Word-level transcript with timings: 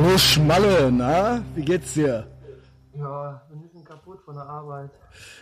Hallo 0.00 0.16
Schmalle, 0.16 0.92
na? 0.92 1.42
Wie 1.56 1.64
geht's 1.64 1.94
dir? 1.94 2.24
Ja, 2.94 3.42
bin 3.48 3.58
ein 3.58 3.62
bisschen 3.62 3.84
kaputt 3.84 4.20
von 4.24 4.36
der 4.36 4.44
Arbeit. 4.44 4.90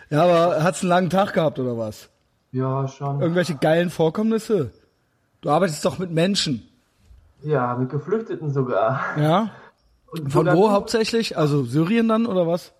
Ja, 0.09 0.23
aber 0.23 0.63
hat's 0.63 0.81
einen 0.81 0.89
langen 0.89 1.09
Tag 1.11 1.33
gehabt 1.33 1.59
oder 1.59 1.77
was? 1.77 2.09
Ja, 2.51 2.87
schon. 2.87 3.21
Irgendwelche 3.21 3.53
geilen 3.53 3.91
Vorkommnisse? 3.91 4.71
Du 5.41 5.51
arbeitest 5.51 5.85
doch 5.85 5.99
mit 5.99 6.09
Menschen. 6.09 6.67
Ja, 7.43 7.75
mit 7.75 7.91
Geflüchteten 7.91 8.49
sogar. 8.51 8.99
Ja? 9.19 9.51
Und 10.07 10.33
Von 10.33 10.47
wo 10.47 10.71
hauptsächlich? 10.71 11.37
Also 11.37 11.63
Syrien 11.63 12.07
dann 12.07 12.25
oder 12.25 12.47
was? 12.47 12.73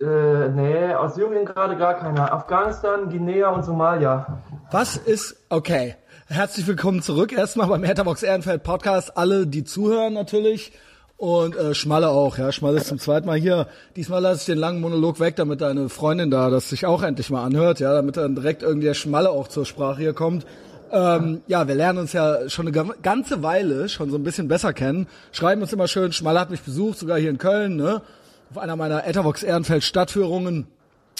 Äh, 0.00 0.48
nee, 0.48 0.94
aus 0.94 1.16
Syrien 1.16 1.44
gerade 1.44 1.76
gar 1.76 1.98
keiner. 1.98 2.32
Afghanistan, 2.32 3.10
Guinea 3.10 3.50
und 3.50 3.62
Somalia. 3.62 4.42
Was 4.70 4.96
ist, 4.96 5.36
okay. 5.50 5.96
Herzlich 6.28 6.66
willkommen 6.66 7.02
zurück 7.02 7.30
erstmal 7.30 7.66
beim 7.66 7.84
Etherbox 7.84 8.22
Ehrenfeld 8.22 8.62
Podcast. 8.62 9.18
Alle, 9.18 9.46
die 9.46 9.64
zuhören 9.64 10.14
natürlich. 10.14 10.72
Und 11.16 11.56
äh, 11.56 11.74
Schmalle 11.74 12.08
auch, 12.08 12.38
ja. 12.38 12.50
Schmalle 12.50 12.78
ist 12.78 12.88
zum 12.88 12.98
zweiten 12.98 13.26
Mal 13.26 13.38
hier. 13.38 13.68
Diesmal 13.96 14.20
lasse 14.20 14.40
ich 14.40 14.46
den 14.46 14.58
langen 14.58 14.80
Monolog 14.80 15.20
weg, 15.20 15.36
damit 15.36 15.60
deine 15.60 15.88
Freundin 15.88 16.30
da 16.30 16.50
das 16.50 16.68
sich 16.68 16.86
auch 16.86 17.02
endlich 17.02 17.30
mal 17.30 17.44
anhört, 17.44 17.80
ja, 17.80 17.94
damit 17.94 18.16
dann 18.16 18.34
direkt 18.34 18.62
irgendwie 18.62 18.86
der 18.86 18.94
Schmalle 18.94 19.30
auch 19.30 19.48
zur 19.48 19.64
Sprache 19.64 20.00
hier 20.00 20.12
kommt. 20.12 20.44
Ähm, 20.90 21.40
ja, 21.46 21.66
wir 21.66 21.74
lernen 21.74 22.00
uns 22.00 22.12
ja 22.12 22.48
schon 22.48 22.66
eine 22.66 22.72
ga- 22.72 22.94
ganze 23.02 23.42
Weile 23.42 23.88
schon 23.88 24.10
so 24.10 24.16
ein 24.16 24.24
bisschen 24.24 24.48
besser 24.48 24.72
kennen. 24.72 25.06
Schreiben 25.32 25.62
uns 25.62 25.72
immer 25.72 25.88
schön, 25.88 26.12
Schmalle 26.12 26.40
hat 26.40 26.50
mich 26.50 26.62
besucht, 26.62 26.98
sogar 26.98 27.18
hier 27.18 27.30
in 27.30 27.38
Köln, 27.38 27.76
ne? 27.76 28.02
Auf 28.50 28.58
einer 28.58 28.76
meiner 28.76 29.06
Etherbox 29.06 29.42
Ehrenfeld 29.42 29.82
Stadtführungen. 29.82 30.66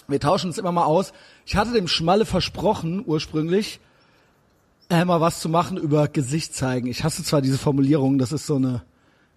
Wir 0.07 0.21
tauschen 0.21 0.49
uns 0.49 0.59
immer 0.59 0.71
mal 0.71 0.85
aus. 0.85 1.13
Ich 1.47 1.57
hatte 1.57 1.73
dem 1.73 1.89
Schmalle 1.89 2.27
versprochen, 2.27 3.03
ursprünglich, 3.07 3.81
äh, 4.91 5.05
mal 5.05 5.21
was 5.21 5.41
zu 5.41 5.49
machen 5.49 5.77
über 5.77 6.09
Gesicht 6.09 6.55
zeigen. 6.55 6.89
Ich 6.89 7.03
hasse 7.05 7.25
zwar 7.25 7.41
diese 7.41 7.59
Formulierung, 7.59 8.19
das 8.19 8.33
ist 8.33 8.47
so 8.47 8.57
eine, 8.57 8.83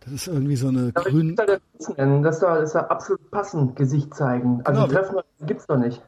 das 0.08 0.22
ist 0.22 0.28
irgendwie 0.28 0.56
so 0.56 0.70
eine 0.70 0.92
Aber 0.96 1.10
grün. 1.10 1.36
Das 1.36 1.50
ist 2.36 2.40
da, 2.42 2.58
ist 2.58 2.76
da 2.76 2.80
absolut 2.82 3.30
passend, 3.30 3.76
Gesicht 3.76 4.14
zeigen. 4.16 4.62
Also 4.64 4.86
Genau. 4.86 4.94
Treffen 4.94 5.18
gibt's 5.46 5.68
doch 5.68 5.78
nicht. 5.78 6.02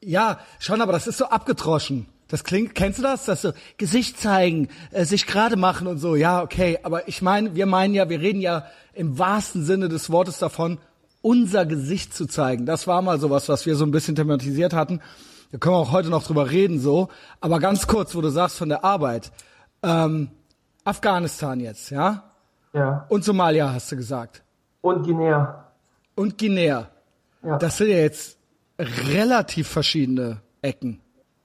Ja, 0.00 0.38
schon, 0.58 0.80
aber 0.80 0.92
das 0.92 1.06
ist 1.06 1.18
so 1.18 1.26
abgedroschen. 1.26 2.06
Das 2.28 2.44
klingt, 2.44 2.74
kennst 2.74 2.98
du 2.98 3.02
das? 3.02 3.26
Das 3.26 3.42
so 3.42 3.52
Gesicht 3.76 4.18
zeigen, 4.18 4.68
äh, 4.90 5.04
sich 5.04 5.26
gerade 5.26 5.56
machen 5.56 5.86
und 5.86 5.98
so. 5.98 6.16
Ja, 6.16 6.42
okay, 6.42 6.78
aber 6.82 7.06
ich 7.06 7.20
meine, 7.20 7.54
wir 7.54 7.66
meinen 7.66 7.92
ja, 7.92 8.08
wir 8.08 8.20
reden 8.20 8.40
ja 8.40 8.64
im 8.94 9.18
wahrsten 9.18 9.64
Sinne 9.64 9.90
des 9.90 10.10
Wortes 10.10 10.38
davon, 10.38 10.78
unser 11.20 11.66
Gesicht 11.66 12.14
zu 12.14 12.26
zeigen. 12.26 12.64
Das 12.64 12.86
war 12.86 13.02
mal 13.02 13.20
sowas, 13.20 13.50
was 13.50 13.66
wir 13.66 13.76
so 13.76 13.84
ein 13.84 13.90
bisschen 13.90 14.16
thematisiert 14.16 14.72
hatten. 14.72 15.02
Da 15.52 15.58
können 15.58 15.74
wir 15.74 15.78
auch 15.80 15.92
heute 15.92 16.08
noch 16.08 16.24
drüber 16.24 16.50
reden, 16.50 16.80
so. 16.80 17.08
Aber 17.42 17.58
ganz 17.58 17.86
kurz, 17.86 18.14
wo 18.14 18.22
du 18.22 18.30
sagst 18.30 18.56
von 18.56 18.70
der 18.70 18.82
Arbeit. 18.82 19.30
Ähm, 19.82 20.30
Afghanistan 20.84 21.60
jetzt, 21.60 21.90
ja? 21.90 22.31
Ja. 22.72 23.06
Und 23.08 23.24
Somalia 23.24 23.72
hast 23.72 23.92
du 23.92 23.96
gesagt. 23.96 24.42
Und 24.80 25.04
Guinea. 25.04 25.66
Und 26.14 26.38
Guinea. 26.38 26.88
Ja. 27.42 27.58
Das 27.58 27.76
sind 27.76 27.88
ja 27.90 27.96
jetzt 27.98 28.38
relativ 28.78 29.68
verschiedene 29.68 30.40
Ecken. 30.62 31.00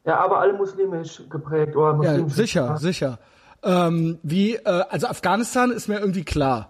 ja, 0.06 0.18
aber 0.20 0.40
alle 0.40 0.54
muslimisch 0.54 1.22
geprägt 1.30 1.76
oder 1.76 1.92
Ja, 2.04 2.12
muslimisch. 2.12 2.34
sicher, 2.34 2.78
sicher. 2.78 3.20
Ähm, 3.64 4.20
wie, 4.24 4.56
äh, 4.56 4.84
also 4.90 5.08
Afghanistan 5.08 5.72
ist 5.72 5.88
mir 5.88 6.00
irgendwie 6.00 6.24
klar. 6.24 6.70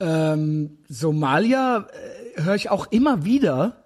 Ähm, 0.00 0.78
Somalia 0.88 1.86
äh, 2.36 2.42
höre 2.42 2.54
ich 2.54 2.70
auch 2.70 2.86
immer 2.90 3.24
wieder. 3.24 3.76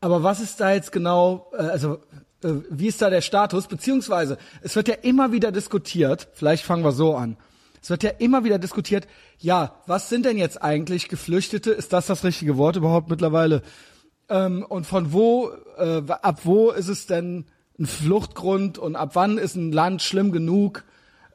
Aber 0.00 0.22
was 0.22 0.40
ist 0.40 0.60
da 0.60 0.72
jetzt 0.72 0.92
genau, 0.92 1.50
äh, 1.56 1.62
also 1.62 1.98
äh, 2.44 2.52
wie 2.70 2.88
ist 2.88 3.00
da 3.02 3.10
der 3.10 3.20
Status? 3.22 3.66
Beziehungsweise, 3.66 4.38
es 4.62 4.76
wird 4.76 4.88
ja 4.88 4.94
immer 4.94 5.32
wieder 5.32 5.52
diskutiert, 5.52 6.28
vielleicht 6.34 6.64
fangen 6.64 6.84
wir 6.84 6.92
so 6.92 7.16
an. 7.16 7.36
Es 7.86 7.90
wird 7.90 8.02
ja 8.02 8.10
immer 8.18 8.42
wieder 8.42 8.58
diskutiert, 8.58 9.06
ja, 9.38 9.76
was 9.86 10.08
sind 10.08 10.26
denn 10.26 10.38
jetzt 10.38 10.60
eigentlich 10.60 11.08
Geflüchtete? 11.08 11.70
Ist 11.70 11.92
das 11.92 12.08
das 12.08 12.24
richtige 12.24 12.56
Wort 12.56 12.74
überhaupt 12.74 13.08
mittlerweile? 13.08 13.62
Ähm, 14.28 14.66
und 14.68 14.88
von 14.88 15.12
wo, 15.12 15.52
äh, 15.78 16.02
ab 16.08 16.40
wo 16.42 16.72
ist 16.72 16.88
es 16.88 17.06
denn 17.06 17.44
ein 17.78 17.86
Fluchtgrund 17.86 18.76
und 18.76 18.96
ab 18.96 19.10
wann 19.12 19.38
ist 19.38 19.54
ein 19.54 19.70
Land 19.70 20.02
schlimm 20.02 20.32
genug, 20.32 20.82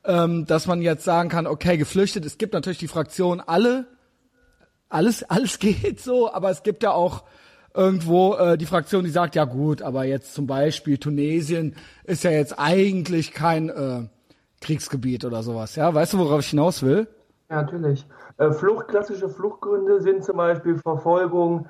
ähm, 0.03 0.45
dass 0.45 0.67
man 0.67 0.81
jetzt 0.81 1.05
sagen 1.05 1.29
kann, 1.29 1.47
okay, 1.47 1.77
geflüchtet. 1.77 2.25
Es 2.25 2.37
gibt 2.37 2.51
natürlich 2.51 2.79
die 2.79 2.89
Fraktion 2.89 3.39
alle, 3.39 3.87
alles, 4.89 5.23
alles 5.23 5.57
geht 5.59 6.01
so, 6.01 6.33
aber 6.33 6.49
es 6.49 6.63
gibt 6.63 6.83
ja 6.83 6.91
auch 6.91 7.23
irgendwo 7.73 8.33
äh, 8.33 8.57
die 8.57 8.65
Fraktion, 8.65 9.05
die 9.05 9.09
sagt, 9.09 9.35
ja 9.35 9.45
gut, 9.45 9.81
aber 9.81 10.03
jetzt 10.03 10.33
zum 10.33 10.47
Beispiel 10.47 10.97
Tunesien 10.97 11.77
ist 12.03 12.25
ja 12.25 12.31
jetzt 12.31 12.59
eigentlich 12.59 13.31
kein 13.31 13.69
äh, 13.69 14.01
Kriegsgebiet 14.61 15.25
oder 15.25 15.43
sowas. 15.43 15.75
Ja, 15.75 15.93
weißt 15.93 16.13
du, 16.13 16.19
worauf 16.19 16.39
ich 16.39 16.51
hinaus 16.51 16.83
will? 16.83 17.09
Ja, 17.49 17.63
natürlich. 17.63 18.07
Äh, 18.37 18.51
Flucht, 18.51 18.87
klassische 18.87 19.27
Fluchtgründe 19.27 19.99
sind 20.01 20.23
zum 20.23 20.37
Beispiel 20.37 20.77
Verfolgung 20.77 21.67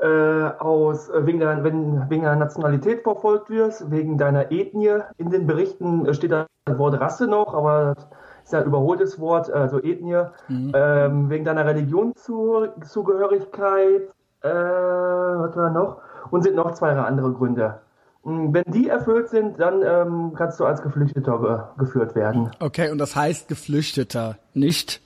äh, 0.00 0.50
aus, 0.58 1.08
äh, 1.08 1.24
wegen, 1.26 1.40
deiner, 1.40 1.64
wenn 1.64 2.10
wegen 2.10 2.24
deiner 2.24 2.36
Nationalität 2.36 3.02
verfolgt 3.02 3.48
wirst, 3.48 3.90
wegen 3.90 4.18
deiner 4.18 4.52
Ethnie. 4.52 4.98
In 5.16 5.30
den 5.30 5.46
Berichten 5.46 6.12
steht 6.12 6.32
da 6.32 6.44
das 6.66 6.76
Wort 6.78 7.00
Rasse 7.00 7.26
noch, 7.26 7.54
aber 7.54 7.94
das 7.94 8.06
ist 8.44 8.52
ja 8.52 8.58
ein 8.60 8.66
überholtes 8.66 9.18
Wort, 9.18 9.50
also 9.50 9.82
Ethnie. 9.82 10.26
Ähm, 10.50 11.30
wegen 11.30 11.44
deiner 11.44 11.64
Religionszugehörigkeit, 11.64 14.02
äh, 14.42 14.48
was 14.48 15.56
war 15.56 15.70
noch? 15.70 16.02
Und 16.30 16.42
sind 16.42 16.56
noch 16.56 16.72
zwei 16.72 16.92
andere 16.92 17.32
Gründe. 17.32 17.80
Mm, 18.24 18.52
Wenn 18.52 18.64
die 18.72 18.88
erfüllt 18.88 19.28
sind, 19.30 19.58
dann 19.58 19.82
ähm, 19.82 20.32
kannst 20.36 20.60
du 20.60 20.64
als 20.64 20.82
Geflüchteter 20.82 21.38
ge 21.38 21.84
geführt 21.84 22.14
werden. 22.14 22.50
Okay, 22.60 22.90
und 22.90 22.98
das 22.98 23.16
heißt 23.16 23.48
Geflüchteter, 23.48 24.38
nicht? 24.54 25.00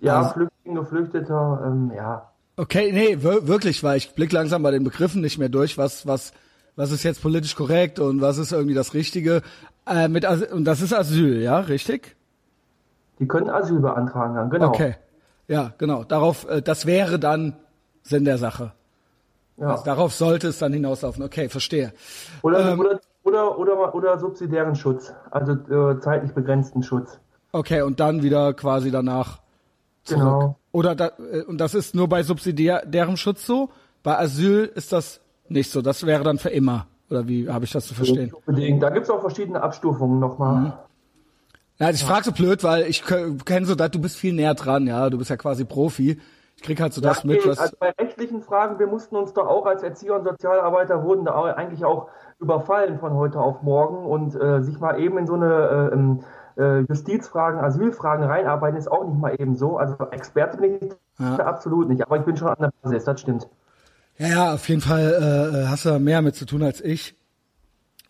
Ja, 0.00 0.18
Also- 0.18 0.30
Flüchtling, 0.34 0.74
Geflüchteter, 0.74 1.62
ähm, 1.66 1.92
ja. 1.94 2.30
Okay, 2.56 2.90
nee, 2.92 3.22
wir- 3.22 3.46
wirklich, 3.46 3.84
weil 3.84 3.98
ich 3.98 4.14
blick 4.14 4.32
langsam 4.32 4.62
bei 4.62 4.70
den 4.70 4.82
Begriffen 4.84 5.20
nicht 5.20 5.38
mehr 5.38 5.48
durch, 5.48 5.76
was, 5.78 6.06
was, 6.06 6.32
was 6.76 6.90
ist 6.92 7.02
jetzt 7.02 7.22
politisch 7.22 7.54
korrekt 7.54 7.98
und 7.98 8.20
was 8.20 8.38
ist 8.38 8.52
irgendwie 8.52 8.74
das 8.74 8.94
Richtige. 8.94 9.42
Äh, 9.86 10.08
mit 10.08 10.24
Asyl, 10.24 10.48
und 10.52 10.64
das 10.64 10.80
ist 10.80 10.92
Asyl, 10.94 11.40
ja, 11.42 11.60
richtig? 11.60 12.16
Die 13.18 13.26
können 13.28 13.50
Asyl 13.50 13.80
beantragen 13.80 14.34
dann, 14.34 14.50
genau. 14.50 14.68
Okay. 14.68 14.94
Ja, 15.48 15.72
genau. 15.78 16.04
Darauf, 16.04 16.48
äh, 16.48 16.62
das 16.62 16.86
wäre 16.86 17.18
dann 17.18 17.56
Sinn 18.02 18.24
der 18.24 18.38
Sache. 18.38 18.72
Ja. 19.60 19.68
Also 19.68 19.84
darauf 19.84 20.14
sollte 20.14 20.48
es 20.48 20.58
dann 20.58 20.72
hinauslaufen. 20.72 21.22
Okay, 21.22 21.48
verstehe. 21.48 21.92
Oder, 22.42 22.72
ähm, 22.72 22.80
oder, 22.80 23.00
oder, 23.24 23.58
oder, 23.58 23.94
oder 23.94 24.18
subsidiären 24.18 24.76
Schutz, 24.76 25.12
also 25.30 25.52
äh, 25.52 26.00
zeitlich 26.00 26.32
begrenzten 26.32 26.82
Schutz. 26.82 27.18
Okay, 27.52 27.82
und 27.82 27.98
dann 27.98 28.22
wieder 28.22 28.54
quasi 28.54 28.90
danach 28.90 29.40
zurück. 30.04 30.22
Genau. 30.22 30.56
Oder 30.72 30.94
da, 30.94 31.10
äh, 31.32 31.42
und 31.42 31.58
das 31.58 31.74
ist 31.74 31.94
nur 31.94 32.08
bei 32.08 32.22
subsidiärem 32.22 33.16
Schutz 33.16 33.44
so? 33.46 33.70
Bei 34.02 34.18
Asyl 34.18 34.70
ist 34.74 34.92
das 34.92 35.20
nicht 35.48 35.70
so. 35.70 35.82
Das 35.82 36.06
wäre 36.06 36.22
dann 36.22 36.38
für 36.38 36.50
immer. 36.50 36.86
Oder 37.10 37.26
wie 37.26 37.48
habe 37.48 37.64
ich 37.64 37.72
das 37.72 37.86
zu 37.86 37.94
verstehen? 37.94 38.32
Unbedingt. 38.46 38.82
Da 38.82 38.90
gibt's 38.90 39.10
auch 39.10 39.20
verschiedene 39.20 39.62
Abstufungen 39.62 40.20
nochmal. 40.20 40.60
Mhm. 40.60 40.72
Ja, 41.78 41.90
ich 41.90 42.04
frage 42.04 42.24
so 42.24 42.32
blöd, 42.32 42.64
weil 42.64 42.86
ich 42.86 43.04
kenne 43.04 43.66
so, 43.66 43.74
du 43.74 44.00
bist 44.00 44.16
viel 44.16 44.34
näher 44.34 44.54
dran, 44.54 44.86
ja. 44.86 45.08
Du 45.10 45.18
bist 45.18 45.30
ja 45.30 45.36
quasi 45.36 45.64
Profi. 45.64 46.20
Ich 46.58 46.64
krieg 46.64 46.80
halt 46.80 46.92
so 46.92 47.00
das 47.00 47.22
mit, 47.22 47.38
okay, 47.38 47.50
was. 47.50 47.58
also 47.60 47.76
bei 47.78 47.90
rechtlichen 47.90 48.42
Fragen, 48.42 48.80
wir 48.80 48.88
mussten 48.88 49.14
uns 49.14 49.32
da 49.32 49.42
auch 49.42 49.64
als 49.64 49.84
Erzieher 49.84 50.16
und 50.16 50.24
Sozialarbeiter 50.24 51.04
wurden 51.04 51.24
da 51.24 51.40
eigentlich 51.54 51.84
auch 51.84 52.08
überfallen 52.40 52.98
von 52.98 53.14
heute 53.14 53.38
auf 53.38 53.62
morgen 53.62 54.04
und 54.04 54.34
äh, 54.34 54.60
sich 54.60 54.80
mal 54.80 54.98
eben 54.98 55.18
in 55.18 55.26
so 55.28 55.34
eine 55.34 56.18
äh, 56.58 56.60
äh, 56.60 56.84
Justizfragen, 56.88 57.60
Asylfragen 57.60 58.24
reinarbeiten 58.24 58.76
ist 58.76 58.90
auch 58.90 59.04
nicht 59.04 59.20
mal 59.20 59.40
eben 59.40 59.54
so. 59.54 59.76
Also 59.76 59.94
Experte 60.10 60.56
bin 60.58 60.78
ich 60.80 60.92
Ja. 61.20 61.36
absolut 61.36 61.88
nicht, 61.88 62.02
aber 62.02 62.18
ich 62.18 62.24
bin 62.24 62.36
schon 62.36 62.48
an 62.48 62.56
der 62.58 62.72
Basis, 62.82 63.04
das 63.04 63.20
stimmt. 63.20 63.48
Ja, 64.16 64.26
ja, 64.26 64.54
auf 64.54 64.68
jeden 64.68 64.80
Fall 64.80 65.62
äh, 65.64 65.68
hast 65.68 65.84
du 65.84 65.96
mehr 66.00 66.22
mit 66.22 66.34
zu 66.34 66.44
tun 66.44 66.64
als 66.64 66.80
ich. 66.80 67.14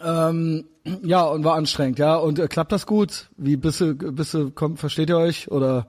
Ähm, 0.00 0.64
ja, 1.02 1.22
und 1.24 1.44
war 1.44 1.56
anstrengend, 1.56 1.98
ja. 1.98 2.16
Und 2.16 2.38
äh, 2.38 2.48
klappt 2.48 2.72
das 2.72 2.86
gut? 2.86 3.28
Wie 3.36 3.58
bist 3.58 3.82
du, 3.82 3.94
bist 3.94 4.32
du, 4.32 4.50
kommt, 4.50 4.78
versteht 4.78 5.10
ihr 5.10 5.18
euch? 5.18 5.50
Oder? 5.50 5.86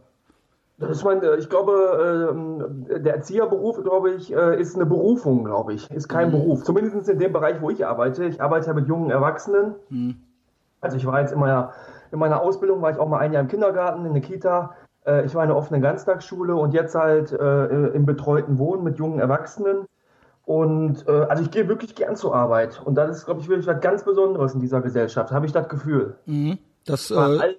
Das 0.80 0.90
ist 0.92 1.04
mein, 1.04 1.22
äh, 1.22 1.36
ich 1.36 1.50
glaube, 1.50 2.30
ähm, 2.32 2.86
der 3.04 3.16
Erzieherberuf, 3.16 3.84
glaube 3.84 4.12
ich, 4.12 4.34
äh, 4.34 4.60
ist 4.60 4.76
eine 4.76 4.86
Berufung, 4.86 5.44
glaube 5.44 5.74
ich. 5.74 5.92
Ist 5.92 6.08
kein 6.08 6.32
Beruf. 6.32 6.64
Zumindest 6.64 7.10
in 7.10 7.20
dem 7.20 7.34
Bereich, 7.34 7.62
wo 7.62 7.70
ich 7.70 7.86
arbeite. 7.86 8.24
Ich 8.26 8.42
arbeite 8.42 8.68
ja 8.68 8.74
mit 8.74 8.88
jungen 8.88 9.12
Erwachsenen. 9.12 9.76
Also 10.82 10.96
ich 10.96 11.06
war 11.06 11.20
jetzt 11.20 11.34
in 11.34 11.40
meiner, 11.40 11.74
in 12.12 12.20
meiner 12.20 12.42
Ausbildung, 12.42 12.82
war 12.82 12.92
ich 12.92 12.98
auch 12.98 13.10
mal 13.10 13.20
ein 13.20 13.34
Jahr 13.34 13.42
im 13.42 13.50
Kindergarten, 13.50 14.06
in 14.06 14.14
der 14.14 14.22
Kita. 14.22 14.76
Äh, 15.06 15.26
Ich 15.26 15.36
war 15.36 15.44
in 15.44 15.50
der 15.50 15.58
offenen 15.58 15.82
Ganztagsschule 15.82 16.56
und 16.56 16.74
jetzt 16.74 16.96
halt 16.96 17.32
im 17.34 18.06
betreuten 18.06 18.58
Wohnen 18.58 18.84
mit 18.84 18.98
jungen 18.98 19.20
Erwachsenen. 19.20 19.86
Und 20.46 21.08
also 21.08 21.44
ich 21.44 21.52
gehe 21.52 21.68
wirklich 21.68 21.94
gern 21.94 22.16
zur 22.16 22.34
Arbeit. 22.34 22.82
Und 22.84 22.96
das 22.96 23.18
ist, 23.18 23.26
glaube 23.26 23.42
ich, 23.42 23.50
wirklich 23.50 23.68
was 23.68 23.82
ganz 23.82 24.04
Besonderes 24.04 24.56
in 24.56 24.62
dieser 24.62 24.82
Gesellschaft, 24.82 25.32
habe 25.32 25.46
ich 25.46 25.52
das 25.52 25.68
Gefühl. 25.68 26.16
Das, 26.86 27.10
Bei, 27.10 27.16
äh, 27.16 27.40
all, 27.40 27.56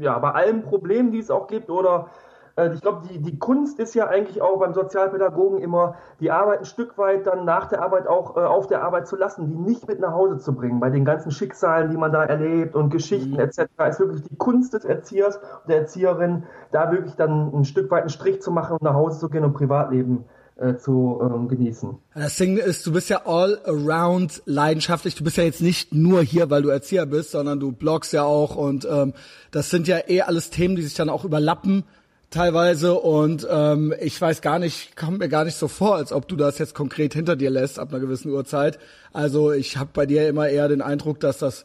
ja, 0.00 0.18
bei 0.18 0.32
allen 0.32 0.62
Problemen, 0.62 1.12
die 1.12 1.18
es 1.20 1.30
auch 1.30 1.46
gibt, 1.46 1.70
oder 1.70 2.08
ich 2.56 2.80
glaube, 2.80 3.08
die, 3.08 3.18
die 3.18 3.38
Kunst 3.38 3.78
ist 3.78 3.94
ja 3.94 4.08
eigentlich 4.08 4.42
auch 4.42 4.58
beim 4.58 4.74
Sozialpädagogen 4.74 5.58
immer, 5.58 5.94
die 6.20 6.30
Arbeit 6.30 6.60
ein 6.60 6.64
Stück 6.66 6.98
weit 6.98 7.26
dann 7.26 7.44
nach 7.44 7.66
der 7.66 7.82
Arbeit 7.82 8.06
auch 8.06 8.36
äh, 8.36 8.40
auf 8.40 8.66
der 8.66 8.82
Arbeit 8.82 9.08
zu 9.08 9.16
lassen, 9.16 9.46
die 9.46 9.54
nicht 9.54 9.88
mit 9.88 10.00
nach 10.00 10.12
Hause 10.12 10.38
zu 10.38 10.54
bringen. 10.54 10.78
Bei 10.78 10.90
den 10.90 11.04
ganzen 11.04 11.30
Schicksalen, 11.30 11.90
die 11.90 11.96
man 11.96 12.12
da 12.12 12.24
erlebt 12.24 12.74
und 12.74 12.90
Geschichten 12.90 13.32
mhm. 13.32 13.40
etc., 13.40 13.62
ist 13.88 14.00
wirklich 14.00 14.22
die 14.22 14.36
Kunst 14.36 14.74
des 14.74 14.84
Erziehers 14.84 15.36
und 15.36 15.68
der 15.68 15.78
Erzieherin, 15.78 16.44
da 16.70 16.92
wirklich 16.92 17.14
dann 17.14 17.52
ein 17.54 17.64
Stück 17.64 17.90
weit 17.90 18.02
einen 18.02 18.10
Strich 18.10 18.42
zu 18.42 18.50
machen 18.50 18.74
und 18.74 18.82
nach 18.82 18.94
Hause 18.94 19.18
zu 19.18 19.28
gehen 19.30 19.44
und 19.44 19.54
Privatleben 19.54 20.24
äh, 20.56 20.76
zu 20.76 21.20
ähm, 21.22 21.48
genießen. 21.48 21.96
Das 22.14 22.36
Ding 22.36 22.58
ist, 22.58 22.86
du 22.86 22.92
bist 22.92 23.08
ja 23.08 23.22
all 23.24 23.58
around 23.64 24.42
leidenschaftlich. 24.44 25.14
Du 25.14 25.24
bist 25.24 25.38
ja 25.38 25.44
jetzt 25.44 25.62
nicht 25.62 25.94
nur 25.94 26.22
hier, 26.22 26.50
weil 26.50 26.60
du 26.60 26.68
Erzieher 26.68 27.06
bist, 27.06 27.30
sondern 27.30 27.58
du 27.60 27.72
bloggst 27.72 28.12
ja 28.12 28.24
auch 28.24 28.56
und 28.56 28.86
ähm, 28.90 29.14
das 29.50 29.70
sind 29.70 29.88
ja 29.88 29.98
eh 30.06 30.20
alles 30.20 30.50
Themen, 30.50 30.76
die 30.76 30.82
sich 30.82 30.94
dann 30.94 31.08
auch 31.08 31.24
überlappen 31.24 31.84
teilweise 32.32 32.94
und 32.94 33.46
ähm, 33.48 33.94
ich 34.00 34.20
weiß 34.20 34.42
gar 34.42 34.58
nicht, 34.58 34.96
kommt 34.96 35.18
mir 35.18 35.28
gar 35.28 35.44
nicht 35.44 35.56
so 35.56 35.68
vor, 35.68 35.94
als 35.94 36.12
ob 36.12 36.26
du 36.26 36.36
das 36.36 36.58
jetzt 36.58 36.74
konkret 36.74 37.14
hinter 37.14 37.36
dir 37.36 37.50
lässt 37.50 37.78
ab 37.78 37.90
einer 37.90 38.00
gewissen 38.00 38.32
Uhrzeit. 38.32 38.78
Also 39.12 39.52
ich 39.52 39.76
habe 39.76 39.90
bei 39.92 40.06
dir 40.06 40.28
immer 40.28 40.48
eher 40.48 40.68
den 40.68 40.82
Eindruck, 40.82 41.20
dass 41.20 41.38
das 41.38 41.64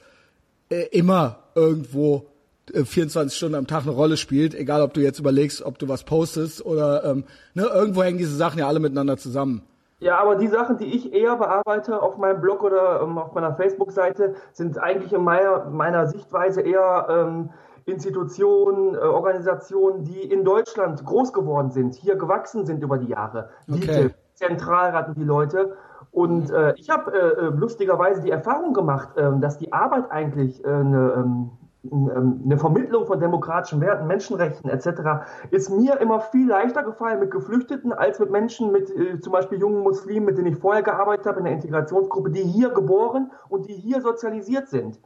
äh, 0.69 0.85
immer 0.91 1.39
irgendwo 1.55 2.27
24 2.73 3.33
äh, 3.33 3.35
Stunden 3.35 3.55
am 3.55 3.67
Tag 3.67 3.83
eine 3.83 3.91
Rolle 3.91 4.17
spielt, 4.17 4.53
egal 4.53 4.81
ob 4.81 4.93
du 4.93 5.01
jetzt 5.01 5.19
überlegst, 5.19 5.61
ob 5.61 5.79
du 5.79 5.87
was 5.87 6.03
postest 6.03 6.63
oder 6.65 7.03
ähm, 7.05 7.23
ne, 7.53 7.65
irgendwo 7.65 8.03
hängen 8.03 8.17
diese 8.17 8.35
Sachen 8.35 8.59
ja 8.59 8.67
alle 8.67 8.79
miteinander 8.79 9.17
zusammen. 9.17 9.63
Ja, 9.99 10.19
aber 10.19 10.35
die 10.35 10.47
Sachen, 10.47 10.77
die 10.77 10.85
ich 10.85 11.11
eher 11.11 11.37
bearbeite 11.37 12.01
auf 12.03 12.17
meinem 12.17 12.39
Blog 12.39 12.63
oder 12.63 13.01
ähm, 13.01 13.17
auf 13.17 13.33
meiner 13.33 13.55
Facebook-Seite, 13.55 14.35
sind 14.53 14.77
eigentlich 14.77 15.11
in 15.11 15.23
meiner, 15.23 15.65
meiner 15.71 16.05
Sichtweise 16.07 16.61
eher 16.61 17.07
ähm, 17.09 17.49
Institutionen, 17.87 18.95
äh, 18.95 18.99
Organisationen, 18.99 20.03
die 20.03 20.21
in 20.21 20.43
Deutschland 20.43 21.03
groß 21.05 21.33
geworden 21.33 21.71
sind, 21.71 21.95
hier 21.95 22.15
gewachsen 22.15 22.65
sind 22.65 22.83
über 22.83 22.97
die 22.97 23.07
Jahre. 23.07 23.49
Okay. 23.71 24.11
Zentralraten, 24.33 25.15
die 25.15 25.23
Leute. 25.23 25.75
Und 26.11 26.51
äh, 26.51 26.73
ich 26.75 26.89
habe 26.89 27.11
äh, 27.11 27.17
äh, 27.17 27.49
lustigerweise 27.49 28.21
die 28.21 28.29
Erfahrung 28.29 28.73
gemacht, 28.73 29.17
äh, 29.17 29.31
dass 29.39 29.57
die 29.57 29.71
Arbeit 29.73 30.11
eigentlich 30.11 30.63
äh, 30.63 30.67
eine 30.67 31.13
ähm, 31.17 31.51
ähm, 31.91 32.41
eine 32.43 32.57
Vermittlung 32.57 33.05
von 33.05 33.19
demokratischen 33.19 33.81
Werten, 33.81 34.07
Menschenrechten 34.07 34.69
etc. 34.69 35.25
ist 35.51 35.69
mir 35.69 35.99
immer 36.01 36.19
viel 36.19 36.47
leichter 36.47 36.83
gefallen 36.83 37.19
mit 37.19 37.31
Geflüchteten 37.31 37.93
als 37.93 38.19
mit 38.19 38.31
Menschen, 38.31 38.71
mit 38.71 38.89
äh, 38.89 39.19
zum 39.19 39.31
Beispiel 39.31 39.59
jungen 39.59 39.83
Muslimen, 39.83 40.25
mit 40.25 40.37
denen 40.37 40.47
ich 40.47 40.57
vorher 40.57 40.83
gearbeitet 40.83 41.25
habe 41.25 41.39
in 41.39 41.45
der 41.45 41.53
Integrationsgruppe, 41.53 42.31
die 42.31 42.43
hier 42.43 42.69
geboren 42.69 43.31
und 43.49 43.67
die 43.67 43.75
hier 43.75 44.01
sozialisiert 44.01 44.67
sind. 44.67 44.99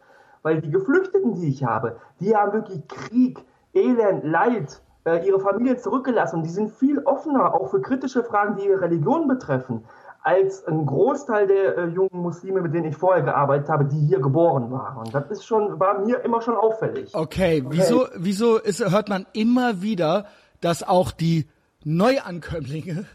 Weil 0.44 0.62
die 0.62 0.72
Geflüchteten, 0.72 1.36
die 1.36 1.50
ich 1.50 1.64
habe, 1.64 1.98
die 2.20 2.36
haben 2.36 2.54
wirklich 2.54 2.88
Krieg, 2.88 3.40
Elend, 3.74 4.24
Leid, 4.24 4.82
äh, 5.06 5.26
ihre 5.26 5.40
Familien 5.40 5.78
zurückgelassen 5.78 6.38
und 6.38 6.44
die 6.44 6.50
sind 6.50 6.72
viel 6.72 7.00
offener, 7.00 7.54
auch 7.54 7.70
für 7.70 7.82
kritische 7.82 8.24
Fragen, 8.24 8.56
die 8.56 8.66
ihre 8.66 8.82
Religion 8.82 9.28
betreffen 9.28 9.84
als 10.24 10.66
ein 10.68 10.86
Großteil 10.86 11.48
der 11.48 11.78
äh, 11.78 11.86
jungen 11.88 12.22
Muslime, 12.22 12.62
mit 12.62 12.74
denen 12.74 12.86
ich 12.86 12.96
vorher 12.96 13.24
gearbeitet 13.24 13.70
habe, 13.70 13.86
die 13.86 14.00
hier 14.00 14.20
geboren 14.20 14.72
waren. 14.72 14.98
Und 14.98 15.14
das 15.14 15.30
ist 15.32 15.46
schon, 15.46 15.80
war 15.80 16.00
mir 16.00 16.20
immer 16.24 16.42
schon 16.42 16.56
auffällig. 16.56 17.14
Okay, 17.16 17.64
okay. 17.66 17.78
wieso, 17.78 18.08
wieso 18.16 18.58
ist, 18.58 18.88
hört 18.88 19.10
man 19.10 19.26
immer 19.34 19.82
wieder, 19.82 20.28
dass 20.62 20.84
auch 20.84 21.12
die 21.12 21.48
Neuankömmlinge, 21.84 23.06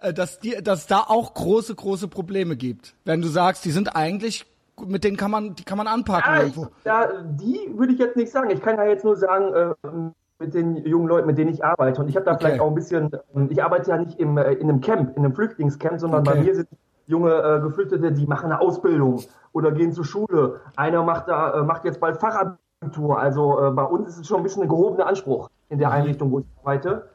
äh, 0.00 0.14
dass 0.14 0.38
die, 0.38 0.62
dass 0.62 0.86
da 0.86 1.00
auch 1.08 1.34
große, 1.34 1.74
große 1.74 2.06
Probleme 2.06 2.56
gibt. 2.56 2.94
Wenn 3.04 3.20
du 3.20 3.28
sagst, 3.28 3.64
die 3.64 3.72
sind 3.72 3.96
eigentlich 3.96 4.46
mit 4.86 5.04
denen 5.04 5.16
kann 5.16 5.30
man, 5.30 5.54
die 5.54 5.64
kann 5.64 5.78
man 5.78 5.86
anpacken 5.86 6.34
ja, 6.34 6.40
irgendwo. 6.40 6.66
Ja, 6.84 7.08
die 7.22 7.72
würde 7.76 7.92
ich 7.92 7.98
jetzt 7.98 8.16
nicht 8.16 8.30
sagen. 8.30 8.50
Ich 8.50 8.60
kann 8.60 8.76
ja 8.76 8.84
jetzt 8.84 9.04
nur 9.04 9.16
sagen, 9.16 9.52
äh, 9.54 9.88
mit 10.38 10.54
den 10.54 10.76
jungen 10.76 11.08
Leuten, 11.08 11.26
mit 11.26 11.38
denen 11.38 11.52
ich 11.52 11.64
arbeite. 11.64 12.00
Und 12.00 12.08
ich 12.08 12.16
habe 12.16 12.24
da 12.24 12.32
okay. 12.32 12.44
vielleicht 12.44 12.60
auch 12.60 12.68
ein 12.68 12.74
bisschen, 12.74 13.10
ähm, 13.34 13.48
ich 13.50 13.62
arbeite 13.62 13.90
ja 13.90 13.98
nicht 13.98 14.18
im, 14.18 14.38
äh, 14.38 14.52
in 14.52 14.68
einem 14.68 14.80
Camp, 14.80 15.16
in 15.16 15.24
einem 15.24 15.34
Flüchtlingscamp, 15.34 15.98
sondern 15.98 16.20
okay. 16.20 16.38
bei 16.38 16.44
mir 16.44 16.54
sind 16.54 16.68
junge 17.06 17.32
äh, 17.32 17.60
Geflüchtete, 17.60 18.12
die 18.12 18.26
machen 18.26 18.52
eine 18.52 18.60
Ausbildung 18.60 19.22
oder 19.52 19.72
gehen 19.72 19.92
zur 19.92 20.04
Schule. 20.04 20.60
Einer 20.76 21.02
macht 21.02 21.28
da, 21.28 21.54
äh, 21.54 21.62
macht 21.62 21.84
jetzt 21.84 22.00
bald 22.00 22.18
Fachabitur. 22.18 23.18
Also 23.18 23.60
äh, 23.60 23.70
bei 23.70 23.84
uns 23.84 24.08
ist 24.08 24.18
es 24.18 24.26
schon 24.26 24.38
ein 24.38 24.42
bisschen 24.42 24.62
ein 24.62 24.68
gehobener 24.68 25.06
Anspruch 25.06 25.48
in 25.70 25.78
der 25.78 25.88
mhm. 25.88 25.94
Einrichtung, 25.94 26.30
wo 26.30 26.40
ich 26.40 26.46
arbeite. 26.60 27.08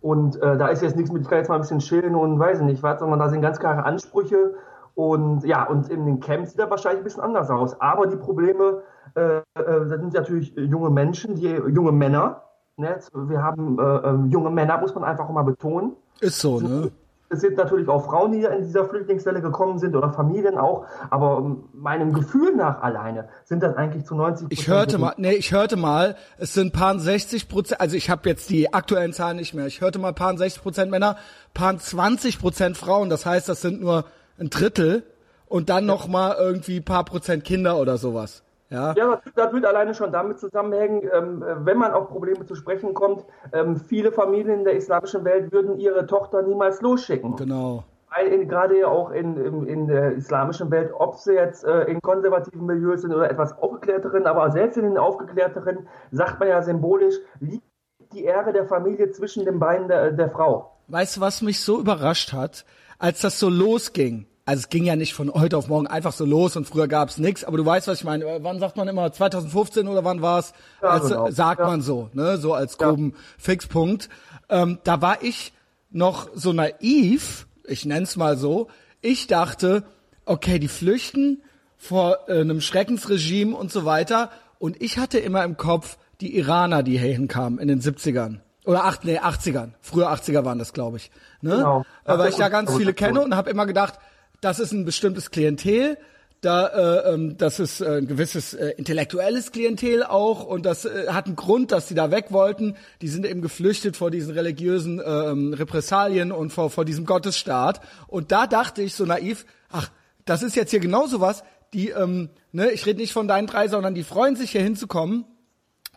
Und 0.00 0.36
äh, 0.42 0.56
da 0.58 0.68
ist 0.68 0.82
jetzt 0.82 0.96
nichts 0.96 1.12
mit, 1.12 1.22
ich 1.22 1.28
kann 1.28 1.38
jetzt 1.38 1.48
mal 1.48 1.54
ein 1.54 1.60
bisschen 1.62 1.78
chillen 1.78 2.14
und 2.14 2.38
weiß 2.38 2.60
nicht 2.60 2.82
was, 2.82 3.00
sondern 3.00 3.18
da 3.18 3.28
sind 3.28 3.40
ganz 3.40 3.58
klare 3.58 3.84
Ansprüche. 3.84 4.54
Und 4.94 5.44
ja, 5.44 5.64
und 5.64 5.88
in 5.88 6.04
den 6.06 6.20
Camps 6.20 6.50
sieht 6.50 6.60
er 6.60 6.70
wahrscheinlich 6.70 7.00
ein 7.00 7.04
bisschen 7.04 7.22
anders 7.22 7.50
aus. 7.50 7.80
Aber 7.80 8.06
die 8.06 8.16
Probleme, 8.16 8.82
äh, 9.14 9.38
äh, 9.60 9.86
sind 9.86 10.12
natürlich 10.12 10.54
junge 10.56 10.90
Menschen, 10.90 11.34
die 11.34 11.48
junge 11.48 11.92
Männer, 11.92 12.42
Ne? 12.76 12.98
Wir 13.14 13.42
haben 13.42 13.78
äh, 13.78 13.82
äh, 13.82 14.32
junge 14.32 14.50
Männer, 14.50 14.78
muss 14.78 14.94
man 14.94 15.04
einfach 15.04 15.28
mal 15.28 15.42
betonen. 15.42 15.92
Ist 16.20 16.40
so, 16.40 16.60
ne? 16.60 16.90
Es 17.28 17.40
sind 17.40 17.56
natürlich 17.56 17.88
auch 17.88 18.04
Frauen, 18.04 18.32
die 18.32 18.42
in 18.42 18.62
dieser 18.62 18.84
Flüchtlingswelle 18.84 19.40
gekommen 19.40 19.78
sind 19.78 19.96
oder 19.96 20.12
Familien 20.12 20.58
auch, 20.58 20.84
aber 21.08 21.38
ähm, 21.38 21.64
meinem 21.72 22.12
Gefühl 22.12 22.54
nach 22.54 22.82
alleine 22.82 23.30
sind 23.44 23.62
das 23.62 23.74
eigentlich 23.74 24.04
zu 24.04 24.14
90 24.14 24.48
Ich 24.50 24.68
hörte 24.68 24.98
mal, 24.98 25.14
nee, 25.16 25.32
ich 25.32 25.50
hörte 25.50 25.76
mal, 25.76 26.16
es 26.36 26.52
sind 26.52 26.74
paar 26.74 26.98
60 26.98 27.48
Prozent, 27.48 27.80
also 27.80 27.96
ich 27.96 28.10
habe 28.10 28.28
jetzt 28.28 28.50
die 28.50 28.74
aktuellen 28.74 29.14
Zahlen 29.14 29.38
nicht 29.38 29.54
mehr, 29.54 29.66
ich 29.66 29.80
hörte 29.80 29.98
mal 29.98 30.12
paar 30.12 30.36
60 30.36 30.62
Prozent 30.62 30.90
Männer, 30.90 31.16
paar 31.54 31.78
20 31.78 32.38
Prozent 32.38 32.76
Frauen, 32.76 33.08
das 33.08 33.24
heißt, 33.24 33.48
das 33.48 33.62
sind 33.62 33.80
nur 33.80 34.04
ein 34.42 34.50
Drittel 34.50 35.04
und 35.46 35.70
dann 35.70 35.86
noch 35.86 36.08
mal 36.08 36.36
irgendwie 36.38 36.80
paar 36.80 37.04
Prozent 37.04 37.44
Kinder 37.44 37.78
oder 37.78 37.96
sowas. 37.96 38.42
Ja, 38.70 38.94
ja 38.96 39.20
das, 39.24 39.34
das 39.34 39.52
wird 39.52 39.66
alleine 39.66 39.94
schon 39.94 40.12
damit 40.12 40.40
zusammenhängen, 40.40 41.08
ähm, 41.12 41.44
wenn 41.58 41.76
man 41.76 41.92
auf 41.92 42.08
Probleme 42.08 42.46
zu 42.46 42.54
sprechen 42.54 42.94
kommt. 42.94 43.24
Ähm, 43.52 43.76
viele 43.76 44.12
Familien 44.12 44.60
in 44.60 44.64
der 44.64 44.74
islamischen 44.74 45.24
Welt 45.24 45.52
würden 45.52 45.78
ihre 45.78 46.06
Tochter 46.06 46.42
niemals 46.42 46.80
losschicken. 46.80 47.36
Genau. 47.36 47.84
Weil 48.14 48.28
in, 48.28 48.48
gerade 48.48 48.86
auch 48.88 49.10
in, 49.10 49.36
in, 49.36 49.66
in, 49.66 49.86
der 49.86 50.12
islamischen 50.12 50.70
Welt, 50.70 50.90
ob 50.98 51.16
sie 51.16 51.34
jetzt 51.34 51.64
äh, 51.64 51.82
in 51.84 52.00
konservativen 52.00 52.66
Milieus 52.66 53.02
sind 53.02 53.14
oder 53.14 53.30
etwas 53.30 53.56
aufgeklärteren, 53.58 54.26
aber 54.26 54.50
selbst 54.50 54.76
in 54.76 54.84
den 54.84 54.98
aufgeklärteren, 54.98 55.86
sagt 56.10 56.40
man 56.40 56.48
ja 56.48 56.62
symbolisch, 56.62 57.14
liegt 57.40 57.64
die 58.12 58.24
Ehre 58.24 58.52
der 58.52 58.66
Familie 58.66 59.10
zwischen 59.10 59.44
den 59.44 59.58
Beinen 59.58 59.88
der, 59.88 60.12
der 60.12 60.30
Frau. 60.30 60.76
Weißt 60.88 61.16
du, 61.16 61.20
was 61.20 61.42
mich 61.42 61.60
so 61.60 61.78
überrascht 61.80 62.32
hat, 62.32 62.64
als 62.98 63.20
das 63.20 63.38
so 63.38 63.48
losging? 63.48 64.26
Also 64.44 64.60
es 64.60 64.68
ging 64.68 64.84
ja 64.84 64.96
nicht 64.96 65.14
von 65.14 65.32
heute 65.32 65.56
auf 65.56 65.68
morgen 65.68 65.86
einfach 65.86 66.12
so 66.12 66.24
los 66.24 66.56
und 66.56 66.66
früher 66.66 66.88
gab's 66.88 67.18
nix, 67.18 67.44
aber 67.44 67.56
du 67.56 67.64
weißt, 67.64 67.86
was 67.86 67.98
ich 67.98 68.04
meine. 68.04 68.24
Wann 68.42 68.58
sagt 68.58 68.76
man 68.76 68.88
immer 68.88 69.12
2015 69.12 69.86
oder 69.86 70.04
wann 70.04 70.20
war's? 70.20 70.52
Ja, 70.82 70.88
als, 70.88 71.08
genau. 71.08 71.30
Sagt 71.30 71.60
ja. 71.60 71.66
man 71.66 71.80
so, 71.80 72.10
ne, 72.12 72.38
so 72.38 72.52
als 72.52 72.76
groben 72.76 73.10
ja. 73.10 73.18
Fixpunkt. 73.38 74.08
Ähm, 74.48 74.78
da 74.82 75.00
war 75.00 75.22
ich 75.22 75.52
noch 75.90 76.28
so 76.34 76.52
naiv, 76.52 77.46
ich 77.66 77.84
nenn's 77.84 78.16
mal 78.16 78.36
so. 78.36 78.68
Ich 79.00 79.28
dachte, 79.28 79.84
okay, 80.24 80.58
die 80.58 80.68
flüchten 80.68 81.42
vor 81.76 82.28
äh, 82.28 82.40
einem 82.40 82.60
Schreckensregime 82.60 83.56
und 83.56 83.70
so 83.70 83.84
weiter. 83.84 84.30
Und 84.58 84.80
ich 84.80 84.98
hatte 84.98 85.18
immer 85.18 85.44
im 85.44 85.56
Kopf 85.56 85.98
die 86.20 86.36
Iraner, 86.36 86.82
die 86.82 86.98
hier 86.98 87.12
hinkamen 87.12 87.58
in 87.58 87.68
den 87.68 87.80
70ern. 87.80 88.38
Oder 88.64 88.84
acht, 88.84 89.04
nee, 89.04 89.18
80ern. 89.18 89.72
Früher 89.80 90.12
80er 90.12 90.44
waren 90.44 90.58
das, 90.58 90.72
glaube 90.72 90.98
ich. 90.98 91.10
Ne? 91.40 91.56
Genau. 91.56 91.84
Weil 92.04 92.28
ich 92.28 92.36
da 92.36 92.48
ganz 92.48 92.74
viele 92.76 92.94
kenne 92.94 93.20
und 93.20 93.34
habe 93.34 93.50
immer 93.50 93.66
gedacht, 93.66 93.98
das 94.42 94.58
ist 94.58 94.72
ein 94.72 94.84
bestimmtes 94.84 95.30
Klientel, 95.30 95.96
da 96.42 96.66
äh, 96.66 97.14
ähm, 97.14 97.36
das 97.38 97.60
ist 97.60 97.80
äh, 97.80 97.98
ein 97.98 98.08
gewisses 98.08 98.52
äh, 98.52 98.70
intellektuelles 98.70 99.52
Klientel 99.52 100.02
auch 100.02 100.44
und 100.44 100.66
das 100.66 100.84
äh, 100.84 101.06
hat 101.08 101.26
einen 101.26 101.36
Grund, 101.36 101.70
dass 101.70 101.86
sie 101.86 101.94
da 101.94 102.10
weg 102.10 102.26
wollten. 102.30 102.74
Die 103.00 103.06
sind 103.06 103.24
eben 103.24 103.42
geflüchtet 103.42 103.96
vor 103.96 104.10
diesen 104.10 104.34
religiösen 104.34 104.98
äh, 104.98 105.56
Repressalien 105.56 106.32
und 106.32 106.52
vor 106.52 106.70
vor 106.70 106.84
diesem 106.84 107.06
Gottesstaat. 107.06 107.80
Und 108.08 108.32
da 108.32 108.48
dachte 108.48 108.82
ich 108.82 108.96
so 108.96 109.04
naiv, 109.04 109.46
ach, 109.70 109.88
das 110.24 110.42
ist 110.42 110.56
jetzt 110.56 110.72
hier 110.72 110.80
genauso 110.80 111.20
was. 111.20 111.44
Die, 111.74 111.90
ähm, 111.90 112.28
ne, 112.50 112.72
ich 112.72 112.84
rede 112.86 113.00
nicht 113.00 113.12
von 113.12 113.28
deinen 113.28 113.46
drei, 113.46 113.68
sondern 113.68 113.94
die 113.94 114.02
freuen 114.02 114.34
sich 114.34 114.50
hier 114.50 114.62
hinzukommen 114.62 115.24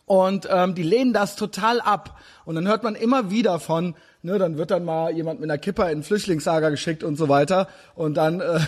und 0.06 0.48
ähm, 0.52 0.76
die 0.76 0.84
lehnen 0.84 1.12
das 1.12 1.36
total 1.36 1.82
ab. 1.82 2.20
Und 2.46 2.54
dann 2.54 2.68
hört 2.68 2.84
man 2.84 2.94
immer 2.94 3.32
wieder 3.32 3.60
von 3.60 3.96
ne, 4.26 4.38
dann 4.38 4.58
wird 4.58 4.72
dann 4.72 4.84
mal 4.84 5.12
jemand 5.12 5.40
mit 5.40 5.50
einer 5.50 5.58
Kipper 5.58 5.90
in 5.92 6.00
ein 6.00 6.04
Flüchtlingslager 6.04 6.72
geschickt 6.72 7.04
und 7.04 7.16
so 7.16 7.30
weiter 7.30 7.68
und 7.96 8.18
dann 8.18 8.42
äh, 8.42 8.60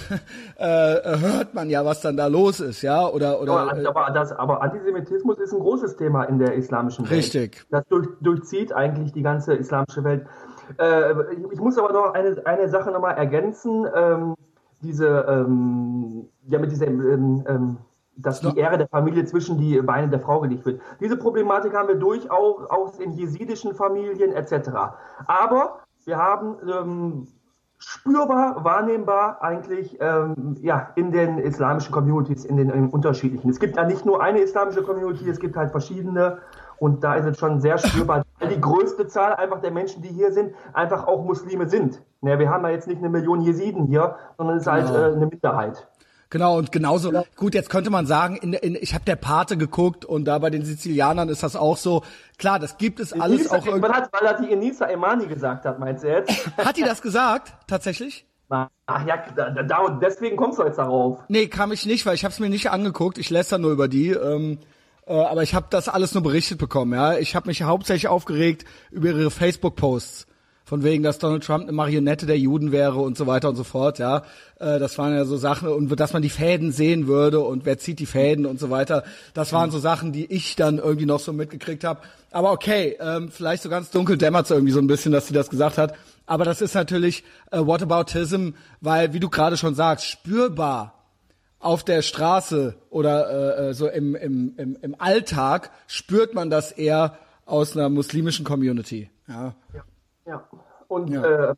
äh, 0.58 1.20
hört 1.20 1.54
man 1.54 1.70
ja, 1.70 1.84
was 1.84 2.02
dann 2.02 2.16
da 2.16 2.28
los 2.28 2.60
ist, 2.60 2.82
ja, 2.82 3.08
oder 3.08 3.42
oder. 3.42 3.54
Ja, 3.54 3.90
aber, 3.90 4.12
das, 4.14 4.32
aber 4.32 4.62
Antisemitismus 4.62 5.40
ist 5.40 5.54
ein 5.54 5.60
großes 5.60 5.98
Thema 5.98 6.24
in 6.24 6.40
der 6.40 6.54
islamischen 6.54 7.10
Welt. 7.10 7.18
Richtig. 7.18 7.66
Das 7.70 7.84
durch, 7.90 8.08
durchzieht 8.22 8.72
eigentlich 8.72 9.12
die 9.12 9.24
ganze 9.24 9.56
islamische 9.56 10.04
Welt. 10.04 10.26
Äh, 10.80 11.12
ich, 11.34 11.54
ich, 11.54 11.60
muss 11.60 11.78
aber 11.78 11.92
noch 11.92 12.14
eine 12.14 12.42
eine 12.46 12.70
Sache 12.70 12.92
nochmal 12.92 13.18
ergänzen. 13.18 13.86
Ähm, 13.96 14.36
diese 14.82 15.26
ähm, 15.28 16.30
ja 16.46 16.60
mit 16.60 16.72
dieser 16.72 16.88
ähm, 16.88 17.44
ähm 17.48 17.78
dass 18.18 18.42
die 18.42 18.58
Ehre 18.58 18.78
der 18.78 18.88
Familie 18.88 19.26
zwischen 19.26 19.58
die 19.58 19.82
Beine 19.82 20.10
der 20.10 20.20
Frau 20.20 20.40
gelegt 20.42 20.66
wird. 20.66 20.82
Diese 21.00 21.18
Problematik 21.18 21.74
haben 21.74 21.88
wir 21.88 21.96
durchaus 21.96 22.70
auch 22.70 23.00
in 23.00 23.14
jesidischen 23.14 23.74
Familien 23.76 24.32
etc. 24.32 24.70
Aber 25.28 25.80
wir 26.06 26.18
haben 26.18 26.56
ähm, 26.68 27.28
spürbar, 27.78 28.64
wahrnehmbar 28.64 29.42
eigentlich 29.42 29.98
ähm, 30.00 30.56
ja, 30.62 30.90
in 30.96 31.12
den 31.12 31.38
islamischen 31.38 31.92
Communities, 31.92 32.46
in 32.46 32.58
den 32.58 32.70
in 32.70 32.90
unterschiedlichen. 32.90 33.50
Es 33.50 33.60
gibt 33.60 33.78
ja 33.78 33.86
nicht 33.86 34.06
nur 34.06 34.22
eine 34.22 34.40
islamische 34.40 34.84
Community, 34.84 35.30
es 35.30 35.40
gibt 35.40 35.56
halt 35.56 35.72
verschiedene 35.72 36.40
und 36.80 37.04
da 37.04 37.16
ist 37.16 37.26
es 37.26 37.38
schon 37.38 37.60
sehr 37.60 37.78
spürbar 37.78 38.24
weil 38.40 38.50
die 38.50 38.62
größte 38.62 39.08
Zahl 39.08 39.34
einfach 39.34 39.62
der 39.62 39.72
Menschen, 39.72 40.02
die 40.02 40.10
hier 40.10 40.32
sind, 40.32 40.54
einfach 40.74 41.08
auch 41.08 41.24
Muslime 41.24 41.68
sind. 41.68 42.02
Ja, 42.22 42.38
wir 42.40 42.50
haben 42.50 42.64
ja 42.66 42.72
jetzt 42.72 42.88
nicht 42.88 43.00
eine 43.00 43.10
Million 43.10 43.42
Jesiden 43.42 43.86
hier, 43.86 44.16
sondern 44.38 44.58
es 44.58 44.64
ist 44.64 44.72
halt 44.72 44.88
Genau. 44.88 45.00
äh, 45.00 45.14
eine 45.14 45.26
Minderheit. 45.26 45.88
Genau, 46.30 46.58
und 46.58 46.74
genauso, 46.74 47.12
gut, 47.38 47.54
jetzt 47.54 47.70
könnte 47.70 47.90
man 47.90 48.06
sagen, 48.06 48.36
in, 48.36 48.52
in, 48.54 48.76
ich 48.76 48.94
habe 48.94 49.06
der 49.06 49.16
Pate 49.16 49.56
geguckt 49.56 50.04
und 50.04 50.26
da 50.26 50.40
bei 50.40 50.50
den 50.50 50.66
Sizilianern 50.66 51.30
ist 51.30 51.42
das 51.42 51.56
auch 51.56 51.78
so. 51.78 52.04
Klar, 52.38 52.60
das 52.60 52.78
gibt 52.78 53.00
es 53.00 53.14
alles 53.14 53.42
Enisa, 53.42 53.56
auch 53.56 53.66
irgendwie. 53.66 53.84
weil, 53.84 53.94
hat, 53.94 54.10
weil 54.12 54.28
hat 54.28 54.40
die 54.42 54.52
Enisa 54.52 54.86
Emani 54.88 55.28
gesagt 55.28 55.64
hat, 55.64 55.80
meinst 55.80 56.04
du 56.04 56.10
jetzt? 56.10 56.30
Hat 56.58 56.76
die 56.76 56.84
das 56.84 57.02
gesagt, 57.02 57.54
tatsächlich? 57.68 58.26
Ach 58.50 59.06
ja, 59.06 59.18
da, 59.36 59.50
da, 59.50 60.00
deswegen 60.02 60.38
kommst 60.38 60.60
du 60.60 60.64
jetzt 60.64 60.78
darauf. 60.78 61.20
Nee, 61.28 61.48
kam 61.48 61.72
ich 61.72 61.86
nicht, 61.86 62.06
weil 62.06 62.16
ich 62.16 62.24
habe 62.24 62.32
es 62.32 62.40
mir 62.40 62.50
nicht 62.50 62.72
angeguckt. 62.72 63.18
Ich 63.18 63.30
lässt 63.30 63.52
nur 63.58 63.72
über 63.72 63.90
die. 63.90 64.12
Ähm, 64.12 64.60
äh, 65.06 65.14
aber 65.14 65.44
ich 65.44 65.54
habe 65.54 65.68
das 65.70 65.90
alles 65.90 66.14
nur 66.14 66.24
berichtet 66.24 66.58
bekommen. 66.58 66.94
Ja, 66.94 67.18
ich 67.18 67.36
habe 67.36 67.48
mich 67.48 67.64
hauptsächlich 67.64 68.08
aufgeregt 68.08 68.66
über 68.92 69.10
ihre 69.10 69.32
Facebook-Posts. 69.32 70.28
Von 70.68 70.84
wegen, 70.84 71.02
dass 71.02 71.18
Donald 71.18 71.46
Trump 71.46 71.64
eine 71.64 71.72
Marionette 71.72 72.26
der 72.26 72.38
Juden 72.38 72.74
wäre 72.74 73.00
und 73.00 73.18
so 73.18 73.26
weiter 73.26 73.48
und 73.48 73.56
so 73.56 73.64
fort, 73.64 74.00
ja. 74.00 74.24
Äh, 74.60 74.80
das 74.80 74.98
waren 74.98 75.14
ja 75.14 75.24
so 75.24 75.38
Sachen, 75.38 75.70
und 75.70 75.98
dass 75.98 76.12
man 76.12 76.22
die 76.22 76.30
Fäden 76.30 76.74
sehen 76.74 77.08
würde 77.08 77.40
und 77.40 77.66
wer 77.66 77.78
zieht 77.78 78.00
die 78.00 78.06
Fäden 78.06 78.46
und 78.46 78.60
so 78.60 78.70
weiter. 78.70 79.06
Das 79.34 79.54
waren 79.54 79.72
so 79.72 79.80
Sachen, 79.80 80.12
die 80.12 80.26
ich 80.26 80.58
dann 80.58 80.78
irgendwie 80.78 81.06
noch 81.06 81.22
so 81.22 81.32
mitgekriegt 81.32 81.86
habe. 81.86 82.02
Aber 82.32 82.52
okay, 82.52 82.98
ähm, 83.00 83.32
vielleicht 83.32 83.64
so 83.64 83.70
ganz 83.70 83.92
dunkel 83.92 84.18
dämmert 84.18 84.52
irgendwie 84.52 84.74
so 84.74 84.80
ein 84.80 84.88
bisschen, 84.88 85.14
dass 85.14 85.28
sie 85.28 85.34
das 85.34 85.50
gesagt 85.50 85.78
hat. 85.78 85.96
Aber 86.26 86.44
das 86.44 86.60
ist 86.60 86.76
natürlich 86.76 87.24
äh, 87.50 87.60
Whataboutism, 87.60 88.50
weil, 88.82 89.14
wie 89.14 89.22
du 89.22 89.30
gerade 89.30 89.56
schon 89.56 89.74
sagst, 89.74 90.06
spürbar 90.06 90.96
auf 91.60 91.86
der 91.86 92.02
Straße 92.02 92.76
oder 92.90 93.30
äh, 93.30 93.70
äh, 93.70 93.74
so 93.74 93.88
im, 93.88 94.16
im, 94.16 94.54
im, 94.58 94.78
im 94.82 94.96
Alltag 95.00 95.72
spürt 95.88 96.34
man 96.34 96.50
das 96.50 96.74
eher 96.74 97.18
aus 97.46 97.78
einer 97.78 97.88
muslimischen 97.88 98.44
Community. 98.44 99.10
Ja. 99.30 99.56
Ja. 99.74 99.84
Ja. 100.28 100.44
Und 100.88 101.10
Ja. 101.10 101.24
Äh, 101.24 101.56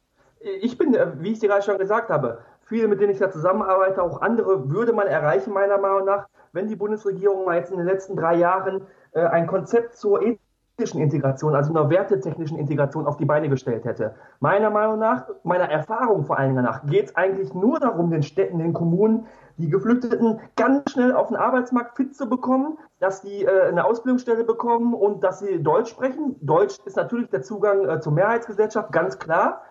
ich 0.61 0.77
bin, 0.77 0.93
äh, 0.93 1.07
wie 1.19 1.33
ich 1.33 1.39
dir 1.39 1.49
gerade 1.49 1.63
schon 1.63 1.77
gesagt 1.77 2.09
habe, 2.09 2.39
viele, 2.61 2.87
mit 2.87 3.01
denen 3.01 3.11
ich 3.11 3.19
da 3.19 3.29
zusammenarbeite, 3.29 4.01
auch 4.01 4.21
andere, 4.21 4.69
würde 4.69 4.93
man 4.93 5.07
erreichen, 5.07 5.51
meiner 5.51 5.77
Meinung 5.77 6.05
nach, 6.05 6.27
wenn 6.53 6.67
die 6.67 6.77
Bundesregierung 6.77 7.45
mal 7.45 7.57
jetzt 7.57 7.71
in 7.71 7.77
den 7.77 7.85
letzten 7.85 8.15
drei 8.15 8.35
Jahren 8.35 8.83
äh, 9.11 9.25
ein 9.25 9.47
Konzept 9.47 9.95
zur 9.95 10.21
ethischen 10.21 11.01
Integration, 11.01 11.55
also 11.55 11.71
einer 11.71 11.89
wertetechnischen 11.89 12.57
Integration 12.57 13.05
auf 13.05 13.17
die 13.17 13.25
Beine 13.25 13.49
gestellt 13.49 13.83
hätte. 13.83 14.15
Meiner 14.39 14.69
Meinung 14.69 14.99
nach, 14.99 15.27
meiner 15.43 15.69
Erfahrung 15.69 16.23
vor 16.23 16.37
allen 16.37 16.55
Dingen 16.55 16.63
nach, 16.63 16.85
geht 16.85 17.07
es 17.07 17.15
eigentlich 17.15 17.53
nur 17.53 17.79
darum, 17.79 18.09
den 18.09 18.23
Städten, 18.23 18.59
den 18.59 18.73
Kommunen, 18.73 19.27
die 19.59 19.69
Geflüchteten 19.69 20.39
ganz 20.55 20.91
schnell 20.91 21.13
auf 21.13 21.27
den 21.27 21.35
Arbeitsmarkt 21.35 21.97
fit 21.97 22.15
zu 22.15 22.29
bekommen, 22.29 22.77
dass 22.99 23.21
die 23.21 23.43
äh, 23.43 23.67
eine 23.67 23.85
Ausbildungsstelle 23.85 24.43
bekommen 24.45 24.93
und 24.93 25.23
dass 25.23 25.39
sie 25.39 25.61
Deutsch 25.61 25.89
sprechen. 25.89 26.35
Deutsch 26.41 26.77
ist 26.85 26.95
natürlich 26.95 27.29
der 27.29 27.41
Zugang 27.41 27.87
äh, 27.87 27.99
zur 27.99 28.13
Mehrheitsgesellschaft, 28.13 28.91
ganz 28.91 29.19
klar. 29.19 29.61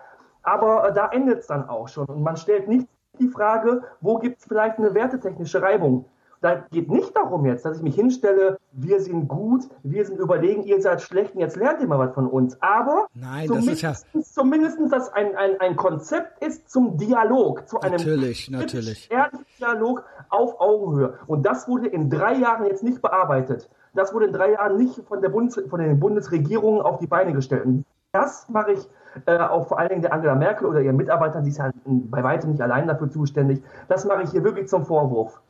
Aber 0.42 0.88
äh, 0.88 0.94
da 0.94 1.08
endet 1.08 1.40
es 1.40 1.46
dann 1.46 1.68
auch 1.68 1.88
schon. 1.88 2.06
Und 2.06 2.22
man 2.22 2.36
stellt 2.36 2.68
nicht 2.68 2.86
die 3.18 3.28
Frage, 3.28 3.82
wo 4.00 4.18
gibt 4.18 4.40
es 4.40 4.46
vielleicht 4.46 4.78
eine 4.78 4.94
wertetechnische 4.94 5.62
Reibung. 5.62 6.04
Da 6.40 6.64
geht 6.70 6.88
nicht 6.88 7.16
darum 7.16 7.46
jetzt, 7.46 7.64
dass 7.64 7.78
ich 7.78 7.82
mich 7.82 7.96
hinstelle, 7.96 8.58
wir 8.72 9.00
sind 9.00 9.26
gut, 9.26 9.64
wir 9.82 10.04
sind 10.06 10.20
überlegen, 10.20 10.62
ihr 10.62 10.80
seid 10.80 11.02
schlecht 11.02 11.34
und 11.34 11.40
jetzt 11.40 11.56
lernt 11.56 11.80
ihr 11.80 11.88
mal 11.88 11.98
was 11.98 12.14
von 12.14 12.28
uns. 12.28 12.56
Aber 12.62 13.06
Nein, 13.14 13.48
das 13.48 13.66
ist 13.66 13.82
ja- 13.82 13.92
zumindest, 13.92 14.34
zumindest 14.34 14.78
dass 14.92 15.12
ein, 15.12 15.34
ein, 15.34 15.60
ein 15.60 15.74
Konzept 15.76 16.44
ist 16.44 16.70
zum 16.70 16.96
Dialog, 16.96 17.68
zu 17.68 17.80
einem 17.80 17.96
Natürlich, 17.96 18.50
natürlich. 18.50 19.10
ehrlichen 19.10 19.44
Dialog 19.58 20.04
auf 20.28 20.60
Augenhöhe. 20.60 21.14
Und 21.26 21.44
das 21.44 21.66
wurde 21.66 21.88
in 21.88 22.08
drei 22.08 22.34
Jahren 22.34 22.66
jetzt 22.66 22.84
nicht 22.84 23.02
bearbeitet. 23.02 23.68
Das 23.94 24.14
wurde 24.14 24.26
in 24.26 24.32
drei 24.32 24.52
Jahren 24.52 24.76
nicht 24.76 25.02
von, 25.08 25.20
der 25.20 25.30
Bundes, 25.30 25.60
von 25.68 25.80
den 25.80 25.98
Bundesregierungen 25.98 26.80
auf 26.82 26.98
die 26.98 27.06
Beine 27.08 27.32
gestellt. 27.32 27.64
Und 27.66 27.84
das 28.12 28.48
mache 28.48 28.72
ich 28.72 28.88
äh, 29.26 29.38
auch 29.38 29.66
vor 29.66 29.78
allen 29.80 29.88
Dingen 29.88 30.02
der 30.02 30.12
Angela 30.12 30.34
Merkel 30.36 30.66
oder 30.68 30.80
ihren 30.80 30.96
Mitarbeitern, 30.96 31.42
die 31.42 31.50
ist 31.50 31.58
ja 31.58 31.70
bei 31.84 32.22
weitem 32.22 32.50
nicht 32.50 32.60
allein 32.62 32.86
dafür 32.86 33.10
zuständig. 33.10 33.62
Das 33.88 34.04
mache 34.04 34.22
ich 34.22 34.30
hier 34.30 34.44
wirklich 34.44 34.68
zum 34.68 34.84
Vorwurf. 34.86 35.40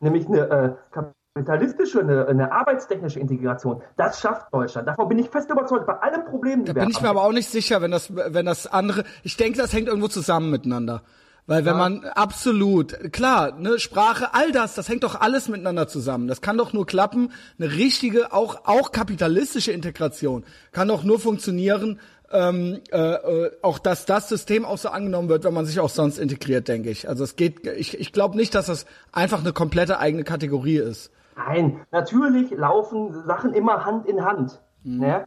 Nämlich 0.00 0.26
eine 0.26 0.40
äh, 0.40 1.00
kapitalistische, 1.34 2.00
eine, 2.00 2.26
eine 2.26 2.52
arbeitstechnische 2.52 3.20
Integration. 3.20 3.82
Das 3.96 4.20
schafft 4.20 4.52
Deutschland. 4.52 4.88
Davon 4.88 5.08
bin 5.08 5.18
ich 5.18 5.28
fest 5.28 5.50
überzeugt, 5.50 5.86
bei 5.86 5.98
allen 5.98 6.24
Problemen, 6.24 6.64
die 6.64 6.72
Da 6.72 6.76
wir 6.76 6.82
bin 6.82 6.90
ich 6.90 7.00
mir 7.00 7.08
haben. 7.08 7.18
aber 7.18 7.26
auch 7.26 7.32
nicht 7.32 7.48
sicher, 7.48 7.82
wenn 7.82 7.90
das, 7.90 8.14
wenn 8.14 8.46
das 8.46 8.66
andere. 8.66 9.04
Ich 9.22 9.36
denke, 9.36 9.58
das 9.58 9.72
hängt 9.72 9.88
irgendwo 9.88 10.08
zusammen 10.08 10.50
miteinander. 10.50 11.02
Weil 11.48 11.64
wenn 11.64 11.76
man 11.76 12.04
absolut, 12.04 13.12
klar, 13.12 13.52
ne, 13.56 13.78
Sprache, 13.78 14.34
all 14.34 14.50
das, 14.50 14.74
das 14.74 14.88
hängt 14.88 15.04
doch 15.04 15.20
alles 15.20 15.48
miteinander 15.48 15.86
zusammen. 15.86 16.26
Das 16.26 16.40
kann 16.40 16.58
doch 16.58 16.72
nur 16.72 16.86
klappen. 16.86 17.30
Eine 17.58 17.70
richtige, 17.70 18.32
auch, 18.32 18.64
auch 18.64 18.90
kapitalistische 18.90 19.70
Integration 19.70 20.44
kann 20.72 20.88
doch 20.88 21.04
nur 21.04 21.20
funktionieren, 21.20 22.00
ähm, 22.32 22.80
äh, 22.90 22.98
äh, 22.98 23.50
auch 23.62 23.78
dass 23.78 24.06
das 24.06 24.28
System 24.28 24.64
auch 24.64 24.78
so 24.78 24.88
angenommen 24.88 25.28
wird, 25.28 25.44
wenn 25.44 25.54
man 25.54 25.66
sich 25.66 25.80
auch 25.80 25.88
sonst 25.88 26.18
integriert, 26.18 26.68
denke 26.68 26.90
ich. 26.90 27.08
Also 27.08 27.24
es 27.24 27.36
geht, 27.36 27.66
ich, 27.66 27.98
ich 27.98 28.12
glaube 28.12 28.36
nicht, 28.36 28.54
dass 28.54 28.66
das 28.66 28.86
einfach 29.12 29.40
eine 29.40 29.52
komplette 29.52 29.98
eigene 29.98 30.24
Kategorie 30.24 30.78
ist. 30.78 31.10
Nein, 31.36 31.80
natürlich 31.92 32.50
laufen 32.50 33.24
Sachen 33.26 33.52
immer 33.52 33.84
Hand 33.84 34.06
in 34.06 34.24
Hand. 34.24 34.60
Mhm. 34.84 34.98
Ne? 34.98 35.24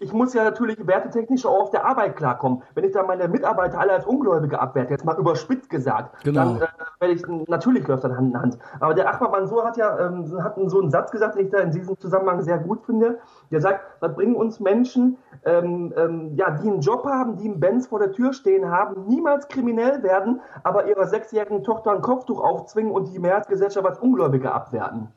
Ich 0.00 0.12
muss 0.12 0.34
ja 0.34 0.42
natürlich 0.42 0.84
wertetechnisch 0.86 1.46
auch 1.46 1.60
auf 1.62 1.70
der 1.70 1.84
Arbeit 1.86 2.16
klarkommen. 2.16 2.62
Wenn 2.74 2.82
ich 2.84 2.92
da 2.92 3.04
meine 3.04 3.28
Mitarbeiter 3.28 3.78
alle 3.78 3.92
als 3.92 4.04
Ungläubige 4.04 4.58
abwerte, 4.58 4.90
jetzt 4.92 5.04
mal 5.04 5.16
überspitzt 5.16 5.70
gesagt, 5.70 6.24
Genau. 6.24 6.54
dann 6.54 6.62
äh, 6.62 6.66
werde 6.98 7.14
ich, 7.14 7.48
natürlich 7.48 7.86
läuft 7.86 8.02
das 8.02 8.12
Hand 8.12 8.34
in 8.34 8.40
Hand. 8.40 8.58
Aber 8.80 8.94
der 8.94 9.08
Ahmad 9.14 9.30
Mansour 9.30 9.64
hat 9.64 9.76
ja 9.76 9.96
ähm, 10.06 10.42
hat 10.42 10.56
so 10.66 10.80
einen 10.80 10.90
Satz 10.90 11.12
gesagt, 11.12 11.36
den 11.36 11.46
ich 11.46 11.52
da 11.52 11.58
in 11.58 11.70
diesem 11.70 11.96
Zusammenhang 11.98 12.42
sehr 12.42 12.58
gut 12.58 12.84
finde. 12.84 13.20
Der 13.52 13.60
sagt, 13.60 13.84
was 14.00 14.14
bringen 14.16 14.34
uns 14.34 14.58
Menschen, 14.58 15.16
ähm, 15.44 15.94
ähm, 15.96 16.34
ja, 16.34 16.50
die 16.50 16.68
einen 16.68 16.80
Job 16.80 17.04
haben, 17.04 17.36
die 17.36 17.44
einen 17.44 17.60
Benz 17.60 17.86
vor 17.86 18.00
der 18.00 18.10
Tür 18.10 18.32
stehen 18.32 18.68
haben, 18.70 19.06
niemals 19.06 19.46
kriminell 19.46 20.02
werden, 20.02 20.40
aber 20.64 20.88
ihrer 20.88 21.06
sechsjährigen 21.06 21.62
Tochter 21.62 21.92
ein 21.92 22.02
Kopftuch 22.02 22.42
aufzwingen 22.42 22.90
und 22.90 23.12
die 23.14 23.20
Mehrheitsgesellschaft 23.20 23.86
als 23.86 24.00
Ungläubige 24.00 24.52
abwerten. 24.52 25.08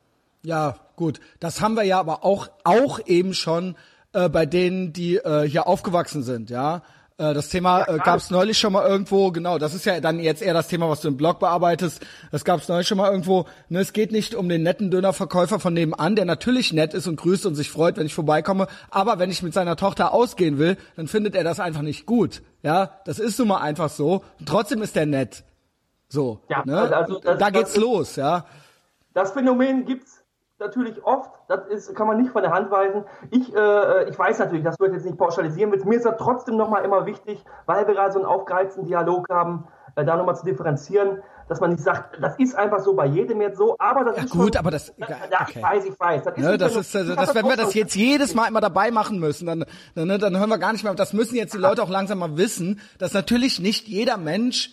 Ja, 0.44 0.76
gut. 0.96 1.20
Das 1.40 1.62
haben 1.62 1.74
wir 1.76 1.84
ja 1.84 2.00
aber 2.00 2.24
auch, 2.24 2.48
auch 2.64 3.00
eben 3.06 3.34
schon 3.34 3.76
äh, 4.18 4.30
bei 4.30 4.46
denen, 4.46 4.94
die 4.94 5.18
äh, 5.18 5.48
hier 5.48 5.68
aufgewachsen 5.68 6.24
sind, 6.24 6.50
ja. 6.50 6.82
Äh, 7.20 7.34
Das 7.34 7.50
Thema 7.50 7.82
äh, 7.88 7.98
gab 7.98 8.18
es 8.18 8.30
neulich 8.30 8.58
schon 8.60 8.74
mal 8.74 8.88
irgendwo, 8.88 9.32
genau, 9.32 9.58
das 9.58 9.74
ist 9.74 9.86
ja 9.86 10.00
dann 10.00 10.20
jetzt 10.20 10.42
eher 10.44 10.54
das 10.54 10.68
Thema, 10.68 10.88
was 10.90 11.02
du 11.02 11.08
im 11.08 11.18
Blog 11.18 11.40
bearbeitest. 11.40 12.06
Das 12.32 12.44
gab 12.46 12.60
es 12.62 12.68
neulich 12.68 12.88
schon 12.88 12.98
mal 13.00 13.10
irgendwo. 13.10 13.46
Ne, 13.70 13.80
es 13.80 13.92
geht 13.92 14.12
nicht 14.12 14.36
um 14.36 14.48
den 14.50 14.62
netten 14.64 14.92
Dönerverkäufer 14.92 15.60
von 15.60 15.74
nebenan, 15.74 16.16
der 16.16 16.26
natürlich 16.26 16.74
nett 16.74 16.94
ist 16.94 17.08
und 17.08 17.16
grüßt 17.16 17.46
und 17.48 17.56
sich 17.56 17.72
freut, 17.72 17.98
wenn 17.98 18.06
ich 18.06 18.14
vorbeikomme. 18.14 18.68
Aber 18.92 19.18
wenn 19.20 19.32
ich 19.32 19.42
mit 19.42 19.54
seiner 19.56 19.76
Tochter 19.76 20.14
ausgehen 20.14 20.58
will, 20.60 20.78
dann 20.96 21.08
findet 21.08 21.34
er 21.36 21.44
das 21.44 21.60
einfach 21.60 21.82
nicht 21.82 22.06
gut. 22.06 22.44
Ja, 22.62 22.92
das 23.06 23.18
ist 23.20 23.40
nun 23.40 23.48
mal 23.48 23.62
einfach 23.62 23.90
so. 23.90 24.24
Und 24.40 24.48
trotzdem 24.48 24.82
ist 24.84 24.96
der 24.96 25.06
nett. 25.08 25.44
So, 26.10 26.42
Ja, 26.50 26.64
ne? 26.66 26.96
also 26.96 27.16
das- 27.20 27.24
da 27.40 27.50
das 27.50 27.52
geht's 27.54 27.72
ist- 27.72 27.78
los, 27.82 28.16
ja. 28.16 28.46
Das 29.16 29.32
Phänomen 29.32 29.86
gibt's 29.86 30.17
natürlich 30.60 31.04
oft, 31.04 31.32
das 31.48 31.68
ist, 31.68 31.96
kann 31.96 32.08
man 32.08 32.18
nicht 32.18 32.32
von 32.32 32.42
der 32.42 32.52
Hand 32.52 32.72
weisen. 32.72 33.04
Ich, 33.32 33.56
äh, 33.56 34.10
ich 34.10 34.18
weiß 34.18 34.40
natürlich, 34.40 34.64
dass 34.64 34.78
du 34.78 34.86
das 34.86 34.94
jetzt 34.96 35.06
nicht 35.06 35.18
pauschalisieren 35.18 35.72
willst. 35.72 35.86
Mir 35.86 35.96
ist 35.98 36.06
das 36.06 36.16
trotzdem 36.18 36.58
nochmal 36.58 36.84
immer 36.84 37.06
wichtig, 37.06 37.44
weil 37.66 37.88
wir 37.88 37.94
gerade 37.94 38.12
so 38.12 38.20
einen 38.20 38.28
aufgeheizten 38.28 38.86
Dialog 38.86 39.28
haben, 39.30 39.68
äh, 39.96 40.04
da 40.06 40.18
nochmal 40.18 40.36
zu 40.36 40.46
differenzieren, 40.46 41.22
dass 41.48 41.62
man 41.62 41.72
nicht 41.72 41.84
sagt, 41.84 42.18
das 42.22 42.38
ist 42.40 42.56
einfach 42.56 42.80
so 42.80 42.94
bei 42.94 43.06
jedem 43.06 43.40
jetzt 43.40 43.58
so, 43.58 43.76
aber 43.80 44.04
das 44.04 44.18
Ja, 44.18 44.24
ist 44.24 44.32
gut, 44.32 44.56
schon, 44.56 44.60
aber 44.60 44.72
das- 44.72 44.94
Ja, 44.98 45.08
ja, 45.08 45.42
okay. 45.42 45.54
ich 45.56 45.64
weiß, 45.64 45.86
ich 45.86 46.00
weiß. 46.00 46.24
Das 46.24 46.36
ist, 46.38 46.44
Ne, 46.44 46.58
das 46.58 46.76
ist, 46.76 46.96
also, 46.96 47.16
das, 47.16 47.36
wenn 47.36 47.46
wir 47.46 47.56
das 47.56 47.74
jetzt 47.74 47.96
jedes 47.96 48.36
Mal 48.36 48.48
immer 48.48 48.60
dabei 48.62 48.92
machen 48.92 49.20
müssen, 49.20 49.46
dann, 49.46 49.66
dann, 49.96 50.08
ne, 50.08 50.18
dann 50.18 50.38
hören 50.38 50.50
wir 50.50 50.58
gar 50.58 50.74
nicht 50.74 50.84
mehr. 50.84 50.94
Das 50.94 51.14
müssen 51.14 51.36
jetzt 51.36 51.54
die 51.54 51.58
Leute 51.58 51.82
auch 51.84 51.90
langsam 51.90 52.20
mal 52.20 52.36
wissen, 52.38 52.82
dass 53.00 53.14
natürlich 53.14 53.60
nicht 53.60 53.88
jeder 53.88 54.18
Mensch 54.18 54.72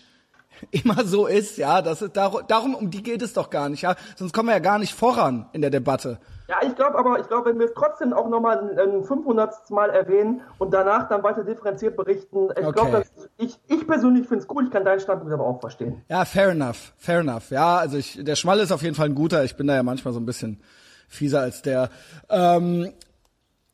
immer 0.70 1.04
so 1.04 1.26
ist, 1.26 1.56
ja. 1.58 1.82
Das 1.82 2.02
ist 2.02 2.16
darum, 2.16 2.42
darum, 2.48 2.74
um 2.74 2.90
die 2.90 3.02
geht 3.02 3.22
es 3.22 3.32
doch 3.32 3.50
gar 3.50 3.68
nicht, 3.68 3.82
ja. 3.82 3.94
Sonst 4.16 4.32
kommen 4.32 4.48
wir 4.48 4.54
ja 4.54 4.60
gar 4.60 4.78
nicht 4.78 4.94
voran 4.94 5.46
in 5.52 5.60
der 5.60 5.70
Debatte. 5.70 6.18
Ja, 6.46 6.56
ich 6.62 6.74
glaube 6.76 6.98
aber, 6.98 7.18
ich 7.20 7.26
glaube, 7.26 7.48
wenn 7.50 7.58
wir 7.58 7.66
es 7.66 7.72
trotzdem 7.74 8.12
auch 8.12 8.28
nochmal 8.28 8.58
ein, 8.58 8.78
ein 8.78 9.04
500. 9.04 9.70
Mal 9.70 9.88
erwähnen 9.88 10.42
und 10.58 10.74
danach 10.74 11.08
dann 11.08 11.22
weiter 11.22 11.42
differenziert 11.42 11.96
berichten, 11.96 12.48
ich 12.50 12.66
Okay. 12.66 12.72
glaube, 12.72 13.04
ich, 13.38 13.58
ich 13.66 13.86
persönlich 13.86 14.26
finde 14.28 14.42
es 14.42 14.46
gut, 14.46 14.64
ich 14.66 14.70
kann 14.70 14.84
deinen 14.84 15.00
Standpunkt 15.00 15.32
aber 15.32 15.46
auch 15.46 15.60
verstehen. 15.60 16.02
Ja, 16.08 16.24
fair 16.26 16.50
enough, 16.50 16.92
fair 16.98 17.20
enough. 17.20 17.50
Ja, 17.50 17.78
also 17.78 17.96
ich, 17.96 18.22
der 18.22 18.36
Schmall 18.36 18.58
ist 18.60 18.72
auf 18.72 18.82
jeden 18.82 18.94
Fall 18.94 19.06
ein 19.06 19.14
guter. 19.14 19.42
Ich 19.44 19.56
bin 19.56 19.66
da 19.66 19.74
ja 19.74 19.82
manchmal 19.82 20.12
so 20.12 20.20
ein 20.20 20.26
bisschen 20.26 20.60
fieser 21.08 21.40
als 21.40 21.62
der. 21.62 21.88
Ähm, 22.28 22.92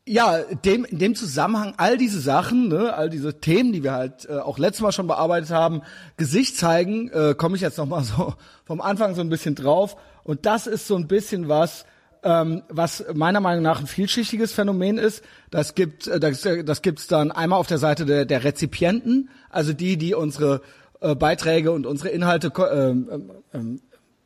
ja, 0.07 0.39
dem, 0.65 0.83
in 0.83 0.97
dem 0.97 1.15
Zusammenhang 1.15 1.75
all 1.77 1.97
diese 1.97 2.19
Sachen, 2.19 2.69
ne, 2.69 2.93
all 2.93 3.09
diese 3.09 3.39
Themen, 3.39 3.71
die 3.71 3.83
wir 3.83 3.93
halt 3.93 4.27
äh, 4.27 4.39
auch 4.39 4.57
letztes 4.57 4.81
Mal 4.81 4.91
schon 4.91 5.07
bearbeitet 5.07 5.51
haben, 5.51 5.81
Gesicht 6.17 6.57
zeigen, 6.57 7.09
äh, 7.09 7.35
komme 7.35 7.55
ich 7.55 7.61
jetzt 7.61 7.77
noch 7.77 7.85
mal 7.85 8.03
so 8.03 8.33
vom 8.65 8.81
Anfang 8.81 9.15
so 9.15 9.21
ein 9.21 9.29
bisschen 9.29 9.55
drauf. 9.55 9.95
Und 10.23 10.45
das 10.45 10.67
ist 10.67 10.87
so 10.87 10.95
ein 10.95 11.07
bisschen 11.07 11.49
was, 11.49 11.85
ähm, 12.23 12.63
was 12.69 13.05
meiner 13.13 13.41
Meinung 13.41 13.63
nach 13.63 13.79
ein 13.79 13.87
vielschichtiges 13.87 14.53
Phänomen 14.53 14.97
ist. 14.97 15.23
Das 15.51 15.75
gibt, 15.75 16.07
äh, 16.07 16.19
das, 16.19 16.45
äh, 16.45 16.63
das 16.63 16.81
gibt's 16.81 17.07
dann 17.07 17.31
einmal 17.31 17.59
auf 17.59 17.67
der 17.67 17.77
Seite 17.77 18.05
der, 18.05 18.25
der 18.25 18.43
Rezipienten, 18.43 19.29
also 19.49 19.73
die, 19.73 19.97
die 19.97 20.15
unsere 20.15 20.61
äh, 21.01 21.15
Beiträge 21.15 21.71
und 21.71 21.85
unsere 21.85 22.09
Inhalte 22.09 22.51
ähm, 22.71 23.09
ähm, 23.11 23.31
ähm, 23.53 23.81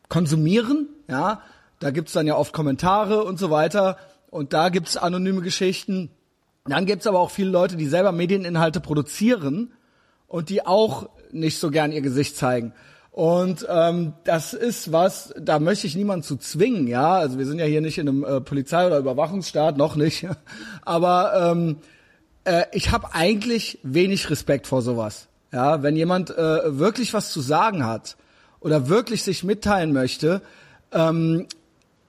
konsumieren, 0.08 0.88
ja. 1.10 1.41
Da 1.79 1.91
gibt's 1.91 2.13
dann 2.13 2.25
ja 2.25 2.38
oft 2.38 2.53
Kommentare 2.53 3.25
und 3.25 3.38
so 3.38 3.51
weiter. 3.51 3.98
Und 4.36 4.51
da 4.51 4.68
gibt's 4.68 4.98
anonyme 4.98 5.39
Geschichten. 5.39 6.10
Dann 6.65 6.86
gibt's 6.86 7.08
aber 7.08 7.22
auch 7.22 7.32
viele 7.32 7.51
Leute, 7.51 7.77
die 7.77 7.86
selber 7.86 8.12
Medieninhalte 8.12 8.82
produzieren 8.82 9.72
und 10.27 10.50
die 10.50 10.65
auch 10.65 11.08
nicht 11.32 11.58
so 11.58 11.72
gern 11.72 11.94
ihr 11.94 12.01
Gesicht 12.01 12.36
zeigen. 12.36 12.74
Und 13.12 13.65
ähm, 13.70 14.12
das 14.25 14.51
ist 14.51 14.92
was, 14.92 15.34
da 15.39 15.60
möchte 15.60 15.88
ich 15.88 15.96
niemanden 15.96 16.24
zu 16.24 16.36
zwingen, 16.36 16.86
ja. 16.86 17.13
Also 17.13 17.38
wir 17.38 17.46
sind 17.46 17.60
ja 17.60 17.65
hier 17.65 17.80
nicht 17.80 17.98
in 17.98 18.10
einem 18.10 18.25
äh, 18.25 18.42
Polizei- 18.42 18.86
oder 18.86 18.98
Überwachungsstaat, 18.98 19.77
noch 19.77 19.96
nicht. 19.96 20.27
Aber 20.84 21.51
ähm, 21.54 21.77
äh, 22.44 22.65
ich 22.74 22.92
habe 22.92 23.13
eigentlich 23.13 23.80
wenig 23.84 24.30
Respekt 24.30 24.68
vor 24.68 24.82
sowas. 24.82 25.30
Ja, 25.54 25.82
wenn 25.82 25.96
jemand 25.96 26.30
äh, 26.32 26.77
wirklich 26.77 27.13
was 27.13 27.32
zu 27.32 27.39
sagen 27.39 27.86
hat 27.86 28.18
oder 28.60 28.89
wirklich 28.89 29.24
sich 29.24 29.46
mitteilen 29.46 29.94
möchte, 29.94 30.42
ähm, 30.92 31.48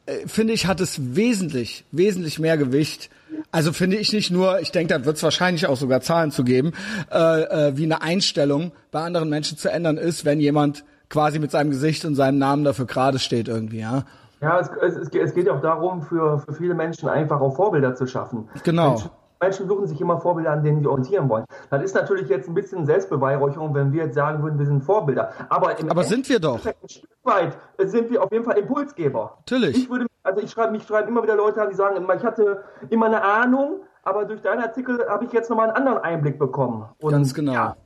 äh, 0.06 0.26
finde 0.26 0.52
ich, 0.52 0.66
hat 0.66 0.80
es 0.80 1.16
wesentlich, 1.16 1.84
wesentlich 1.92 2.38
mehr 2.38 2.56
Gewicht. 2.56 3.10
Also 3.50 3.72
finde 3.72 3.96
ich 3.96 4.12
nicht 4.12 4.30
nur, 4.30 4.60
ich 4.60 4.72
denke, 4.72 4.94
da 4.94 5.04
wird 5.04 5.16
es 5.16 5.22
wahrscheinlich 5.22 5.66
auch 5.66 5.76
sogar 5.76 6.00
Zahlen 6.00 6.30
zu 6.30 6.44
geben, 6.44 6.72
äh, 7.10 7.42
äh, 7.68 7.76
wie 7.76 7.84
eine 7.84 8.02
Einstellung 8.02 8.72
bei 8.90 9.00
anderen 9.02 9.28
Menschen 9.28 9.58
zu 9.58 9.70
ändern 9.70 9.98
ist, 9.98 10.24
wenn 10.24 10.40
jemand 10.40 10.84
quasi 11.08 11.38
mit 11.38 11.50
seinem 11.50 11.70
Gesicht 11.70 12.04
und 12.04 12.14
seinem 12.14 12.38
Namen 12.38 12.64
dafür 12.64 12.86
gerade 12.86 13.18
steht 13.18 13.48
irgendwie, 13.48 13.80
ja. 13.80 14.04
Ja, 14.40 14.60
es, 14.60 14.68
es, 14.82 15.08
es 15.08 15.34
geht 15.34 15.48
auch 15.48 15.62
darum, 15.62 16.02
für, 16.02 16.40
für 16.40 16.52
viele 16.52 16.74
Menschen 16.74 17.08
einfach 17.08 17.40
auch 17.40 17.56
Vorbilder 17.56 17.94
zu 17.94 18.06
schaffen. 18.06 18.48
Genau. 18.64 18.90
Menschen, 18.90 19.10
Menschen 19.40 19.68
suchen 19.68 19.86
sich 19.86 20.00
immer 20.00 20.20
Vorbilder, 20.20 20.52
an 20.52 20.62
denen 20.62 20.80
sie 20.80 20.86
orientieren 20.86 21.28
wollen. 21.28 21.44
Das 21.70 21.82
ist 21.82 21.94
natürlich 21.94 22.28
jetzt 22.28 22.48
ein 22.48 22.54
bisschen 22.54 22.86
Selbstbeweihräucherung, 22.86 23.74
wenn 23.74 23.92
wir 23.92 24.04
jetzt 24.04 24.14
sagen 24.14 24.42
würden, 24.42 24.58
wir 24.58 24.66
sind 24.66 24.82
Vorbilder. 24.82 25.32
Aber, 25.48 25.78
im 25.78 25.90
Aber 25.90 26.04
sind 26.04 26.28
wir 26.28 26.40
doch. 26.40 26.64
Ein 26.64 26.74
Stück 26.88 27.10
weit 27.24 27.56
sind 27.78 28.10
wir 28.10 28.22
auf 28.22 28.32
jeden 28.32 28.44
Fall 28.44 28.58
Impulsgeber. 28.58 29.38
Natürlich. 29.38 29.76
Ich 29.76 29.90
würde, 29.90 30.06
also 30.22 30.40
ich 30.40 30.50
schreibe, 30.50 30.72
mich 30.72 30.84
schreiben 30.84 31.08
immer 31.08 31.22
wieder 31.22 31.36
Leute 31.36 31.60
an, 31.62 31.68
die 31.70 31.76
sagen, 31.76 32.06
ich 32.16 32.24
hatte 32.24 32.62
immer 32.90 33.06
eine 33.06 33.22
Ahnung, 33.22 33.80
aber 34.02 34.24
durch 34.24 34.40
deinen 34.40 34.62
Artikel 34.62 35.06
habe 35.08 35.24
ich 35.24 35.32
jetzt 35.32 35.50
nochmal 35.50 35.68
einen 35.68 35.76
anderen 35.76 35.98
Einblick 35.98 36.38
bekommen. 36.38 36.88
Und, 36.98 37.12
Ganz 37.12 37.34
genau. 37.34 37.52
Ja. 37.52 37.76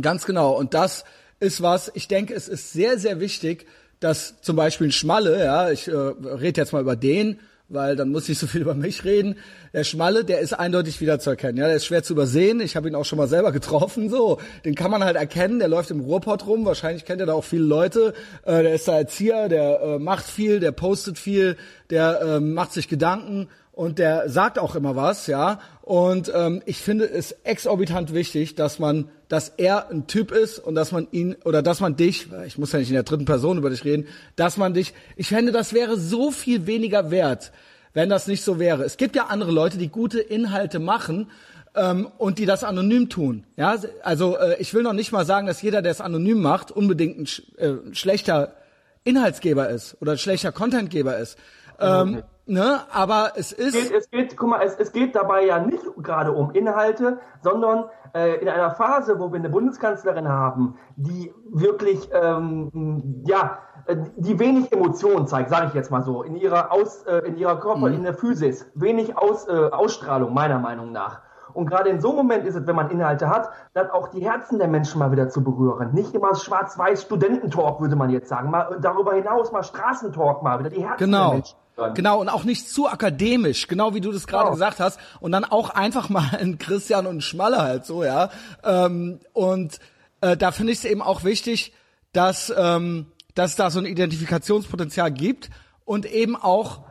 Ganz 0.00 0.26
genau. 0.26 0.52
Und 0.52 0.74
das 0.74 1.04
ist 1.40 1.62
was, 1.62 1.90
ich 1.94 2.08
denke, 2.08 2.34
es 2.34 2.48
ist 2.48 2.72
sehr, 2.72 2.98
sehr 2.98 3.20
wichtig, 3.20 3.66
dass 3.98 4.40
zum 4.40 4.56
Beispiel 4.56 4.88
ein 4.88 4.92
Schmalle, 4.92 5.42
ja, 5.44 5.70
ich 5.70 5.88
äh, 5.88 5.94
rede 5.94 6.60
jetzt 6.60 6.72
mal 6.72 6.82
über 6.82 6.96
den, 6.96 7.40
weil 7.70 7.96
dann 7.96 8.10
muss 8.10 8.28
ich 8.28 8.38
so 8.38 8.46
viel 8.46 8.60
über 8.60 8.74
mich 8.74 9.04
reden. 9.04 9.36
Der 9.72 9.84
Schmalle, 9.84 10.24
der 10.24 10.40
ist 10.40 10.52
eindeutig 10.52 11.00
wiederzuerkennen. 11.00 11.56
Ja, 11.56 11.66
der 11.66 11.76
ist 11.76 11.86
schwer 11.86 12.02
zu 12.02 12.12
übersehen. 12.12 12.60
Ich 12.60 12.76
habe 12.76 12.88
ihn 12.88 12.94
auch 12.96 13.04
schon 13.04 13.16
mal 13.16 13.28
selber 13.28 13.52
getroffen. 13.52 14.10
So, 14.10 14.38
den 14.64 14.74
kann 14.74 14.90
man 14.90 15.04
halt 15.04 15.16
erkennen. 15.16 15.60
Der 15.60 15.68
läuft 15.68 15.90
im 15.90 16.00
Ruhrpott 16.00 16.46
rum. 16.46 16.64
Wahrscheinlich 16.64 17.04
kennt 17.04 17.20
er 17.20 17.26
da 17.26 17.32
auch 17.32 17.44
viele 17.44 17.64
Leute. 17.64 18.12
Äh, 18.44 18.64
der 18.64 18.74
ist 18.74 18.88
da 18.88 18.98
Erzieher. 18.98 19.48
Der 19.48 19.80
äh, 19.80 19.98
macht 19.98 20.26
viel. 20.26 20.58
Der 20.58 20.72
postet 20.72 21.18
viel. 21.18 21.56
Der 21.90 22.20
äh, 22.20 22.40
macht 22.40 22.72
sich 22.72 22.88
Gedanken 22.88 23.48
und 23.72 23.98
der 23.98 24.28
sagt 24.28 24.58
auch 24.58 24.74
immer 24.74 24.96
was, 24.96 25.26
ja. 25.26 25.60
Und 25.82 26.30
ähm, 26.34 26.62
ich 26.66 26.78
finde 26.78 27.06
es 27.06 27.32
exorbitant 27.44 28.12
wichtig, 28.12 28.54
dass 28.54 28.78
man, 28.78 29.08
dass 29.28 29.48
er 29.56 29.90
ein 29.90 30.06
Typ 30.06 30.32
ist 30.32 30.58
und 30.58 30.74
dass 30.74 30.92
man 30.92 31.08
ihn 31.12 31.36
oder 31.44 31.62
dass 31.62 31.80
man 31.80 31.96
dich, 31.96 32.28
ich 32.46 32.58
muss 32.58 32.72
ja 32.72 32.78
nicht 32.78 32.90
in 32.90 32.94
der 32.94 33.04
dritten 33.04 33.24
Person 33.24 33.58
über 33.58 33.70
dich 33.70 33.84
reden, 33.84 34.06
dass 34.36 34.56
man 34.56 34.74
dich, 34.74 34.92
ich 35.16 35.28
fände, 35.28 35.52
das 35.52 35.72
wäre 35.72 35.96
so 35.98 36.30
viel 36.30 36.66
weniger 36.66 37.10
wert, 37.10 37.52
wenn 37.94 38.08
das 38.08 38.26
nicht 38.26 38.42
so 38.42 38.58
wäre. 38.58 38.84
Es 38.84 38.96
gibt 38.96 39.16
ja 39.16 39.26
andere 39.26 39.50
Leute, 39.50 39.78
die 39.78 39.88
gute 39.88 40.20
Inhalte 40.20 40.78
machen 40.78 41.30
ähm, 41.74 42.08
und 42.18 42.38
die 42.38 42.46
das 42.46 42.64
anonym 42.64 43.08
tun. 43.08 43.46
Ja, 43.56 43.76
also 44.02 44.36
äh, 44.36 44.56
ich 44.58 44.74
will 44.74 44.82
noch 44.82 44.92
nicht 44.92 45.12
mal 45.12 45.24
sagen, 45.24 45.46
dass 45.46 45.62
jeder, 45.62 45.82
der 45.82 45.92
es 45.92 46.00
anonym 46.00 46.40
macht, 46.40 46.70
unbedingt 46.70 47.18
ein 47.18 47.26
sch 47.26 47.42
äh, 47.56 47.74
schlechter 47.92 48.54
Inhaltsgeber 49.04 49.70
ist 49.70 49.96
oder 50.00 50.12
ein 50.12 50.18
schlechter 50.18 50.52
Contentgeber 50.52 51.16
ist. 51.16 51.38
Ähm, 51.80 52.16
okay. 52.18 52.22
Ne, 52.50 52.80
aber 52.92 53.34
es 53.36 53.52
ist. 53.52 53.76
Es 53.76 53.88
geht, 53.90 53.92
es 53.96 54.10
geht, 54.10 54.36
guck 54.36 54.48
mal, 54.48 54.60
es, 54.60 54.74
es 54.74 54.90
geht 54.90 55.14
dabei 55.14 55.46
ja 55.46 55.60
nicht 55.60 55.84
gerade 55.98 56.32
um 56.32 56.50
Inhalte, 56.50 57.20
sondern 57.42 57.84
äh, 58.12 58.40
in 58.40 58.48
einer 58.48 58.72
Phase, 58.72 59.20
wo 59.20 59.30
wir 59.30 59.38
eine 59.38 59.50
Bundeskanzlerin 59.50 60.26
haben, 60.26 60.76
die 60.96 61.32
wirklich, 61.48 62.10
ähm, 62.12 63.22
ja, 63.24 63.58
äh, 63.86 63.94
die 64.16 64.40
wenig 64.40 64.72
Emotionen 64.72 65.28
zeigt, 65.28 65.50
sage 65.50 65.66
ich 65.68 65.74
jetzt 65.74 65.92
mal 65.92 66.02
so, 66.02 66.24
in 66.24 66.34
ihrer 66.34 66.72
Aus, 66.72 67.04
äh, 67.04 67.18
in 67.18 67.36
ihrer 67.36 67.60
Körper, 67.60 67.86
mhm. 67.86 67.94
in 67.94 68.02
der 68.02 68.14
Physis, 68.14 68.68
wenig 68.74 69.16
Aus, 69.16 69.46
äh, 69.46 69.52
Ausstrahlung 69.52 70.34
meiner 70.34 70.58
Meinung 70.58 70.90
nach. 70.90 71.22
Und 71.54 71.66
gerade 71.66 71.88
in 71.90 72.00
so 72.00 72.08
einem 72.08 72.16
Moment 72.16 72.46
ist 72.46 72.56
es, 72.56 72.66
wenn 72.66 72.74
man 72.74 72.90
Inhalte 72.90 73.28
hat, 73.28 73.50
dann 73.74 73.90
auch 73.90 74.08
die 74.08 74.24
Herzen 74.24 74.58
der 74.58 74.66
Menschen 74.66 74.98
mal 74.98 75.12
wieder 75.12 75.28
zu 75.28 75.44
berühren. 75.44 75.92
Nicht 75.92 76.14
immer 76.14 76.34
schwarz-weiß 76.34 77.02
Studententalk, 77.02 77.80
würde 77.80 77.94
man 77.94 78.10
jetzt 78.10 78.28
sagen. 78.28 78.50
Mal 78.50 78.78
darüber 78.80 79.14
hinaus 79.14 79.52
mal 79.52 79.62
Straßentalk 79.62 80.42
mal 80.42 80.58
wieder 80.58 80.70
die 80.70 80.82
Herzen 80.82 81.04
genau. 81.04 81.28
der 81.28 81.34
Menschen. 81.34 81.56
Genau, 81.94 82.20
und 82.20 82.28
auch 82.28 82.44
nicht 82.44 82.68
zu 82.68 82.88
akademisch, 82.88 83.68
genau 83.68 83.94
wie 83.94 84.00
du 84.00 84.12
das 84.12 84.26
gerade 84.26 84.44
genau. 84.44 84.54
gesagt 84.54 84.80
hast. 84.80 85.00
Und 85.20 85.32
dann 85.32 85.44
auch 85.44 85.70
einfach 85.70 86.08
mal 86.08 86.36
ein 86.40 86.58
Christian 86.58 87.06
und 87.06 87.16
ein 87.16 87.20
Schmalle 87.20 87.58
halt 87.58 87.86
so, 87.86 88.04
ja. 88.04 88.30
Ähm, 88.64 89.20
und 89.32 89.78
äh, 90.20 90.36
da 90.36 90.52
finde 90.52 90.72
ich 90.72 90.78
es 90.78 90.84
eben 90.84 91.02
auch 91.02 91.24
wichtig, 91.24 91.72
dass, 92.12 92.52
ähm, 92.56 93.06
dass 93.34 93.56
da 93.56 93.70
so 93.70 93.78
ein 93.78 93.86
Identifikationspotenzial 93.86 95.10
gibt 95.10 95.50
und 95.84 96.06
eben 96.06 96.36
auch 96.36 96.82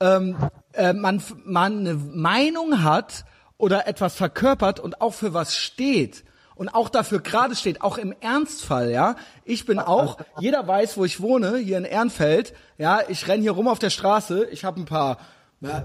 ähm, 0.00 0.36
äh, 0.72 0.92
man, 0.92 1.22
man 1.44 1.80
eine 1.80 1.94
Meinung 1.94 2.82
hat, 2.82 3.24
oder 3.62 3.86
etwas 3.86 4.16
verkörpert 4.16 4.80
und 4.80 5.00
auch 5.00 5.14
für 5.14 5.34
was 5.34 5.56
steht 5.56 6.24
und 6.54 6.68
auch 6.68 6.88
dafür 6.88 7.20
gerade 7.20 7.54
steht, 7.54 7.82
auch 7.82 7.98
im 7.98 8.14
Ernstfall, 8.20 8.90
ja. 8.90 9.16
Ich 9.44 9.66
bin 9.66 9.78
auch, 9.78 10.18
jeder 10.38 10.66
weiß, 10.66 10.96
wo 10.96 11.04
ich 11.04 11.20
wohne, 11.20 11.56
hier 11.58 11.78
in 11.78 11.84
Ehrenfeld, 11.84 12.54
ja, 12.78 13.00
ich 13.08 13.28
renn 13.28 13.42
hier 13.42 13.52
rum 13.52 13.68
auf 13.68 13.78
der 13.78 13.90
Straße, 13.90 14.46
ich 14.50 14.64
habe 14.64 14.80
ein 14.80 14.86
paar 14.86 15.18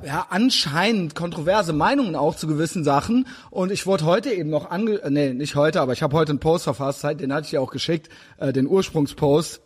ja, 0.03 0.25
anscheinend 0.31 1.13
kontroverse 1.13 1.71
Meinungen 1.71 2.15
auch 2.15 2.35
zu 2.35 2.47
gewissen 2.47 2.83
Sachen 2.83 3.27
und 3.51 3.71
ich 3.71 3.85
wurde 3.85 4.05
heute 4.05 4.31
eben 4.31 4.49
noch 4.49 4.71
ange 4.71 4.99
nee, 5.09 5.33
nicht 5.33 5.55
heute, 5.55 5.81
aber 5.81 5.93
ich 5.93 6.01
habe 6.01 6.17
heute 6.17 6.31
einen 6.31 6.39
Post 6.39 6.63
verfasst, 6.63 7.03
den 7.03 7.31
hatte 7.31 7.45
ich 7.45 7.51
dir 7.51 7.61
auch 7.61 7.71
geschickt, 7.71 8.09
äh, 8.37 8.51
den 8.51 8.65
Ursprungspost 8.65 9.61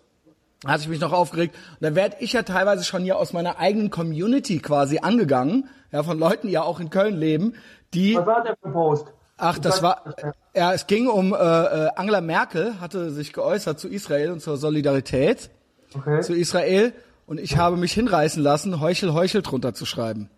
da 0.63 0.73
hatte 0.73 0.83
ich 0.83 0.89
mich 0.89 1.01
noch 1.01 1.11
aufgeregt. 1.11 1.55
Und 1.55 1.81
da 1.81 1.95
werde 1.95 2.17
ich 2.19 2.33
ja 2.33 2.43
teilweise 2.43 2.83
schon 2.83 3.01
hier 3.01 3.17
aus 3.17 3.33
meiner 3.33 3.57
eigenen 3.57 3.89
Community 3.89 4.59
quasi 4.59 4.99
angegangen, 4.99 5.67
ja, 5.91 6.03
von 6.03 6.19
Leuten, 6.19 6.47
die 6.47 6.53
ja 6.53 6.61
auch 6.61 6.79
in 6.79 6.89
Köln 6.89 7.17
leben, 7.17 7.55
die. 7.93 8.15
Was 8.15 8.27
war 8.27 8.43
der 8.43 8.55
für 8.61 8.69
Post? 8.69 9.07
Ach, 9.43 9.57
das 9.57 9.81
war, 9.81 10.03
ja, 10.55 10.71
es 10.71 10.85
ging 10.85 11.07
um, 11.07 11.33
äh, 11.33 11.37
äh, 11.37 11.89
Angela 11.95 12.21
Merkel 12.21 12.79
hatte 12.79 13.09
sich 13.09 13.33
geäußert 13.33 13.79
zu 13.79 13.87
Israel 13.87 14.31
und 14.31 14.39
zur 14.39 14.55
Solidarität 14.55 15.49
okay. 15.95 16.21
zu 16.21 16.35
Israel 16.35 16.93
und 17.25 17.39
ich 17.39 17.57
habe 17.57 17.75
mich 17.75 17.91
hinreißen 17.93 18.43
lassen, 18.43 18.79
Heuchel, 18.79 19.13
Heuchel 19.13 19.41
drunter 19.41 19.73
zu 19.73 19.87
schreiben. 19.87 20.29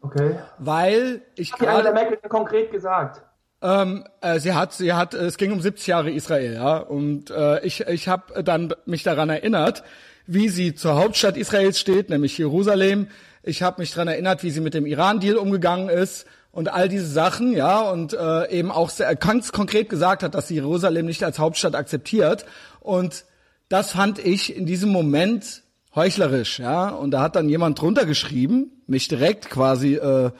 Okay. 0.00 0.36
Weil 0.58 1.22
ich 1.34 1.50
gerade. 1.50 1.88
Angela 1.88 1.92
Merkel 1.92 2.18
konkret 2.28 2.70
gesagt? 2.70 3.20
Ähm, 3.62 4.04
äh, 4.20 4.38
sie 4.38 4.52
hat, 4.52 4.72
sie 4.74 4.92
hat, 4.92 5.14
es 5.14 5.38
ging 5.38 5.50
um 5.50 5.60
70 5.60 5.88
Jahre 5.88 6.10
Israel, 6.12 6.54
ja, 6.54 6.76
und 6.76 7.30
äh, 7.30 7.64
ich, 7.64 7.80
ich 7.80 8.06
habe 8.06 8.44
dann 8.44 8.74
mich 8.84 9.02
daran 9.02 9.28
erinnert, 9.28 9.82
wie 10.28 10.50
sie 10.50 10.76
zur 10.76 10.94
Hauptstadt 10.94 11.36
Israels 11.36 11.80
steht, 11.80 12.10
nämlich 12.10 12.38
Jerusalem. 12.38 13.08
Ich 13.42 13.62
habe 13.62 13.80
mich 13.80 13.92
daran 13.92 14.08
erinnert, 14.08 14.44
wie 14.44 14.50
sie 14.50 14.60
mit 14.60 14.74
dem 14.74 14.86
Iran-Deal 14.86 15.36
umgegangen 15.36 15.88
ist 15.88 16.26
und 16.56 16.72
all 16.72 16.88
diese 16.88 17.06
Sachen, 17.06 17.52
ja, 17.52 17.82
und 17.82 18.14
äh, 18.14 18.50
eben 18.50 18.72
auch 18.72 18.88
sehr, 18.88 19.14
ganz 19.14 19.52
konkret 19.52 19.90
gesagt 19.90 20.22
hat, 20.22 20.34
dass 20.34 20.48
sie 20.48 20.54
Jerusalem 20.54 21.04
nicht 21.04 21.22
als 21.22 21.38
Hauptstadt 21.38 21.74
akzeptiert. 21.74 22.46
Und 22.80 23.26
das 23.68 23.90
fand 23.90 24.18
ich 24.18 24.56
in 24.56 24.64
diesem 24.64 24.88
Moment 24.88 25.62
heuchlerisch, 25.94 26.58
ja. 26.58 26.88
Und 26.88 27.10
da 27.10 27.20
hat 27.20 27.36
dann 27.36 27.50
jemand 27.50 27.78
drunter 27.78 28.06
geschrieben, 28.06 28.70
mich 28.86 29.06
direkt 29.06 29.50
quasi 29.50 29.96
äh, 29.96 30.30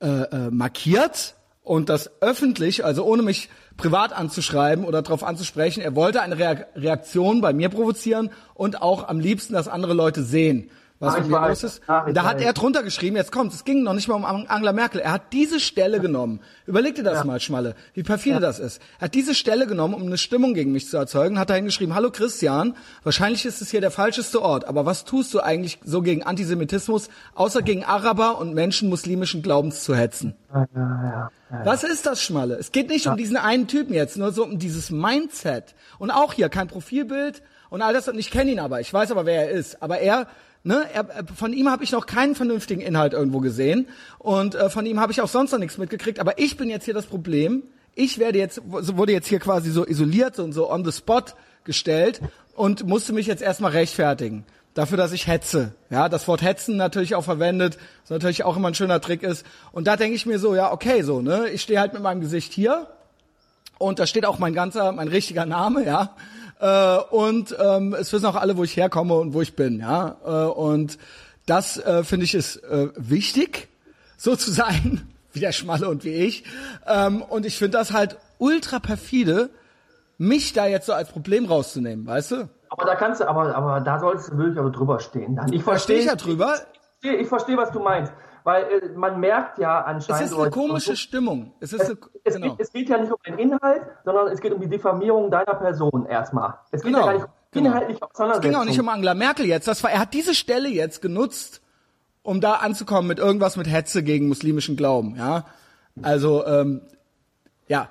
äh, 0.00 0.06
äh, 0.06 0.50
markiert 0.52 1.34
und 1.64 1.88
das 1.88 2.22
öffentlich, 2.22 2.84
also 2.84 3.04
ohne 3.04 3.22
mich 3.22 3.48
privat 3.76 4.12
anzuschreiben 4.12 4.84
oder 4.84 5.02
darauf 5.02 5.24
anzusprechen. 5.24 5.80
Er 5.80 5.96
wollte 5.96 6.22
eine 6.22 6.38
Reaktion 6.76 7.40
bei 7.40 7.52
mir 7.52 7.70
provozieren 7.70 8.30
und 8.54 8.82
auch 8.82 9.08
am 9.08 9.18
liebsten, 9.18 9.54
dass 9.54 9.66
andere 9.66 9.94
Leute 9.94 10.22
sehen 10.22 10.70
was 11.00 11.18
mit 11.18 11.28
mir 11.28 11.48
los 11.48 11.64
ist. 11.64 11.82
Ach, 11.86 12.06
da 12.12 12.24
hat 12.24 12.40
er 12.40 12.52
drunter 12.52 12.82
geschrieben, 12.82 13.16
jetzt 13.16 13.32
kommt, 13.32 13.54
es 13.54 13.64
ging 13.64 13.82
noch 13.82 13.94
nicht 13.94 14.06
mal 14.06 14.14
um 14.14 14.24
Angela 14.24 14.72
Merkel. 14.72 15.00
Er 15.00 15.12
hat 15.12 15.32
diese 15.32 15.58
Stelle 15.58 15.98
genommen. 15.98 16.40
Überleg 16.66 16.94
dir 16.94 17.02
das 17.02 17.18
ja. 17.18 17.24
mal, 17.24 17.40
Schmalle, 17.40 17.74
wie 17.94 18.02
perfide 18.02 18.34
ja. 18.34 18.40
das 18.40 18.58
ist. 18.58 18.82
Er 18.98 19.06
hat 19.06 19.14
diese 19.14 19.34
Stelle 19.34 19.66
genommen, 19.66 19.94
um 19.94 20.02
eine 20.02 20.18
Stimmung 20.18 20.52
gegen 20.54 20.72
mich 20.72 20.88
zu 20.88 20.98
erzeugen, 20.98 21.38
hat 21.38 21.50
dahin 21.50 21.64
geschrieben, 21.64 21.94
hallo 21.94 22.10
Christian, 22.10 22.76
wahrscheinlich 23.02 23.46
ist 23.46 23.62
es 23.62 23.70
hier 23.70 23.80
der 23.80 23.90
falscheste 23.90 24.42
Ort, 24.42 24.66
aber 24.66 24.84
was 24.84 25.04
tust 25.04 25.32
du 25.32 25.40
eigentlich 25.40 25.80
so 25.84 26.02
gegen 26.02 26.22
Antisemitismus, 26.22 27.08
außer 27.34 27.62
gegen 27.62 27.84
Araber 27.84 28.38
und 28.38 28.54
Menschen 28.54 28.90
muslimischen 28.90 29.42
Glaubens 29.42 29.82
zu 29.82 29.96
hetzen? 29.96 30.34
Ja, 30.52 31.30
was 31.64 31.82
ist 31.82 32.06
das, 32.06 32.22
Schmalle? 32.22 32.54
Es 32.56 32.72
geht 32.72 32.88
nicht 32.88 33.06
um 33.06 33.16
diesen 33.16 33.36
einen 33.36 33.66
Typen 33.66 33.94
jetzt, 33.94 34.16
nur 34.16 34.32
so 34.32 34.44
um 34.44 34.58
dieses 34.58 34.90
Mindset. 34.90 35.74
Und 35.98 36.10
auch 36.10 36.32
hier 36.32 36.48
kein 36.48 36.68
Profilbild 36.68 37.42
und 37.70 37.82
all 37.82 37.92
das. 37.92 38.08
Und 38.08 38.18
ich 38.18 38.30
kenne 38.30 38.52
ihn 38.52 38.60
aber, 38.60 38.80
ich 38.80 38.92
weiß 38.92 39.10
aber, 39.10 39.26
wer 39.26 39.48
er 39.48 39.50
ist. 39.50 39.82
Aber 39.82 39.98
er 39.98 40.26
Ne, 40.62 40.84
er, 40.92 41.06
von 41.34 41.54
ihm 41.54 41.70
habe 41.70 41.84
ich 41.84 41.92
noch 41.92 42.04
keinen 42.04 42.34
vernünftigen 42.34 42.82
Inhalt 42.82 43.14
irgendwo 43.14 43.40
gesehen 43.40 43.88
und 44.18 44.54
äh, 44.54 44.68
von 44.68 44.84
ihm 44.84 45.00
habe 45.00 45.10
ich 45.10 45.22
auch 45.22 45.28
sonst 45.28 45.52
noch 45.52 45.58
nichts 45.58 45.78
mitgekriegt. 45.78 46.20
Aber 46.20 46.38
ich 46.38 46.58
bin 46.58 46.68
jetzt 46.68 46.84
hier 46.84 46.94
das 46.94 47.06
Problem. 47.06 47.62
Ich 47.94 48.18
werde 48.18 48.38
jetzt 48.38 48.60
wurde 48.64 49.12
jetzt 49.12 49.26
hier 49.26 49.38
quasi 49.40 49.70
so 49.70 49.86
isoliert 49.86 50.38
und 50.38 50.52
so 50.52 50.70
on 50.70 50.84
the 50.84 50.92
spot 50.92 51.24
gestellt 51.64 52.20
und 52.54 52.86
musste 52.86 53.12
mich 53.12 53.26
jetzt 53.26 53.42
erstmal 53.42 53.72
rechtfertigen. 53.72 54.44
dafür, 54.74 54.96
dass 54.96 55.12
ich 55.12 55.26
hetze. 55.26 55.74
Ja, 55.90 56.08
das 56.08 56.28
Wort 56.28 56.42
hetzen 56.42 56.76
natürlich 56.76 57.14
auch 57.14 57.24
verwendet, 57.24 57.78
was 58.02 58.10
natürlich 58.10 58.44
auch 58.44 58.56
immer 58.56 58.68
ein 58.68 58.74
schöner 58.74 59.00
Trick 59.00 59.22
ist. 59.22 59.44
Und 59.72 59.86
da 59.86 59.96
denke 59.96 60.14
ich 60.14 60.26
mir 60.26 60.38
so, 60.38 60.54
ja, 60.54 60.72
okay, 60.72 61.02
so, 61.02 61.20
ne, 61.20 61.48
ich 61.48 61.62
stehe 61.62 61.80
halt 61.80 61.92
mit 61.92 62.02
meinem 62.02 62.20
Gesicht 62.20 62.52
hier 62.52 62.86
und 63.78 63.98
da 63.98 64.06
steht 64.06 64.26
auch 64.26 64.38
mein 64.38 64.54
ganzer, 64.54 64.92
mein 64.92 65.08
richtiger 65.08 65.46
Name, 65.46 65.84
ja. 65.84 66.16
Äh, 66.60 66.98
und 67.10 67.56
ähm, 67.58 67.94
es 67.94 68.12
wissen 68.12 68.26
auch 68.26 68.36
alle, 68.36 68.56
wo 68.56 68.64
ich 68.64 68.76
herkomme 68.76 69.14
und 69.14 69.32
wo 69.32 69.40
ich 69.40 69.56
bin, 69.56 69.80
ja. 69.80 70.16
Äh, 70.24 70.50
und 70.50 70.98
das 71.46 71.78
äh, 71.78 72.04
finde 72.04 72.24
ich 72.24 72.34
ist 72.34 72.56
äh, 72.64 72.88
wichtig, 72.96 73.68
so 74.16 74.36
zu 74.36 74.50
sein, 74.50 75.08
wie 75.32 75.40
der 75.40 75.52
Schmalle 75.52 75.88
und 75.88 76.04
wie 76.04 76.14
ich. 76.14 76.44
Ähm, 76.86 77.22
und 77.22 77.46
ich 77.46 77.56
finde 77.56 77.78
das 77.78 77.92
halt 77.92 78.18
ultra 78.38 78.78
perfide, 78.78 79.50
mich 80.18 80.52
da 80.52 80.66
jetzt 80.66 80.86
so 80.86 80.92
als 80.92 81.08
Problem 81.08 81.46
rauszunehmen, 81.46 82.06
weißt 82.06 82.32
du? 82.32 82.48
Aber 82.68 82.84
da 82.84 82.94
kannst 82.94 83.20
du, 83.20 83.28
aber, 83.28 83.54
aber 83.54 83.80
da 83.80 83.98
solltest 83.98 84.30
du 84.30 84.36
wirklich 84.36 84.58
aber 84.58 84.70
drüber 84.70 85.00
stehen. 85.00 85.36
Dann. 85.36 85.52
Ich 85.52 85.62
verstehe 85.62 85.98
ich 85.98 86.04
ja 86.04 86.14
drüber. 86.14 86.56
Ich, 87.02 87.10
ich 87.10 87.28
verstehe, 87.28 87.56
was 87.56 87.70
du 87.72 87.80
meinst. 87.80 88.12
Weil 88.44 88.64
äh, 88.64 88.88
man 88.94 89.20
merkt 89.20 89.58
ja 89.58 89.82
anscheinend. 89.82 90.24
Es 90.24 90.32
ist 90.32 90.38
eine 90.38 90.50
komische 90.50 90.96
Stimmung. 90.96 91.52
Es, 91.60 91.72
ist 91.72 91.82
es, 91.82 91.88
eine, 91.90 91.98
es, 92.24 92.34
genau. 92.34 92.50
geht, 92.50 92.60
es 92.60 92.72
geht 92.72 92.88
ja 92.88 92.98
nicht 92.98 93.12
um 93.12 93.18
den 93.26 93.38
Inhalt, 93.38 93.82
sondern 94.04 94.28
es 94.28 94.40
geht 94.40 94.52
um 94.52 94.60
die 94.60 94.68
Diffamierung 94.68 95.30
deiner 95.30 95.54
Person 95.54 96.06
erstmal. 96.06 96.54
Es 96.70 96.82
geht 96.82 96.92
Genau, 96.92 97.06
ja 97.06 97.06
gar 97.06 97.12
nicht 97.14 97.24
um 97.24 97.30
genau. 97.52 97.68
inhaltliche 97.68 98.00
Es 98.34 98.40
ging 98.40 98.54
auch 98.54 98.64
nicht 98.64 98.80
um 98.80 98.88
Angela 98.88 99.14
Merkel 99.14 99.46
jetzt. 99.46 99.68
Das 99.68 99.82
war, 99.82 99.90
er 99.90 100.00
hat 100.00 100.14
diese 100.14 100.34
Stelle 100.34 100.68
jetzt 100.68 101.02
genutzt, 101.02 101.60
um 102.22 102.40
da 102.40 102.54
anzukommen 102.54 103.08
mit 103.08 103.18
irgendwas 103.18 103.56
mit 103.56 103.70
Hetze 103.70 104.02
gegen 104.02 104.28
muslimischen 104.28 104.76
Glauben. 104.76 105.16
Ja, 105.16 105.44
also 106.02 106.46
ähm, 106.46 106.82
ja, 107.68 107.88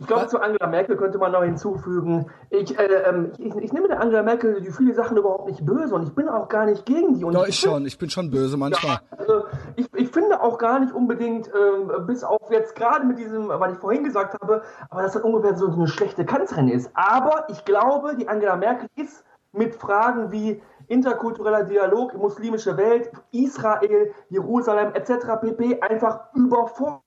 Ich 0.00 0.06
glaube, 0.06 0.28
zu 0.28 0.40
Angela 0.40 0.68
Merkel 0.68 0.96
könnte 0.96 1.18
man 1.18 1.32
noch 1.32 1.42
hinzufügen, 1.42 2.30
ich, 2.50 2.78
äh, 2.78 2.84
ähm, 2.84 3.32
ich, 3.36 3.52
ich 3.56 3.72
nehme 3.72 3.88
der 3.88 4.00
Angela 4.00 4.22
Merkel 4.22 4.60
die 4.60 4.70
viele 4.70 4.94
Sachen 4.94 5.16
überhaupt 5.16 5.48
nicht 5.48 5.66
böse 5.66 5.92
und 5.92 6.04
ich 6.04 6.14
bin 6.14 6.28
auch 6.28 6.48
gar 6.48 6.66
nicht 6.66 6.86
gegen 6.86 7.14
die. 7.14 7.24
Und 7.24 7.34
doch 7.34 7.42
ich 7.42 7.48
ich 7.48 7.58
schon. 7.58 7.84
Ich 7.84 7.98
bin 7.98 8.08
schon 8.08 8.30
böse 8.30 8.56
manchmal. 8.56 9.00
Also 9.10 9.46
ich, 9.74 9.92
ich 9.94 10.08
finde 10.10 10.40
auch 10.40 10.58
gar 10.58 10.78
nicht 10.78 10.92
unbedingt, 10.92 11.48
ähm, 11.48 12.06
bis 12.06 12.22
auf 12.22 12.48
jetzt 12.48 12.76
gerade 12.76 13.06
mit 13.06 13.18
diesem, 13.18 13.48
weil 13.48 13.72
ich 13.72 13.78
vorhin 13.78 14.04
gesagt 14.04 14.40
habe, 14.40 14.62
aber 14.88 15.02
dass 15.02 15.14
das 15.14 15.22
ungefähr 15.22 15.56
so 15.56 15.66
eine 15.66 15.88
schlechte 15.88 16.24
Kanzlerin 16.24 16.68
ist. 16.68 16.92
Aber 16.94 17.46
ich 17.48 17.64
glaube, 17.64 18.14
die 18.14 18.28
Angela 18.28 18.54
Merkel 18.54 18.88
ist 18.94 19.24
mit 19.50 19.74
Fragen 19.74 20.30
wie 20.30 20.62
interkultureller 20.86 21.64
Dialog, 21.64 22.14
muslimische 22.14 22.76
Welt, 22.76 23.10
Israel, 23.32 24.12
Jerusalem 24.28 24.94
etc. 24.94 25.40
pp. 25.40 25.80
einfach 25.80 26.32
überfordert. 26.34 27.02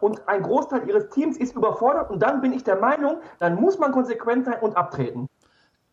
Und 0.00 0.28
ein 0.28 0.42
Großteil 0.42 0.86
ihres 0.86 1.08
Teams 1.08 1.38
ist 1.38 1.56
überfordert 1.56 2.10
und 2.10 2.20
dann 2.20 2.42
bin 2.42 2.52
ich 2.52 2.62
der 2.62 2.76
Meinung, 2.76 3.22
dann 3.38 3.54
muss 3.54 3.78
man 3.78 3.90
konsequent 3.90 4.44
sein 4.44 4.60
und 4.60 4.76
abtreten. 4.76 5.28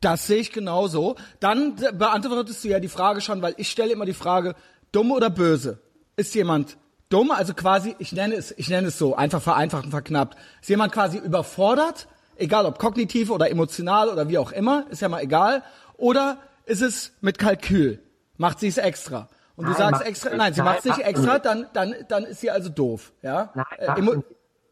Das 0.01 0.27
sehe 0.27 0.41
ich 0.41 0.51
genauso. 0.51 1.15
Dann 1.39 1.75
beantwortest 1.75 2.61
du 2.65 2.67
ja 2.67 2.81
die 2.81 2.89
Frage 2.89 3.21
schon, 3.21 3.41
weil 3.41 3.53
ich 3.55 3.71
stelle 3.71 3.93
immer 3.93 4.03
die 4.03 4.13
Frage, 4.13 4.55
dumm 4.91 5.13
oder 5.13 5.29
böse? 5.29 5.79
Ist 6.17 6.35
jemand 6.35 6.77
dumm, 7.07 7.31
also 7.31 7.53
quasi, 7.53 7.95
ich 7.99 8.11
nenne 8.11 8.35
es, 8.35 8.51
ich 8.51 8.67
nenne 8.67 8.89
es 8.89 8.97
so, 8.97 9.15
einfach 9.15 9.41
vereinfacht 9.41 9.85
und 9.85 9.91
verknappt. 9.91 10.37
Ist 10.61 10.69
jemand 10.69 10.91
quasi 10.91 11.19
überfordert, 11.19 12.09
egal 12.35 12.65
ob 12.65 12.79
kognitiv 12.79 13.29
oder 13.29 13.49
emotional 13.49 14.09
oder 14.09 14.27
wie 14.27 14.39
auch 14.39 14.51
immer, 14.51 14.85
ist 14.89 15.01
ja 15.01 15.07
mal 15.07 15.21
egal. 15.21 15.63
Oder 15.95 16.37
ist 16.65 16.81
es 16.81 17.13
mit 17.21 17.37
Kalkül? 17.39 18.03
Macht 18.35 18.59
sie 18.59 18.67
es 18.67 18.77
extra? 18.77 19.29
Und 19.55 19.65
du 19.65 19.71
Nein, 19.71 19.77
sagst 19.77 19.91
macht 19.93 20.05
extra, 20.07 20.35
nein, 20.35 20.53
sie 20.53 20.61
macht 20.63 20.79
es 20.79 20.85
nicht 20.85 20.99
extra, 20.99 21.37
dann, 21.39 21.67
dann, 21.73 21.93
dann 22.07 22.23
ist 22.23 22.41
sie 22.41 22.49
also 22.49 22.69
doof, 22.69 23.13
ja? 23.21 23.49
Nein, 23.53 23.65
Äh, 23.77 23.85
emo- 23.99 24.13
dann 24.13 24.23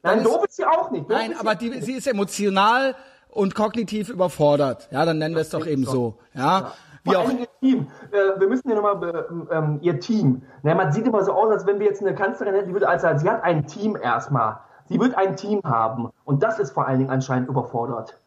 Nein, 0.04 0.18
ist- 0.20 0.26
doof 0.26 0.46
ist 0.46 0.56
sie 0.56 0.66
auch 0.66 0.90
nicht. 0.90 1.04
Doof 1.10 1.18
Nein, 1.18 1.36
aber 1.40 1.54
die, 1.56 1.82
sie 1.82 1.94
ist 1.94 2.08
emotional 2.08 2.96
und 3.30 3.54
kognitiv 3.54 4.10
überfordert. 4.10 4.88
Ja, 4.92 5.06
dann 5.06 5.20
nennen 5.20 5.36
wir 5.36 5.42
es 5.42 5.50
doch 5.50 5.68
eben 5.68 5.86
so. 5.86 6.18
Ja, 6.34 6.72
wie 7.04 7.16
auch. 7.16 7.30
ihr 7.30 7.48
Team. 7.62 7.88
Äh, 8.12 8.40
wir 8.40 8.48
müssen 8.48 8.70
ja 8.70 8.76
nochmal 8.76 9.48
ähm, 9.52 9.80
ihr 9.82 10.00
Team. 10.00 10.42
Ne, 10.64 10.74
man 10.76 10.92
sieht 10.92 11.06
immer 11.06 11.24
so 11.24 11.32
aus, 11.34 11.52
als 11.52 11.66
wenn 11.68 11.80
wir 11.80 11.86
jetzt 11.86 12.02
eine 12.02 12.16
Kanzlerin 12.16 12.56
hätten, 12.56 12.68
die 12.70 12.74
würde 12.74 12.90
als, 12.90 13.04
sie 13.22 13.30
hat 13.30 13.44
ein 13.44 13.68
Team 13.68 13.96
erstmal. 13.96 14.58
Sie 14.90 15.00
wird 15.00 15.16
ein 15.16 15.36
Team 15.38 15.62
haben. 15.64 16.10
Und 16.26 16.42
das 16.44 16.58
ist 16.60 16.72
vor 16.72 16.88
allen 16.88 16.98
Dingen 17.00 17.12
anscheinend 17.12 17.48
überfordert. 17.50 18.18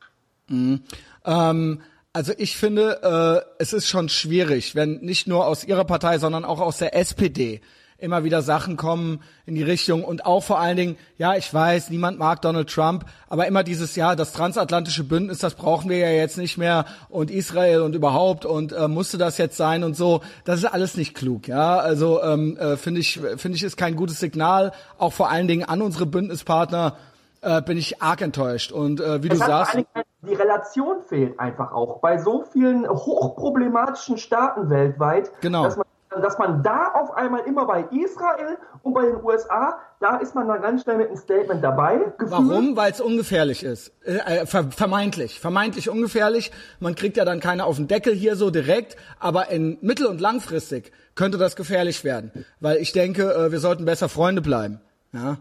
Ähm, 0.49 1.81
also 2.15 2.33
ich 2.39 2.57
finde, 2.57 3.45
äh, 3.59 3.63
es 3.63 3.73
ist 3.73 3.89
schon 3.89 4.09
schwierig, 4.09 4.77
wenn 4.77 5.01
nicht 5.01 5.27
nur 5.27 5.47
aus 5.49 5.65
ihrer 5.65 5.85
Partei, 5.85 6.19
sondern 6.19 6.45
auch 6.45 6.61
aus 6.61 6.79
der 6.79 6.95
SPD 6.97 7.61
immer 7.99 8.23
wieder 8.23 8.41
Sachen 8.43 8.77
kommen 8.77 9.21
in 9.47 9.57
die 9.57 9.65
Richtung. 9.65 10.05
Und 10.05 10.25
auch 10.25 10.45
vor 10.45 10.61
allen 10.61 10.77
Dingen, 10.77 10.97
ja, 11.19 11.35
ich 11.35 11.53
weiß, 11.53 11.91
niemand 11.91 12.19
mag 12.19 12.41
Donald 12.43 12.71
Trump, 12.71 13.05
aber 13.29 13.49
immer 13.49 13.65
dieses 13.65 13.97
Jahr, 13.97 14.15
das 14.15 14.33
transatlantische 14.33 15.03
Bündnis, 15.03 15.39
das 15.39 15.55
brauchen 15.55 15.91
wir 15.91 15.99
ja 15.99 16.11
jetzt 16.11 16.39
nicht 16.39 16.57
mehr. 16.57 16.85
Und 17.09 17.33
Israel 17.33 17.81
und 17.81 17.97
überhaupt 17.97 18.45
und 18.45 18.73
äh, 18.73 18.87
musste 18.87 19.19
das 19.19 19.37
jetzt 19.39 19.57
sein 19.57 19.83
und 19.83 19.97
so, 19.97 20.21
das 20.45 20.61
ist 20.61 20.67
alles 20.67 20.97
nicht 20.97 21.15
klug, 21.15 21.49
ja, 21.49 21.79
also 21.79 22.23
ähm, 22.23 22.57
äh, 22.59 22.77
finde 22.77 23.01
ich, 23.01 23.21
finde 23.37 23.57
ich, 23.57 23.63
ist 23.65 23.77
kein 23.77 23.97
gutes 23.97 24.21
Signal, 24.21 24.73
auch 24.99 25.13
vor 25.13 25.31
allen 25.31 25.49
Dingen 25.49 25.65
an 25.65 25.83
unsere 25.83 26.07
Bündnispartner 26.07 26.97
äh, 27.45 27.63
bin 27.63 27.77
ich 27.79 28.03
arg 28.03 28.21
enttäuscht 28.23 28.73
und 28.73 29.01
äh, 29.01 29.23
wie 29.23 29.29
du 29.29 29.35
Es 29.37 29.41
vor 29.43 29.49
sagst, 29.49 29.75
Dingen, 29.75 29.87
die 30.23 30.35
Relation 30.35 31.03
fehlt 31.03 31.39
einfach 31.39 31.73
auch. 31.73 32.01
Bei 32.01 32.19
so 32.19 32.45
vielen 32.53 32.89
hochproblematischen 32.89 34.19
Staaten 34.19 34.71
weltweit, 34.71 35.31
Genau. 35.41 35.65
dass, 35.65 35.77
man, 35.77 35.87
dass 36.23 36.39
man 36.39 36.63
da 36.63 36.93
auf 36.95 37.13
einmal 37.15 37.41
immer 37.47 37.67
bei 37.67 37.83
Israel 37.91 38.57
und 38.83 38.95
bei 38.95 39.07
den 39.07 39.23
USA, 39.23 39.79
da 40.01 40.17
ist 40.17 40.35
man 40.35 40.49
dann 40.49 40.63
ganz 40.63 40.83
schnell 40.83 40.97
mit 40.99 41.09
einem 41.09 41.17
Statement 41.17 41.63
dabei. 41.63 41.97
Gefühlt. 42.19 42.31
Warum? 42.31 42.77
Weil 42.77 42.93
es 42.93 43.01
ungefährlich 43.01 43.63
ist. 43.65 43.93
Äh, 44.05 44.41
äh, 44.41 44.47
ver 44.47 44.65
vermeintlich. 44.71 45.41
Vermeintlich 45.41 45.89
ungefährlich. 45.91 46.53
Man 46.81 46.95
kriegt 46.95 47.17
ja 47.17 47.25
dann 47.25 47.41
keine 47.41 47.65
auf 47.65 47.77
den 47.77 47.89
Deckel 47.89 48.15
hier 48.15 48.37
so 48.37 48.51
direkt, 48.51 48.97
aber 49.19 49.49
in 49.49 49.79
mittel- 49.81 50.07
und 50.07 50.21
langfristig 50.21 50.93
könnte 51.15 51.39
das 51.39 51.57
gefährlich 51.57 52.05
werden. 52.05 52.45
Weil 52.61 52.79
ich 52.79 52.93
denke, 52.93 53.33
äh, 53.35 53.53
wir 53.53 53.61
sollten 53.61 53.85
besser 53.85 54.09
Freunde 54.09 54.43
bleiben. 54.43 54.81
Ja. 55.13 55.37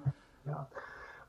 Ja. 0.45 0.67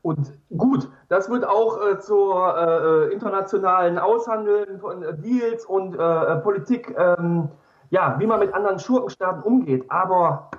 Und 0.05 0.33
gut, 0.55 0.87
das 1.09 1.31
wird 1.31 1.47
auch 1.47 1.81
äh, 1.81 1.97
zur 1.97 2.55
äh, 2.55 3.11
internationalen 3.11 3.97
Aushandeln 3.97 4.77
von 4.79 5.01
äh, 5.01 5.17
Deals 5.17 5.65
und 5.65 5.95
äh, 5.95 6.35
Politik, 6.41 6.95
ähm, 6.95 7.49
ja, 7.89 8.15
wie 8.19 8.27
man 8.27 8.39
mit 8.39 8.53
anderen 8.53 8.77
Schurkenstaaten 8.77 9.41
umgeht. 9.41 9.89
Aber 9.89 10.51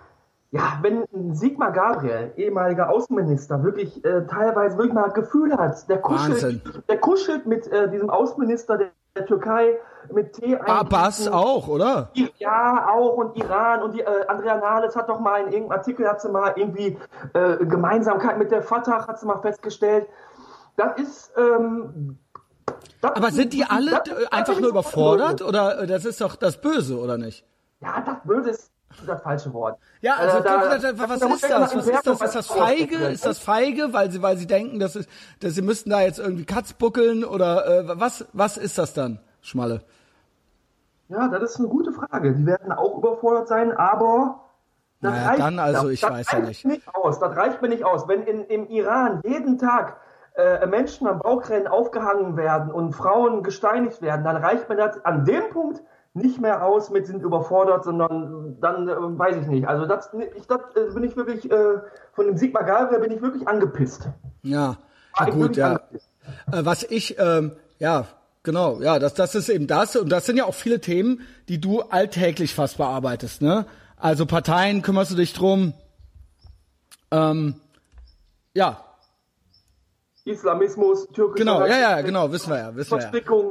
ja, 0.51 0.81
wenn 0.83 1.05
Sigmar 1.33 1.71
Gabriel, 1.71 2.33
ehemaliger 2.35 2.91
Außenminister, 2.91 3.63
wirklich 3.63 4.05
äh, 4.05 4.27
teilweise 4.27 4.79
wirklich 4.79 4.95
mal 4.95 5.11
Gefühl 5.11 5.57
hat, 5.57 5.89
der 5.89 6.03
Wahnsinn. 6.03 6.61
kuschelt, 6.61 6.89
der 6.89 6.99
kuschelt 6.99 7.47
mit 7.47 7.69
äh, 7.69 7.89
diesem 7.89 8.11
Außenminister 8.11 8.79
der, 8.79 8.89
der 9.15 9.27
Türkei 9.27 9.79
mit 10.13 10.33
Tee 10.35 10.57
Abbas 10.57 11.29
auch, 11.29 11.69
oder? 11.69 12.11
Ja, 12.39 12.89
auch 12.93 13.15
und 13.15 13.37
Iran 13.37 13.83
und 13.83 13.93
die 13.95 14.01
äh, 14.01 14.27
Andrea 14.29 14.57
Nahles 14.57 14.95
hat 14.97 15.09
doch 15.09 15.21
mal 15.21 15.41
in 15.43 15.53
irgendeinem 15.53 15.79
Artikel 15.79 16.09
hat 16.09 16.21
sie 16.21 16.29
mal 16.29 16.53
irgendwie 16.57 16.97
äh, 17.35 17.57
Gemeinsamkeit 17.65 18.39
mit 18.39 18.51
der 18.51 18.63
Fatah 18.63 19.07
hat 19.07 19.19
sie 19.21 19.27
mal 19.27 19.41
festgestellt. 19.41 20.07
Das 20.77 20.99
ist 20.99 21.33
ähm, 21.37 22.19
das 23.01 23.13
Aber 23.13 23.31
sind 23.31 23.53
die 23.53 23.65
alle 23.65 23.91
das- 23.93 24.09
äh, 24.09 24.15
das 24.23 24.33
einfach 24.33 24.53
ist 24.55 24.61
nur 24.61 24.73
das 24.73 24.81
überfordert 24.83 25.43
oder 25.43 25.81
äh, 25.83 25.87
das 25.87 26.05
ist 26.05 26.21
doch 26.21 26.37
das 26.37 26.61
Böse, 26.61 26.99
oder 26.99 27.17
nicht? 27.19 27.45
Ja, 27.81 28.03
das 28.05 28.17
Böse 28.25 28.51
ist 28.51 28.71
das 29.07 29.21
falsche 29.23 29.53
Wort. 29.53 29.79
Ja, 30.01 30.15
also 30.17 30.39
Äh, 30.39 30.43
da- 30.43 30.79
da, 30.79 31.09
was 31.09 31.21
da 31.21 31.27
ist 31.29 31.43
das? 31.45 31.77
Was 31.77 31.87
ist 31.87 32.07
das? 32.07 32.21
Ist 32.23 32.35
das 32.35 32.47
feige? 32.47 32.97
Ist 33.09 33.27
das 33.27 33.39
feige, 33.39 33.93
weil 33.93 34.11
sie, 34.11 34.23
weil 34.23 34.37
sie 34.39 34.47
denken, 34.47 34.79
dass, 34.79 34.99
dass 35.41 35.55
sie 35.55 35.61
müssten 35.63 35.91
da 35.91 36.01
jetzt 36.01 36.19
irgendwie 36.19 36.45
Katz 36.47 36.73
buckeln 36.73 37.25
oder 37.25 37.67
äh, 37.67 38.01
was? 38.01 38.25
Was 38.33 38.57
ist 38.57 38.79
das 38.79 38.95
dann, 38.95 39.21
Schmalle? 39.47 39.83
Ja, 41.09 41.29
das 41.29 41.51
ist 41.53 41.59
eine 41.61 41.69
gute 41.69 41.93
Frage. 41.93 42.35
Die 42.35 42.47
werden 42.47 42.73
auch 42.73 42.99
überfordert 42.99 43.49
sein, 43.49 43.73
aber 43.73 44.41
das 45.01 45.13
Naja, 45.13 45.29
reicht, 45.29 45.41
dann 45.41 45.59
also, 45.59 45.83
das, 45.85 45.93
ich 45.93 46.01
das 46.01 46.11
weiß 46.11 46.33
ja 46.33 46.39
reicht 46.41 46.65
nicht 46.65 46.95
aus. 46.95 47.19
Das 47.21 47.37
reicht 47.37 47.63
mir 47.63 47.69
nicht 47.69 47.85
aus. 47.85 48.09
Wenn 48.09 48.23
in, 48.23 48.45
im 48.47 48.67
Iran 48.69 49.21
jeden 49.25 49.59
Tag 49.59 49.99
äh, 50.35 50.67
Menschen 50.67 51.07
am 51.07 51.21
Bauchrennen 51.21 51.69
aufgehangen 51.69 52.37
werden 52.37 52.73
und 52.73 52.93
Frauen 52.93 53.43
gesteinigt 53.43 54.03
werden, 54.03 54.25
dann 54.25 54.37
reicht 54.37 54.69
mir 54.69 54.77
das 54.77 55.05
an 55.05 55.25
dem 55.25 55.49
Punkt 55.51 55.83
nicht 56.15 56.41
mehr 56.41 56.65
aus 56.65 56.91
mit 56.91 57.07
sind 57.07 57.23
überfordert, 57.23 57.85
sondern 57.85 58.57
dann 58.61 58.89
äh, 58.89 58.95
weiß 58.99 59.37
ich 59.37 59.47
nicht. 59.47 59.69
Also 59.69 59.87
das, 59.87 60.11
ich, 60.35 60.47
das 60.47 60.61
äh, 60.75 60.93
bin 60.93 61.05
ich 61.05 61.15
wirklich 61.17 61.51
äh, 61.51 61.75
von 62.15 62.27
dem 62.27 62.37
Sigmar 62.37 62.65
Gabriel 62.65 63.01
bin 63.01 63.13
ich 63.13 63.23
wirklich 63.23 63.47
angepisst. 63.47 64.09
Ja, 64.43 64.77
Ah, 65.13 65.25
ja 65.27 65.31
bin 65.31 65.41
gut, 65.43 65.57
ja. 65.57 65.67
angepisst. 65.69 66.11
Äh, 66.51 66.65
was 66.65 66.83
ich, 66.85 67.19
ähm, 67.19 67.53
ja, 67.79 68.07
genau, 68.47 68.81
ja, 68.81 68.99
das, 68.99 69.13
das 69.13 69.35
ist 69.35 69.51
eben 69.51 69.67
das. 69.67 69.95
Und 69.97 70.09
das 70.09 70.25
sind 70.25 70.39
ja 70.39 70.47
auch 70.47 70.55
viele 70.55 70.81
Themen, 70.81 71.21
die 71.49 71.61
du 71.61 71.83
alltäglich 71.83 72.55
fast 72.55 72.79
bearbeitest, 72.79 73.43
ne? 73.43 73.67
Also 73.99 74.25
Parteien 74.25 74.81
kümmerst 74.81 75.11
du 75.11 75.17
dich 75.17 75.35
drum. 75.35 75.75
Ähm, 77.11 77.61
ja, 78.55 78.87
Islamismus, 80.27 81.07
türkische 81.13 81.45
genau, 81.45 81.65
ja, 81.65 81.79
ja, 81.79 82.01
genau, 82.01 82.33
wissen 82.33 82.51
wir 82.51 82.59
ja, 82.59 82.75
wissen 82.75 82.99
wir 82.99 83.05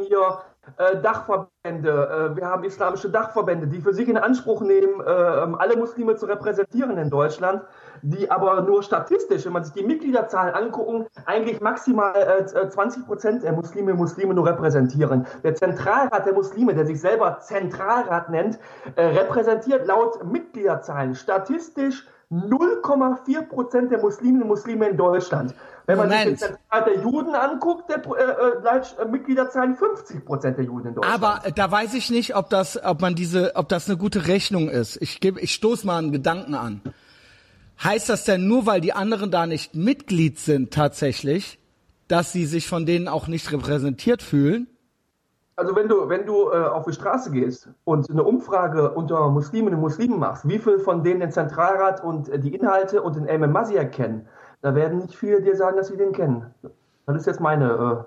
ja. 0.10 0.43
Äh, 0.78 1.01
Dachverbände 1.01 2.32
äh, 2.34 2.36
wir 2.36 2.45
haben 2.47 2.63
islamische 2.63 3.10
Dachverbände, 3.10 3.67
die 3.67 3.82
für 3.82 3.93
sich 3.93 4.08
in 4.10 4.17
Anspruch 4.17 4.62
nehmen, 4.62 4.99
äh, 4.99 5.04
alle 5.04 5.78
Muslime 5.78 6.15
zu 6.15 6.25
repräsentieren 6.25 6.97
in 6.97 7.10
Deutschland, 7.10 7.63
die 8.01 8.30
aber 8.30 8.62
nur 8.62 8.84
statistisch, 8.84 9.45
wenn 9.45 9.54
man 9.54 9.63
sich 9.63 9.73
die 9.73 9.84
Mitgliederzahlen 9.84 10.54
angucken, 10.54 11.06
eigentlich 11.25 11.62
maximal 11.62 12.45
20 12.69 13.06
Prozent 13.06 13.43
der 13.43 13.54
Muslime 13.54 13.93
Muslime 13.93 14.34
nur 14.34 14.45
repräsentieren. 14.45 15.25
Der 15.43 15.56
Zentralrat 15.56 16.25
der 16.25 16.34
Muslime, 16.34 16.73
der 16.73 16.86
sich 16.86 16.99
selber 16.99 17.39
Zentralrat 17.39 18.30
nennt, 18.30 18.60
repräsentiert 18.97 19.88
laut 19.88 20.23
Mitgliederzahlen 20.23 21.15
statistisch 21.15 22.06
0,4 22.32 23.47
Prozent 23.47 23.91
der 23.91 23.99
Musliminnen 23.99 24.43
und 24.43 24.49
Muslime 24.49 24.89
in 24.89 24.97
Deutschland. 24.97 25.54
Wenn 25.86 25.98
man 25.98 26.10
Moment. 26.10 26.39
sich 26.39 26.48
den 26.48 26.58
Zentralrat 26.58 26.88
der 26.88 27.02
Juden 27.02 27.36
anguckt, 27.36 27.89
der 27.89 27.98
äh, 27.98 29.02
äh, 29.02 29.06
Mitgliederzahlen 29.06 29.76
50 29.76 30.26
Prozent 30.26 30.58
der 30.58 30.65
Juden 30.65 30.88
in 30.89 30.95
Deutschland. 30.95 31.24
Aber 31.24 31.48
äh, 31.48 31.52
da 31.52 31.69
weiß 31.69 31.93
ich 31.93 32.10
nicht, 32.10 32.36
ob 32.36 32.50
das, 32.50 32.84
ob 32.84 33.02
man 33.02 33.15
diese, 33.15 33.56
ob 33.56 33.69
das 33.69 33.88
eine 33.88 33.98
gute 33.98 34.28
Rechnung 34.28 34.69
ist. 34.69 34.98
Ich 35.02 35.19
gebe, 35.19 35.39
ich 35.39 35.54
stoße 35.54 35.86
mal 35.86 36.00
einen 36.00 36.12
Gedanken 36.12 36.56
an. 36.56 36.82
Heißt 37.84 38.10
das 38.10 38.24
denn 38.26 38.48
nur, 38.48 38.65
weil 38.65 38.82
die 38.82 38.93
anderen 38.93 39.32
da 39.32 39.45
nicht 39.45 39.76
Mitglied 39.76 40.39
sind 40.39 40.74
tatsächlich, 40.74 41.60
dass 42.08 42.32
sie 42.32 42.45
sich 42.45 42.67
von 42.67 42.86
denen 42.86 43.08
auch 43.08 43.28
nicht 43.28 43.52
repräsentiert 43.52 44.24
fühlen? 44.24 44.67
Also 45.58 45.76
wenn 45.76 45.88
du, 45.88 46.10
wenn 46.10 46.26
du 46.26 46.52
äh, 46.52 46.63
auf 46.65 46.86
die 46.86 46.91
Straße 46.91 47.32
gehst 47.32 47.69
und 47.86 48.10
eine 48.10 48.24
Umfrage 48.24 48.91
unter 48.91 49.30
Musliminnen 49.30 49.76
und 49.76 49.82
Muslimen 49.82 50.19
machst, 50.19 50.48
wie 50.48 50.60
viel 50.60 50.80
von 50.80 51.04
denen 51.04 51.21
den 51.21 51.32
Zentralrat 51.32 52.04
und 52.04 52.28
äh, 52.28 52.39
die 52.39 52.54
Inhalte 52.54 53.02
und 53.02 53.15
den 53.15 53.30
Ayman 53.30 53.54
Mazia 53.54 53.86
kennen, 53.86 54.28
da 54.62 54.76
werden 54.76 55.00
nicht 55.00 55.15
viele 55.15 55.41
dir 55.41 55.56
sagen, 55.56 55.78
dass 55.78 55.88
sie 55.88 55.98
den 55.98 56.12
kennen. 56.12 56.54
Das 57.06 57.15
ist 57.18 57.26
jetzt 57.26 57.39
meine, 57.39 58.06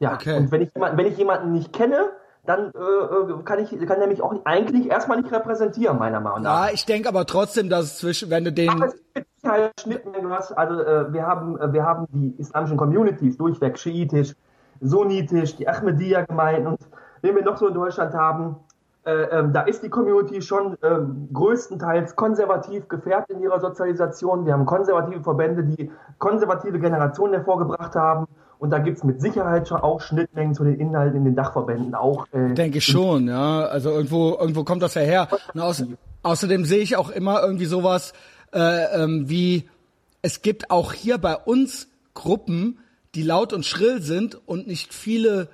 äh, 0.00 0.04
ja. 0.04 0.14
Okay. 0.14 0.36
Und 0.36 0.50
wenn 0.52 0.62
ich, 0.62 0.70
jemanden, 0.74 0.98
wenn 0.98 1.06
ich 1.06 1.16
jemanden 1.16 1.52
nicht 1.52 1.72
kenne, 1.72 2.10
dann 2.44 2.72
äh, 2.74 2.78
äh 2.78 3.42
kann 3.44 3.60
ich 3.60 3.70
kann 3.86 4.00
er 4.00 4.08
mich 4.08 4.20
auch 4.20 4.34
eigentlich 4.44 4.90
erstmal 4.90 5.20
nicht 5.20 5.32
repräsentieren, 5.32 5.98
meiner 5.98 6.20
Meinung 6.20 6.42
nach. 6.42 6.66
Ja, 6.66 6.72
ich 6.72 6.84
denke 6.84 7.08
aber 7.08 7.24
trotzdem, 7.24 7.68
dass 7.68 7.84
es 7.84 7.98
zwischen, 7.98 8.30
wenn 8.30 8.44
du 8.44 8.52
den. 8.52 8.68
Aber 8.68 8.86
es 8.86 8.96
gibt 9.14 9.28
halt 9.44 9.72
Schnittmengen, 9.80 10.30
hast, 10.30 10.52
also 10.52 10.80
äh, 10.80 11.12
wir 11.12 11.26
haben, 11.26 11.58
äh, 11.60 11.72
wir 11.72 11.84
haben 11.84 12.06
die 12.12 12.34
islamischen 12.38 12.76
Communities 12.76 13.36
durchweg 13.36 13.78
schiitisch, 13.78 14.34
sunnitisch, 14.80 15.56
die 15.56 15.68
Ahmadiyya-Gemeinden 15.68 16.66
und 16.66 16.80
wenn 17.22 17.36
wir 17.36 17.44
noch 17.44 17.56
so 17.56 17.68
in 17.68 17.74
Deutschland 17.74 18.14
haben, 18.14 18.56
ähm, 19.04 19.52
da 19.52 19.62
ist 19.62 19.82
die 19.82 19.88
Community 19.88 20.42
schon 20.42 20.74
äh, 20.74 20.98
größtenteils 21.32 22.14
konservativ 22.14 22.88
gefärbt 22.88 23.30
in 23.30 23.40
ihrer 23.40 23.60
Sozialisation. 23.60 24.46
Wir 24.46 24.52
haben 24.52 24.64
konservative 24.64 25.22
Verbände, 25.22 25.64
die 25.64 25.90
konservative 26.18 26.78
Generationen 26.78 27.34
hervorgebracht 27.34 27.94
haben. 27.96 28.26
Und 28.58 28.70
da 28.70 28.78
gibt 28.78 28.98
es 28.98 29.04
mit 29.04 29.20
Sicherheit 29.20 29.66
schon 29.66 29.80
auch 29.80 30.00
Schnittmengen 30.00 30.54
zu 30.54 30.62
den 30.62 30.78
Inhalten 30.78 31.16
in 31.16 31.24
den 31.24 31.34
Dachverbänden 31.34 31.96
auch. 31.96 32.26
Äh, 32.32 32.54
Denke 32.54 32.78
ich 32.78 32.84
schon, 32.84 33.26
ja. 33.26 33.64
Also 33.64 33.90
irgendwo, 33.90 34.36
irgendwo 34.38 34.62
kommt 34.62 34.82
das 34.82 34.94
ja 34.94 35.02
her. 35.02 35.28
Auß 35.58 35.84
außerdem 36.22 36.64
sehe 36.64 36.78
ich 36.78 36.96
auch 36.96 37.10
immer 37.10 37.42
irgendwie 37.42 37.64
sowas 37.64 38.12
äh, 38.52 39.02
ähm, 39.02 39.28
wie, 39.28 39.68
es 40.22 40.42
gibt 40.42 40.70
auch 40.70 40.92
hier 40.92 41.18
bei 41.18 41.34
uns 41.34 41.88
Gruppen, 42.14 42.78
die 43.16 43.22
laut 43.22 43.52
und 43.52 43.66
schrill 43.66 44.00
sind 44.00 44.38
und 44.46 44.68
nicht 44.68 44.94
viele 44.94 45.48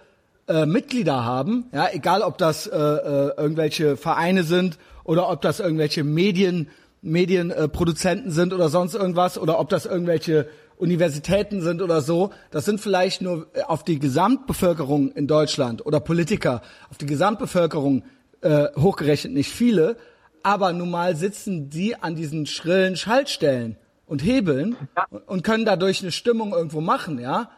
äh, 0.48 0.66
Mitglieder 0.66 1.24
haben, 1.24 1.66
ja, 1.72 1.88
egal 1.92 2.22
ob 2.22 2.38
das 2.38 2.66
äh, 2.66 2.76
äh, 2.76 3.32
irgendwelche 3.36 3.96
Vereine 3.96 4.42
sind 4.42 4.78
oder 5.04 5.28
ob 5.30 5.42
das 5.42 5.60
irgendwelche 5.60 6.04
Medien, 6.04 6.68
Medienproduzenten 7.02 8.30
äh, 8.30 8.34
sind 8.34 8.52
oder 8.52 8.68
sonst 8.68 8.94
irgendwas 8.94 9.38
oder 9.38 9.58
ob 9.60 9.68
das 9.68 9.86
irgendwelche 9.86 10.48
Universitäten 10.76 11.60
sind 11.60 11.82
oder 11.82 12.00
so, 12.00 12.30
das 12.50 12.64
sind 12.64 12.80
vielleicht 12.80 13.20
nur 13.20 13.48
äh, 13.52 13.62
auf 13.62 13.84
die 13.84 13.98
Gesamtbevölkerung 13.98 15.12
in 15.12 15.26
Deutschland 15.26 15.84
oder 15.84 16.00
Politiker, 16.00 16.62
auf 16.90 16.98
die 16.98 17.06
Gesamtbevölkerung 17.06 18.04
äh, 18.40 18.68
hochgerechnet 18.76 19.32
nicht 19.32 19.50
viele, 19.50 19.96
aber 20.42 20.72
nun 20.72 20.90
mal 20.90 21.16
sitzen 21.16 21.68
die 21.68 21.96
an 21.96 22.14
diesen 22.14 22.46
schrillen 22.46 22.96
Schaltstellen 22.96 23.76
und 24.06 24.24
hebeln 24.24 24.76
ja. 24.96 25.06
und 25.26 25.42
können 25.42 25.64
dadurch 25.64 26.00
eine 26.02 26.12
Stimmung 26.12 26.52
irgendwo 26.52 26.80
machen, 26.80 27.18
ja. 27.18 27.50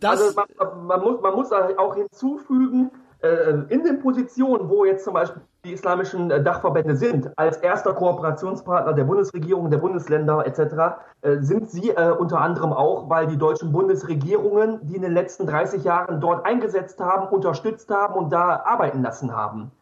Das 0.00 0.20
also 0.20 0.40
man, 0.58 0.86
man, 0.86 1.00
muss, 1.00 1.20
man 1.20 1.34
muss 1.34 1.52
auch 1.52 1.94
hinzufügen, 1.94 2.90
äh, 3.22 3.50
in 3.68 3.82
den 3.82 4.00
Positionen, 4.00 4.68
wo 4.68 4.84
jetzt 4.84 5.04
zum 5.04 5.14
Beispiel 5.14 5.40
die 5.64 5.72
islamischen 5.72 6.30
äh, 6.30 6.42
Dachverbände 6.42 6.96
sind, 6.96 7.30
als 7.36 7.56
erster 7.56 7.94
Kooperationspartner 7.94 8.92
der 8.92 9.04
Bundesregierung, 9.04 9.70
der 9.70 9.78
Bundesländer 9.78 10.46
etc., 10.46 10.98
äh, 11.22 11.38
sind 11.40 11.70
sie 11.70 11.92
unter 12.18 12.40
anderem 12.40 12.72
auch, 12.72 13.08
weil 13.08 13.26
die 13.26 13.38
deutschen 13.38 13.72
Bundesregierungen, 13.72 14.80
die 14.82 14.96
in 14.96 15.02
den 15.02 15.14
letzten 15.14 15.46
30 15.46 15.82
Jahren 15.84 16.20
dort 16.20 16.44
eingesetzt 16.44 17.00
haben, 17.00 17.28
unterstützt 17.28 17.90
haben 17.90 18.14
und 18.14 18.30
da 18.30 18.62
arbeiten 18.64 19.02
lassen 19.02 19.34
haben. 19.34 19.72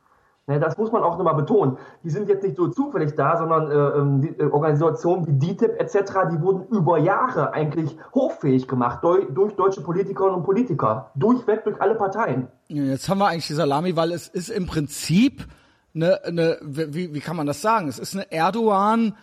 Ne, 0.46 0.60
das 0.60 0.76
muss 0.76 0.92
man 0.92 1.02
auch 1.02 1.16
nochmal 1.16 1.36
betonen. 1.36 1.78
Die 2.02 2.10
sind 2.10 2.28
jetzt 2.28 2.42
nicht 2.42 2.56
so 2.56 2.68
zufällig 2.68 3.14
da, 3.14 3.38
sondern 3.38 3.70
äh, 3.70 3.74
ähm, 3.74 4.20
die, 4.20 4.28
äh, 4.28 4.50
Organisationen 4.50 5.26
wie 5.26 5.32
DITIB 5.32 5.80
etc., 5.80 6.12
die 6.30 6.40
wurden 6.42 6.66
über 6.68 6.98
Jahre 6.98 7.54
eigentlich 7.54 7.96
hochfähig 8.14 8.68
gemacht 8.68 8.98
durch, 9.02 9.26
durch 9.32 9.54
deutsche 9.54 9.80
Politikerinnen 9.80 10.36
und 10.36 10.44
Politiker. 10.44 11.10
Durchweg 11.14 11.64
durch 11.64 11.80
alle 11.80 11.94
Parteien. 11.94 12.48
Jetzt 12.68 13.08
haben 13.08 13.18
wir 13.18 13.28
eigentlich 13.28 13.46
die 13.46 13.54
Salami, 13.54 13.96
weil 13.96 14.12
es 14.12 14.28
ist 14.28 14.50
im 14.50 14.66
Prinzip 14.66 15.46
eine, 15.94 16.22
eine 16.24 16.58
wie, 16.60 17.14
wie 17.14 17.20
kann 17.20 17.36
man 17.36 17.46
das 17.46 17.62
sagen? 17.62 17.88
Es 17.88 17.98
ist 17.98 18.14
eine 18.14 18.30
Erdogan- 18.30 19.14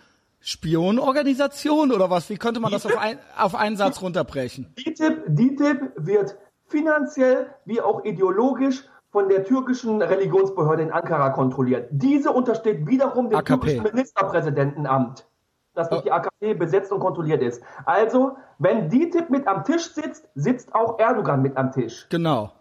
Spionorganisation 0.43 1.91
oder 1.91 2.09
was? 2.09 2.27
Wie 2.31 2.37
könnte 2.37 2.59
man 2.59 2.71
das 2.71 2.87
auf, 2.87 2.97
ein, 2.97 3.19
auf 3.37 3.53
einen 3.53 3.77
Satz 3.77 4.01
runterbrechen? 4.01 4.73
DITIB, 4.75 5.23
DITIB 5.27 5.91
wird 5.97 6.35
finanziell 6.65 7.53
wie 7.65 7.79
auch 7.79 8.03
ideologisch 8.05 8.83
von 9.11 9.27
der 9.27 9.43
türkischen 9.43 10.01
Religionsbehörde 10.01 10.83
in 10.83 10.91
Ankara 10.91 11.29
kontrolliert. 11.29 11.89
Diese 11.91 12.31
untersteht 12.31 12.87
wiederum 12.87 13.29
dem 13.29 13.39
AKP. 13.39 13.59
türkischen 13.59 13.83
Ministerpräsidentenamt, 13.83 15.27
das 15.73 15.89
durch 15.89 16.01
oh. 16.01 16.05
die 16.05 16.11
AKP 16.11 16.53
besetzt 16.53 16.91
und 16.91 16.99
kontrolliert 16.99 17.41
ist. 17.41 17.61
Also, 17.85 18.37
wenn 18.57 18.89
DITIB 18.89 19.29
mit 19.29 19.47
am 19.47 19.63
Tisch 19.65 19.91
sitzt, 19.93 20.27
sitzt 20.35 20.73
auch 20.73 20.97
Erdogan 20.97 21.41
mit 21.41 21.57
am 21.57 21.71
Tisch. 21.71 22.07
Genau. 22.09 22.51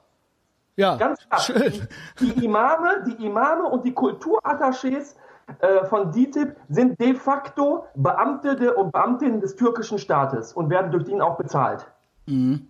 Ja, 0.77 0.97
ganz 0.97 1.21
klar. 1.29 1.41
Schön. 1.41 1.89
Die, 2.19 2.35
die 2.35 2.45
Imame, 2.45 3.05
die 3.07 3.25
Imame 3.25 3.65
und 3.65 3.85
die 3.85 3.93
Kulturattachés 3.93 5.15
äh, 5.61 5.85
von 5.85 6.11
DITIB 6.11 6.57
sind 6.69 6.99
de 7.01 7.15
facto 7.15 7.87
Beamte 7.95 8.75
und 8.75 8.93
Beamtinnen 8.93 9.41
des 9.41 9.57
türkischen 9.57 9.99
Staates 9.99 10.53
und 10.53 10.71
werden 10.71 10.91
durch 10.91 11.05
den 11.05 11.21
auch 11.21 11.37
bezahlt. 11.37 11.87
Mhm. 12.27 12.67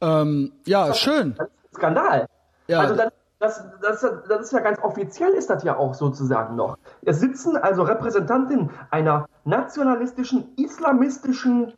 Ähm, 0.00 0.52
ja, 0.66 0.92
schön. 0.92 1.36
Skandal. 1.74 2.26
Ja. 2.66 2.80
Also 2.80 2.94
das, 2.94 3.12
das, 3.38 3.62
das, 3.82 4.00
das 4.28 4.40
ist 4.42 4.52
ja 4.52 4.60
ganz 4.60 4.78
offiziell, 4.82 5.32
ist 5.32 5.50
das 5.50 5.64
ja 5.64 5.76
auch 5.76 5.94
sozusagen 5.94 6.56
noch. 6.56 6.78
Es 7.02 7.20
sitzen 7.20 7.56
also 7.56 7.82
Repräsentantinnen 7.82 8.70
einer 8.90 9.26
nationalistischen, 9.44 10.54
islamistischen, 10.56 11.74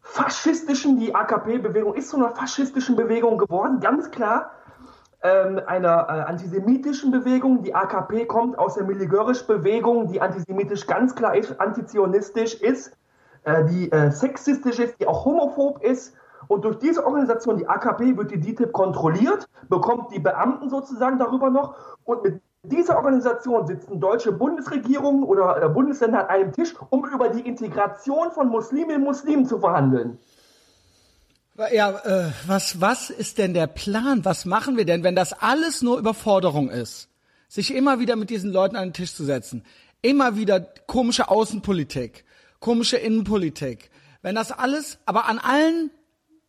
faschistischen, 0.00 0.98
die 0.98 1.14
AKP-Bewegung 1.14 1.94
ist 1.94 2.10
zu 2.10 2.16
einer 2.16 2.30
faschistischen 2.30 2.96
Bewegung 2.96 3.38
geworden, 3.38 3.80
ganz 3.80 4.10
klar. 4.10 4.50
Ähm, 5.22 5.58
einer 5.66 6.06
äh, 6.08 6.28
antisemitischen 6.28 7.10
Bewegung. 7.10 7.62
Die 7.62 7.74
AKP 7.74 8.26
kommt 8.26 8.58
aus 8.58 8.74
der 8.74 8.84
Miligörisch-Bewegung, 8.84 10.12
die 10.12 10.20
antisemitisch 10.20 10.86
ganz 10.86 11.14
klar 11.14 11.34
ist, 11.34 11.58
antizionistisch 11.58 12.60
ist, 12.60 12.94
äh, 13.44 13.64
die 13.64 13.90
äh, 13.90 14.10
sexistisch 14.10 14.78
ist, 14.78 15.00
die 15.00 15.06
auch 15.06 15.24
homophob 15.24 15.82
ist 15.82 16.14
und 16.48 16.64
durch 16.64 16.78
diese 16.78 17.04
Organisation, 17.04 17.56
die 17.56 17.68
AKP, 17.68 18.16
wird 18.16 18.30
die 18.30 18.40
DTIP 18.40 18.72
kontrolliert, 18.72 19.48
bekommt 19.68 20.12
die 20.12 20.18
Beamten 20.18 20.68
sozusagen 20.68 21.18
darüber 21.18 21.50
noch. 21.50 21.76
Und 22.04 22.22
mit 22.22 22.42
dieser 22.64 22.96
Organisation 22.96 23.66
sitzen 23.66 24.00
deutsche 24.00 24.32
Bundesregierungen 24.32 25.24
oder 25.24 25.62
äh, 25.62 25.68
Bundesländer 25.68 26.20
an 26.20 26.26
einem 26.26 26.52
Tisch, 26.52 26.74
um 26.90 27.04
über 27.06 27.28
die 27.28 27.46
Integration 27.46 28.30
von 28.32 28.48
Musliminnen 28.48 28.98
und 28.98 29.04
Muslimen 29.04 29.46
zu 29.46 29.58
verhandeln. 29.58 30.18
Ja, 31.72 31.90
äh, 31.90 32.30
was, 32.46 32.80
was 32.80 33.10
ist 33.10 33.38
denn 33.38 33.54
der 33.54 33.68
Plan? 33.68 34.24
Was 34.24 34.44
machen 34.44 34.76
wir 34.76 34.84
denn, 34.84 35.04
wenn 35.04 35.14
das 35.14 35.32
alles 35.32 35.82
nur 35.82 35.98
Überforderung 35.98 36.68
ist? 36.68 37.08
Sich 37.48 37.74
immer 37.74 38.00
wieder 38.00 38.16
mit 38.16 38.30
diesen 38.30 38.50
Leuten 38.50 38.76
an 38.76 38.88
den 38.88 38.92
Tisch 38.92 39.14
zu 39.14 39.24
setzen. 39.24 39.62
Immer 40.02 40.36
wieder 40.36 40.60
komische 40.60 41.28
Außenpolitik, 41.28 42.24
komische 42.58 42.96
Innenpolitik. 42.96 43.90
Wenn 44.22 44.34
das 44.34 44.50
alles, 44.50 44.98
aber 45.06 45.26
an 45.26 45.38
allen 45.38 45.90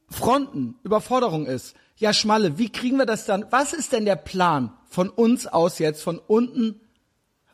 Fronten 0.09 0.75
Überforderung 0.83 1.45
ist. 1.45 1.75
Ja, 1.97 2.13
Schmalle, 2.13 2.57
wie 2.57 2.71
kriegen 2.71 2.97
wir 2.97 3.05
das 3.05 3.25
dann? 3.25 3.45
Was 3.51 3.73
ist 3.73 3.93
denn 3.93 4.05
der 4.05 4.17
Plan 4.17 4.73
von 4.87 5.09
uns 5.09 5.47
aus 5.47 5.79
jetzt, 5.79 6.03
von 6.03 6.19
unten, 6.19 6.81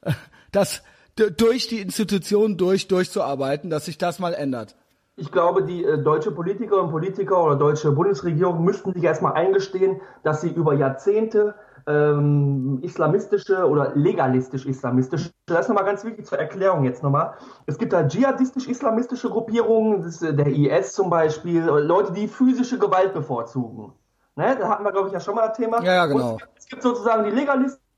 das 0.51 0.81
durch 1.15 1.67
die 1.67 1.79
Institutionen 1.79 2.57
durch, 2.57 2.87
durchzuarbeiten, 2.87 3.69
dass 3.69 3.85
sich 3.85 3.97
das 3.97 4.19
mal 4.19 4.33
ändert? 4.33 4.75
Ich 5.17 5.31
glaube, 5.31 5.63
die 5.63 5.83
äh, 5.83 6.01
deutsche 6.01 6.31
Politikerinnen 6.31 6.85
und 6.85 6.91
Politiker 6.91 7.43
oder 7.43 7.55
deutsche 7.55 7.91
Bundesregierung 7.91 8.63
müssten 8.63 8.93
sich 8.93 9.03
erstmal 9.03 9.33
eingestehen, 9.33 10.01
dass 10.23 10.41
sie 10.41 10.49
über 10.49 10.73
Jahrzehnte 10.73 11.53
ähm, 11.87 12.79
islamistische 12.81 13.67
oder 13.67 13.91
legalistisch-islamistische, 13.95 15.31
das 15.45 15.61
ist 15.61 15.67
nochmal 15.69 15.85
ganz 15.85 16.03
wichtig 16.03 16.25
zur 16.25 16.39
Erklärung 16.39 16.83
jetzt 16.83 17.03
nochmal. 17.03 17.33
Es 17.65 17.77
gibt 17.77 17.93
da 17.93 18.07
dschihadistisch-islamistische 18.07 19.29
Gruppierungen, 19.29 20.03
das 20.03 20.21
ist 20.21 20.37
der 20.37 20.47
IS 20.47 20.93
zum 20.93 21.09
Beispiel, 21.09 21.63
Leute, 21.63 22.13
die 22.13 22.27
physische 22.27 22.77
Gewalt 22.77 23.13
bevorzugen. 23.13 23.93
Ne, 24.35 24.55
da 24.57 24.69
hatten 24.69 24.83
wir, 24.83 24.91
glaube 24.91 25.07
ich, 25.07 25.13
ja 25.13 25.19
schon 25.19 25.35
mal 25.35 25.49
das 25.49 25.57
Thema. 25.57 25.83
Ja, 25.83 25.93
ja 25.93 26.05
genau. 26.05 26.33
Und 26.33 26.43
es 26.57 26.65
gibt 26.65 26.81
sozusagen 26.81 27.25
die 27.25 27.31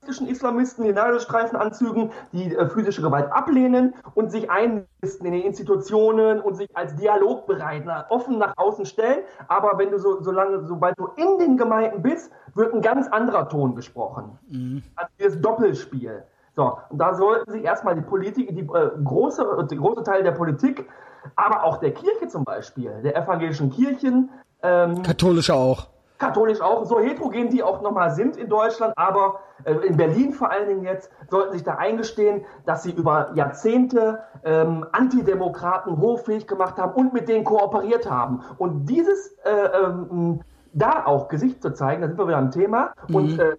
legalistischen 0.04 0.28
Islamisten, 0.28 0.84
in 0.84 0.94
Nadelstreifenanzügen, 0.94 2.10
die 2.32 2.54
äh, 2.54 2.68
physische 2.68 3.02
Gewalt 3.02 3.30
ablehnen 3.32 3.94
und 4.14 4.30
sich 4.30 4.50
einnisten 4.50 5.26
in 5.26 5.32
den 5.32 5.42
Institutionen 5.42 6.40
und 6.40 6.54
sich 6.54 6.68
als 6.74 6.94
dialogbereit, 6.96 7.82
na, 7.86 8.06
offen 8.10 8.38
nach 8.38 8.54
außen 8.56 8.86
stellen. 8.86 9.24
Aber 9.48 9.78
wenn 9.78 9.90
du 9.90 9.98
so, 9.98 10.22
solange, 10.22 10.66
sobald 10.66 10.98
du 10.98 11.08
in 11.16 11.38
den 11.38 11.56
Gemeinden 11.56 12.02
bist, 12.02 12.30
wird 12.54 12.74
ein 12.74 12.82
ganz 12.82 13.08
anderer 13.08 13.48
Ton 13.48 13.74
gesprochen. 13.74 14.38
Mhm. 14.48 14.82
Also 14.96 15.10
dieses 15.18 15.40
Doppelspiel. 15.40 16.22
So, 16.56 16.78
und 16.88 16.98
da 16.98 17.14
sollten 17.14 17.50
sich 17.50 17.64
erstmal 17.64 17.96
die 17.96 18.02
Politik, 18.02 18.54
die 18.54 18.62
äh, 18.62 18.90
große, 19.02 19.66
die 19.70 19.76
große 19.76 20.04
Teil 20.04 20.22
der 20.22 20.32
Politik, 20.32 20.88
aber 21.36 21.64
auch 21.64 21.78
der 21.78 21.92
Kirche 21.92 22.28
zum 22.28 22.44
Beispiel, 22.44 22.92
der 23.02 23.16
evangelischen 23.16 23.70
Kirchen, 23.70 24.30
ähm, 24.62 25.02
Katholische 25.02 25.54
auch. 25.54 25.93
Katholisch 26.18 26.60
auch, 26.60 26.84
so 26.84 27.00
heterogen 27.00 27.50
die 27.50 27.62
auch 27.62 27.82
nochmal 27.82 28.10
sind 28.10 28.36
in 28.36 28.48
Deutschland, 28.48 28.94
aber 28.96 29.40
äh, 29.64 29.74
in 29.86 29.96
Berlin 29.96 30.32
vor 30.32 30.50
allen 30.50 30.68
Dingen 30.68 30.84
jetzt, 30.84 31.10
sollten 31.30 31.52
sich 31.52 31.64
da 31.64 31.74
eingestehen, 31.74 32.44
dass 32.66 32.82
sie 32.82 32.92
über 32.92 33.32
Jahrzehnte 33.34 34.20
ähm, 34.44 34.86
Antidemokraten 34.92 36.00
hoffähig 36.00 36.46
gemacht 36.46 36.78
haben 36.78 36.92
und 36.94 37.12
mit 37.12 37.28
denen 37.28 37.44
kooperiert 37.44 38.08
haben. 38.08 38.42
Und 38.58 38.86
dieses 38.86 39.36
äh, 39.44 39.50
ähm, 39.50 40.40
da 40.72 41.04
auch 41.06 41.28
Gesicht 41.28 41.62
zu 41.62 41.72
zeigen, 41.72 42.02
da 42.02 42.08
sind 42.08 42.18
wir 42.18 42.26
wieder 42.26 42.38
am 42.38 42.50
Thema, 42.50 42.92
und 43.12 43.38
äh, 43.38 43.56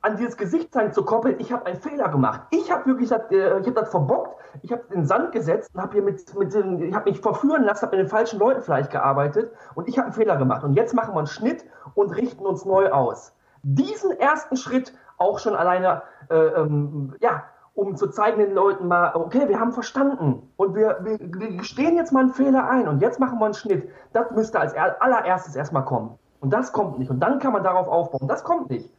an 0.00 0.16
dieses 0.16 0.36
Gesicht 0.36 0.72
zeigen 0.72 0.92
zu 0.92 1.04
koppeln, 1.04 1.36
ich 1.38 1.52
habe 1.52 1.66
einen 1.66 1.80
Fehler 1.80 2.08
gemacht. 2.08 2.42
Ich 2.50 2.70
habe 2.70 2.86
wirklich 2.86 3.08
das, 3.08 3.30
äh, 3.30 3.58
ich 3.58 3.66
habe 3.66 3.72
das 3.72 3.90
verbockt, 3.90 4.36
ich 4.62 4.70
habe 4.72 4.82
in 4.90 5.00
den 5.00 5.06
Sand 5.06 5.32
gesetzt 5.32 5.70
und 5.74 5.82
habe 5.82 5.92
hier 5.94 6.02
mit, 6.02 6.36
mit 6.38 6.54
den, 6.54 6.80
ich 6.82 6.94
habe 6.94 7.10
mich 7.10 7.20
verführen 7.20 7.64
lassen, 7.64 7.82
habe 7.86 7.96
mit 7.96 8.06
den 8.06 8.10
falschen 8.10 8.38
Leuten 8.38 8.62
vielleicht 8.62 8.90
gearbeitet 8.90 9.52
und 9.74 9.88
ich 9.88 9.98
habe 9.98 10.06
einen 10.06 10.14
Fehler 10.14 10.36
gemacht. 10.36 10.62
Und 10.64 10.74
jetzt 10.74 10.94
machen 10.94 11.14
wir 11.14 11.18
einen 11.18 11.26
Schnitt 11.26 11.64
und 11.94 12.10
richten 12.14 12.46
uns 12.46 12.64
neu 12.64 12.90
aus. 12.90 13.34
Diesen 13.62 14.12
ersten 14.12 14.56
Schritt 14.56 14.94
auch 15.18 15.40
schon 15.40 15.54
alleine, 15.56 16.02
äh, 16.30 16.36
ähm, 16.36 17.14
ja, 17.20 17.44
um 17.74 17.96
zu 17.96 18.08
zeigen 18.08 18.38
den 18.38 18.54
Leuten 18.54 18.88
mal, 18.88 19.12
okay, 19.14 19.48
wir 19.48 19.60
haben 19.60 19.72
verstanden 19.72 20.50
und 20.56 20.74
wir, 20.74 20.98
wir, 21.02 21.18
wir 21.20 21.56
gestehen 21.56 21.96
jetzt 21.96 22.12
mal 22.12 22.20
einen 22.20 22.32
Fehler 22.32 22.68
ein 22.68 22.88
und 22.88 23.02
jetzt 23.02 23.20
machen 23.20 23.38
wir 23.38 23.44
einen 23.44 23.54
Schnitt. 23.54 23.88
Das 24.12 24.30
müsste 24.30 24.58
als 24.60 24.72
er- 24.72 25.00
allererstes 25.02 25.54
erstmal 25.54 25.84
kommen. 25.84 26.18
Und 26.40 26.52
das 26.52 26.72
kommt 26.72 26.98
nicht. 26.98 27.10
Und 27.10 27.20
dann 27.20 27.40
kann 27.40 27.52
man 27.52 27.64
darauf 27.64 27.88
aufbauen. 27.88 28.28
Das 28.28 28.44
kommt 28.44 28.70
nicht. 28.70 28.92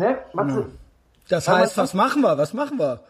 Ne? 0.00 0.18
Matze, 0.32 0.66
Das 1.28 1.48
Aber 1.48 1.58
heißt, 1.58 1.76
was- 1.76 1.94
machen 1.94 2.22
wir? 2.22 2.36
Was 2.38 2.52
machen 2.54 2.78
wir? 2.78 3.00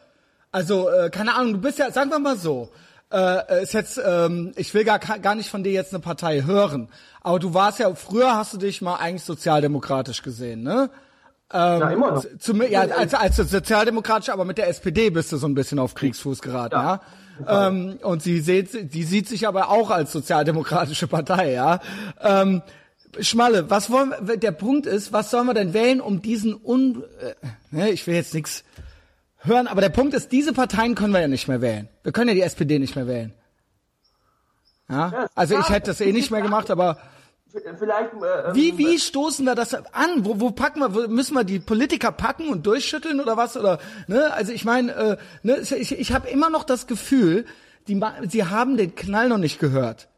Also, 0.52 0.90
äh, 0.90 1.10
keine 1.10 1.34
Ahnung, 1.36 1.54
du 1.54 1.58
bist 1.60 1.78
ja, 1.78 1.90
sagen 1.92 2.10
wir 2.10 2.18
mal 2.18 2.36
so, 2.36 2.68
äh, 3.12 3.62
ist 3.62 3.72
jetzt, 3.72 4.00
ähm, 4.04 4.52
ich 4.56 4.74
will 4.74 4.84
gar, 4.84 4.98
gar 4.98 5.34
nicht 5.36 5.48
von 5.48 5.62
dir 5.62 5.72
jetzt 5.72 5.92
eine 5.94 6.00
Partei 6.00 6.42
hören, 6.42 6.88
aber 7.22 7.38
du 7.38 7.54
warst 7.54 7.78
ja, 7.78 7.94
früher 7.94 8.36
hast 8.36 8.52
du 8.54 8.58
dich 8.58 8.82
mal 8.82 8.96
eigentlich 8.96 9.22
sozialdemokratisch 9.24 10.22
gesehen, 10.22 10.62
ne? 10.62 10.90
ja, 11.52 11.90
immer 11.90 12.12
noch. 12.12 12.24
Zum, 12.38 12.62
ja, 12.62 12.82
als, 12.82 13.12
als 13.14 13.36
sozialdemokratisch, 13.36 14.28
aber 14.30 14.44
mit 14.44 14.56
der 14.58 14.68
SPD 14.68 15.10
bist 15.10 15.32
du 15.32 15.36
so 15.36 15.48
ein 15.48 15.54
bisschen 15.54 15.78
auf 15.80 15.94
Kriegsfuß 15.94 16.42
geraten, 16.42 16.76
ja. 16.76 17.00
Ja. 17.46 17.68
Ähm, 17.68 17.98
und 18.02 18.22
sie 18.22 18.40
sieht, 18.40 18.92
die 18.94 19.02
sieht 19.02 19.26
sich 19.26 19.48
aber 19.48 19.70
auch 19.70 19.90
als 19.90 20.12
sozialdemokratische 20.12 21.06
Partei, 21.08 21.52
ja. 21.52 21.80
Ähm, 22.20 22.62
Schmalle, 23.20 23.70
was 23.70 23.90
wollen 23.90 24.14
wir, 24.20 24.36
der 24.36 24.52
Punkt 24.52 24.86
ist, 24.86 25.12
was 25.12 25.30
sollen 25.30 25.46
wir 25.46 25.54
denn 25.54 25.74
wählen, 25.74 26.00
um 26.00 26.22
diesen 26.22 26.54
un, 26.54 27.02
äh, 27.20 27.34
ne, 27.70 27.90
ich 27.90 28.06
will 28.06 28.14
jetzt 28.14 28.34
nichts 28.34 28.64
hören, 29.38 29.66
aber 29.66 29.80
der 29.80 29.88
Punkt 29.88 30.14
ist, 30.14 30.30
diese 30.32 30.52
Parteien 30.52 30.94
können 30.94 31.12
wir 31.12 31.20
ja 31.20 31.28
nicht 31.28 31.48
mehr 31.48 31.60
wählen. 31.60 31.88
Wir 32.02 32.12
können 32.12 32.28
ja 32.28 32.34
die 32.34 32.42
SPD 32.42 32.78
nicht 32.78 32.94
mehr 32.94 33.06
wählen. 33.06 33.32
Ja, 34.88 35.28
also 35.34 35.58
ich 35.58 35.68
hätte 35.68 35.90
das 35.90 36.00
eh 36.00 36.12
nicht 36.12 36.30
mehr 36.30 36.42
gemacht, 36.42 36.70
aber 36.70 36.98
Vielleicht. 37.78 38.12
Äh, 38.14 38.54
wie, 38.54 38.70
ähm, 38.70 38.78
wie 38.78 38.98
stoßen 38.98 39.44
wir 39.44 39.54
das 39.54 39.74
an? 39.74 40.24
Wo, 40.24 40.40
wo 40.40 40.50
packen 40.52 40.80
wir, 40.80 40.94
wo, 40.94 41.08
müssen 41.08 41.34
wir 41.34 41.44
die 41.44 41.58
Politiker 41.58 42.12
packen 42.12 42.48
und 42.48 42.64
durchschütteln 42.64 43.20
oder 43.20 43.36
was? 43.36 43.56
Oder, 43.56 43.78
ne? 44.06 44.32
Also 44.32 44.52
ich 44.52 44.64
meine, 44.64 44.92
äh, 44.92 45.16
ne, 45.42 45.58
ich, 45.58 45.98
ich 45.98 46.12
habe 46.12 46.28
immer 46.28 46.50
noch 46.50 46.64
das 46.64 46.86
Gefühl, 46.86 47.44
die, 47.88 48.00
sie 48.28 48.44
haben 48.44 48.76
den 48.76 48.94
Knall 48.94 49.28
noch 49.28 49.38
nicht 49.38 49.58
gehört. 49.58 50.08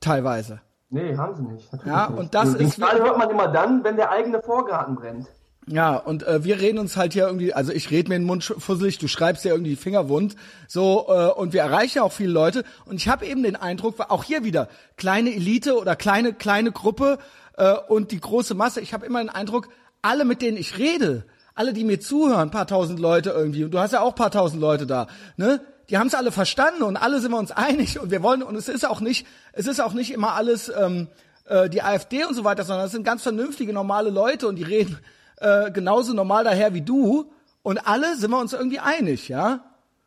Teilweise. 0.00 0.60
Nee, 0.90 1.16
haben 1.16 1.34
sie 1.36 1.42
nicht. 1.42 1.68
Ja, 1.86 2.08
nicht. 2.08 2.18
und 2.18 2.34
das 2.34 2.56
Den 2.56 2.66
ist 2.66 2.74
Knall 2.74 3.00
hört 3.00 3.16
man 3.16 3.30
immer 3.30 3.48
dann, 3.48 3.84
wenn 3.84 3.96
der 3.96 4.10
eigene 4.10 4.42
Vorgarten 4.42 4.96
brennt. 4.96 5.26
Ja, 5.66 5.96
und 5.96 6.26
äh, 6.26 6.42
wir 6.42 6.60
reden 6.60 6.78
uns 6.78 6.96
halt 6.96 7.12
hier 7.12 7.26
irgendwie, 7.26 7.54
also 7.54 7.70
ich 7.70 7.90
rede 7.90 8.08
mir 8.08 8.18
den 8.18 8.26
Mund 8.26 8.42
fusselig, 8.42 8.98
du 8.98 9.06
schreibst 9.06 9.44
ja 9.44 9.52
irgendwie 9.52 9.70
die 9.70 9.76
Finger 9.76 10.08
wund, 10.08 10.34
so, 10.66 11.06
äh, 11.08 11.28
und 11.28 11.52
wir 11.52 11.60
erreichen 11.60 11.98
ja 11.98 12.02
auch 12.02 12.12
viele 12.12 12.32
Leute. 12.32 12.64
Und 12.86 12.96
ich 12.96 13.08
habe 13.08 13.24
eben 13.26 13.44
den 13.44 13.54
Eindruck, 13.54 13.94
auch 14.08 14.24
hier 14.24 14.42
wieder, 14.42 14.68
kleine 14.96 15.32
Elite 15.32 15.78
oder 15.78 15.94
kleine, 15.94 16.32
kleine 16.32 16.72
Gruppe 16.72 17.18
äh, 17.56 17.74
und 17.88 18.10
die 18.10 18.20
große 18.20 18.54
Masse, 18.54 18.80
ich 18.80 18.92
habe 18.92 19.06
immer 19.06 19.20
den 19.20 19.28
Eindruck, 19.28 19.68
alle, 20.02 20.24
mit 20.24 20.42
denen 20.42 20.56
ich 20.56 20.78
rede, 20.78 21.24
alle, 21.54 21.72
die 21.72 21.84
mir 21.84 22.00
zuhören, 22.00 22.50
paar 22.50 22.66
tausend 22.66 22.98
Leute 22.98 23.30
irgendwie, 23.30 23.62
und 23.62 23.70
du 23.72 23.78
hast 23.78 23.92
ja 23.92 24.00
auch 24.00 24.14
paar 24.14 24.30
tausend 24.30 24.60
Leute 24.60 24.86
da, 24.86 25.06
ne? 25.36 25.60
Die 25.90 25.98
haben 25.98 26.06
es 26.06 26.14
alle 26.14 26.30
verstanden 26.32 26.82
und 26.82 26.96
alle 26.96 27.20
sind 27.20 27.32
wir 27.32 27.38
uns 27.38 27.50
einig 27.50 27.98
und 28.00 28.10
wir 28.10 28.22
wollen, 28.22 28.42
und 28.42 28.54
es 28.54 28.68
ist 28.68 28.86
auch 28.88 29.00
nicht, 29.00 29.26
es 29.52 29.66
ist 29.66 29.80
auch 29.80 29.92
nicht 29.92 30.12
immer 30.12 30.34
alles 30.34 30.72
ähm, 30.74 31.08
äh, 31.46 31.68
die 31.68 31.82
AfD 31.82 32.24
und 32.24 32.34
so 32.34 32.44
weiter, 32.44 32.62
sondern 32.62 32.86
es 32.86 32.92
sind 32.92 33.04
ganz 33.04 33.22
vernünftige, 33.22 33.72
normale 33.72 34.10
Leute 34.10 34.46
und 34.46 34.56
die 34.56 34.62
reden 34.62 34.98
äh, 35.38 35.70
genauso 35.72 36.14
normal 36.14 36.44
daher 36.44 36.74
wie 36.74 36.82
du 36.82 37.32
und 37.62 37.86
alle 37.86 38.16
sind 38.16 38.30
wir 38.30 38.38
uns 38.38 38.52
irgendwie 38.52 38.78
einig, 38.78 39.28
ja? 39.28 39.64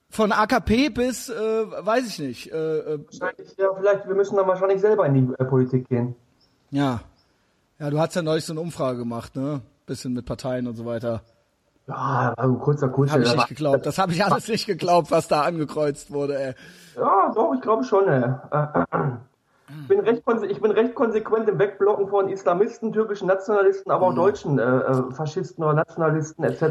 Von 0.10 0.32
AKP 0.32 0.89
bis, 0.89 1.28
äh, 1.30 1.34
weiß 1.34 2.08
ich 2.08 2.19
nicht, 2.19 2.52
äh, 2.52 2.78
äh, 2.80 3.00
Wahrscheinlich, 3.06 3.58
ja, 3.58 3.74
vielleicht, 3.76 4.08
wir 4.08 4.15
müssen 4.15 4.36
dann 4.36 4.48
wahrscheinlich 4.48 4.80
selber 4.80 5.06
in 5.08 5.13
die 5.15 5.34
äh, 5.34 5.46
Politik 5.46 5.88
gehen. 5.89 6.15
ja. 6.72 7.02
Ja, 7.80 7.89
du 7.89 8.00
hast 8.00 8.15
ja 8.15 8.22
neulich 8.22 8.46
so 8.46 8.54
eine 8.54 8.62
Umfrage 8.62 9.00
gemacht, 9.00 9.36
ne? 9.36 9.62
Bisschen 9.88 10.13
mit 10.13 10.26
Parteien 10.26 10.67
und 10.67 10.76
so 10.76 10.86
weiter. 10.86 11.22
Ja, 11.88 12.34
war 12.38 12.39
ein 12.39 12.60
kurzer 12.60 12.89
Kurs. 12.89 13.12
Habe 13.12 13.24
ich 13.24 13.36
nicht 13.36 13.48
geglaubt. 13.50 13.86
Das 13.86 13.98
habe 13.98 14.13
ich 14.13 14.24
alles 14.24 14.48
nicht 14.48 14.65
geglaubt, 14.65 15.12
was 15.12 15.28
da 15.28 15.41
angekreuzt 15.41 16.12
wurde, 16.13 16.39
ey. 16.39 16.54
Ja, 16.96 17.32
doch, 17.36 17.54
ich 17.54 17.62
glaube 17.62 17.84
schon. 17.84 18.08
Äh. 18.08 18.34
Ich 19.82 19.88
bin, 19.88 20.00
recht, 20.02 20.24
ich 20.50 20.62
bin 20.62 20.72
recht 20.72 20.93
konsequent 20.93 21.50
im 21.50 21.58
Wegblocken 21.58 22.08
von 22.08 22.30
Islamisten, 22.30 22.93
türkischen 22.93 23.28
Nationalisten, 23.28 23.91
aber 23.91 24.08
Mhm. 24.12 24.12
auch 24.12 24.24
deutschen 24.24 24.60
äh, 24.60 24.63
äh, 24.63 25.12
Faschisten 25.12 25.63
oder 25.63 25.74
Nationalisten 25.74 26.43
etc. 26.43 26.63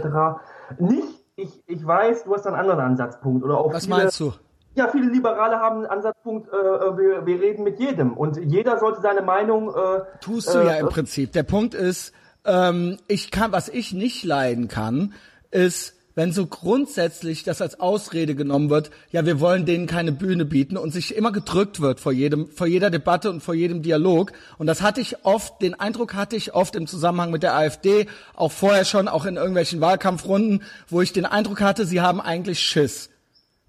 Nicht, 0.79 1.09
ich, 1.37 1.63
ich 1.67 1.85
weiß, 1.87 2.25
du 2.25 2.35
hast 2.35 2.47
einen 2.47 2.57
anderen 2.57 2.81
Ansatzpunkt. 2.81 3.45
Oder 3.45 3.59
auch 3.59 3.73
Was 3.73 3.87
viele, 3.87 3.97
meinst 3.97 4.21
du? 4.21 4.33
Ja, 4.75 4.89
viele 4.89 5.09
Liberale 5.11 5.57
haben 5.59 5.79
einen 5.79 5.87
Ansatzpunkt, 5.87 6.49
äh, 6.53 6.57
äh, 6.57 6.97
wir, 6.97 7.27
wir 7.27 7.41
reden 7.41 7.65
mit 7.65 7.79
jedem. 7.81 8.15
Und 8.17 8.37
jeder 8.39 8.79
sollte 8.79 9.01
seine 9.01 9.23
Meinung. 9.23 9.69
Äh, 9.69 10.01
Tust 10.21 10.55
du 10.55 10.59
äh, 10.59 10.67
ja 10.67 10.73
im 10.77 10.89
Prinzip. 10.89 11.33
Der 11.33 11.43
Punkt 11.43 11.75
ist, 11.75 12.13
ähm, 12.45 12.99
ich 13.09 13.31
kann, 13.31 13.53
was 13.53 13.69
ich 13.69 13.93
nicht 13.93 14.25
leiden 14.25 14.69
kann, 14.69 15.15
ist, 15.51 15.95
wenn 16.15 16.33
so 16.33 16.47
grundsätzlich 16.47 17.43
das 17.43 17.63
als 17.63 17.81
Ausrede 17.81 18.35
genommen 18.35 18.69
wird, 18.69 18.91
ja, 19.11 19.25
wir 19.25 19.41
wollen 19.41 19.65
denen 19.65 19.87
keine 19.87 20.13
Bühne 20.13 20.45
bieten 20.45 20.77
und 20.77 20.93
sich 20.93 21.17
immer 21.17 21.33
gedrückt 21.33 21.81
wird 21.81 22.01
vor 22.01 22.13
jedem, 22.13 22.49
vor 22.49 22.67
jeder 22.67 22.91
Debatte 22.91 23.31
und 23.31 23.43
vor 23.43 23.55
jedem 23.55 23.83
Dialog. 23.83 24.33
Und 24.59 24.67
das 24.67 24.83
hatte 24.83 25.01
ich 25.01 25.25
oft, 25.25 25.63
den 25.63 25.75
Eindruck 25.75 26.15
hatte 26.15 26.37
ich 26.37 26.55
oft 26.55 26.77
im 26.77 26.87
Zusammenhang 26.87 27.31
mit 27.31 27.43
der 27.43 27.55
AfD, 27.57 28.07
auch 28.35 28.53
vorher 28.53 28.85
schon, 28.85 29.09
auch 29.09 29.25
in 29.25 29.37
irgendwelchen 29.37 29.81
Wahlkampfrunden, 29.81 30.63
wo 30.89 31.01
ich 31.01 31.13
den 31.13 31.25
Eindruck 31.25 31.63
hatte, 31.63 31.87
sie 31.87 32.01
haben 32.01 32.21
eigentlich 32.21 32.61
Schiss 32.61 33.09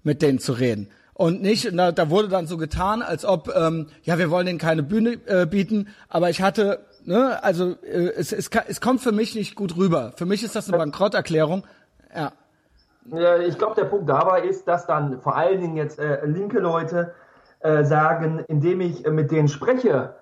mit 0.02 0.20
denen 0.20 0.38
zu 0.38 0.52
reden. 0.52 0.88
Und 1.14 1.42
nicht, 1.42 1.68
na, 1.72 1.92
da 1.92 2.10
wurde 2.10 2.28
dann 2.28 2.48
so 2.48 2.56
getan, 2.56 3.00
als 3.00 3.24
ob, 3.24 3.48
ähm, 3.56 3.86
ja, 4.02 4.18
wir 4.18 4.30
wollen 4.30 4.46
denen 4.46 4.58
keine 4.58 4.82
Bühne 4.82 5.12
äh, 5.26 5.46
bieten, 5.46 5.88
aber 6.08 6.28
ich 6.28 6.42
hatte, 6.42 6.84
ne, 7.04 7.42
also 7.42 7.76
äh, 7.82 8.12
es, 8.16 8.32
es, 8.32 8.50
es 8.68 8.80
kommt 8.80 9.00
für 9.00 9.12
mich 9.12 9.34
nicht 9.34 9.54
gut 9.54 9.76
rüber. 9.76 10.12
Für 10.16 10.26
mich 10.26 10.42
ist 10.42 10.56
das 10.56 10.68
eine 10.68 10.78
Bankrotterklärung. 10.78 11.64
Ja. 12.14 12.32
Ich 13.46 13.58
glaube, 13.58 13.74
der 13.74 13.84
Punkt 13.84 14.08
dabei 14.08 14.42
ist, 14.42 14.66
dass 14.66 14.86
dann 14.86 15.20
vor 15.20 15.36
allen 15.36 15.60
Dingen 15.60 15.76
jetzt 15.76 15.98
äh, 15.98 16.24
linke 16.24 16.58
Leute 16.58 17.12
äh, 17.60 17.84
sagen, 17.84 18.44
indem 18.48 18.80
ich 18.80 19.04
äh, 19.04 19.10
mit 19.10 19.30
denen 19.30 19.48
spreche, 19.48 20.14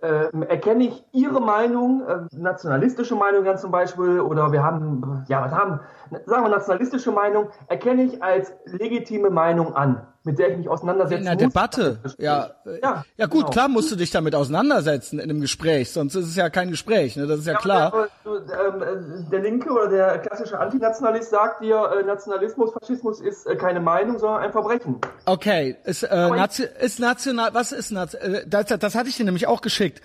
äh, 0.00 0.28
erkenne 0.46 0.84
ich 0.84 1.04
ihre 1.12 1.40
Meinung, 1.40 2.02
äh, 2.06 2.18
nationalistische 2.32 3.16
Meinung 3.16 3.44
dann 3.44 3.58
zum 3.58 3.72
Beispiel, 3.72 4.20
oder 4.20 4.52
wir 4.52 4.62
haben, 4.62 5.24
ja, 5.28 5.42
was 5.42 5.52
haben, 5.52 5.80
sagen 6.26 6.44
wir 6.44 6.50
nationalistische 6.50 7.10
Meinung, 7.10 7.48
erkenne 7.66 8.04
ich 8.04 8.22
als 8.22 8.52
legitime 8.66 9.30
Meinung 9.30 9.74
an, 9.74 10.06
mit 10.28 10.38
der 10.38 10.50
ich 10.50 10.58
mich 10.58 10.68
auseinandersetzen 10.68 11.20
In 11.20 11.24
der 11.24 11.34
muss. 11.34 11.42
Debatte, 11.54 11.98
ja. 12.18 12.50
äh, 12.66 12.80
Ja, 12.82 13.04
Ja 13.16 13.26
gut, 13.26 13.40
genau. 13.40 13.50
klar 13.50 13.68
musst 13.68 13.90
du 13.90 13.96
dich 13.96 14.10
damit 14.10 14.34
auseinandersetzen 14.34 15.18
in 15.18 15.30
einem 15.30 15.40
Gespräch, 15.40 15.90
sonst 15.90 16.14
ist 16.14 16.26
es 16.26 16.36
ja 16.36 16.50
kein 16.50 16.70
Gespräch, 16.70 17.16
ne? 17.16 17.26
Das 17.26 17.40
ist 17.40 17.46
ja, 17.46 17.54
Ja, 17.54 17.58
klar. 17.58 18.08
du, 18.24 18.34
ähm, 18.34 18.82
äh, 19.26 19.30
der 19.30 19.40
Linke 19.40 19.70
oder 19.70 19.88
der 19.88 20.18
klassische 20.18 20.58
Antinationalist 20.60 21.30
sagt 21.30 21.62
dir, 21.62 21.90
äh, 21.98 22.02
Nationalismus, 22.04 22.72
Faschismus 22.74 23.20
ist 23.22 23.46
keine 23.58 23.80
Meinung, 23.80 24.18
sondern 24.18 24.42
ein 24.42 24.52
Verbrechen. 24.52 25.00
Okay, 25.24 25.76
ist, 25.84 26.02
äh, 26.02 26.28
Nation, 26.28 26.68
ist 26.80 27.00
national, 27.00 27.54
was 27.54 27.72
ist 27.72 27.90
Nation, 27.90 28.20
äh, 28.20 28.44
das, 28.46 28.66
das 28.66 28.94
hatte 28.94 29.08
ich 29.08 29.16
dir 29.16 29.24
nämlich 29.24 29.46
auch 29.46 29.62
geschickt. 29.62 30.02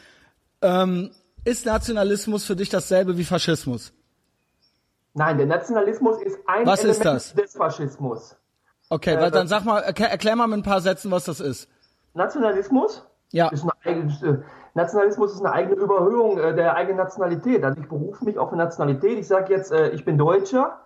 Ähm, 0.62 1.12
ist 1.44 1.66
Nationalismus 1.66 2.46
für 2.46 2.56
dich 2.56 2.70
dasselbe 2.70 3.18
wie 3.18 3.26
Faschismus? 3.26 3.92
Nein, 5.14 5.38
der 5.38 5.45
Nationalismus 5.47 6.22
ist 6.24 6.38
ein 6.47 6.66
Was 6.66 6.80
ist 6.84 7.02
Element 7.02 7.06
das? 7.06 7.34
des 7.36 7.54
Faschismus. 7.56 8.36
Okay, 8.94 9.16
Äh, 9.16 9.22
weil 9.22 9.32
dann 9.32 9.48
sag 9.48 9.64
mal, 9.66 9.80
erklär, 9.82 10.12
erklär 10.12 10.36
mal 10.36 10.48
mit 10.48 10.60
ein 10.60 10.64
paar 10.64 10.82
Sätzen, 10.82 11.10
was 11.12 11.26
das 11.26 11.39
ist. 11.39 11.68
Nationalismus 12.14 13.04
Ja. 13.32 13.48
ist 13.50 13.64
eine, 13.64 13.72
eigen- 13.86 14.44
Nationalismus 14.76 15.34
ist 15.34 15.39
eine 15.44 15.52
eigene 15.52 15.76
Überhöhung 15.76 16.38
äh, 16.39 16.54
der 16.56 16.76
eigenen 16.76 16.98
Nationalität. 16.98 17.64
Also 17.64 17.82
ich 17.82 17.88
berufe 17.88 18.24
mich 18.26 18.38
auf 18.38 18.50
eine 18.52 18.64
Nationalität. 18.64 19.18
Ich 19.18 19.28
sage 19.28 19.54
jetzt, 19.54 19.72
äh, 19.72 19.89
ich 19.89 20.06
bin 20.06 20.18
Deutscher 20.18 20.80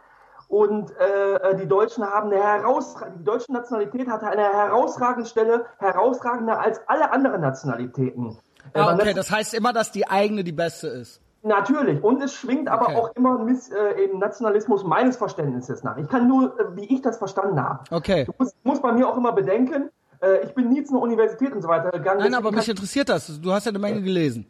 und 0.48 0.92
äh, 0.98 1.56
die 1.58 1.68
Deutschen 1.68 2.06
haben 2.06 2.32
eine 2.32 2.42
herausragende, 2.42 3.20
die 3.20 3.26
deutsche 3.26 3.52
Nationalität 3.52 4.08
hat 4.08 4.24
eine 4.24 4.44
herausragende 4.44 5.28
Stelle, 5.30 5.66
herausragender 5.80 6.60
als 6.60 6.80
alle 6.88 7.12
anderen 7.12 7.42
Nationalitäten. 7.42 8.38
Ah, 8.74 8.94
okay, 8.94 9.14
das 9.14 9.32
heißt 9.32 9.54
immer, 9.54 9.74
dass 9.74 9.92
die 9.92 10.08
eigene 10.10 10.44
die 10.46 10.52
beste 10.54 10.88
ist. 10.88 11.22
Natürlich. 11.44 12.04
Und 12.04 12.22
es 12.22 12.34
schwingt 12.34 12.68
aber 12.68 12.88
okay. 12.88 12.96
auch 12.96 13.16
immer 13.16 13.38
Miss, 13.40 13.70
äh, 13.70 14.04
im 14.04 14.20
Nationalismus 14.20 14.84
meines 14.84 15.18
Verständnisses 15.18 15.84
nach. 15.84 15.98
Ich 15.98 16.08
kann 16.08 16.28
nur, 16.28 16.60
äh, 16.60 16.76
wie 16.76 16.94
ich 16.94 17.02
das 17.02 17.18
verstanden 17.18 17.62
habe. 17.62 17.84
Okay. 17.92 18.26
Du 18.26 18.34
musst, 18.38 18.56
musst 18.64 18.82
bei 18.82 18.92
mir 18.92 19.08
auch 19.08 19.18
immer 19.18 19.32
bedenken, 19.32 19.90
äh, 20.22 20.44
ich 20.44 20.54
bin 20.54 20.70
nie 20.70 20.84
zu 20.84 20.94
einer 20.94 21.04
Universität 21.04 21.54
und 21.54 21.62
so 21.62 21.68
weiter 21.68 21.92
gegangen. 21.92 22.20
Nein, 22.20 22.34
aber 22.34 22.52
mich 22.52 22.68
interessiert 22.68 23.10
das. 23.10 23.40
Du 23.40 23.52
hast 23.52 23.66
ja 23.66 23.70
eine 23.70 23.80
Menge 23.80 24.02
gelesen. 24.02 24.46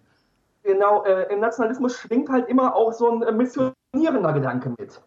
Genau, 0.64 1.04
äh, 1.04 1.34
im 1.34 1.40
Nationalismus 1.40 1.98
schwingt 1.98 2.30
halt 2.30 2.50
immer 2.50 2.76
auch 2.76 2.92
so 2.92 3.10
ein 3.10 3.38
missionierender 3.38 4.34
Gedanke 4.34 4.74
mit. 4.78 5.00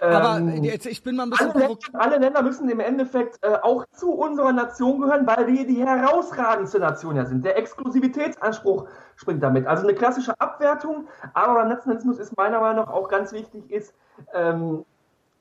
Aber 0.00 0.38
ähm, 0.38 0.64
jetzt, 0.64 0.86
ich 0.86 1.02
bin 1.02 1.16
mal 1.16 1.24
ein 1.24 1.30
bisschen 1.30 1.50
alle 1.50 1.60
Länder, 1.60 1.78
alle 1.92 2.18
Länder 2.18 2.42
müssen 2.42 2.68
im 2.68 2.80
Endeffekt 2.80 3.38
äh, 3.42 3.56
auch 3.62 3.84
zu 3.92 4.12
unserer 4.12 4.52
Nation 4.52 5.00
gehören, 5.00 5.26
weil 5.26 5.46
wir 5.46 5.66
die 5.66 5.84
herausragendste 5.84 6.78
Nation 6.78 7.16
ja 7.16 7.26
sind. 7.26 7.44
Der 7.44 7.58
Exklusivitätsanspruch 7.58 8.86
springt 9.16 9.42
damit. 9.42 9.66
Also 9.66 9.84
eine 9.84 9.94
klassische 9.94 10.38
Abwertung, 10.40 11.06
aber 11.34 11.54
beim 11.54 11.68
Nationalismus 11.68 12.18
ist 12.18 12.36
meiner 12.36 12.60
Meinung 12.60 12.86
nach 12.86 12.92
auch 12.92 13.08
ganz 13.08 13.32
wichtig, 13.32 13.70
ist, 13.70 13.94
ähm, 14.32 14.84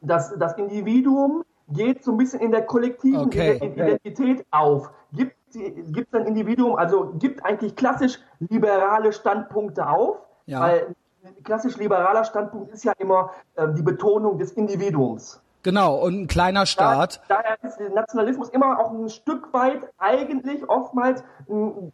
dass 0.02 0.38
das 0.38 0.58
Individuum 0.58 1.44
geht 1.70 2.04
so 2.04 2.12
ein 2.12 2.18
bisschen 2.18 2.40
in 2.40 2.52
der 2.52 2.64
kollektiven 2.64 3.22
okay. 3.22 3.60
Identität 3.64 4.46
auf. 4.52 4.90
Gibt, 5.14 5.36
gibt 5.52 6.14
ein 6.16 6.26
Individuum, 6.26 6.76
also 6.76 7.14
gibt 7.20 7.46
eigentlich 7.46 7.76
klassisch 7.76 8.20
liberale 8.40 9.14
Standpunkte 9.14 9.88
auf, 9.88 10.18
ja. 10.46 10.60
weil 10.60 10.96
klassisch 11.44 11.78
liberaler 11.78 12.24
Standpunkt 12.24 12.72
ist 12.72 12.84
ja 12.84 12.94
immer 12.98 13.32
äh, 13.56 13.68
die 13.74 13.82
Betonung 13.82 14.38
des 14.38 14.52
Individuums. 14.54 15.42
Genau, 15.64 15.98
und 15.98 16.22
ein 16.22 16.28
kleiner 16.28 16.66
Staat. 16.66 17.22
Da, 17.28 17.36
daher 17.42 17.58
ist 17.64 17.78
der 17.78 17.90
Nationalismus 17.90 18.50
immer 18.50 18.80
auch 18.80 18.92
ein 18.92 19.10
Stück 19.10 19.54
weit 19.54 19.90
eigentlich 19.98 20.68
oftmals 20.70 21.24
ein, 21.50 21.92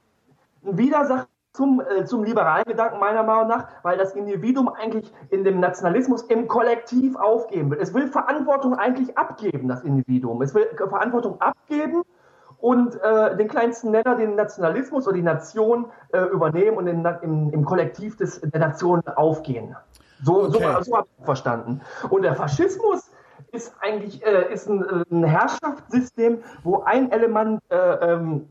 ein 0.64 0.78
Widersacher 0.78 1.28
zum, 1.56 1.82
äh, 1.82 2.06
zum 2.06 2.24
liberalen 2.24 2.66
Gedanken 2.66 3.00
meiner 3.00 3.24
Meinung 3.24 3.48
nach, 3.48 3.68
weil 3.82 3.98
das 3.98 4.14
Individuum 4.14 4.70
eigentlich 4.70 5.12
in 5.30 5.44
dem 5.44 5.60
Nationalismus 5.60 6.24
im 6.24 6.48
Kollektiv 6.48 7.16
aufgeben 7.16 7.72
will. 7.72 7.80
Es 7.80 7.94
will 7.94 8.08
Verantwortung 8.08 8.76
eigentlich 8.76 9.18
abgeben, 9.18 9.68
das 9.68 9.82
Individuum. 9.84 10.42
Es 10.42 10.54
will 10.54 10.68
Verantwortung 10.76 11.42
abgeben 11.42 12.04
und 12.66 13.00
äh, 13.04 13.38
den 13.38 13.48
kleinsten 13.48 13.92
Nenner, 13.92 14.16
den 14.16 14.34
Nationalismus 14.34 15.06
oder 15.06 15.16
die 15.16 15.22
Nation 15.22 15.86
äh, 16.12 16.22
übernehmen 16.22 16.78
und 16.78 16.88
in, 16.88 17.06
im, 17.22 17.52
im 17.52 17.64
Kollektiv 17.64 18.18
des, 18.18 18.42
der 18.42 18.60
Nation 18.60 19.04
aufgehen. 19.08 19.76
So, 20.24 20.46
okay. 20.46 20.54
so, 20.80 20.82
so 20.82 20.98
habe 20.98 21.08
ich 21.16 21.26
verstanden. 21.26 21.82
Und 22.10 22.24
der 22.24 22.34
Faschismus 22.34 23.12
ist 23.52 23.72
eigentlich 23.82 24.26
äh, 24.26 24.52
ist 24.52 24.68
ein, 24.68 24.84
ein 25.12 25.24
Herrschaftssystem, 25.24 26.40
wo 26.64 26.82
ein 26.82 27.12
Element 27.12 27.62
äh, 27.70 27.76
ähm, 27.76 28.50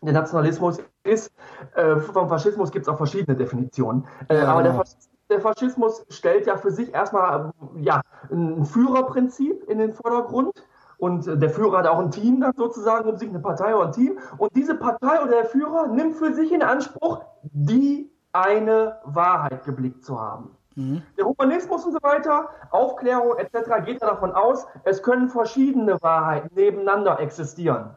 der 0.00 0.12
Nationalismus 0.12 0.78
ist. 1.02 1.32
Äh, 1.74 1.96
vom 1.96 2.28
Faschismus 2.28 2.70
gibt 2.70 2.86
es 2.86 2.88
auch 2.88 2.98
verschiedene 2.98 3.36
Definitionen. 3.36 4.06
Äh, 4.28 4.36
ja, 4.36 4.44
aber 4.46 4.62
der, 4.62 4.74
Faschismus, 4.74 5.08
der 5.28 5.40
Faschismus 5.40 6.06
stellt 6.10 6.46
ja 6.46 6.56
für 6.56 6.70
sich 6.70 6.94
erstmal 6.94 7.50
ja, 7.80 8.00
ein 8.30 8.64
Führerprinzip 8.64 9.64
in 9.68 9.78
den 9.78 9.92
Vordergrund 9.92 10.52
und 10.98 11.26
der 11.26 11.50
Führer 11.50 11.78
hat 11.78 11.86
auch 11.86 11.98
ein 11.98 12.10
Team 12.10 12.40
dann 12.40 12.52
sozusagen 12.56 13.08
um 13.08 13.16
sich, 13.16 13.28
eine 13.28 13.40
Partei 13.40 13.74
oder 13.74 13.86
ein 13.86 13.92
Team. 13.92 14.18
Und 14.38 14.54
diese 14.54 14.74
Partei 14.74 15.20
oder 15.22 15.32
der 15.32 15.44
Führer 15.44 15.88
nimmt 15.88 16.16
für 16.16 16.32
sich 16.32 16.52
in 16.52 16.62
Anspruch, 16.62 17.22
die 17.42 18.10
eine 18.32 18.98
Wahrheit 19.04 19.64
geblickt 19.64 20.04
zu 20.04 20.20
haben. 20.20 20.56
Mhm. 20.74 21.02
Der 21.18 21.24
Humanismus 21.24 21.84
und 21.84 21.92
so 21.92 21.98
weiter, 22.02 22.50
Aufklärung 22.70 23.36
etc. 23.36 23.84
geht 23.84 24.00
ja 24.00 24.08
davon 24.08 24.32
aus, 24.32 24.66
es 24.84 25.02
können 25.02 25.28
verschiedene 25.28 26.00
Wahrheiten 26.02 26.50
nebeneinander 26.54 27.18
existieren. 27.20 27.96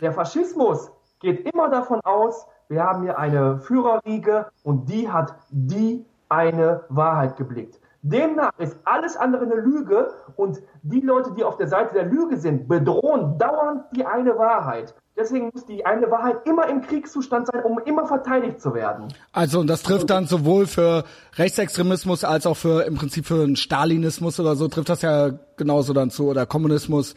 Der 0.00 0.12
Faschismus 0.12 0.92
geht 1.20 1.52
immer 1.52 1.68
davon 1.68 2.00
aus, 2.04 2.46
wir 2.68 2.84
haben 2.84 3.02
hier 3.02 3.18
eine 3.18 3.58
Führerriege 3.60 4.46
und 4.62 4.88
die 4.88 5.10
hat 5.10 5.34
die 5.50 6.04
eine 6.28 6.84
Wahrheit 6.88 7.36
geblickt. 7.36 7.80
Demnach 8.10 8.52
ist 8.58 8.76
alles 8.84 9.16
andere 9.16 9.42
eine 9.44 9.56
Lüge 9.56 10.12
und 10.36 10.58
die 10.82 11.00
Leute, 11.00 11.32
die 11.36 11.44
auf 11.44 11.56
der 11.56 11.68
Seite 11.68 11.94
der 11.94 12.04
Lüge 12.04 12.38
sind, 12.38 12.68
bedrohen 12.68 13.38
dauernd 13.38 13.84
die 13.94 14.04
eine 14.04 14.36
Wahrheit. 14.38 14.94
Deswegen 15.16 15.50
muss 15.52 15.66
die 15.66 15.84
eine 15.84 16.10
Wahrheit 16.10 16.46
immer 16.46 16.68
im 16.68 16.80
Kriegszustand 16.80 17.48
sein, 17.48 17.64
um 17.64 17.80
immer 17.80 18.06
verteidigt 18.06 18.60
zu 18.60 18.72
werden. 18.72 19.08
Also 19.32 19.58
und 19.58 19.66
das 19.66 19.82
trifft 19.82 20.10
dann 20.10 20.26
sowohl 20.26 20.66
für 20.66 21.04
Rechtsextremismus 21.36 22.22
als 22.22 22.46
auch 22.46 22.56
für 22.56 22.84
im 22.84 22.94
Prinzip 22.94 23.26
für 23.26 23.42
einen 23.42 23.56
Stalinismus 23.56 24.38
oder 24.38 24.54
so 24.54 24.68
trifft 24.68 24.88
das 24.88 25.02
ja 25.02 25.30
genauso 25.56 25.92
dann 25.92 26.10
zu 26.10 26.28
oder 26.28 26.46
Kommunismus. 26.46 27.16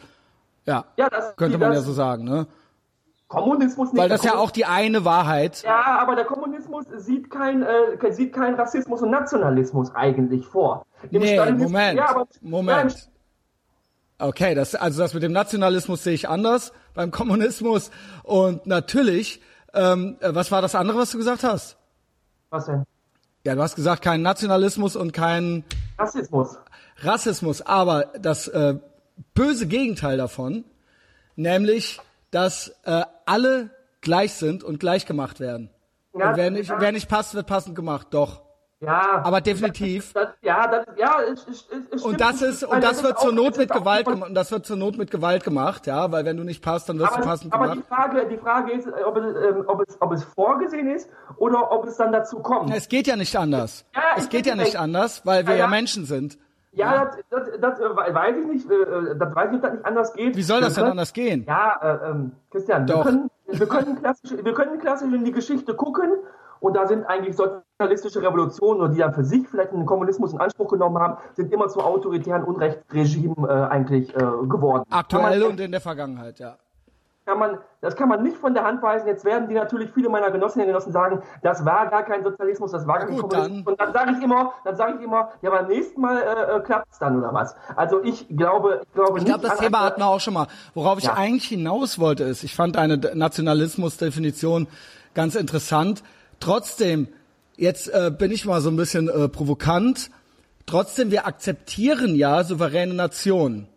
Ja, 0.66 0.84
ja 0.96 1.08
das, 1.08 1.36
könnte 1.36 1.58
man 1.58 1.70
das, 1.70 1.78
ja 1.78 1.84
so 1.84 1.92
sagen, 1.92 2.24
ne? 2.24 2.46
Kommunismus 3.32 3.92
nicht. 3.92 4.02
Weil 4.02 4.10
das 4.10 4.24
ja 4.24 4.36
auch 4.36 4.50
die 4.50 4.66
eine 4.66 5.06
Wahrheit. 5.06 5.62
Ja, 5.62 5.98
aber 6.00 6.16
der 6.16 6.26
Kommunismus 6.26 6.84
sieht 6.98 7.30
kein, 7.30 7.62
äh, 7.62 8.12
sieht 8.12 8.34
kein 8.34 8.54
Rassismus 8.54 9.00
und 9.00 9.10
Nationalismus 9.10 9.94
eigentlich 9.94 10.44
vor. 10.44 10.84
Im 11.10 11.22
nee, 11.22 11.40
Moment, 11.40 11.98
ja, 11.98 12.10
aber, 12.10 12.26
Moment. 12.42 13.10
Ja, 14.20 14.26
okay, 14.26 14.54
das, 14.54 14.74
also 14.74 15.00
das 15.00 15.14
mit 15.14 15.22
dem 15.22 15.32
Nationalismus 15.32 16.04
sehe 16.04 16.12
ich 16.12 16.28
anders 16.28 16.74
beim 16.92 17.10
Kommunismus. 17.10 17.90
Und 18.22 18.66
natürlich, 18.66 19.40
ähm, 19.72 20.18
äh, 20.20 20.34
was 20.34 20.52
war 20.52 20.60
das 20.60 20.74
andere, 20.74 20.98
was 20.98 21.10
du 21.10 21.16
gesagt 21.16 21.42
hast? 21.42 21.78
Was 22.50 22.66
denn? 22.66 22.84
Ja, 23.44 23.54
du 23.54 23.62
hast 23.62 23.76
gesagt, 23.76 24.02
kein 24.02 24.20
Nationalismus 24.20 24.94
und 24.94 25.12
kein 25.12 25.64
Rassismus. 25.98 26.58
Rassismus, 26.98 27.62
aber 27.62 28.12
das 28.20 28.46
äh, 28.48 28.74
böse 29.32 29.66
Gegenteil 29.66 30.18
davon, 30.18 30.64
nämlich 31.34 31.98
dass 32.32 32.74
äh, 32.84 33.04
alle 33.26 33.70
gleich 34.00 34.34
sind 34.34 34.64
und 34.64 34.80
gleich 34.80 35.06
gemacht 35.06 35.40
werden. 35.40 35.70
Ja, 36.14 36.30
und 36.30 36.36
wer 36.36 36.50
nicht, 36.50 36.70
ja. 36.70 36.80
wer 36.80 36.92
nicht 36.92 37.08
passt, 37.08 37.34
wird 37.34 37.46
passend 37.46 37.74
gemacht, 37.74 38.08
doch. 38.10 38.42
Ja. 38.82 39.22
Aber 39.24 39.40
definitiv. 39.40 40.12
Das, 40.12 40.30
ja, 40.42 40.66
das, 40.66 40.84
ja, 40.96 41.20
es, 41.22 41.46
es, 41.46 41.68
es 41.92 42.02
Und 42.02 42.20
das 42.20 42.42
ist, 42.42 42.64
und 42.64 42.82
das, 42.82 42.96
das 42.96 43.04
wird 43.04 43.20
zur 43.20 43.32
Not 43.32 43.56
mit 43.56 43.70
Gewalt 43.70 44.06
gemacht, 44.06 44.28
und 44.28 44.34
das 44.34 44.50
wird 44.50 44.66
zur 44.66 44.76
Not 44.76 44.98
mit 44.98 45.10
Gewalt 45.10 45.44
gemacht, 45.44 45.86
ja, 45.86 46.10
weil 46.10 46.24
wenn 46.24 46.36
du 46.36 46.42
nicht 46.42 46.62
passt, 46.64 46.88
dann 46.88 46.98
wirst 46.98 47.12
aber, 47.12 47.22
du 47.22 47.28
passend 47.28 47.52
aber 47.52 47.68
gemacht. 47.68 47.86
Aber 47.88 48.08
die 48.08 48.16
Frage, 48.16 48.28
die 48.28 48.38
Frage 48.38 48.72
ist, 48.72 48.88
ob 49.06 49.16
es, 49.16 49.24
ähm, 49.24 49.64
ob 49.68 49.88
es, 49.88 49.96
ob 50.00 50.12
es 50.12 50.24
vorgesehen 50.24 50.90
ist 50.90 51.08
oder 51.36 51.70
ob 51.70 51.86
es 51.86 51.96
dann 51.96 52.10
dazu 52.10 52.40
kommt. 52.40 52.74
Es 52.74 52.88
geht 52.88 53.06
ja 53.06 53.14
nicht 53.14 53.36
anders. 53.36 53.84
Ja, 53.94 54.02
es 54.16 54.28
geht 54.28 54.46
ja 54.46 54.56
nicht 54.56 54.76
anders, 54.76 55.24
weil 55.24 55.46
wir 55.46 55.54
ja, 55.54 55.60
ja 55.60 55.66
Menschen 55.68 56.04
sind. 56.04 56.36
Ja. 56.72 57.10
Das, 57.30 57.44
das, 57.48 57.60
das, 57.60 57.80
äh, 57.80 58.14
weiß 58.14 58.36
ich 58.38 58.46
nicht. 58.46 58.70
Äh, 58.70 58.74
äh, 58.74 59.16
das 59.16 59.34
weiß 59.34 59.50
ich, 59.50 59.56
ob 59.56 59.62
das 59.62 59.72
nicht 59.72 59.84
anders 59.84 60.12
geht. 60.14 60.36
Wie 60.36 60.42
soll 60.42 60.60
das 60.60 60.74
denn 60.74 60.84
anders 60.84 61.12
gehen? 61.12 61.44
Ja, 61.46 61.78
äh, 61.82 62.10
ähm, 62.10 62.32
Christian, 62.50 62.86
Doch. 62.86 63.04
wir 63.04 63.12
können, 63.12 63.30
wir 63.46 63.66
können 63.66 63.98
klassisch, 64.00 64.32
wir 64.42 64.54
können 64.54 64.78
klassisch 64.78 65.12
in 65.12 65.24
die 65.24 65.32
Geschichte 65.32 65.74
gucken 65.74 66.10
und 66.60 66.74
da 66.74 66.86
sind 66.86 67.04
eigentlich 67.04 67.36
sozialistische 67.36 68.22
Revolutionen, 68.22 68.92
die 68.92 68.98
dann 68.98 69.12
für 69.12 69.24
sich 69.24 69.46
vielleicht 69.48 69.72
den 69.72 69.84
Kommunismus 69.84 70.32
in 70.32 70.40
Anspruch 70.40 70.68
genommen 70.68 70.98
haben, 70.98 71.18
sind 71.34 71.52
immer 71.52 71.68
zu 71.68 71.80
autoritären 71.80 72.44
Unrechtsregimen 72.44 73.44
äh, 73.48 73.52
eigentlich 73.52 74.12
geworden. 74.14 74.84
Aktuell 74.90 75.42
und 75.42 75.60
in 75.60 75.72
der 75.72 75.80
Vergangenheit, 75.80 76.38
ja 76.38 76.56
kann 77.24 77.38
man, 77.38 77.58
das 77.80 77.94
kann 77.94 78.08
man 78.08 78.22
nicht 78.22 78.36
von 78.36 78.52
der 78.52 78.64
Hand 78.64 78.82
weisen. 78.82 79.06
Jetzt 79.06 79.24
werden 79.24 79.48
die 79.48 79.54
natürlich 79.54 79.90
viele 79.92 80.08
meiner 80.08 80.30
Genossinnen 80.30 80.66
und 80.66 80.72
Genossen 80.72 80.92
sagen, 80.92 81.22
das 81.42 81.64
war 81.64 81.88
gar 81.88 82.02
kein 82.02 82.24
Sozialismus, 82.24 82.72
das 82.72 82.86
war 82.86 82.98
kein 82.98 83.10
gut, 83.10 83.30
Kommunismus. 83.30 83.64
Dann. 83.64 83.72
Und 83.72 83.80
dann 83.80 83.92
sage 83.92 84.12
ich 84.18 84.24
immer, 84.24 84.52
dann 84.64 84.76
sage 84.76 84.94
ich 84.98 85.04
immer, 85.04 85.30
ja, 85.40 85.50
beim 85.50 85.68
nächsten 85.68 86.00
Mal 86.00 86.18
äh, 86.18 86.56
äh 86.56 86.60
klappt 86.60 86.88
es 86.90 86.98
dann 86.98 87.18
oder 87.18 87.32
was. 87.32 87.54
Also 87.76 88.02
ich 88.02 88.26
glaube, 88.28 88.80
ich 88.82 88.92
glaube 88.94 89.18
Ich 89.18 89.24
glaube, 89.24 89.46
das 89.46 89.58
Thema 89.58 89.80
hatten 89.80 90.00
wir 90.00 90.06
auch 90.06 90.20
schon 90.20 90.34
mal. 90.34 90.48
Worauf 90.74 90.98
ich 90.98 91.04
ja. 91.04 91.14
eigentlich 91.14 91.44
hinaus 91.44 91.98
wollte, 91.98 92.24
ist, 92.24 92.42
ich 92.42 92.54
fand 92.54 92.76
eine 92.76 92.96
Nationalismus-Definition 92.96 94.66
ganz 95.14 95.36
interessant. 95.36 96.02
Trotzdem, 96.40 97.08
jetzt 97.56 97.88
äh, 97.88 98.10
bin 98.10 98.32
ich 98.32 98.46
mal 98.46 98.60
so 98.60 98.70
ein 98.70 98.76
bisschen 98.76 99.08
äh, 99.08 99.28
provokant. 99.28 100.10
Trotzdem, 100.66 101.10
wir 101.10 101.26
akzeptieren 101.26 102.16
ja 102.16 102.42
souveräne 102.42 102.94
Nationen. 102.94 103.68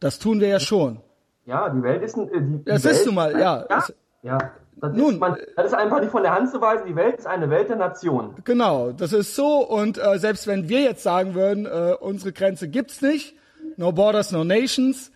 Das 0.00 0.18
tun 0.18 0.40
wir 0.40 0.48
ja 0.48 0.60
schon. 0.60 1.00
Ja, 1.46 1.68
die 1.68 1.82
Welt 1.82 2.02
ist 2.02 2.16
ein. 2.16 2.28
Äh, 2.28 2.40
die, 2.40 2.64
das 2.64 2.84
ist 2.84 3.06
nun 3.06 3.14
mal, 3.14 3.32
ja. 3.32 3.66
Ja, 3.68 3.84
ja. 4.22 4.38
Das, 4.76 4.92
Nun, 4.92 5.14
ist 5.14 5.20
man, 5.20 5.36
das 5.56 5.66
ist 5.66 5.74
einfach 5.74 6.00
nicht 6.00 6.10
von 6.10 6.22
der 6.22 6.34
Hand 6.34 6.50
zu 6.50 6.60
weisen. 6.60 6.84
Die 6.86 6.96
Welt 6.96 7.16
ist 7.16 7.26
eine 7.26 7.48
Welt 7.48 7.68
der 7.68 7.76
Nationen. 7.76 8.34
Genau, 8.44 8.90
das 8.90 9.12
ist 9.12 9.34
so. 9.34 9.66
Und 9.66 9.98
äh, 9.98 10.18
selbst 10.18 10.46
wenn 10.46 10.68
wir 10.68 10.82
jetzt 10.82 11.02
sagen 11.02 11.34
würden, 11.34 11.64
äh, 11.64 11.94
unsere 12.00 12.32
Grenze 12.32 12.68
gibt's 12.68 13.00
nicht, 13.00 13.36
no 13.76 13.92
borders, 13.92 14.32
no 14.32 14.42
nations, 14.42 15.12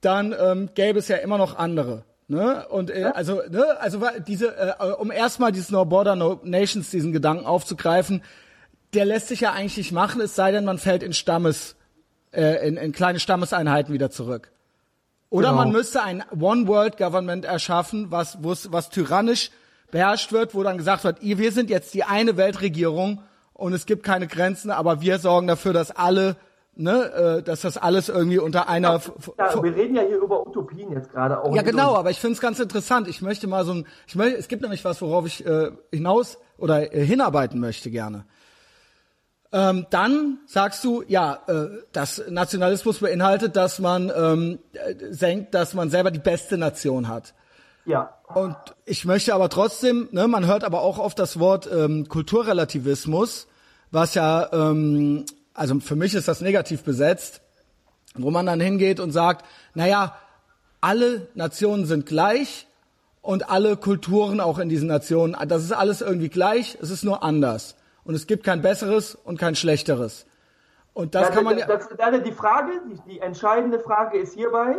dann 0.00 0.34
ähm, 0.38 0.70
gäbe 0.74 0.98
es 0.98 1.08
ja 1.08 1.16
immer 1.16 1.36
noch 1.36 1.58
andere. 1.58 2.04
Ne? 2.28 2.66
Und 2.68 2.90
äh, 2.90 3.10
also, 3.14 3.42
ne, 3.50 3.64
also 3.80 4.00
diese, 4.26 4.56
äh, 4.56 4.92
um 4.98 5.10
erstmal 5.10 5.52
dieses 5.52 5.70
No 5.70 5.84
Border, 5.84 6.16
No 6.16 6.40
Nations, 6.44 6.90
diesen 6.90 7.12
Gedanken 7.12 7.44
aufzugreifen, 7.44 8.22
der 8.94 9.04
lässt 9.04 9.28
sich 9.28 9.40
ja 9.40 9.52
eigentlich 9.52 9.76
nicht 9.76 9.92
machen, 9.92 10.20
es 10.20 10.34
sei 10.34 10.52
denn, 10.52 10.64
man 10.64 10.78
fällt 10.78 11.02
in 11.02 11.12
Stammes, 11.12 11.76
äh, 12.32 12.66
in, 12.66 12.76
in 12.76 12.92
kleine 12.92 13.20
Stammeseinheiten 13.20 13.92
wieder 13.92 14.10
zurück. 14.10 14.50
Oder 15.32 15.48
genau. 15.48 15.62
man 15.62 15.72
müsste 15.72 16.02
ein 16.02 16.22
One 16.38 16.68
World 16.68 16.98
Government 16.98 17.46
erschaffen, 17.46 18.10
was, 18.10 18.36
was 18.42 18.90
tyrannisch 18.90 19.50
beherrscht 19.90 20.30
wird, 20.30 20.54
wo 20.54 20.62
dann 20.62 20.76
gesagt 20.76 21.04
wird, 21.04 21.22
wir 21.22 21.52
sind 21.52 21.70
jetzt 21.70 21.94
die 21.94 22.04
eine 22.04 22.36
Weltregierung 22.36 23.22
und 23.54 23.72
es 23.72 23.86
gibt 23.86 24.02
keine 24.02 24.26
Grenzen, 24.26 24.70
aber 24.70 25.00
wir 25.00 25.18
sorgen 25.18 25.46
dafür, 25.46 25.72
dass 25.72 25.90
alle, 25.90 26.36
ne, 26.76 27.38
äh, 27.38 27.42
dass 27.42 27.62
das 27.62 27.78
alles 27.78 28.10
irgendwie 28.10 28.40
unter 28.40 28.68
einer. 28.68 29.00
Ja, 29.38 29.62
wir 29.62 29.74
reden 29.74 29.96
ja 29.96 30.02
hier 30.02 30.18
über 30.18 30.46
Utopien 30.46 30.92
jetzt 30.92 31.10
gerade 31.10 31.42
auch. 31.42 31.56
Ja, 31.56 31.62
genau, 31.62 31.94
aber 31.94 32.10
ich 32.10 32.20
finde 32.20 32.34
es 32.34 32.40
ganz 32.42 32.60
interessant. 32.60 33.08
Ich 33.08 33.22
möchte 33.22 33.46
mal 33.46 33.64
so 33.64 33.72
ein, 33.72 33.86
ich 34.06 34.14
möchte, 34.14 34.38
es 34.38 34.48
gibt 34.48 34.60
nämlich 34.60 34.84
was, 34.84 35.00
worauf 35.00 35.26
ich 35.26 35.46
äh, 35.46 35.70
hinaus 35.90 36.36
oder 36.58 36.94
äh, 36.94 37.06
hinarbeiten 37.06 37.58
möchte 37.58 37.90
gerne. 37.90 38.26
Ähm, 39.54 39.86
dann 39.90 40.38
sagst 40.46 40.82
du, 40.82 41.04
ja, 41.06 41.40
äh, 41.46 41.68
dass 41.92 42.22
Nationalismus 42.28 43.00
beinhaltet, 43.00 43.54
dass 43.54 43.78
man 43.80 44.10
ähm, 44.14 44.58
äh, 44.72 44.94
senkt, 45.10 45.54
dass 45.54 45.74
man 45.74 45.90
selber 45.90 46.10
die 46.10 46.18
beste 46.18 46.56
Nation 46.56 47.08
hat. 47.08 47.34
Ja. 47.84 48.14
Und 48.32 48.56
ich 48.86 49.04
möchte 49.04 49.34
aber 49.34 49.50
trotzdem, 49.50 50.08
ne, 50.12 50.26
man 50.26 50.46
hört 50.46 50.64
aber 50.64 50.80
auch 50.80 50.98
oft 50.98 51.18
das 51.18 51.38
Wort 51.38 51.68
ähm, 51.70 52.08
Kulturrelativismus, 52.08 53.46
was 53.90 54.14
ja, 54.14 54.48
ähm, 54.52 55.26
also 55.52 55.80
für 55.80 55.96
mich 55.96 56.14
ist 56.14 56.28
das 56.28 56.40
negativ 56.40 56.82
besetzt, 56.82 57.42
wo 58.14 58.30
man 58.30 58.46
dann 58.46 58.60
hingeht 58.60 59.00
und 59.00 59.10
sagt, 59.10 59.44
naja, 59.74 60.16
alle 60.80 61.28
Nationen 61.34 61.84
sind 61.84 62.06
gleich 62.06 62.66
und 63.20 63.50
alle 63.50 63.76
Kulturen 63.76 64.40
auch 64.40 64.58
in 64.58 64.70
diesen 64.70 64.88
Nationen, 64.88 65.36
das 65.46 65.62
ist 65.62 65.72
alles 65.72 66.00
irgendwie 66.00 66.30
gleich, 66.30 66.78
es 66.80 66.90
ist 66.90 67.04
nur 67.04 67.22
anders. 67.22 67.76
Und 68.04 68.14
es 68.14 68.26
gibt 68.26 68.44
kein 68.44 68.62
besseres 68.62 69.14
und 69.14 69.38
kein 69.38 69.54
schlechteres. 69.54 70.26
Und 70.92 71.14
das 71.14 71.28
ja, 71.28 71.34
kann 71.34 71.44
man 71.44 71.58
ja. 71.58 71.66
Das, 71.66 71.88
das, 71.88 72.22
die 72.22 72.32
Frage, 72.32 72.72
die, 72.88 73.12
die 73.12 73.20
entscheidende 73.20 73.78
Frage 73.78 74.18
ist 74.18 74.34
hierbei, 74.34 74.76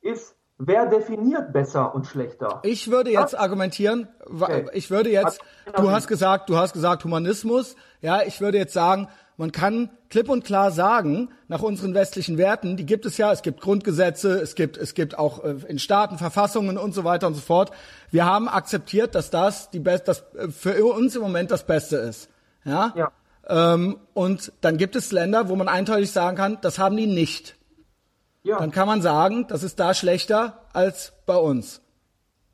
ist, 0.00 0.34
Wer 0.64 0.86
definiert 0.86 1.52
besser 1.52 1.92
und 1.92 2.06
schlechter? 2.06 2.60
Ich 2.62 2.88
würde 2.88 3.10
jetzt 3.10 3.32
Was? 3.32 3.34
argumentieren, 3.34 4.06
okay. 4.24 4.66
ich 4.74 4.92
würde 4.92 5.10
jetzt, 5.10 5.40
du 5.76 5.90
hast 5.90 6.06
gesagt, 6.06 6.48
du 6.50 6.56
hast 6.56 6.72
gesagt 6.72 7.02
Humanismus, 7.02 7.74
ja, 8.00 8.22
ich 8.22 8.40
würde 8.40 8.58
jetzt 8.58 8.72
sagen, 8.72 9.08
man 9.36 9.50
kann 9.50 9.90
klipp 10.08 10.28
und 10.28 10.44
klar 10.44 10.70
sagen, 10.70 11.30
nach 11.48 11.62
unseren 11.62 11.94
westlichen 11.94 12.38
Werten, 12.38 12.76
die 12.76 12.86
gibt 12.86 13.06
es 13.06 13.16
ja, 13.16 13.32
es 13.32 13.42
gibt 13.42 13.60
Grundgesetze, 13.60 14.40
es 14.40 14.54
gibt, 14.54 14.76
es 14.76 14.94
gibt 14.94 15.18
auch 15.18 15.42
äh, 15.42 15.56
in 15.66 15.80
Staaten 15.80 16.16
Verfassungen 16.16 16.78
und 16.78 16.94
so 16.94 17.02
weiter 17.02 17.26
und 17.26 17.34
so 17.34 17.40
fort. 17.40 17.72
Wir 18.12 18.24
haben 18.24 18.48
akzeptiert, 18.48 19.16
dass 19.16 19.30
das 19.30 19.70
die 19.70 19.80
Best, 19.80 20.06
das 20.06 20.22
äh, 20.36 20.48
für 20.48 20.84
uns 20.84 21.16
im 21.16 21.22
Moment 21.22 21.50
das 21.50 21.66
Beste 21.66 21.96
ist. 21.96 22.28
Ja. 22.64 22.92
ja. 22.94 23.10
Ähm, 23.48 23.98
und 24.14 24.52
dann 24.60 24.76
gibt 24.76 24.96
es 24.96 25.12
Länder, 25.12 25.48
wo 25.48 25.56
man 25.56 25.68
eindeutig 25.68 26.12
sagen 26.12 26.36
kann, 26.36 26.58
das 26.60 26.78
haben 26.78 26.96
die 26.96 27.06
nicht. 27.06 27.56
Ja. 28.44 28.58
Dann 28.58 28.70
kann 28.70 28.86
man 28.86 29.02
sagen, 29.02 29.46
das 29.48 29.62
ist 29.62 29.78
da 29.78 29.94
schlechter 29.94 30.64
als 30.72 31.12
bei 31.26 31.36
uns. 31.36 31.80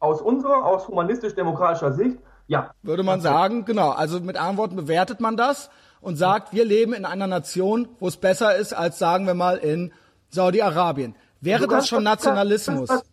Aus 0.00 0.20
unserer, 0.20 0.64
aus 0.64 0.88
humanistisch-demokratischer 0.88 1.92
Sicht, 1.92 2.18
ja. 2.48 2.70
Würde 2.82 3.02
man 3.02 3.20
sagen, 3.20 3.66
genau. 3.66 3.90
Also 3.90 4.20
mit 4.20 4.36
anderen 4.36 4.56
Worten 4.56 4.76
bewertet 4.76 5.20
man 5.20 5.36
das 5.36 5.70
und 6.00 6.16
sagt, 6.16 6.52
wir 6.54 6.64
leben 6.64 6.94
in 6.94 7.04
einer 7.04 7.26
Nation, 7.26 7.88
wo 7.98 8.08
es 8.08 8.16
besser 8.16 8.56
ist 8.56 8.72
als, 8.72 8.98
sagen 8.98 9.26
wir 9.26 9.34
mal, 9.34 9.58
in 9.58 9.92
Saudi-Arabien. 10.30 11.14
Wäre 11.40 11.68
das 11.68 11.86
schon 11.88 12.02
Nationalismus? 12.02 12.88
Das, 12.88 13.04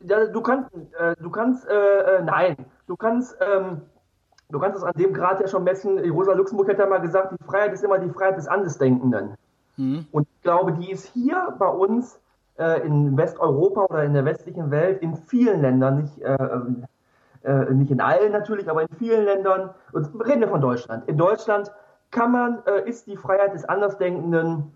ja, 0.00 0.26
du 0.26 0.40
kannst, 0.40 0.70
äh, 0.74 1.14
du 1.20 1.30
kannst, 1.30 1.68
äh, 1.68 1.72
äh, 1.72 2.22
nein, 2.22 2.56
du 2.86 2.96
kannst, 2.96 3.36
ähm, 3.40 3.82
du 4.52 4.58
kannst 4.60 4.78
es 4.78 4.84
an 4.84 4.92
dem 4.94 5.12
Grad 5.12 5.40
ja 5.40 5.48
schon 5.48 5.64
messen. 5.64 5.98
Rosa 6.10 6.34
Luxemburg 6.34 6.68
hat 6.68 6.78
ja 6.78 6.86
mal 6.86 7.00
gesagt, 7.00 7.32
die 7.32 7.44
Freiheit 7.44 7.72
ist 7.72 7.82
immer 7.82 7.98
die 7.98 8.10
Freiheit 8.10 8.36
des 8.36 8.46
Andersdenkenden. 8.46 9.36
Mhm. 9.76 10.06
Und 10.12 10.28
ich 10.34 10.42
glaube, 10.42 10.72
die 10.72 10.90
ist 10.90 11.06
hier 11.06 11.54
bei 11.58 11.68
uns 11.68 12.20
äh, 12.58 12.86
in 12.86 13.16
Westeuropa 13.16 13.86
oder 13.86 14.04
in 14.04 14.12
der 14.12 14.24
westlichen 14.24 14.70
Welt 14.70 15.00
in 15.02 15.16
vielen 15.16 15.62
Ländern, 15.62 16.02
nicht, 16.02 16.20
äh, 16.20 16.36
äh, 17.42 17.72
nicht 17.72 17.90
in 17.90 18.00
allen 18.00 18.32
natürlich, 18.32 18.68
aber 18.70 18.82
in 18.82 18.88
vielen 18.98 19.24
Ländern, 19.24 19.70
und 19.92 20.08
reden 20.24 20.40
wir 20.40 20.48
von 20.48 20.60
Deutschland. 20.60 21.08
In 21.08 21.16
Deutschland 21.16 21.72
kann 22.10 22.30
man, 22.30 22.62
äh, 22.66 22.88
ist 22.88 23.06
die 23.06 23.16
Freiheit 23.16 23.54
des 23.54 23.64
Andersdenkenden 23.64 24.72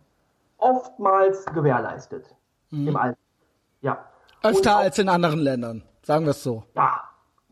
oftmals 0.57 1.45
gewährleistet. 1.47 2.35
Mhm. 2.71 2.89
Im 2.89 2.97
Alltag. 2.97 3.19
Ja. 3.83 3.99
Öfter 4.43 4.77
als 4.77 4.99
in 4.99 5.11
anderen 5.11 5.41
Ländern, 5.41 5.83
sagen 6.03 6.25
wir 6.25 6.31
es 6.31 6.43
so. 6.43 6.65
Ja, 6.75 7.03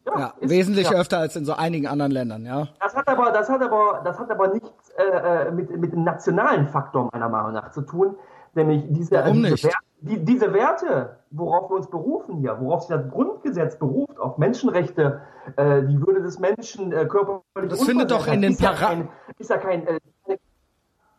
ja, 0.07 0.18
ja 0.18 0.34
ist, 0.40 0.50
wesentlich 0.50 0.90
ja. 0.90 0.98
öfter 0.98 1.18
als 1.18 1.36
in 1.36 1.44
so 1.44 1.55
einigen 1.55 1.86
anderen 1.86 2.12
Ländern, 2.12 2.44
ja. 2.44 2.68
Das 2.80 2.94
hat 2.94 3.09
aber, 3.09 3.30
das 3.30 3.48
hat 3.48 3.62
aber, 3.62 4.02
das 4.05 4.18
hat 4.18 4.30
aber 4.30 4.48
nichts 4.48 4.90
äh, 4.90 5.02
äh 5.48 5.50
mit, 5.50 5.70
mit 5.76 5.92
dem 5.92 6.05
nationalen 6.05 6.68
Faktor 6.68 7.09
meiner 7.12 7.28
Meinung 7.28 7.52
nach 7.52 7.70
zu 7.70 7.82
tun, 7.82 8.16
nämlich 8.55 8.84
diese, 8.88 9.16
Warum 9.16 9.42
diese, 9.42 9.50
nicht? 9.50 9.64
Werte, 9.64 9.78
die, 10.00 10.24
diese 10.24 10.52
Werte, 10.52 11.16
worauf 11.30 11.70
wir 11.70 11.76
uns 11.76 11.88
berufen 11.88 12.36
hier, 12.36 12.57
worauf 12.61 12.82
sich 12.82 12.96
das 12.96 13.09
Grundgesetz 13.11 13.78
beruft, 13.78 14.18
auf 14.18 14.38
Menschenrechte, 14.38 15.22
äh, 15.57 15.82
die 15.82 15.98
Würde 16.00 16.22
des 16.22 16.38
Menschen, 16.38 16.92
äh, 16.92 17.07
körperliche 17.07 17.68
Das 17.68 17.84
findet 17.84 18.11
doch 18.11 18.26
in 18.26 18.42
den 18.42 18.57
Paragraphen. 18.57 19.09
Ist 19.38 19.50
ja 19.50 19.59
kein, 19.59 19.86
äh, 19.86 19.98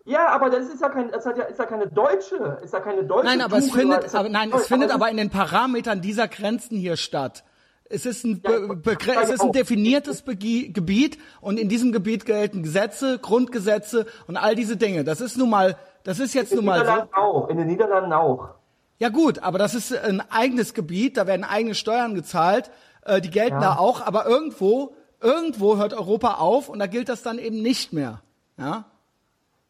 ja, 0.07 0.27
aber 0.27 0.51
das 0.51 0.67
ist 0.67 0.81
ja 0.81 0.89
kein, 0.89 1.11
das 1.11 1.25
hat 1.25 1.35
ja, 1.35 1.45
ist 1.45 1.57
ja 1.57 1.65
keine 1.65 1.87
deutsche, 1.87 2.59
ist 2.63 2.73
ja 2.73 2.79
keine 2.79 3.03
deutsche. 3.03 3.25
Nein, 3.25 3.41
aber 3.41 3.57
es 3.57 3.71
findet, 3.71 4.13
aber 4.13 4.29
nein, 4.29 4.51
es 4.53 4.67
findet 4.67 4.91
aber 4.91 5.09
in 5.09 5.17
den 5.17 5.31
Parametern 5.31 5.99
dieser 5.99 6.27
Grenzen 6.27 6.77
hier 6.77 6.95
statt. 6.95 7.43
Es 7.87 8.05
ist 8.05 8.23
ein, 8.23 8.41
Be 8.41 8.77
es 9.21 9.29
ist 9.29 9.41
ein 9.41 9.51
definiertes 9.51 10.23
Be 10.23 10.35
Gebiet 10.35 11.19
und 11.39 11.59
in 11.59 11.69
diesem 11.69 11.91
Gebiet 11.91 12.25
gelten 12.25 12.63
Gesetze, 12.63 13.19
Grundgesetze 13.19 14.07
und 14.27 14.37
all 14.37 14.55
diese 14.55 14.75
Dinge. 14.75 15.03
Das 15.03 15.21
ist 15.21 15.37
nun 15.37 15.51
mal, 15.51 15.77
das 16.03 16.19
ist 16.19 16.33
jetzt 16.33 16.53
nun 16.53 16.65
mal 16.65 16.83
so. 16.83 17.19
Auch, 17.19 17.49
in 17.49 17.57
den 17.57 17.67
Niederlanden 17.67 18.11
auch. 18.11 18.55
Ja 18.97 19.09
gut, 19.09 19.39
aber 19.39 19.59
das 19.59 19.75
ist 19.75 19.95
ein 19.95 20.21
eigenes 20.31 20.73
Gebiet, 20.73 21.17
da 21.17 21.27
werden 21.27 21.43
eigene 21.43 21.75
Steuern 21.75 22.15
gezahlt, 22.15 22.71
äh, 23.03 23.21
die 23.21 23.29
gelten 23.29 23.61
ja. 23.61 23.75
da 23.75 23.75
auch, 23.77 24.01
aber 24.01 24.25
irgendwo, 24.25 24.95
irgendwo 25.21 25.77
hört 25.77 25.93
Europa 25.93 26.35
auf 26.35 26.69
und 26.69 26.79
da 26.79 26.87
gilt 26.87 27.09
das 27.09 27.21
dann 27.21 27.37
eben 27.37 27.61
nicht 27.61 27.93
mehr. 27.93 28.21
Ja? 28.57 28.85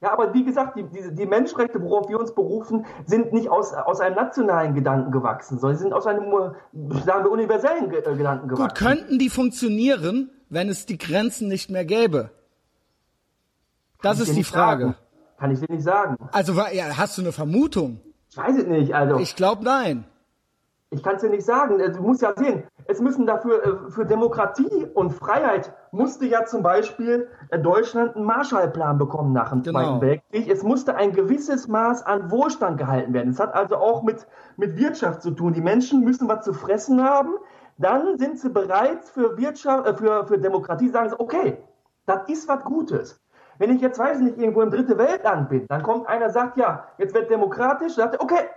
Ja, 0.01 0.11
aber 0.11 0.33
wie 0.33 0.43
gesagt, 0.43 0.77
die, 0.77 0.83
die, 0.83 1.15
die, 1.15 1.25
Menschenrechte, 1.25 1.81
worauf 1.81 2.09
wir 2.09 2.19
uns 2.19 2.35
berufen, 2.35 2.85
sind 3.05 3.31
nicht 3.33 3.49
aus, 3.49 3.73
aus 3.73 4.01
einem 4.01 4.15
nationalen 4.15 4.75
Gedanken 4.75 5.11
gewachsen, 5.11 5.57
sondern 5.57 5.77
sind 5.79 5.93
aus 5.93 6.05
einem, 6.05 6.31
sagen 7.05 7.23
wir, 7.23 7.31
universellen 7.31 7.91
äh, 7.91 8.01
Gedanken 8.01 8.49
gewachsen. 8.49 8.67
Gut, 8.67 8.75
könnten 8.75 9.19
die 9.19 9.29
funktionieren, 9.29 10.29
wenn 10.49 10.69
es 10.69 10.85
die 10.85 10.97
Grenzen 10.97 11.47
nicht 11.47 11.69
mehr 11.71 11.85
gäbe? 11.85 12.29
Das 14.01 14.19
ist 14.19 14.35
die 14.35 14.43
Frage. 14.43 14.83
Sagen. 14.83 14.95
Kann 15.37 15.51
ich 15.51 15.59
dir 15.59 15.73
nicht 15.73 15.83
sagen. 15.83 16.17
Also 16.31 16.53
ja, 16.53 16.97
hast 16.97 17.17
du 17.17 17.21
eine 17.21 17.31
Vermutung? 17.31 17.99
Ich 18.29 18.37
weiß 18.37 18.57
es 18.57 18.67
nicht, 18.67 18.93
also. 18.93 19.17
Ich 19.19 19.35
glaube 19.35 19.63
nein. 19.63 20.05
Ich 20.91 21.01
kann 21.01 21.15
es 21.15 21.21
dir 21.21 21.29
nicht 21.29 21.45
sagen. 21.45 21.77
Du 21.77 22.01
musst 22.01 22.21
ja 22.21 22.33
sehen, 22.35 22.63
es 22.87 23.01
müssen 23.01 23.25
dafür, 23.25 23.63
äh, 23.63 23.91
für 23.91 24.05
Demokratie 24.05 24.87
und 24.93 25.11
Freiheit 25.11 25.73
musste 25.91 26.25
ja 26.25 26.45
zum 26.45 26.61
Beispiel 26.61 27.27
äh, 27.49 27.59
Deutschland 27.59 28.15
einen 28.15 28.25
Marshallplan 28.25 28.97
bekommen 28.97 29.33
nach 29.33 29.49
dem 29.49 29.63
genau. 29.63 29.79
Zweiten 29.79 30.01
Weltkrieg. 30.01 30.49
Es 30.49 30.63
musste 30.63 30.95
ein 30.95 31.13
gewisses 31.13 31.67
Maß 31.67 32.03
an 32.03 32.29
Wohlstand 32.31 32.77
gehalten 32.77 33.13
werden. 33.13 33.29
Es 33.29 33.39
hat 33.39 33.53
also 33.53 33.77
auch 33.77 34.03
mit, 34.03 34.27
mit 34.57 34.77
Wirtschaft 34.77 35.21
zu 35.21 35.31
tun. 35.31 35.53
Die 35.53 35.61
Menschen 35.61 36.03
müssen 36.03 36.27
was 36.27 36.45
zu 36.45 36.53
fressen 36.53 37.03
haben. 37.03 37.35
Dann 37.77 38.17
sind 38.17 38.39
sie 38.39 38.49
bereit 38.49 39.03
für 39.03 39.37
Wirtschaft, 39.37 39.87
äh, 39.87 39.95
für, 39.95 40.25
für 40.27 40.37
Demokratie, 40.37 40.89
sagen 40.89 41.09
sie, 41.09 41.19
okay, 41.19 41.57
das 42.05 42.29
ist 42.29 42.47
was 42.47 42.63
Gutes. 42.63 43.19
Wenn 43.57 43.73
ich 43.73 43.81
jetzt, 43.81 43.97
weiß 43.97 44.19
nicht, 44.19 44.37
irgendwo 44.37 44.61
im 44.61 44.69
dritte 44.69 44.97
Weltland 44.97 45.49
bin, 45.49 45.65
dann 45.69 45.81
kommt 45.81 46.07
einer, 46.07 46.29
sagt, 46.29 46.57
ja, 46.57 46.85
jetzt 46.97 47.15
wird 47.15 47.29
demokratisch, 47.29 47.95
sagt 47.95 48.15
er, 48.15 48.21
okay, 48.21 48.49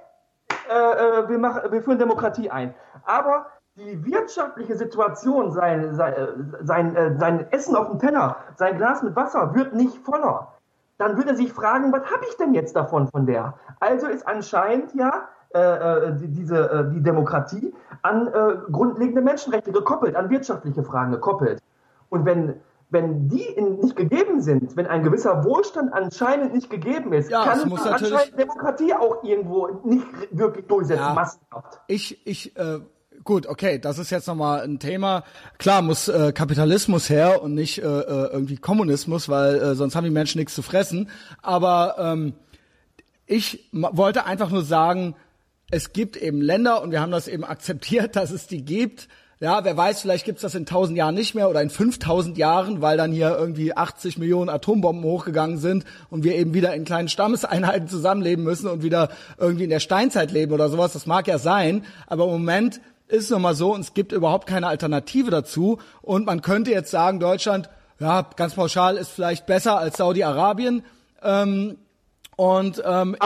äh, 0.69 0.75
äh, 0.75 1.29
wir, 1.29 1.39
machen, 1.39 1.71
wir 1.71 1.83
führen 1.83 1.99
Demokratie 1.99 2.51
ein. 2.51 2.75
Aber 3.05 3.47
die 3.79 4.05
wirtschaftliche 4.05 4.77
Situation, 4.77 5.53
sein, 5.53 5.95
sein, 5.95 6.55
sein, 6.63 6.97
äh, 6.97 7.17
sein 7.17 7.47
Essen 7.53 7.77
auf 7.77 7.89
dem 7.89 7.99
Teller, 7.99 8.37
sein 8.57 8.77
Glas 8.77 9.03
mit 9.03 9.15
Wasser 9.15 9.55
wird 9.55 9.75
nicht 9.75 9.97
voller. 9.99 10.55
Dann 10.99 11.17
würde 11.17 11.31
er 11.31 11.37
sich 11.37 11.53
fragen, 11.53 11.93
was 11.93 12.05
habe 12.11 12.25
ich 12.29 12.37
denn 12.37 12.55
jetzt 12.55 12.75
davon 12.75 13.07
von 13.07 13.27
der? 13.27 13.55
Also 13.79 14.09
ist 14.09 14.27
anscheinend 14.27 14.95
ja 14.95 15.29
äh, 15.55 15.61
äh 15.61 16.17
die, 16.17 16.29
diese, 16.29 16.71
äh, 16.71 16.91
die 16.93 17.03
Demokratie 17.03 17.73
an 18.03 18.27
äh, 18.27 18.57
grundlegende 18.71 19.23
Menschenrechte 19.23 19.71
gekoppelt, 19.71 20.17
an 20.17 20.29
wirtschaftliche 20.29 20.83
Fragen 20.83 21.13
gekoppelt. 21.13 21.63
Und 22.11 22.25
wenn 22.25 22.61
wenn 22.91 23.29
die 23.29 23.61
nicht 23.61 23.97
gegeben 23.97 24.41
sind, 24.41 24.75
wenn 24.77 24.87
ein 24.87 25.03
gewisser 25.03 25.45
Wohlstand 25.45 25.93
anscheinend 25.93 26.55
nicht 26.55 26.71
gegeben 26.71 27.13
ist, 27.13 27.31
ja, 27.31 27.45
kann 27.45 27.69
muss 27.69 27.87
anscheinend 27.87 28.39
Demokratie 28.39 28.95
auch 28.95 29.23
irgendwo 29.23 29.69
nicht 29.85 30.07
wirklich 30.31 30.67
durchsetzen, 30.67 31.03
ja, 31.03 31.13
massenhaft. 31.13 31.81
Ich, 31.87 32.27
ich, 32.27 32.57
äh, 32.57 32.81
gut, 33.29 33.47
okay, 33.47 33.79
das 33.79 33.99
ist 33.99 34.09
jetzt 34.09 34.27
nochmal 34.27 34.63
ein 34.63 34.79
Thema. 34.79 35.23
Klar 35.59 35.83
muss 35.83 36.09
äh, 36.09 36.33
Kapitalismus 36.33 37.11
her 37.11 37.43
und 37.43 37.55
nicht 37.55 37.77
äh, 37.77 37.83
äh 37.83 38.33
irgendwie 38.33 38.57
Kommunismus, 38.57 39.29
weil 39.29 39.57
äh, 39.57 39.75
sonst 39.75 39.95
haben 39.95 40.05
die 40.05 40.11
Menschen 40.11 40.39
nichts 40.39 40.55
zu 40.55 40.63
fressen. 40.63 41.11
Aber 41.43 41.97
ähm, 41.99 42.33
ich 43.27 43.69
wollte 43.71 44.25
einfach 44.25 44.49
nur 44.49 44.65
sagen, 44.65 45.15
es 45.71 45.93
gibt 45.93 46.17
eben 46.17 46.41
Länder 46.41 46.81
und 46.81 46.91
wir 46.91 47.03
haben 47.03 47.13
das 47.13 47.29
eben 47.29 47.45
akzeptiert, 47.55 48.17
dass 48.17 48.31
es 48.31 48.47
die 48.47 48.65
gibt, 48.65 49.09
ja, 49.41 49.63
wer 49.63 49.77
weiß, 49.77 50.01
vielleicht 50.01 50.25
gibt's 50.25 50.43
das 50.43 50.55
in 50.55 50.63
1000 50.63 50.97
Jahren 50.97 51.15
nicht 51.15 51.35
mehr 51.35 51.51
oder 51.51 51.61
in 51.61 51.71
5000 51.71 52.39
Jahren, 52.39 52.81
weil 52.81 52.97
dann 52.97 53.13
hier 53.13 53.37
irgendwie 53.39 53.77
80 53.77 54.17
Millionen 54.17 54.49
Atombomben 54.49 55.05
hochgegangen 55.05 55.59
sind 55.59 55.85
und 56.09 56.25
wir 56.25 56.35
eben 56.35 56.55
wieder 56.55 56.75
in 56.75 56.85
kleinen 56.85 57.09
Stammeseinheiten 57.09 57.89
zusammenleben 57.89 58.43
müssen 58.43 58.69
und 58.69 58.83
wieder 58.83 59.11
irgendwie 59.37 59.65
in 59.65 59.71
der 59.71 59.81
Steinzeit 59.81 60.33
leben 60.33 60.53
oder 60.53 60.71
sowas. 60.71 60.95
Das 60.95 61.07
mag 61.07 61.29
ja 61.29 61.39
sein, 61.39 61.85
aber 62.07 62.25
im 62.25 62.31
Moment 62.31 62.81
ist 63.09 63.31
nun 63.31 63.43
mal 63.43 63.55
so 63.55 63.75
und 63.75 63.81
es 63.81 63.95
gibt 63.95 64.13
überhaupt 64.13 64.47
keine 64.47 64.67
Alternative 64.67 65.31
dazu. 65.31 65.79
Und 66.03 66.27
man 66.27 66.43
könnte 66.43 66.71
jetzt 66.71 66.91
sagen, 66.91 67.21
Deutschland, 67.21 67.69
ja, 67.99 68.25
ganz 68.37 68.55
pauschal 68.55 68.97
ist 68.97 69.11
vielleicht 69.11 69.47
besser 69.47 69.79
als 69.79 69.97
Saudi-Arabien. 69.97 70.85
Ähm, 71.23 71.79
und 72.37 72.83
ähm, 72.85 73.17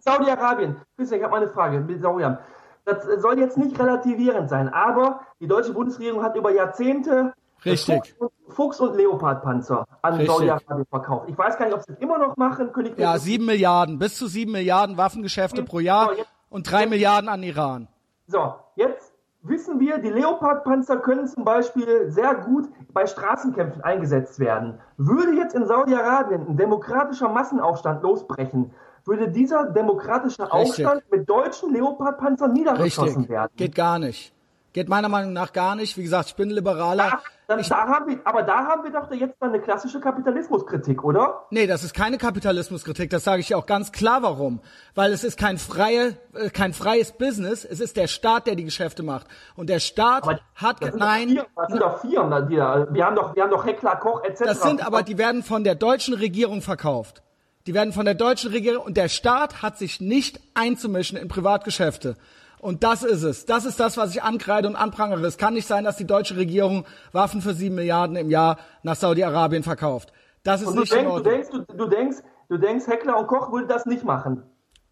Saudi-Arabien, 0.00 0.76
Christian, 0.96 1.18
ich 1.18 1.24
habe 1.24 1.32
mal 1.32 1.42
eine 1.42 1.50
Frage 1.50 1.80
mit 1.80 2.00
Saudi-Arabien. 2.00 2.38
Das 2.84 3.04
soll 3.20 3.38
jetzt 3.38 3.56
nicht 3.56 3.78
relativierend 3.78 4.48
sein, 4.48 4.68
aber 4.68 5.20
die 5.40 5.46
deutsche 5.46 5.72
Bundesregierung 5.72 6.22
hat 6.22 6.36
über 6.36 6.52
Jahrzehnte 6.52 7.32
Richtig. 7.64 8.14
Fuchs, 8.18 8.34
Fuchs 8.48 8.80
und 8.80 8.96
Leopardpanzer 8.96 9.86
an 10.02 10.26
Saudi-Arabien 10.26 10.86
verkauft. 10.86 11.28
Ich 11.28 11.38
weiß 11.38 11.58
gar 11.58 11.66
nicht, 11.66 11.74
ob 11.74 11.82
sie 11.82 11.92
das 11.92 12.00
immer 12.00 12.18
noch 12.18 12.36
machen. 12.36 12.72
König 12.72 12.98
ja, 12.98 13.18
sieben 13.18 13.46
Milliarden, 13.46 13.98
bis 13.98 14.18
zu 14.18 14.26
sieben 14.26 14.52
Milliarden 14.52 14.96
Waffengeschäfte 14.96 15.62
pro 15.62 15.78
Jahr 15.78 16.08
so, 16.08 16.18
jetzt, 16.18 16.28
und 16.50 16.70
drei 16.70 16.86
Milliarden 16.86 17.28
an 17.28 17.42
Iran. 17.44 17.88
So, 18.26 18.54
jetzt 18.74 19.11
wissen 19.42 19.80
wir, 19.80 19.98
die 19.98 20.08
Leopardpanzer 20.08 20.98
können 20.98 21.26
zum 21.26 21.44
Beispiel 21.44 22.10
sehr 22.10 22.34
gut 22.34 22.68
bei 22.92 23.06
Straßenkämpfen 23.06 23.82
eingesetzt 23.82 24.38
werden. 24.38 24.78
Würde 24.96 25.32
jetzt 25.32 25.54
in 25.54 25.66
Saudi-Arabien 25.66 26.46
ein 26.48 26.56
demokratischer 26.56 27.28
Massenaufstand 27.28 28.02
losbrechen, 28.02 28.72
würde 29.04 29.28
dieser 29.28 29.70
demokratische 29.70 30.42
Richtig. 30.42 30.86
Aufstand 30.86 31.02
mit 31.10 31.28
deutschen 31.28 31.72
Leopardpanzern 31.72 32.52
niedergeschossen 32.52 33.22
Richtig. 33.22 33.28
werden. 33.28 33.52
Geht 33.56 33.74
gar 33.74 33.98
nicht. 33.98 34.32
Geht 34.72 34.88
meiner 34.88 35.10
Meinung 35.10 35.34
nach 35.34 35.52
gar 35.52 35.76
nicht. 35.76 35.98
Wie 35.98 36.02
gesagt, 36.02 36.28
ich 36.28 36.34
bin 36.34 36.48
Liberaler. 36.48 37.04
Ja, 37.04 37.20
dann, 37.46 37.60
ich, 37.60 37.68
da 37.68 37.86
haben 37.86 38.08
wir, 38.08 38.20
aber 38.24 38.42
da 38.42 38.64
haben 38.64 38.84
wir 38.84 38.90
doch 38.90 39.10
jetzt 39.12 39.38
mal 39.38 39.50
eine 39.50 39.60
klassische 39.60 40.00
Kapitalismuskritik, 40.00 41.04
oder? 41.04 41.44
Nee, 41.50 41.66
das 41.66 41.84
ist 41.84 41.92
keine 41.92 42.16
Kapitalismuskritik. 42.16 43.10
Das 43.10 43.24
sage 43.24 43.40
ich 43.40 43.54
auch 43.54 43.66
ganz 43.66 43.92
klar, 43.92 44.22
warum. 44.22 44.60
Weil 44.94 45.12
es 45.12 45.24
ist 45.24 45.38
kein, 45.38 45.58
freie, 45.58 46.16
äh, 46.34 46.48
kein 46.48 46.72
freies 46.72 47.12
Business. 47.12 47.66
Es 47.66 47.80
ist 47.80 47.98
der 47.98 48.06
Staat, 48.06 48.46
der 48.46 48.54
die 48.54 48.64
Geschäfte 48.64 49.02
macht. 49.02 49.26
Und 49.56 49.68
der 49.68 49.80
Staat 49.80 50.22
aber 50.22 50.40
hat, 50.54 50.82
das 50.82 50.94
nein. 50.94 51.38
Das 51.54 51.68
sind 51.68 51.82
doch 51.82 52.00
Firmen, 52.00 52.48
die 52.48 52.56
da, 52.56 52.86
wir 52.90 53.04
haben 53.04 53.16
doch, 53.16 53.36
wir 53.36 53.42
haben 53.42 53.50
doch 53.50 53.66
Heckler, 53.66 53.96
Koch, 53.96 54.24
etc. 54.24 54.44
Das 54.46 54.62
sind 54.62 54.86
aber, 54.86 55.02
die 55.02 55.18
werden 55.18 55.42
von 55.42 55.64
der 55.64 55.74
deutschen 55.74 56.14
Regierung 56.14 56.62
verkauft. 56.62 57.22
Die 57.66 57.74
werden 57.74 57.92
von 57.92 58.06
der 58.06 58.14
deutschen 58.14 58.50
Regierung, 58.50 58.86
und 58.86 58.96
der 58.96 59.08
Staat 59.08 59.60
hat 59.60 59.76
sich 59.76 60.00
nicht 60.00 60.40
einzumischen 60.54 61.18
in 61.18 61.28
Privatgeschäfte. 61.28 62.16
Und 62.62 62.84
das 62.84 63.02
ist 63.02 63.24
es. 63.24 63.44
Das 63.44 63.64
ist 63.64 63.80
das, 63.80 63.96
was 63.96 64.14
ich 64.14 64.22
ankreide 64.22 64.68
und 64.68 64.76
anprangere. 64.76 65.26
Es 65.26 65.36
kann 65.36 65.54
nicht 65.54 65.66
sein, 65.66 65.82
dass 65.82 65.96
die 65.96 66.06
deutsche 66.06 66.36
Regierung 66.36 66.86
Waffen 67.10 67.42
für 67.42 67.54
sieben 67.54 67.74
Milliarden 67.74 68.14
im 68.14 68.30
Jahr 68.30 68.56
nach 68.84 68.94
Saudi-Arabien 68.94 69.64
verkauft. 69.64 70.12
Das 70.44 70.62
ist 70.62 70.68
und 70.68 70.76
du 70.76 70.80
nicht 70.82 70.92
denkst, 70.92 71.04
in 71.04 71.10
Ordnung. 71.10 71.24
Du 71.24 71.30
denkst, 71.30 71.48
du, 71.50 71.76
du, 71.76 71.86
denkst, 71.88 72.18
du 72.48 72.58
denkst, 72.58 72.86
Heckler 72.86 73.18
und 73.18 73.26
Koch 73.26 73.50
würde 73.50 73.66
das 73.66 73.84
nicht 73.84 74.04
machen. 74.04 74.44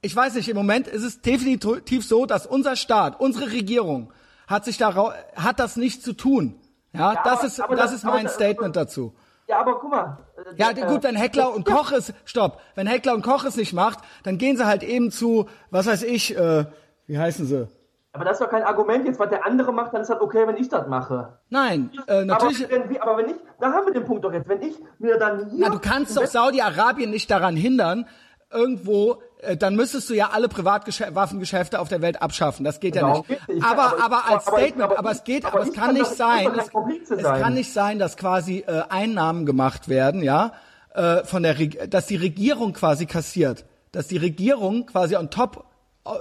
Ich 0.02 0.16
weiß 0.16 0.34
nicht, 0.34 0.48
im 0.48 0.56
Moment 0.56 0.88
ist 0.88 1.04
es 1.04 1.20
definitiv 1.20 2.04
so, 2.04 2.26
dass 2.26 2.44
unser 2.44 2.74
Staat, 2.74 3.20
unsere 3.20 3.52
Regierung 3.52 4.12
hat 4.48 4.64
sich 4.64 4.76
darauf, 4.76 5.12
hat 5.36 5.60
das 5.60 5.76
nicht 5.76 6.02
zu 6.02 6.12
tun. 6.12 6.58
Ja, 6.92 7.12
ja 7.12 7.22
das 7.22 7.38
aber, 7.38 7.46
ist, 7.46 7.60
aber 7.60 7.76
das, 7.76 7.84
das, 7.84 7.94
ist 7.94 8.04
mein 8.04 8.26
aber, 8.26 8.34
Statement 8.34 8.74
dazu. 8.74 9.14
Ja, 9.46 9.60
aber 9.60 9.78
guck 9.78 9.90
mal. 9.90 10.18
Ja, 10.56 10.70
äh, 10.70 10.86
gut, 10.86 11.04
wenn 11.04 11.14
Heckler 11.14 11.54
und 11.54 11.64
Koch 11.66 11.92
es, 11.92 12.12
stopp, 12.24 12.60
wenn 12.74 12.88
Heckler 12.88 13.14
und 13.14 13.22
Koch 13.22 13.44
es 13.44 13.56
nicht 13.56 13.72
macht, 13.72 14.00
dann 14.24 14.38
gehen 14.38 14.56
sie 14.56 14.66
halt 14.66 14.82
eben 14.82 15.10
zu, 15.10 15.48
was 15.70 15.86
weiß 15.86 16.02
ich, 16.02 16.36
äh, 16.36 16.66
wie 17.10 17.18
heißen 17.18 17.44
sie? 17.46 17.68
Aber 18.12 18.24
das 18.24 18.34
ist 18.34 18.40
doch 18.40 18.50
kein 18.50 18.62
Argument 18.62 19.04
jetzt, 19.06 19.18
was 19.18 19.28
der 19.30 19.44
andere 19.46 19.72
macht, 19.72 19.94
dann 19.94 20.02
ist 20.02 20.10
das 20.10 20.20
okay, 20.20 20.46
wenn 20.46 20.56
ich 20.56 20.68
das 20.68 20.86
mache. 20.86 21.38
Nein, 21.48 21.90
äh, 22.06 22.24
natürlich. 22.24 22.64
Aber 22.64 22.88
wenn, 22.88 23.00
aber 23.00 23.16
wenn 23.18 23.28
ich, 23.30 23.36
da 23.60 23.72
haben 23.72 23.86
wir 23.86 23.92
den 23.92 24.04
Punkt 24.04 24.24
doch 24.24 24.32
jetzt, 24.32 24.48
wenn 24.48 24.62
ich 24.62 24.74
mir 24.98 25.16
dann 25.18 25.50
hier. 25.50 25.58
Na, 25.58 25.68
du 25.70 25.78
kannst 25.78 26.16
doch 26.16 26.26
Saudi-Arabien 26.26 27.10
nicht 27.10 27.30
daran 27.30 27.56
hindern, 27.56 28.06
irgendwo, 28.52 29.22
äh, 29.42 29.56
dann 29.56 29.76
müsstest 29.76 30.08
du 30.10 30.14
ja 30.14 30.30
alle 30.32 30.48
Privatwaffengeschäfte 30.48 31.80
auf 31.80 31.88
der 31.88 32.00
Welt 32.00 32.20
abschaffen. 32.20 32.64
Das 32.64 32.80
geht 32.80 32.94
genau, 32.94 33.24
ja 33.28 33.36
nicht. 33.48 33.64
Aber, 33.64 33.84
aber, 33.84 34.04
aber 34.04 34.28
als 34.28 34.46
aber 34.46 34.58
Statement, 34.58 34.82
aber, 34.82 34.98
aber, 34.98 35.10
es 35.12 35.24
geht, 35.24 35.44
aber, 35.44 35.60
es 35.60 35.72
kann, 35.72 35.86
kann 35.86 35.94
nicht 35.94 36.06
sein, 36.06 36.48
es, 36.56 37.10
es 37.10 37.22
kann 37.22 37.54
nicht 37.54 37.72
sein, 37.72 37.98
dass 37.98 38.16
quasi 38.16 38.64
äh, 38.66 38.82
Einnahmen 38.88 39.46
gemacht 39.46 39.88
werden, 39.88 40.22
ja, 40.22 40.52
äh, 40.94 41.24
von 41.24 41.42
der, 41.42 41.54
dass 41.54 42.06
die 42.06 42.16
Regierung 42.16 42.72
quasi 42.72 43.06
kassiert, 43.06 43.64
dass 43.92 44.08
die 44.08 44.16
Regierung 44.16 44.86
quasi 44.86 45.16
on 45.16 45.30
top 45.30 45.69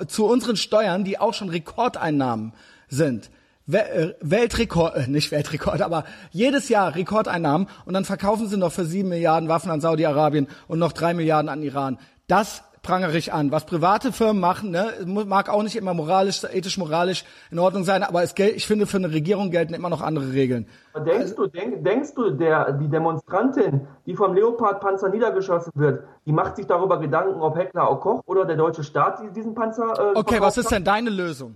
zu 0.08 0.26
unseren 0.26 0.58
Steuern, 0.58 1.04
die 1.04 1.20
auch 1.20 1.34
schon 1.34 1.50
Rekordeinnahmen 1.50 2.54
sind. 2.88 3.30
Äh, 3.72 4.14
Weltrekord, 4.22 4.96
äh, 4.96 5.08
nicht 5.08 5.32
Weltrekord, 5.32 5.82
aber 5.82 6.06
jedes 6.32 6.70
Jahr 6.70 6.96
Rekordeinnahmen 6.96 7.68
und 7.86 7.94
dann 7.94 8.06
verkaufen 8.06 8.48
sie 8.48 8.58
noch 8.58 8.72
für 8.72 8.86
sieben 8.86 9.10
Milliarden 9.10 9.48
Waffen 9.48 9.70
an 9.70 9.80
Saudi-Arabien 9.80 10.48
und 10.68 10.80
noch 10.80 10.92
drei 10.92 11.14
Milliarden 11.14 11.50
an 11.50 11.62
Iran. 11.62 12.00
Das 12.28 12.64
prangere 12.90 13.32
an. 13.32 13.52
Was 13.52 13.66
private 13.66 14.12
Firmen 14.12 14.40
machen, 14.40 14.72
ne, 14.72 14.94
mag 15.06 15.50
auch 15.50 15.64
nicht 15.64 15.76
immer 15.76 15.94
moralisch, 15.94 16.44
ethisch, 16.44 16.78
moralisch 16.78 17.24
in 17.52 17.60
Ordnung 17.60 17.84
sein, 17.84 18.04
aber 18.04 18.24
es, 18.24 18.34
ich 18.38 18.66
finde, 18.66 18.88
für 18.88 18.98
eine 18.98 19.12
Regierung 19.12 19.52
gelten 19.52 19.74
immer 19.74 19.90
noch 19.90 20.02
andere 20.02 20.34
Regeln. 20.34 20.68
Denkst 20.96 21.32
also, 21.32 21.36
du, 21.36 21.48
denk, 21.48 21.84
denkst 21.84 22.14
du, 22.16 22.32
der, 22.32 22.74
die 22.74 22.90
Demonstrantin, 22.90 23.88
die 24.06 24.16
vom 24.16 24.34
Leopard-Panzer 24.34 25.10
niedergeschossen 25.10 25.72
wird, 25.76 26.04
die 26.26 26.32
macht 26.32 26.56
sich 26.56 26.66
darüber 26.66 27.00
Gedanken, 27.00 27.40
ob 27.42 27.56
Heckler 27.58 27.88
auch 27.88 28.02
Koch 28.02 28.22
oder 28.26 28.46
der 28.46 28.58
deutsche 28.58 28.84
Staat 28.84 29.22
diesen 29.36 29.54
Panzer 29.54 30.14
äh, 30.16 30.18
Okay, 30.18 30.42
was 30.42 30.58
ist 30.58 30.72
denn 30.72 30.84
deine 30.84 31.12
Lösung? 31.12 31.56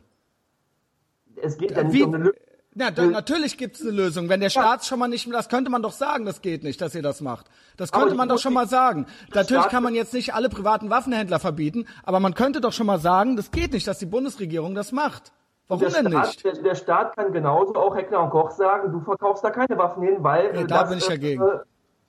Es 1.36 1.58
geht 1.58 1.72
ja 1.72 1.84
nicht 1.84 1.94
Wie? 1.94 2.04
um 2.04 2.14
eine 2.14 2.24
Lösung. 2.26 2.43
Ja, 2.76 2.92
dann, 2.92 3.12
natürlich 3.12 3.58
gibt's 3.58 3.82
eine 3.82 3.92
Lösung. 3.92 4.30
Wenn 4.30 4.40
der 4.40 4.50
Staat 4.50 4.86
schon 4.86 5.00
mal 5.00 5.08
nicht, 5.08 5.32
das 5.32 5.50
könnte 5.50 5.70
man 5.70 5.82
doch 5.82 5.92
sagen, 5.92 6.26
das 6.26 6.42
geht 6.42 6.64
nicht, 6.64 6.82
dass 6.82 6.96
ihr 6.96 7.04
das 7.04 7.22
macht. 7.22 7.46
Das 7.78 7.92
könnte 7.92 8.16
man 8.16 8.30
doch 8.30 8.40
schon 8.40 8.54
mal 8.54 8.68
sagen. 8.68 9.06
Natürlich 9.34 9.68
kann 9.68 9.84
man 9.84 9.94
jetzt 9.94 10.14
nicht 10.14 10.34
alle 10.34 10.50
privaten 10.50 10.90
Waffenhändler 10.90 11.40
verbieten, 11.40 11.86
aber 12.04 12.20
man 12.20 12.34
könnte 12.34 12.62
doch 12.62 12.74
schon 12.74 12.88
mal 12.88 13.00
sagen, 13.00 13.36
das 13.36 13.52
geht 13.52 13.74
nicht, 13.74 13.88
dass 13.88 14.00
die 14.00 14.06
Bundesregierung 14.06 14.74
das 14.76 14.92
macht. 14.92 15.32
Warum 15.68 15.84
denn 15.94 16.10
Staat, 16.10 16.26
nicht? 16.26 16.46
Der, 16.46 16.54
der, 16.54 16.76
Staat 16.76 17.16
kann 17.16 17.32
genauso 17.32 17.76
auch 17.76 17.96
Heckler 17.96 18.22
und 18.24 18.32
Koch 18.32 18.52
sagen, 18.52 18.92
du 18.92 19.00
verkaufst 19.00 19.44
da 19.44 19.50
keine 19.50 19.78
Waffen 19.78 20.04
hin, 20.04 20.18
weil, 20.20 20.56
ja, 20.56 20.64
da 20.64 20.82
das, 20.82 20.90
bin 20.90 20.98
ich 20.98 21.08
dagegen. 21.08 21.42
Äh, 21.42 21.60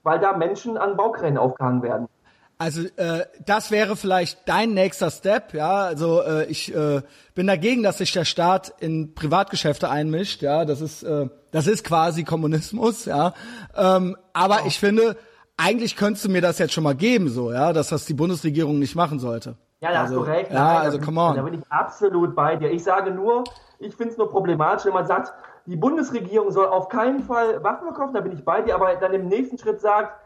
weil 0.02 0.18
da 0.18 0.36
Menschen 0.36 0.76
an 0.76 0.96
Baukränen 0.96 1.38
aufgehangen 1.38 1.82
werden. 1.82 2.08
Also 2.56 2.82
äh, 2.96 3.26
das 3.44 3.70
wäre 3.70 3.96
vielleicht 3.96 4.48
dein 4.48 4.74
nächster 4.74 5.10
Step, 5.10 5.54
ja. 5.54 5.82
Also 5.82 6.22
äh, 6.22 6.46
ich 6.46 6.74
äh, 6.74 7.02
bin 7.34 7.46
dagegen, 7.46 7.82
dass 7.82 7.98
sich 7.98 8.12
der 8.12 8.24
Staat 8.24 8.72
in 8.80 9.14
Privatgeschäfte 9.14 9.90
einmischt, 9.90 10.42
ja. 10.42 10.64
Das 10.64 10.80
ist 10.80 11.02
äh, 11.02 11.28
das 11.50 11.66
ist 11.66 11.84
quasi 11.84 12.24
Kommunismus, 12.24 13.04
ja. 13.04 13.32
Ähm, 13.76 14.16
aber 14.32 14.60
oh. 14.64 14.66
ich 14.66 14.78
finde, 14.78 15.16
eigentlich 15.56 15.96
könntest 15.96 16.24
du 16.24 16.28
mir 16.28 16.42
das 16.42 16.58
jetzt 16.58 16.72
schon 16.72 16.84
mal 16.84 16.96
geben, 16.96 17.28
so, 17.28 17.52
ja, 17.52 17.72
dass 17.72 17.88
das 17.88 18.06
die 18.06 18.14
Bundesregierung 18.14 18.78
nicht 18.78 18.96
machen 18.96 19.18
sollte. 19.18 19.56
Ja, 19.80 19.92
da 19.92 20.02
also, 20.02 20.20
hast 20.20 20.26
du 20.26 20.32
recht. 20.32 20.50
Ja, 20.50 20.64
Nein, 20.64 20.76
also 20.78 20.98
come 20.98 21.20
on. 21.20 21.36
Da 21.36 21.42
bin 21.42 21.54
ich 21.54 21.60
absolut 21.70 22.34
bei 22.34 22.56
dir. 22.56 22.70
Ich 22.70 22.82
sage 22.82 23.10
nur, 23.10 23.44
ich 23.78 23.94
finde 23.94 24.12
es 24.12 24.18
nur 24.18 24.30
problematisch, 24.30 24.86
wenn 24.86 24.94
man 24.94 25.06
sagt, 25.06 25.32
die 25.66 25.76
Bundesregierung 25.76 26.50
soll 26.50 26.66
auf 26.66 26.88
keinen 26.88 27.22
Fall 27.22 27.62
Waffen 27.62 27.86
verkaufen, 27.88 28.14
da 28.14 28.20
bin 28.20 28.32
ich 28.32 28.44
bei 28.44 28.62
dir, 28.62 28.74
aber 28.74 28.94
dann 28.96 29.12
im 29.12 29.28
nächsten 29.28 29.58
Schritt 29.58 29.80
sagt, 29.80 30.23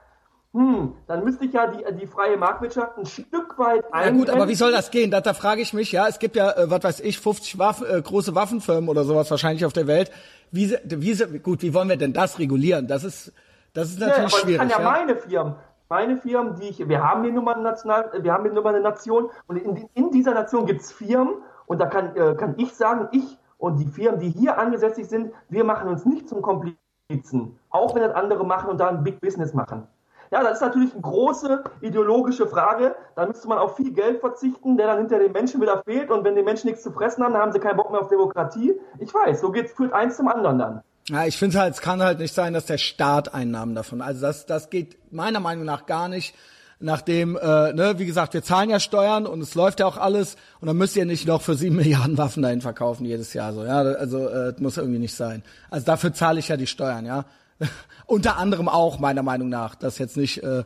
hm, 0.54 0.94
dann 1.06 1.24
müsste 1.24 1.44
ich 1.44 1.52
ja 1.52 1.66
die, 1.66 1.84
die 2.00 2.06
freie 2.06 2.38
Marktwirtschaft 2.38 2.96
ein 2.96 3.04
Stück 3.04 3.58
weit 3.58 3.84
ein. 3.92 4.14
Ja 4.14 4.18
gut, 4.18 4.30
aber 4.30 4.48
wie 4.48 4.54
soll 4.54 4.72
das 4.72 4.90
gehen? 4.90 5.10
Da, 5.10 5.20
da 5.20 5.34
frage 5.34 5.60
ich 5.60 5.74
mich, 5.74 5.92
ja, 5.92 6.08
es 6.08 6.18
gibt 6.18 6.36
ja, 6.36 6.50
äh, 6.52 6.70
was 6.70 6.82
weiß 6.82 7.00
ich, 7.00 7.18
50 7.18 7.58
Waffen, 7.58 7.86
äh, 7.86 8.00
große 8.00 8.34
Waffenfirmen 8.34 8.88
oder 8.88 9.04
sowas 9.04 9.30
wahrscheinlich 9.30 9.66
auf 9.66 9.74
der 9.74 9.86
Welt. 9.86 10.10
Wie, 10.50 10.74
wie, 10.84 11.38
gut, 11.40 11.60
wie 11.60 11.74
wollen 11.74 11.90
wir 11.90 11.98
denn 11.98 12.14
das 12.14 12.38
regulieren? 12.38 12.86
Das 12.86 13.04
ist, 13.04 13.32
das 13.74 13.90
ist 13.90 14.00
natürlich 14.00 14.16
ja, 14.16 14.22
aber 14.22 14.30
schwierig. 14.30 14.62
Ich 14.62 14.72
kann 14.74 14.82
ja, 14.82 14.90
ja 14.90 14.90
meine 14.90 15.16
Firmen, 15.16 15.54
meine 15.90 16.16
Firmen, 16.16 16.56
die 16.56 16.68
ich, 16.68 16.88
wir 16.88 17.04
haben 17.04 17.24
hier 17.24 17.32
nun 17.32 17.44
mal 17.44 17.54
eine 17.54 17.64
National, 17.64 18.10
wir 18.18 18.32
haben 18.32 18.44
hier 18.44 18.54
nun 18.54 18.64
mal 18.64 18.74
eine 18.74 18.82
Nation 18.82 19.28
und 19.48 19.56
in, 19.58 19.88
in 19.92 20.10
dieser 20.10 20.32
Nation 20.32 20.64
gibt's 20.64 20.92
Firmen 20.92 21.34
und 21.66 21.78
da 21.78 21.86
kann, 21.86 22.16
äh, 22.16 22.34
kann 22.36 22.54
ich 22.56 22.72
sagen, 22.72 23.08
ich 23.12 23.36
und 23.58 23.76
die 23.76 23.86
Firmen, 23.86 24.18
die 24.18 24.30
hier 24.30 24.56
angesässig 24.56 25.08
sind, 25.08 25.32
wir 25.50 25.64
machen 25.64 25.88
uns 25.88 26.06
nicht 26.06 26.26
zum 26.26 26.40
Komplizen. 26.40 27.58
Auch 27.68 27.94
wenn 27.94 28.02
das 28.02 28.14
andere 28.14 28.46
machen 28.46 28.70
und 28.70 28.78
da 28.78 28.88
ein 28.88 29.04
Big 29.04 29.20
Business 29.20 29.52
machen. 29.52 29.86
Ja, 30.30 30.42
das 30.42 30.54
ist 30.54 30.60
natürlich 30.60 30.92
eine 30.92 31.02
große 31.02 31.64
ideologische 31.80 32.46
Frage. 32.46 32.94
Da 33.16 33.26
müsste 33.26 33.48
man 33.48 33.58
auf 33.58 33.76
viel 33.76 33.92
Geld 33.92 34.20
verzichten, 34.20 34.76
der 34.76 34.88
dann 34.88 34.98
hinter 34.98 35.18
den 35.18 35.32
Menschen 35.32 35.60
wieder 35.60 35.82
fehlt. 35.84 36.10
Und 36.10 36.24
wenn 36.24 36.36
die 36.36 36.42
Menschen 36.42 36.68
nichts 36.68 36.82
zu 36.82 36.92
fressen 36.92 37.24
haben, 37.24 37.32
dann 37.32 37.42
haben 37.42 37.52
sie 37.52 37.60
keinen 37.60 37.76
Bock 37.76 37.90
mehr 37.90 38.00
auf 38.00 38.08
Demokratie. 38.08 38.74
Ich 38.98 39.12
weiß, 39.12 39.40
so 39.40 39.50
geht's, 39.50 39.72
führt 39.72 39.92
eins 39.92 40.16
zum 40.16 40.28
anderen 40.28 40.58
dann. 40.58 40.82
Ja, 41.08 41.24
ich 41.24 41.38
finde 41.38 41.58
halt, 41.58 41.74
es 41.74 41.80
kann 41.80 42.02
halt 42.02 42.18
nicht 42.18 42.34
sein, 42.34 42.52
dass 42.52 42.66
der 42.66 42.76
Staat 42.76 43.32
Einnahmen 43.32 43.74
davon. 43.74 44.02
Also 44.02 44.20
das, 44.20 44.44
das 44.44 44.68
geht 44.68 44.98
meiner 45.10 45.40
Meinung 45.40 45.64
nach 45.64 45.86
gar 45.86 46.08
nicht. 46.08 46.34
Nachdem, 46.80 47.36
äh, 47.36 47.72
ne, 47.72 47.94
wie 47.96 48.06
gesagt, 48.06 48.34
wir 48.34 48.42
zahlen 48.42 48.70
ja 48.70 48.78
Steuern 48.78 49.26
und 49.26 49.40
es 49.40 49.56
läuft 49.56 49.80
ja 49.80 49.86
auch 49.86 49.96
alles 49.96 50.36
und 50.60 50.68
dann 50.68 50.76
müsst 50.76 50.94
ihr 50.94 51.06
nicht 51.06 51.26
noch 51.26 51.42
für 51.42 51.54
sieben 51.54 51.76
Milliarden 51.76 52.18
Waffen 52.18 52.42
dahin 52.42 52.60
verkaufen 52.60 53.04
jedes 53.04 53.32
Jahr 53.32 53.52
so. 53.52 53.64
Ja, 53.64 53.78
also 53.78 54.28
äh, 54.28 54.54
muss 54.58 54.76
irgendwie 54.76 55.00
nicht 55.00 55.14
sein. 55.14 55.42
Also 55.70 55.86
dafür 55.86 56.12
zahle 56.12 56.38
ich 56.38 56.48
ja 56.48 56.56
die 56.56 56.68
Steuern, 56.68 57.04
ja. 57.04 57.24
Unter 58.06 58.36
anderem 58.36 58.68
auch, 58.68 58.98
meiner 58.98 59.22
Meinung 59.22 59.48
nach, 59.48 59.74
dass 59.74 59.98
jetzt 59.98 60.16
nicht 60.16 60.42
äh, 60.42 60.64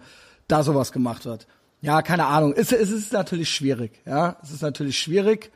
da 0.49 0.63
sowas 0.63 0.93
gemacht 0.93 1.25
wird. 1.25 1.47
Ja, 1.81 2.03
keine 2.03 2.27
Ahnung. 2.27 2.55
Es, 2.57 2.73
es 2.73 2.91
ist 2.91 3.13
natürlich 3.13 3.51
schwierig, 3.51 4.01
ja. 4.07 4.37
Es 4.43 4.53
ist 4.53 4.63
natürlich 4.63 4.99
schwierig, 4.99 5.51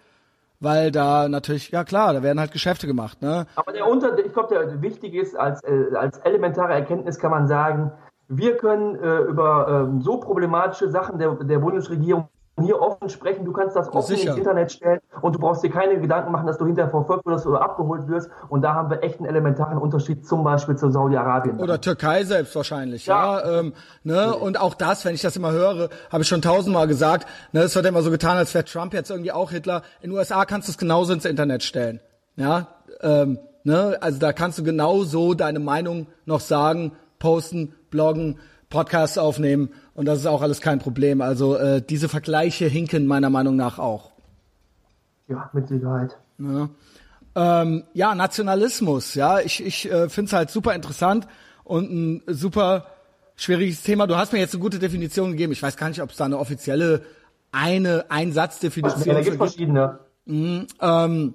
weil 0.58 0.90
da 0.90 1.28
natürlich, 1.28 1.70
ja 1.70 1.84
klar, 1.84 2.12
da 2.12 2.22
werden 2.22 2.40
halt 2.40 2.50
Geschäfte 2.50 2.86
gemacht, 2.86 3.22
ne? 3.22 3.46
Aber 3.54 3.72
der 3.72 3.86
Unter, 3.86 4.18
ich 4.18 4.32
glaube, 4.32 4.54
der 4.54 4.82
wichtig 4.82 5.14
ist, 5.14 5.36
als, 5.36 5.62
äh, 5.62 5.94
als 5.94 6.18
elementare 6.18 6.72
Erkenntnis 6.72 7.18
kann 7.18 7.30
man 7.30 7.46
sagen, 7.46 7.92
wir 8.28 8.56
können 8.56 8.96
äh, 8.96 9.18
über 9.18 9.88
äh, 9.96 10.02
so 10.02 10.18
problematische 10.18 10.88
Sachen 10.90 11.18
der, 11.18 11.34
der 11.34 11.58
Bundesregierung 11.60 12.28
hier 12.64 12.80
offen 12.80 13.10
sprechen, 13.10 13.44
du 13.44 13.52
kannst 13.52 13.76
das 13.76 13.92
offen 13.92 14.16
ins 14.16 14.36
Internet 14.36 14.72
stellen 14.72 15.00
und 15.20 15.34
du 15.34 15.38
brauchst 15.38 15.62
dir 15.62 15.70
keine 15.70 16.00
Gedanken 16.00 16.32
machen, 16.32 16.46
dass 16.46 16.56
du 16.56 16.64
hinterher 16.64 16.90
verfolgt 16.90 17.26
wirst 17.26 17.46
oder 17.46 17.60
abgeholt 17.60 18.08
wirst. 18.08 18.30
Und 18.48 18.62
da 18.62 18.74
haben 18.74 18.88
wir 18.88 19.02
echt 19.02 19.18
einen 19.18 19.28
elementaren 19.28 19.76
Unterschied 19.76 20.26
zum 20.26 20.42
Beispiel 20.42 20.76
zu 20.76 20.90
Saudi-Arabien. 20.90 21.58
Oder 21.58 21.80
Türkei 21.80 22.24
selbst 22.24 22.56
wahrscheinlich, 22.56 23.06
ja. 23.06 23.40
ja 23.40 23.58
ähm, 23.60 23.74
ne? 24.04 24.34
Und 24.34 24.58
auch 24.58 24.74
das, 24.74 25.04
wenn 25.04 25.14
ich 25.14 25.20
das 25.20 25.36
immer 25.36 25.52
höre, 25.52 25.90
habe 26.10 26.22
ich 26.22 26.28
schon 26.28 26.40
tausendmal 26.40 26.86
gesagt, 26.86 27.26
ne, 27.52 27.60
es 27.60 27.74
wird 27.76 27.84
immer 27.84 28.02
so 28.02 28.10
getan, 28.10 28.38
als 28.38 28.54
wäre 28.54 28.64
Trump 28.64 28.94
jetzt 28.94 29.10
irgendwie 29.10 29.32
auch 29.32 29.50
Hitler. 29.50 29.82
In 30.00 30.10
den 30.10 30.18
USA 30.18 30.44
kannst 30.46 30.68
du 30.68 30.72
es 30.72 30.78
genauso 30.78 31.12
ins 31.12 31.26
Internet 31.26 31.62
stellen. 31.62 32.00
Ja, 32.36 32.68
ähm, 33.02 33.38
ne? 33.64 33.98
also 34.00 34.18
da 34.18 34.32
kannst 34.32 34.58
du 34.58 34.62
genauso 34.62 35.34
deine 35.34 35.58
Meinung 35.58 36.06
noch 36.24 36.40
sagen, 36.40 36.92
posten, 37.18 37.74
bloggen, 37.90 38.38
Podcasts 38.68 39.16
aufnehmen 39.18 39.70
und 39.96 40.04
das 40.04 40.18
ist 40.20 40.26
auch 40.26 40.42
alles 40.42 40.60
kein 40.60 40.78
Problem. 40.78 41.22
Also 41.22 41.56
äh, 41.56 41.82
diese 41.82 42.08
Vergleiche 42.08 42.66
hinken 42.66 43.06
meiner 43.06 43.30
Meinung 43.30 43.56
nach 43.56 43.78
auch. 43.78 44.12
Ja, 45.26 45.50
mit 45.52 45.66
Sicherheit. 45.68 46.16
Ja, 46.38 46.68
ähm, 47.34 47.84
ja 47.94 48.14
Nationalismus, 48.14 49.14
ja, 49.14 49.40
ich, 49.40 49.64
ich 49.64 49.90
äh, 49.90 50.08
finde 50.08 50.28
es 50.28 50.32
halt 50.34 50.50
super 50.50 50.74
interessant 50.74 51.26
und 51.64 51.90
ein 51.90 52.22
super 52.26 52.86
schwieriges 53.36 53.82
Thema. 53.82 54.06
Du 54.06 54.16
hast 54.16 54.32
mir 54.32 54.38
jetzt 54.38 54.54
eine 54.54 54.62
gute 54.62 54.78
Definition 54.78 55.32
gegeben. 55.32 55.52
Ich 55.52 55.62
weiß 55.62 55.76
gar 55.76 55.88
nicht, 55.88 56.02
ob 56.02 56.10
es 56.10 56.16
da 56.16 56.26
eine 56.26 56.38
offizielle 56.38 57.02
eine 57.50 58.04
Einsatzdefinition 58.10 59.02
gibt. 59.02 59.06
Ja, 59.06 59.14
da 59.14 59.20
gibt 59.22 59.36
verschiedene. 59.36 59.98
Mhm, 60.26 60.66
ähm, 60.80 61.34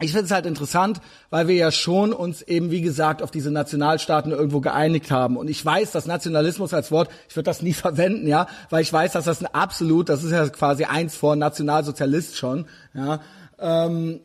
ich 0.00 0.12
finde 0.12 0.26
es 0.26 0.30
halt 0.30 0.46
interessant, 0.46 1.00
weil 1.28 1.46
wir 1.46 1.54
ja 1.56 1.70
schon 1.70 2.12
uns 2.12 2.42
eben, 2.42 2.70
wie 2.70 2.80
gesagt, 2.80 3.22
auf 3.22 3.30
diese 3.30 3.50
Nationalstaaten 3.50 4.32
irgendwo 4.32 4.60
geeinigt 4.60 5.10
haben. 5.10 5.36
Und 5.36 5.48
ich 5.48 5.64
weiß, 5.64 5.92
dass 5.92 6.06
Nationalismus 6.06 6.72
als 6.72 6.90
Wort, 6.90 7.10
ich 7.28 7.36
würde 7.36 7.44
das 7.44 7.62
nie 7.62 7.72
verwenden, 7.74 8.26
ja, 8.26 8.46
weil 8.70 8.82
ich 8.82 8.92
weiß, 8.92 9.12
dass 9.12 9.26
das 9.26 9.42
ein 9.42 9.54
absolut, 9.54 10.08
das 10.08 10.24
ist 10.24 10.32
ja 10.32 10.48
quasi 10.48 10.84
eins 10.84 11.16
vor 11.16 11.36
Nationalsozialist 11.36 12.36
schon, 12.36 12.66
ja. 12.94 13.20
Ähm, 13.58 14.20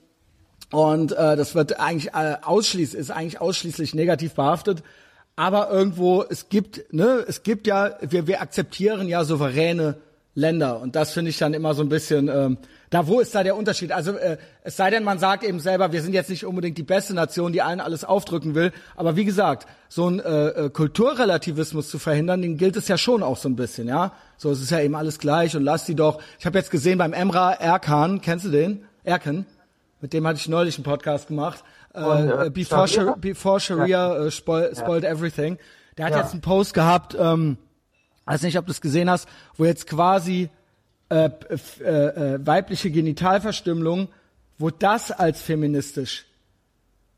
und 0.72 1.12
äh, 1.12 1.36
das 1.36 1.56
wird 1.56 1.80
eigentlich 1.80 2.14
äh, 2.14 2.38
ausschließlich, 2.42 3.00
ist 3.00 3.12
eigentlich 3.12 3.40
ausschließlich 3.40 3.94
negativ 3.94 4.34
behaftet. 4.34 4.82
Aber 5.36 5.70
irgendwo, 5.70 6.24
es 6.24 6.50
gibt, 6.50 6.94
ne, 6.94 7.24
es 7.28 7.44
gibt 7.44 7.68
ja, 7.68 7.98
wir, 8.02 8.26
wir 8.28 8.42
akzeptieren 8.42 9.08
ja 9.08 9.24
souveräne 9.24 9.98
Länder. 10.36 10.82
Und 10.82 10.96
das 10.96 11.14
finde 11.14 11.30
ich 11.30 11.38
dann 11.38 11.54
immer 11.54 11.74
so 11.74 11.82
ein 11.82 11.90
bisschen, 11.90 12.28
ähm, 12.28 12.58
da 12.90 13.08
wo 13.08 13.22
ist 13.22 13.34
da 13.34 13.44
der 13.44 13.56
Unterschied? 13.56 13.94
Also 13.94 14.12
äh, 14.18 14.38
es 14.64 14.76
sei 14.76 14.90
denn, 14.90 15.04
man 15.04 15.18
sagt 15.18 15.44
eben 15.44 15.62
selber, 15.62 15.94
wir 15.94 16.02
sind 16.02 16.14
jetzt 16.14 16.30
nicht 16.30 16.46
unbedingt 16.46 16.78
die 16.78 16.84
beste 16.84 17.14
Nation, 17.14 17.54
die 17.54 17.62
allen 17.62 17.80
alles 17.80 18.04
aufdrücken 18.04 18.54
will. 18.54 18.74
Aber 18.98 19.16
wie 19.16 19.24
gesagt, 19.24 19.66
so 19.88 20.10
ein 20.10 20.20
äh, 20.20 20.48
äh, 20.48 20.70
Kulturrelativismus 20.70 21.90
zu 21.90 22.00
verhindern, 22.00 22.42
den 22.42 22.58
gilt 22.58 22.76
es 22.76 22.90
ja 22.90 22.98
schon 22.98 23.24
auch 23.24 23.38
so 23.38 23.48
ein 23.48 23.56
bisschen, 23.56 23.88
ja. 23.88 24.12
So, 24.38 24.52
es 24.52 24.62
ist 24.62 24.72
ja 24.72 24.82
eben 24.82 24.96
alles 24.96 25.20
gleich 25.20 25.56
und 25.56 25.64
lass 25.64 25.86
die 25.86 25.96
doch. 25.96 26.22
Ich 26.38 26.46
habe 26.46 26.58
jetzt 26.58 26.70
gesehen 26.70 26.98
beim 26.98 27.14
Emra 27.14 27.54
Erkan, 27.54 28.20
kennst 28.20 28.46
du 28.46 28.50
den? 28.50 28.84
Erkan? 29.06 29.46
Mit 30.02 30.12
dem 30.12 30.28
hatte 30.28 30.38
ich 30.38 30.50
neulich 30.50 30.76
einen 30.76 30.84
Podcast 30.84 31.30
gemacht. 31.30 31.64
Äh, 31.94 32.04
und, 32.04 32.30
äh, 32.30 32.50
Before, 32.50 32.88
Sharia, 32.88 33.16
Before 33.18 33.60
Sharia 33.62 33.88
ja. 33.88 34.26
äh, 34.26 34.32
spoil, 34.32 34.76
Spoiled 34.76 35.04
ja. 35.06 35.10
Everything. 35.12 35.58
Der 35.98 36.06
hat 36.06 36.12
ja. 36.12 36.20
jetzt 36.20 36.34
einen 36.34 36.42
Post 36.42 36.74
gehabt, 36.74 37.16
ähm, 37.18 37.58
weiß 38.26 38.42
nicht, 38.44 38.58
ob 38.58 38.66
du 38.66 38.72
es 38.72 38.82
gesehen 38.82 39.10
hast, 39.10 39.28
wo 39.56 39.66
jetzt 39.66 39.88
quasi 39.88 40.50
äh, 41.10 41.30
äh, 41.80 41.86
äh, 41.86 42.46
weibliche 42.46 42.92
Genitalverstümmelung, 42.92 44.10
wo 44.58 44.70
das 44.70 45.12
als 45.12 45.42
feministisch, 45.42 46.26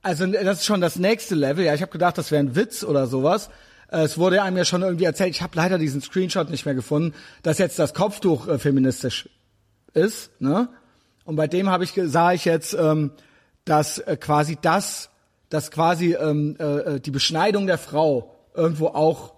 also 0.02 0.26
das 0.26 0.60
ist 0.60 0.66
schon 0.66 0.82
das 0.82 0.98
nächste 0.98 1.36
Level. 1.36 1.66
Ja, 1.66 1.74
ich 1.74 1.82
habe 1.82 1.92
gedacht, 1.92 2.18
das 2.18 2.32
wäre 2.32 2.42
ein 2.42 2.56
Witz 2.56 2.84
oder 2.84 3.08
sowas. 3.08 3.50
Äh, 3.92 4.04
es 4.04 4.18
wurde 4.18 4.42
einem 4.42 4.58
ja 4.58 4.66
schon 4.66 4.82
irgendwie 4.82 5.06
erzählt, 5.06 5.32
ich 5.32 5.42
habe 5.42 5.56
leider 5.56 5.78
diesen 5.78 6.02
Screenshot 6.02 6.50
nicht 6.50 6.66
mehr 6.66 6.76
gefunden, 6.76 7.14
dass 7.44 7.58
jetzt 7.58 7.80
das 7.80 7.94
Kopftuch 7.94 8.48
äh, 8.48 8.60
feministisch 8.60 9.30
ist. 9.94 10.32
Ne? 10.40 10.70
Und 11.26 11.36
bei 11.36 11.48
dem 11.48 11.70
habe 11.70 11.84
ich 11.84 11.94
sah 12.06 12.32
ich 12.32 12.46
jetzt, 12.46 12.74
ähm, 12.74 13.12
dass 13.66 14.00
äh, 14.00 14.18
quasi 14.18 14.58
das, 14.62 15.10
dass 15.50 15.72
quasi 15.72 16.14
ähm, 16.14 16.56
äh, 16.60 16.64
äh 16.64 17.00
die 17.00 17.12
Beschneidung 17.12 17.68
der 17.68 17.78
Frau 17.78 18.34
irgendwo 18.54 18.88
auch 18.88 19.34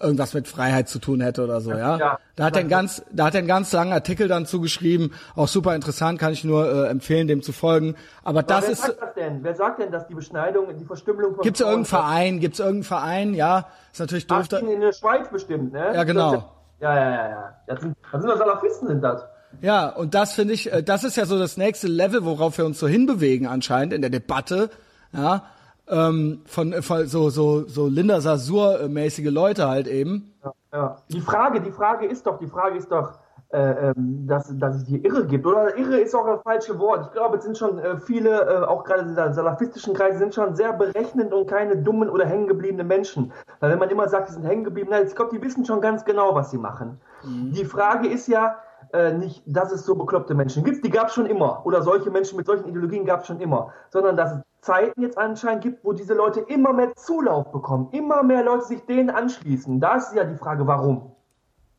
irgendwas 0.00 0.34
mit 0.34 0.46
Freiheit 0.46 0.88
zu 0.88 0.98
tun 0.98 1.20
hätte 1.20 1.42
oder 1.42 1.60
so, 1.60 1.70
ja. 1.70 1.96
ja 1.96 2.18
da 2.36 2.44
hat 2.44 2.54
er 2.54 2.60
einen 2.60 2.68
ganz, 2.68 3.02
da 3.10 3.26
hat 3.26 3.34
er 3.34 3.38
einen 3.38 3.48
ganz 3.48 3.72
langen 3.72 3.92
Artikel 3.92 4.28
dann 4.28 4.46
zugeschrieben, 4.46 5.12
auch 5.34 5.48
super 5.48 5.74
interessant, 5.74 6.18
kann 6.18 6.32
ich 6.32 6.44
nur 6.44 6.70
äh, 6.70 6.88
empfehlen, 6.88 7.26
dem 7.26 7.42
zu 7.42 7.52
folgen. 7.52 7.96
Aber, 8.22 8.40
Aber 8.40 8.42
das 8.42 8.64
wer 8.64 8.70
ist. 8.70 8.82
Wer 8.82 8.86
sagt 8.88 9.02
das 9.02 9.14
denn? 9.14 9.38
Wer 9.42 9.54
sagt 9.54 9.80
denn, 9.80 9.90
dass 9.90 10.06
die 10.06 10.14
Beschneidung, 10.14 10.66
die 10.78 10.84
Verstümmelung 10.84 11.34
von 11.34 11.42
Gibt's 11.42 11.60
irgendeinen 11.60 11.84
Verein? 11.86 12.40
Gibt's 12.40 12.58
irgendeinen 12.58 12.84
Verein? 12.84 13.34
Ja, 13.34 13.66
ist 13.92 14.00
natürlich 14.00 14.26
doof. 14.26 14.46
Ach, 14.52 14.60
in 14.60 14.80
der 14.80 14.92
Schweiz 14.92 15.28
bestimmt, 15.30 15.72
ne? 15.72 15.92
Ja, 15.94 16.04
genau. 16.04 16.54
Ja, 16.80 16.94
ja, 16.94 17.10
ja, 17.10 17.30
ja. 17.30 17.56
Das 17.66 17.80
sind, 17.80 17.96
das 18.12 18.22
sind 18.22 18.30
doch 18.30 18.38
Salafisten, 18.38 18.88
sind 18.88 19.02
das. 19.02 19.24
Ja, 19.60 19.88
und 19.88 20.14
das 20.14 20.32
finde 20.34 20.54
ich, 20.54 20.72
äh, 20.72 20.82
das 20.82 21.04
ist 21.04 21.16
ja 21.16 21.26
so 21.26 21.38
das 21.38 21.56
nächste 21.56 21.88
Level, 21.88 22.24
worauf 22.24 22.58
wir 22.58 22.66
uns 22.66 22.78
so 22.78 22.86
hinbewegen 22.86 23.46
anscheinend 23.46 23.92
in 23.92 24.00
der 24.00 24.10
Debatte. 24.10 24.70
Ja, 25.12 25.44
ähm, 25.90 26.42
von, 26.46 26.72
von 26.82 27.06
so 27.06 27.30
so 27.30 27.66
so 27.66 27.86
Linda 27.86 28.20
Sasur 28.20 28.88
mäßige 28.88 29.30
Leute 29.30 29.68
halt 29.68 29.86
eben. 29.86 30.32
Ja, 30.44 30.52
ja. 30.72 30.96
Die 31.08 31.20
Frage, 31.20 31.60
die 31.60 31.70
Frage 31.70 32.06
ist 32.06 32.26
doch, 32.26 32.38
die 32.38 32.46
Frage 32.46 32.76
ist 32.76 32.90
doch, 32.90 33.18
äh, 33.50 33.90
ähm, 33.90 34.26
dass, 34.26 34.52
dass 34.58 34.76
es 34.76 34.86
hier 34.86 35.02
Irre 35.04 35.26
gibt. 35.26 35.46
Oder 35.46 35.74
Irre 35.78 35.98
ist 35.98 36.14
auch 36.14 36.26
das 36.26 36.42
falsche 36.42 36.78
Wort. 36.78 37.06
Ich 37.06 37.12
glaube, 37.12 37.38
es 37.38 37.44
sind 37.44 37.56
schon 37.56 37.78
äh, 37.78 37.96
viele, 37.96 38.42
äh, 38.42 38.66
auch 38.66 38.84
gerade 38.84 39.00
in 39.02 39.14
der 39.14 39.32
salafistischen 39.32 39.94
Kreise, 39.94 40.18
sind 40.18 40.34
schon 40.34 40.54
sehr 40.54 40.74
berechnend 40.74 41.32
und 41.32 41.48
keine 41.48 41.76
dummen 41.78 42.10
oder 42.10 42.26
hängengebliebenen 42.26 42.86
Menschen. 42.86 43.32
Weil 43.60 43.70
wenn 43.70 43.78
man 43.78 43.88
immer 43.88 44.06
sagt, 44.08 44.28
die 44.28 44.34
sind 44.34 44.44
hängen 44.44 44.64
geblieben, 44.64 44.90
ich 45.06 45.14
glaube, 45.14 45.34
die 45.34 45.42
wissen 45.42 45.64
schon 45.64 45.80
ganz 45.80 46.04
genau, 46.04 46.34
was 46.34 46.50
sie 46.50 46.58
machen. 46.58 47.00
Mhm. 47.24 47.52
Die 47.52 47.64
Frage 47.64 48.08
ist 48.08 48.28
ja, 48.28 48.56
äh, 48.92 49.12
nicht, 49.12 49.42
dass 49.46 49.72
es 49.72 49.84
so 49.84 49.94
bekloppte 49.94 50.34
Menschen 50.34 50.64
gibt, 50.64 50.84
die 50.84 50.90
gab 50.90 51.08
es 51.08 51.14
schon 51.14 51.26
immer. 51.26 51.64
Oder 51.66 51.82
solche 51.82 52.10
Menschen 52.10 52.36
mit 52.36 52.46
solchen 52.46 52.68
Ideologien 52.68 53.04
gab 53.04 53.20
es 53.20 53.26
schon 53.26 53.40
immer. 53.40 53.72
Sondern 53.90 54.16
dass 54.16 54.32
es 54.32 54.38
Zeiten 54.60 55.02
jetzt 55.02 55.18
anscheinend 55.18 55.62
gibt, 55.62 55.84
wo 55.84 55.92
diese 55.92 56.14
Leute 56.14 56.40
immer 56.40 56.72
mehr 56.72 56.94
Zulauf 56.96 57.52
bekommen, 57.52 57.88
immer 57.92 58.22
mehr 58.22 58.42
Leute 58.42 58.64
sich 58.64 58.80
denen 58.82 59.10
anschließen. 59.10 59.80
Da 59.80 59.96
ist 59.96 60.14
ja 60.14 60.24
die 60.24 60.36
Frage, 60.36 60.66
warum. 60.66 61.12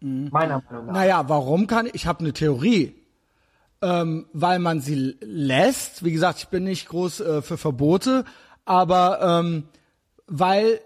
Mhm. 0.01 0.29
Meiner 0.31 0.61
Meinung 0.69 0.85
nach. 0.87 0.93
Naja, 0.93 1.23
warum 1.27 1.67
kann 1.67 1.87
ich, 1.87 1.95
ich 1.95 2.07
habe 2.07 2.19
eine 2.19 2.33
Theorie. 2.33 2.95
Ähm, 3.81 4.25
weil 4.33 4.59
man 4.59 4.81
sie 4.81 5.17
lässt. 5.21 6.03
Wie 6.03 6.11
gesagt, 6.11 6.39
ich 6.39 6.49
bin 6.49 6.65
nicht 6.65 6.89
groß 6.89 7.21
äh, 7.21 7.41
für 7.41 7.57
Verbote, 7.57 8.25
aber 8.65 9.21
ähm, 9.21 9.69
weil 10.27 10.81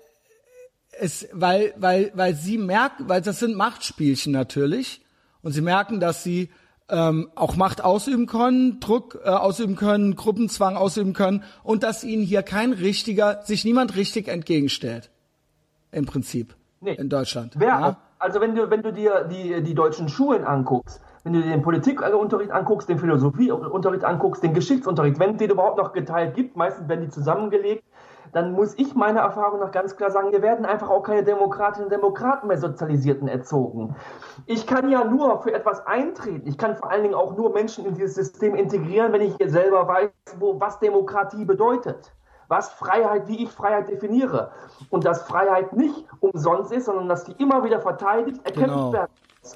es, 0.99 1.28
weil, 1.34 1.74
weil, 1.78 2.11
weil 2.13 2.36
sie 2.36 2.59
merken, 2.59 3.09
weil 3.09 3.21
das 3.21 3.39
sind 3.39 3.55
Machtspielchen 3.55 4.32
natürlich 4.32 5.03
und 5.44 5.52
sie 5.52 5.62
merken, 5.62 6.00
dass 6.00 6.24
sie 6.24 6.50
ähm, 6.89 7.30
auch 7.36 7.56
Macht 7.56 7.84
ausüben 7.84 8.26
können, 8.26 8.80
Druck 8.80 9.20
äh, 9.24 9.30
ausüben 9.30 9.76
können, 9.76 10.16
Gruppenzwang 10.16 10.76
ausüben 10.76 11.14
können 11.14 11.44
und 11.64 11.84
dass 11.84 12.04
ihnen 12.04 12.24
hier 12.24 12.44
kein 12.44 12.74
richtiger, 12.74 13.41
sich 13.44 13.64
niemand 13.66 13.96
richtig 13.96 14.28
entgegenstellt. 14.28 15.12
Im 15.91 16.06
Prinzip. 16.06 16.56
Nee. 16.82 16.96
In 16.96 17.10
Deutschland. 17.10 17.54
Wer? 17.58 17.68
Ja? 17.68 17.98
Also 18.20 18.41
wenn 18.41 18.56
du, 18.56 18.70
wenn 18.70 18.82
du 18.82 18.91
dir 18.91 19.26
die, 19.30 19.62
die 19.62 19.74
deutschen 19.74 20.10
Schulen 20.10 20.44
anguckst, 20.44 21.02
wenn 21.24 21.34
du 21.34 21.41
dir 21.41 21.50
den 21.50 21.62
Politikunterricht 21.62 22.52
anguckst, 22.52 22.89
den 22.89 23.00
Philosophieunterricht 23.00 24.04
anguckst, 24.04 24.44
den 24.44 24.54
Geschichtsunterricht, 24.54 25.20
wenn 25.20 25.32
es 25.32 25.38
den 25.38 25.52
überhaupt 25.52 25.78
noch 25.78 25.94
geteilt 25.94 26.36
gibt, 26.36 26.58
meistens 26.58 26.89
werden 26.89 27.06
die 27.06 27.10
zusammengelegt, 27.10 27.84
dann 28.34 28.54
muss 28.54 28.78
ich 28.78 28.96
meiner 28.96 29.22
Erfahrung 29.22 29.60
nach 29.60 29.72
ganz 29.72 29.96
klar 29.96 30.10
sagen, 30.12 30.32
wir 30.32 30.42
werden 30.42 30.66
einfach 30.66 30.90
auch 30.90 31.04
keine 31.04 31.24
Demokratinnen 31.24 31.86
und 31.86 31.92
Demokraten 31.92 32.48
mehr 32.48 32.58
sozialisierten 32.58 33.28
erzogen. 33.28 33.96
Ich 34.48 34.66
kann 34.66 34.90
ja 34.90 35.04
nur 35.04 35.42
für 35.42 35.54
etwas 35.54 35.86
eintreten. 35.86 36.48
Ich 36.48 36.58
kann 36.58 36.76
vor 36.76 36.92
allen 36.92 37.04
Dingen 37.04 37.16
auch 37.16 37.38
nur 37.38 37.54
Menschen 37.54 37.86
in 37.86 37.94
dieses 37.94 38.16
System 38.16 38.56
integrieren, 38.56 39.14
wenn 39.14 39.22
ich 39.22 39.36
selber 39.46 39.88
weiß, 39.88 40.10
wo, 40.40 40.60
was 40.60 40.80
Demokratie 40.80 41.46
bedeutet. 41.46 42.12
Was 42.48 42.70
Freiheit, 42.70 43.28
wie 43.28 43.44
ich 43.44 43.52
Freiheit 43.52 43.88
definiere. 43.88 44.52
Und 44.90 45.06
dass 45.06 45.24
Freiheit 45.24 45.74
nicht 45.74 46.06
umsonst 46.20 46.72
ist, 46.72 46.86
sondern 46.86 47.08
dass 47.08 47.24
die 47.24 47.34
immer 47.34 47.64
wieder 47.64 47.80
verteidigt, 47.82 48.46
erkämpft 48.46 48.76
genau. 48.76 48.94
werden 48.94 49.12
muss. 49.42 49.56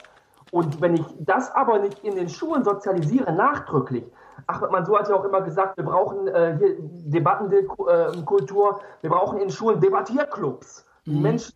Und 0.51 0.81
wenn 0.81 0.95
ich 0.95 1.05
das 1.19 1.53
aber 1.53 1.79
nicht 1.79 2.03
in 2.03 2.15
den 2.15 2.29
Schulen 2.29 2.63
sozialisiere, 2.63 3.33
nachdrücklich, 3.33 4.05
Ahmed 4.47 4.71
Mansour 4.71 4.99
hat 4.99 5.09
ja 5.09 5.15
auch 5.15 5.25
immer 5.25 5.41
gesagt, 5.41 5.77
wir 5.77 5.83
brauchen 5.83 6.27
äh, 6.27 6.55
hier 6.57 6.75
Debattenkultur, 6.79 8.79
wir 9.01 9.09
brauchen 9.09 9.39
in 9.39 9.49
Schulen 9.49 9.79
Debattierclubs. 9.79 10.85
Mhm. 11.05 11.21
Menschen, 11.21 11.53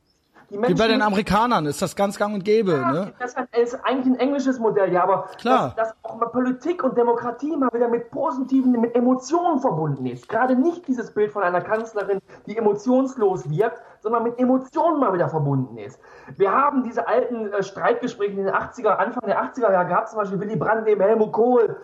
die 0.51 0.57
Menschen, 0.57 0.75
Wie 0.75 0.81
bei 0.81 0.89
den 0.89 1.01
Amerikanern 1.01 1.65
ist 1.65 1.81
das 1.81 1.95
ganz 1.95 2.19
gang 2.19 2.33
und 2.33 2.43
gäbe. 2.43 2.73
Ja, 2.73 2.91
ne? 2.91 3.13
Das 3.19 3.35
ist 3.57 3.75
eigentlich 3.85 4.07
ein 4.07 4.19
englisches 4.19 4.59
Modell, 4.59 4.91
ja, 4.91 5.03
aber 5.03 5.29
Klar. 5.37 5.73
Dass, 5.77 5.89
dass 5.89 5.95
auch 6.03 6.17
mal 6.17 6.25
Politik 6.25 6.83
und 6.83 6.97
Demokratie 6.97 7.55
mal 7.55 7.69
wieder 7.73 7.87
mit 7.87 8.11
positiven, 8.11 8.73
mit 8.73 8.93
Emotionen 8.93 9.61
verbunden 9.61 10.05
ist. 10.05 10.27
Gerade 10.27 10.55
nicht 10.55 10.85
dieses 10.89 11.13
Bild 11.13 11.31
von 11.31 11.43
einer 11.43 11.61
Kanzlerin, 11.61 12.19
die 12.47 12.57
emotionslos 12.57 13.49
wirkt, 13.49 13.81
sondern 14.01 14.23
mit 14.23 14.37
Emotionen 14.39 14.99
mal 14.99 15.13
wieder 15.13 15.29
verbunden 15.29 15.77
ist. 15.77 15.97
Wir 16.35 16.51
haben 16.51 16.83
diese 16.83 17.07
alten 17.07 17.53
äh, 17.53 17.63
Streitgespräche 17.63 18.31
in 18.31 18.45
den 18.45 18.53
80er, 18.53 18.89
Anfang 18.89 19.23
der 19.25 19.41
80er 19.41 19.71
Jahre 19.71 19.87
gehabt, 19.87 20.09
zum 20.09 20.19
Beispiel 20.19 20.39
Willy 20.41 20.57
Brandt 20.57 20.85
neben 20.85 20.99
Helmut 20.99 21.31
Kohl, 21.31 21.77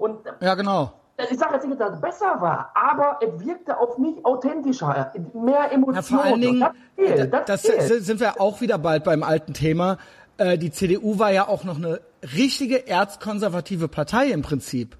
und 0.00 0.18
ja, 0.40 0.54
genau. 0.54 0.92
Ich 1.30 1.38
sage 1.38 1.54
jetzt 1.54 1.66
nicht, 1.66 1.78
dass 1.78 1.90
das 1.92 2.00
besser 2.00 2.40
war, 2.40 2.72
aber 2.74 3.18
es 3.20 3.44
wirkte 3.44 3.78
auf 3.78 3.98
mich 3.98 4.24
authentischer, 4.24 5.12
mehr 5.34 5.70
Emotionen. 5.70 5.94
Ja, 5.96 6.02
vor 6.02 6.24
allen 6.24 6.40
Dingen, 6.40 6.60
das, 6.60 6.72
fehlt, 6.96 7.32
das, 7.34 7.44
das 7.46 7.60
fehlt. 7.62 8.04
sind 8.04 8.20
wir 8.20 8.40
auch 8.40 8.60
wieder 8.62 8.78
bald 8.78 9.04
beim 9.04 9.22
alten 9.22 9.52
Thema. 9.52 9.98
Äh, 10.38 10.56
die 10.56 10.70
CDU 10.70 11.18
war 11.18 11.30
ja 11.30 11.46
auch 11.46 11.64
noch 11.64 11.76
eine 11.76 12.00
richtige 12.34 12.88
erzkonservative 12.88 13.88
Partei 13.88 14.28
im 14.30 14.40
Prinzip. 14.40 14.96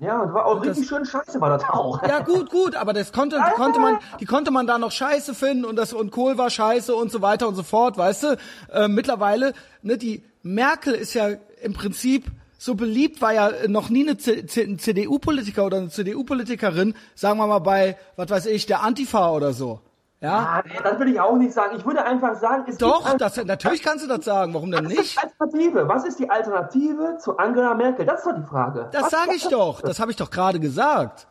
Ja, 0.00 0.20
und 0.20 0.34
war 0.34 0.46
auch 0.46 0.56
Und 0.56 0.66
das- 0.66 0.70
richtig 0.76 0.88
schön 0.88 1.04
scheiße 1.06 1.40
war 1.40 1.48
das 1.50 1.62
auch. 1.70 2.02
Ja, 2.02 2.18
gut, 2.20 2.50
gut, 2.50 2.74
aber 2.74 2.92
das 2.92 3.12
konnte, 3.12 3.36
die 3.36 3.54
konnte 3.54 3.78
man, 3.78 3.98
die 4.20 4.26
konnte 4.26 4.50
man 4.50 4.66
da 4.66 4.78
noch 4.78 4.90
scheiße 4.90 5.32
finden 5.34 5.64
und 5.64 5.76
das, 5.76 5.92
und 5.92 6.10
Kohl 6.10 6.36
war 6.36 6.50
scheiße 6.50 6.94
und 6.94 7.10
so 7.12 7.22
weiter 7.22 7.46
und 7.48 7.54
so 7.54 7.62
fort, 7.62 7.96
weißt 7.96 8.22
du? 8.24 8.36
Äh, 8.72 8.88
mittlerweile, 8.88 9.52
ne, 9.82 9.96
die 9.96 10.22
Merkel 10.42 10.92
ist 10.92 11.14
ja 11.14 11.28
im 11.62 11.72
Prinzip 11.72 12.26
so 12.66 12.74
beliebt, 12.74 13.22
war 13.22 13.32
ja 13.32 13.50
noch 13.68 13.88
nie 13.88 14.06
eine 14.06 14.18
CDU-Politiker 14.18 15.64
oder 15.64 15.78
eine 15.78 15.88
CDU-Politikerin, 15.88 16.94
sagen 17.14 17.38
wir 17.38 17.46
mal 17.46 17.60
bei, 17.60 17.96
was 18.16 18.28
weiß 18.28 18.46
ich, 18.46 18.66
der 18.66 18.82
Antifa 18.82 19.30
oder 19.30 19.54
so. 19.54 19.80
Ja? 20.20 20.38
Ah, 20.38 20.62
nee, 20.66 20.78
das 20.82 20.98
will 20.98 21.08
ich 21.08 21.20
auch 21.20 21.36
nicht 21.36 21.52
sagen. 21.52 21.76
Ich 21.76 21.84
würde 21.84 22.04
einfach 22.04 22.34
sagen, 22.40 22.64
es 22.66 22.78
Doch, 22.78 23.06
gibt 23.06 23.20
das, 23.20 23.36
natürlich 23.44 23.82
kannst 23.82 24.04
du 24.04 24.08
das 24.08 24.24
sagen, 24.24 24.52
warum 24.54 24.70
denn 24.70 24.86
Was 24.86 24.92
ist 24.92 24.98
nicht? 24.98 25.16
die 25.16 25.22
Alternative? 25.22 25.88
Was 25.88 26.04
ist 26.06 26.18
die 26.18 26.30
Alternative 26.30 27.18
zu 27.18 27.36
Angela 27.36 27.74
Merkel? 27.74 28.04
Das 28.06 28.20
ist 28.20 28.26
doch 28.26 28.34
die 28.34 28.46
Frage. 28.46 28.88
Das 28.92 29.10
sage 29.10 29.34
ich 29.34 29.46
doch. 29.48 29.82
Das 29.82 30.00
habe 30.00 30.10
ich 30.10 30.16
doch 30.16 30.30
gerade 30.30 30.58
gesagt. 30.58 31.28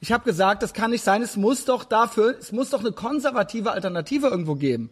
Ich 0.00 0.12
habe 0.12 0.24
gesagt, 0.24 0.62
das 0.62 0.72
kann 0.72 0.90
nicht 0.92 1.02
sein. 1.02 1.22
Es 1.22 1.36
muss 1.36 1.64
doch 1.64 1.84
dafür, 1.84 2.36
es 2.38 2.52
muss 2.52 2.70
doch 2.70 2.80
eine 2.80 2.92
konservative 2.92 3.72
Alternative 3.72 4.28
irgendwo 4.28 4.54
geben. 4.54 4.90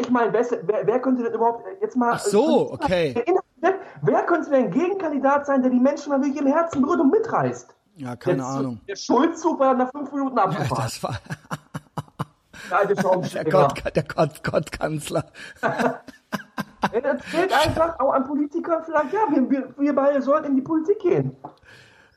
Ich 0.00 0.10
meine, 0.10 0.32
wer, 0.32 0.86
wer, 0.86 1.00
könnte 1.00 1.22
denn 1.22 1.32
überhaupt 1.32 1.66
äh, 1.66 1.76
jetzt 1.80 1.96
mal. 1.96 2.12
Ach 2.14 2.18
so, 2.18 2.72
okay. 2.72 3.14
Wer, 4.02 4.22
könnte 4.24 4.50
denn 4.50 4.64
ein 4.64 4.70
Gegenkandidat 4.70 5.46
sein, 5.46 5.62
der 5.62 5.70
die 5.70 5.80
Menschen 5.80 6.10
mal 6.10 6.20
wirklich 6.20 6.40
im 6.40 6.46
Herzen 6.46 6.82
berührt 6.82 7.00
und 7.00 7.10
mitreißt? 7.10 7.74
Ja, 7.96 8.16
keine 8.16 8.38
der, 8.38 8.46
Ahnung. 8.46 8.80
Der 8.88 8.96
Schulzzug 8.96 9.58
war 9.58 9.68
dann 9.68 9.78
nach 9.78 9.90
fünf 9.90 10.12
Minuten 10.12 10.36
Ja, 10.36 10.44
abgefahren. 10.44 10.84
das 10.84 11.02
war 11.02 11.18
der. 13.34 13.44
Gott, 13.44 13.96
der 13.96 14.02
Gott, 14.02 14.44
Gottkanzler. 14.44 15.24
Ja, 16.92 17.16
fehlt 17.18 17.50
einfach 17.50 17.98
auch 17.98 18.12
an 18.12 18.26
Politikern 18.26 18.82
vielleicht. 18.84 19.12
Ja, 19.12 19.20
wir, 19.30 19.50
wir, 19.50 19.74
wir 19.78 19.94
beide 19.94 20.20
sollten 20.20 20.48
in 20.48 20.56
die 20.56 20.62
Politik 20.62 20.98
gehen. 20.98 21.34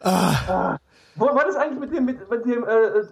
Ah. 0.01 0.77
Wo 1.17 1.25
war 1.25 1.45
das 1.45 1.55
eigentlich 1.55 1.79
mit 1.79 1.91
dem, 1.93 2.05
mit, 2.05 2.29
mit 2.29 2.45
dem 2.45 2.63
äh, 2.63 2.69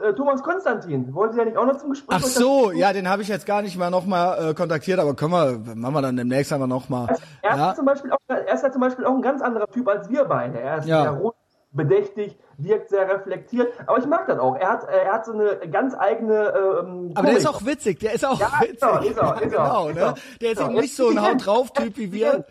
äh, 0.09 0.13
Thomas 0.13 0.41
Konstantin? 0.43 1.13
Wollen 1.13 1.31
Sie 1.31 1.39
ja 1.39 1.45
nicht 1.45 1.57
auch 1.57 1.65
noch 1.65 1.77
zum 1.77 1.89
Gespräch? 1.89 2.17
Ach 2.21 2.23
so, 2.23 2.71
ja, 2.71 2.93
den 2.93 3.09
habe 3.09 3.21
ich 3.23 3.27
jetzt 3.27 3.45
gar 3.45 3.61
nicht 3.61 3.77
mal 3.77 3.89
nochmal 3.89 4.51
äh, 4.51 4.53
kontaktiert, 4.53 4.99
aber 4.99 5.15
können 5.15 5.31
wir, 5.31 5.75
machen 5.75 5.93
wir 5.95 6.01
dann 6.01 6.15
demnächst 6.15 6.53
einfach 6.53 6.67
nochmal. 6.67 7.17
Er, 7.41 7.55
Ja, 7.57 7.69
ist 7.71 7.77
zum 7.77 7.85
Beispiel 7.85 8.11
auch, 8.11 8.17
er 8.27 8.53
ist 8.53 8.63
ja 8.63 8.71
zum 8.71 8.81
Beispiel 8.81 9.05
auch 9.05 9.13
ein 9.15 9.21
ganz 9.21 9.41
anderer 9.41 9.67
Typ 9.67 9.87
als 9.87 10.09
wir 10.09 10.25
beide. 10.25 10.59
Er 10.59 10.77
ist 10.77 10.87
Ja. 10.87 11.01
sehr 11.01 11.11
ruhig, 11.11 11.33
bedächtig, 11.71 12.37
wirkt 12.57 12.89
sehr 12.89 13.09
reflektiert. 13.09 13.73
Aber 13.87 13.97
ich 13.97 14.05
mag 14.05 14.27
das 14.27 14.39
auch. 14.39 14.55
Er 14.55 14.69
hat, 14.69 14.87
er 14.87 15.11
hat 15.11 15.25
so 15.25 15.33
eine 15.33 15.57
ganz 15.71 15.93
eigene. 15.97 16.53
Ähm, 16.81 17.11
aber 17.15 17.27
der 17.27 17.37
ist 17.37 17.47
auch 17.47 17.65
witzig, 17.65 17.99
der 17.99 18.13
ist 18.13 18.25
auch 18.25 18.39
Ja, 18.39 18.51
witzig. 18.61 18.75
ist 18.75 18.81
er, 18.83 19.01
ist 19.03 19.17
er, 19.17 19.35
ist 19.35 19.41
er, 19.41 19.49
genau, 19.49 19.89
ne? 19.89 19.99
er. 19.99 20.15
Der 20.41 20.51
ist 20.51 20.61
eben 20.61 20.73
nicht 20.75 20.95
so 20.95 21.09
ein 21.09 21.21
Haut 21.27 21.45
drauf 21.45 21.73
Typ 21.73 21.97
wie 21.97 22.11
wir. 22.13 22.45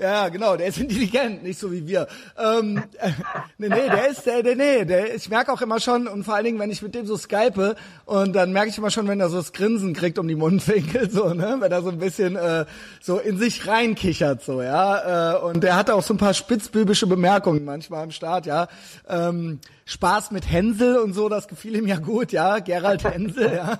Ja, 0.00 0.28
genau, 0.28 0.56
der 0.56 0.68
ist 0.68 0.78
intelligent, 0.78 1.42
nicht 1.42 1.58
so 1.58 1.72
wie 1.72 1.86
wir. 1.86 2.06
Ähm, 2.38 2.82
äh, 2.98 3.10
nee, 3.58 3.68
nee, 3.68 3.88
der 3.88 4.08
ist, 4.08 4.26
der, 4.26 4.42
der, 4.42 4.54
nee, 4.54 4.84
der, 4.84 5.14
ich 5.14 5.28
merke 5.28 5.52
auch 5.52 5.60
immer 5.60 5.80
schon, 5.80 6.06
und 6.06 6.24
vor 6.24 6.34
allen 6.34 6.44
Dingen, 6.44 6.58
wenn 6.58 6.70
ich 6.70 6.82
mit 6.82 6.94
dem 6.94 7.06
so 7.06 7.16
skype, 7.16 7.74
und 8.04 8.32
dann 8.34 8.52
merke 8.52 8.68
ich 8.68 8.78
immer 8.78 8.90
schon, 8.90 9.08
wenn 9.08 9.18
er 9.18 9.28
so 9.28 9.38
das 9.38 9.52
Grinsen 9.52 9.94
kriegt 9.94 10.18
um 10.18 10.28
die 10.28 10.36
Mundwinkel, 10.36 11.10
so, 11.10 11.34
ne, 11.34 11.56
wenn 11.58 11.72
er 11.72 11.82
so 11.82 11.90
ein 11.90 11.98
bisschen, 11.98 12.36
äh, 12.36 12.64
so 13.00 13.18
in 13.18 13.38
sich 13.38 13.66
reinkichert, 13.66 14.42
so, 14.42 14.62
ja, 14.62 15.34
äh, 15.34 15.40
und 15.40 15.64
der 15.64 15.74
hat 15.74 15.90
auch 15.90 16.02
so 16.02 16.14
ein 16.14 16.18
paar 16.18 16.34
spitzbübische 16.34 17.08
Bemerkungen 17.08 17.64
manchmal 17.64 18.04
am 18.04 18.12
Start, 18.12 18.46
ja, 18.46 18.68
ähm, 19.08 19.58
Spaß 19.84 20.30
mit 20.30 20.50
Hänsel 20.50 20.98
und 20.98 21.12
so, 21.12 21.28
das 21.28 21.48
gefiel 21.48 21.74
ihm 21.74 21.88
ja 21.88 21.96
gut, 21.96 22.30
ja, 22.30 22.60
Gerald 22.60 23.02
Hänsel, 23.02 23.52
ja, 23.54 23.78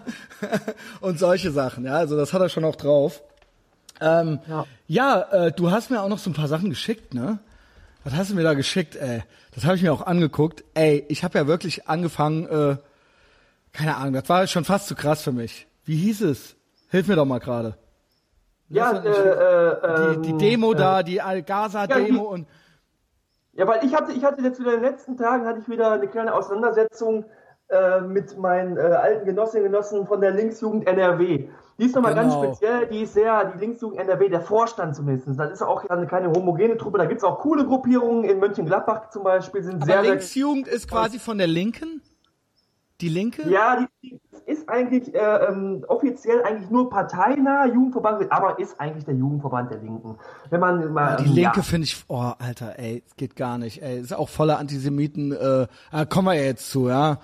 und 1.01 1.21
solche 1.21 1.53
Sachen, 1.53 1.85
ja, 1.85 1.95
also 1.95 2.17
das 2.17 2.33
hat 2.33 2.43
er 2.43 2.49
schon 2.49 2.65
auch 2.65 2.77
drauf. 2.77 3.23
Ähm, 4.01 4.41
ja, 4.47 4.65
Ja. 4.87 5.21
äh, 5.47 5.53
du 5.53 5.71
hast 5.71 5.91
mir 5.91 6.03
auch 6.03 6.09
noch 6.09 6.19
so 6.19 6.31
ein 6.31 6.35
paar 6.35 6.49
Sachen 6.49 6.71
geschickt, 6.71 7.15
ne? 7.15 7.39
Was 8.05 8.15
hast 8.15 8.31
du 8.31 8.35
mir 8.37 8.45
da 8.45 8.55
geschickt, 8.55 8.97
ey? 8.97 9.23
Das 9.55 9.65
habe 9.65 9.77
ich 9.77 9.83
mir 9.83 9.93
auch 9.93 10.03
angeguckt. 10.07 10.65
Ey, 10.75 11.05
ich 11.09 11.25
habe 11.25 11.37
ja 11.39 11.47
wirklich 11.47 11.89
angefangen, 11.89 12.47
äh, 12.47 12.77
keine 13.73 13.97
Ahnung, 13.97 14.15
das 14.15 14.29
war 14.29 14.47
schon 14.47 14.65
fast 14.65 14.87
zu 14.89 14.95
krass 14.95 15.23
für 15.23 15.33
mich. 15.33 15.67
Wie 15.85 15.97
hieß 15.97 16.23
es? 16.23 16.57
Hilf 16.91 17.09
mir 17.09 17.17
doch 17.17 17.25
mal 17.27 17.41
gerade. 17.41 17.77
Ja, 18.71 18.93
äh, 18.93 19.09
äh, 19.09 20.17
Die, 20.17 20.23
die 20.23 20.31
ähm, 20.31 20.39
Demo 20.39 20.73
äh, 20.73 20.77
da, 20.77 21.03
die 21.03 21.21
Al-Gaza-Demo 21.23 22.25
ja, 22.25 22.31
und 22.31 22.47
Ja, 23.55 23.67
weil 23.67 23.85
ich 23.85 23.95
hatte, 23.95 24.13
ich 24.13 24.25
hatte 24.25 24.43
jetzt 24.43 24.61
wieder 24.61 24.75
in 24.75 24.83
den 24.83 24.91
letzten 24.93 25.17
Tagen 25.17 25.47
hatte 25.47 25.61
ich 25.61 25.69
wieder 25.69 25.91
eine 25.93 26.07
kleine 26.07 26.35
Auseinandersetzung 26.35 27.25
äh, 27.71 28.01
mit 28.01 28.39
meinen 28.39 28.77
äh, 28.77 28.81
alten 28.81 29.27
Genossinnen 29.27 29.67
und 29.67 29.73
Genossen 29.73 30.07
von 30.07 30.21
der 30.21 30.31
Linksjugend 30.31 30.87
NRW. 30.87 31.49
Die 31.79 31.85
ist 31.85 31.95
nochmal 31.95 32.15
Genau. 32.15 32.41
ganz 32.41 32.59
speziell, 32.59 32.87
die 32.87 33.03
ist 33.03 33.15
sehr, 33.15 33.45
die 33.45 33.59
Linksjugend 33.59 34.01
NRW, 34.01 34.29
der 34.29 34.41
Vorstand 34.41 34.97
zumindest. 34.97 35.39
Das 35.39 35.53
ist 35.53 35.63
auch 35.63 35.85
eine 35.89 36.07
keine 36.07 36.31
homogene 36.31 36.77
Truppe, 36.77 36.99
da 36.99 37.05
gibt's 37.05 37.25
auch 37.25 37.39
coole 37.39 37.67
Gruppierungen, 37.67 38.25
in 38.25 38.39
Mönchengladbach 38.39 39.11
zum 39.11 39.23
Beispiel 39.23 39.63
sind 39.63 39.77
aber 39.77 39.85
sehr, 39.85 40.03
sehr 40.03 40.11
Linksjugend 40.13 40.67
ist 40.67 40.89
quasi 40.89 41.19
von 41.19 41.39
der 41.39 41.47
Linken? 41.47 42.01
Die 43.01 43.09
Linke? 43.09 43.49
Ja, 43.49 43.87
die 44.03 44.19
ist 44.47 44.69
eigentlich 44.69 45.15
äh, 45.15 45.19
ähm, 45.19 45.85
offiziell 45.87 46.43
eigentlich 46.43 46.71
nur 46.71 46.91
parteinah 46.91 47.67
Jugendverband, 47.67 48.33
aber 48.33 48.59
ist 48.59 48.81
eigentlich 48.81 49.05
der 49.05 49.15
Jugendverband 49.15 49.71
der 49.71 49.79
Linken. 49.79 50.19
Wenn 50.51 50.59
man 50.61 50.93
mal 50.93 51.17
Die 51.17 51.27
ähm, 51.27 51.35
Linke 51.35 51.59
ja. 51.59 51.63
finde 51.63 51.85
ich, 51.85 52.03
oh, 52.09 52.33
Alter, 52.39 52.79
ey, 52.79 53.05
es 53.07 53.15
geht 53.15 53.37
gar 53.37 53.59
nicht, 53.59 53.83
ey. 53.83 54.01
Ist 54.01 54.17
auch 54.17 54.29
voller 54.29 54.59
Antisemiten, 54.59 55.33
äh, 55.33 55.67
ah, 55.93 56.07
kommen 56.07 56.27
wir 56.27 56.35
ja 56.35 56.45
jetzt 56.45 56.71
zu, 56.71 56.89
ja. 56.89 57.19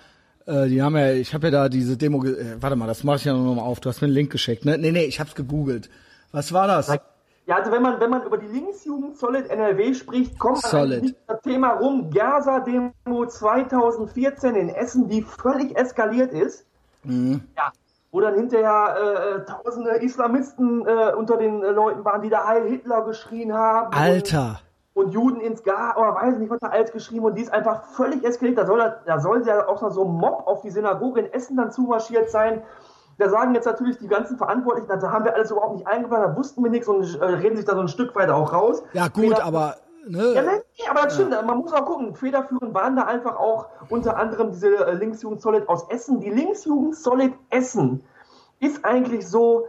Äh, 0.46 0.68
die 0.68 0.82
haben 0.82 0.96
ja, 0.96 1.12
ich 1.12 1.32
habe 1.34 1.46
ja 1.46 1.50
da 1.50 1.68
diese 1.68 1.96
Demo, 1.96 2.24
äh, 2.24 2.60
warte 2.60 2.76
mal, 2.76 2.86
das 2.86 3.04
mache 3.04 3.16
ich 3.16 3.24
ja 3.24 3.32
noch 3.32 3.54
mal 3.54 3.62
auf. 3.62 3.80
Du 3.80 3.88
hast 3.88 4.00
mir 4.00 4.06
einen 4.06 4.14
Link 4.14 4.30
geschickt, 4.30 4.64
ne? 4.64 4.76
Nee, 4.78 4.92
nee, 4.92 5.04
ich 5.04 5.20
hab's 5.20 5.34
gegoogelt. 5.34 5.88
Was 6.32 6.52
war 6.52 6.66
das? 6.66 6.88
Ja, 7.46 7.56
also 7.56 7.70
wenn 7.70 7.82
man, 7.82 8.00
wenn 8.00 8.10
man 8.10 8.22
über 8.22 8.38
die 8.38 8.46
Linksjugend 8.46 9.18
Solid 9.18 9.48
NRW 9.50 9.94
spricht, 9.94 10.38
kommt 10.38 10.62
man 10.62 10.70
Solid. 10.70 11.02
um 11.02 11.14
das 11.26 11.40
Thema 11.42 11.72
rum. 11.74 12.10
Gaza-Demo 12.10 13.26
2014 13.26 14.54
in 14.54 14.68
Essen, 14.70 15.08
die 15.08 15.22
völlig 15.22 15.76
eskaliert 15.76 16.32
ist. 16.32 16.64
Mhm. 17.02 17.42
Ja. 17.56 17.72
Wo 18.10 18.20
dann 18.20 18.34
hinterher 18.34 18.96
äh, 18.96 19.36
äh, 19.36 19.44
tausende 19.44 19.90
Islamisten 19.96 20.86
äh, 20.86 21.12
unter 21.14 21.36
den 21.36 21.62
äh, 21.62 21.70
Leuten 21.70 22.04
waren, 22.04 22.22
die 22.22 22.30
da 22.30 22.46
Heil 22.46 22.66
Hitler 22.68 23.02
geschrien 23.02 23.52
haben. 23.52 23.92
Alter. 23.92 24.48
Und, 24.48 24.73
und 24.94 25.10
Juden 25.12 25.40
ins 25.40 25.62
Gar, 25.62 25.98
oder 25.98 26.14
weiß 26.14 26.38
nicht, 26.38 26.50
was 26.50 26.60
da 26.60 26.68
alles 26.68 26.92
geschrieben 26.92 27.24
und 27.24 27.34
die 27.36 27.42
ist 27.42 27.52
einfach 27.52 27.84
völlig 27.96 28.24
eskaliert. 28.24 28.56
Da 28.58 28.64
soll, 28.66 28.80
da 29.06 29.18
soll 29.20 29.46
ja 29.46 29.66
auch 29.68 29.82
noch 29.82 29.90
so 29.90 30.04
ein 30.04 30.12
Mob 30.12 30.46
auf 30.46 30.60
die 30.62 30.70
Synagoge 30.70 31.20
in 31.20 31.32
Essen 31.32 31.56
dann 31.56 31.72
zumarschiert 31.72 32.30
sein. 32.30 32.62
Da 33.18 33.28
sagen 33.28 33.54
jetzt 33.54 33.66
natürlich 33.66 33.98
die 33.98 34.08
ganzen 34.08 34.38
Verantwortlichen, 34.38 34.88
da 34.88 35.00
haben 35.12 35.24
wir 35.24 35.34
alles 35.34 35.50
überhaupt 35.50 35.74
nicht 35.76 35.86
eingeplant, 35.86 36.24
da 36.24 36.36
wussten 36.36 36.62
wir 36.64 36.70
nichts 36.70 36.88
und 36.88 37.20
äh, 37.20 37.24
reden 37.24 37.56
sich 37.56 37.64
da 37.64 37.74
so 37.74 37.80
ein 37.80 37.88
Stück 37.88 38.14
weit 38.16 38.30
auch 38.30 38.52
raus. 38.52 38.82
Ja, 38.92 39.08
gut, 39.08 39.24
Feder- 39.24 39.44
aber, 39.44 39.76
Ja, 40.06 40.42
ne? 40.42 40.62
nee, 40.78 40.88
aber 40.90 41.02
das 41.02 41.14
stimmt, 41.14 41.30
man 41.30 41.58
muss 41.58 41.72
auch 41.72 41.86
gucken. 41.86 42.14
Federführend 42.14 42.74
waren 42.74 42.96
da 42.96 43.02
einfach 43.04 43.36
auch 43.36 43.66
unter 43.88 44.16
anderem 44.16 44.50
diese 44.52 44.74
äh, 44.86 44.94
Linksjugend 44.94 45.40
Solid 45.42 45.68
aus 45.68 45.88
Essen. 45.90 46.20
Die 46.20 46.30
Linksjugend 46.30 46.96
Solid 46.96 47.32
Essen 47.50 48.02
ist 48.60 48.84
eigentlich 48.84 49.28
so 49.28 49.66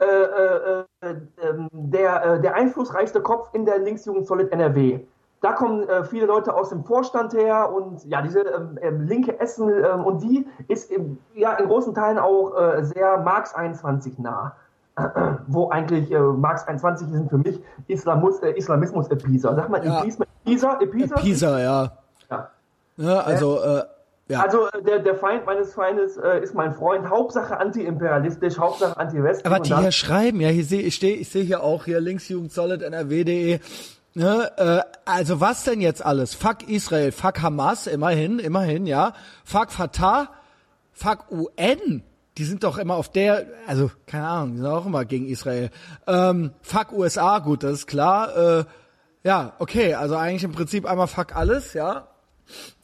äh, 0.00 0.04
äh, 0.04 0.84
äh, 1.00 1.14
ähm, 1.42 1.68
der, 1.72 2.38
der 2.38 2.54
einflussreichste 2.54 3.20
Kopf 3.20 3.50
in 3.52 3.64
der 3.64 3.78
Linksjugend 3.78 4.26
Solid 4.26 4.52
NRW. 4.52 5.00
Da 5.40 5.52
kommen 5.52 5.86
viele 6.10 6.26
Leute 6.26 6.52
aus 6.52 6.70
dem 6.70 6.82
Vorstand 6.82 7.32
her 7.32 7.72
und 7.72 8.04
ja, 8.06 8.22
diese 8.22 8.40
ähm, 8.40 8.76
ähm, 8.82 9.02
linke 9.02 9.38
Essen 9.38 9.70
und 9.70 10.20
die 10.20 10.44
ist 10.66 10.90
ja 11.34 11.52
in 11.52 11.68
großen 11.68 11.94
Teilen 11.94 12.18
auch 12.18 12.52
sehr 12.80 13.18
Marx 13.18 13.54
21 13.54 14.18
nah. 14.18 14.56
Wo 15.46 15.70
eigentlich 15.70 16.10
äh, 16.10 16.18
Marx 16.18 16.66
21 16.66 17.08
sind 17.08 17.30
für 17.30 17.38
mich 17.38 17.60
Islamus, 17.86 18.40
äh, 18.40 18.50
Islamismus-Episa. 18.50 19.54
Sag 19.54 19.68
mal, 19.68 19.84
Ja. 19.84 20.00
Episa, 20.00 20.24
Episa, 20.44 20.78
Episa? 20.80 21.16
Pisa, 21.16 21.60
ja. 21.60 21.92
Ja. 22.30 22.50
Ne, 22.96 23.24
also, 23.24 23.62
äh, 23.62 23.82
ja. 24.28 24.42
Also 24.42 24.66
äh, 24.66 24.82
der, 24.82 24.98
der 24.98 25.14
Feind 25.14 25.46
meines 25.46 25.72
Feindes 25.72 26.18
äh, 26.18 26.42
ist 26.42 26.54
mein 26.54 26.74
Freund. 26.74 27.08
Hauptsache 27.08 27.58
antiimperialistisch, 27.58 28.58
Hauptsache 28.58 28.96
anti-westlich. 28.98 29.46
Aber 29.46 29.60
die 29.60 29.74
hier 29.74 29.92
schreiben, 29.92 30.40
ja, 30.40 30.48
hier 30.48 30.64
sehe 30.64 30.82
ich 30.82 30.94
stehe, 30.94 31.16
ich 31.16 31.30
sehe 31.30 31.44
hier 31.44 31.62
auch 31.62 31.86
hier 31.86 32.00
linksjugend 32.00 32.52
solid 32.52 32.82
nrw.de. 32.82 33.60
Ne, 34.14 34.50
äh, 34.56 34.80
also 35.04 35.40
was 35.40 35.64
denn 35.64 35.80
jetzt 35.80 36.04
alles? 36.04 36.34
Fuck 36.34 36.68
Israel, 36.68 37.12
fuck 37.12 37.40
Hamas, 37.40 37.86
immerhin, 37.86 38.38
immerhin, 38.38 38.86
ja. 38.86 39.14
Fuck 39.44 39.70
Fatah, 39.70 40.30
fuck 40.92 41.30
UN. 41.30 42.02
Die 42.36 42.44
sind 42.44 42.64
doch 42.64 42.78
immer 42.78 42.94
auf 42.96 43.10
der, 43.10 43.46
also 43.66 43.90
keine 44.06 44.26
Ahnung, 44.28 44.52
die 44.52 44.58
sind 44.58 44.66
auch 44.66 44.86
immer 44.86 45.04
gegen 45.04 45.26
Israel. 45.26 45.70
Ähm, 46.06 46.52
fuck 46.62 46.92
USA, 46.92 47.38
gut, 47.38 47.62
das 47.62 47.72
ist 47.72 47.86
klar. 47.86 48.36
Äh, 48.36 48.64
ja, 49.24 49.54
okay, 49.58 49.94
also 49.94 50.16
eigentlich 50.16 50.44
im 50.44 50.52
Prinzip 50.52 50.84
einmal 50.84 51.08
fuck 51.08 51.34
alles, 51.34 51.72
ja. 51.72 52.08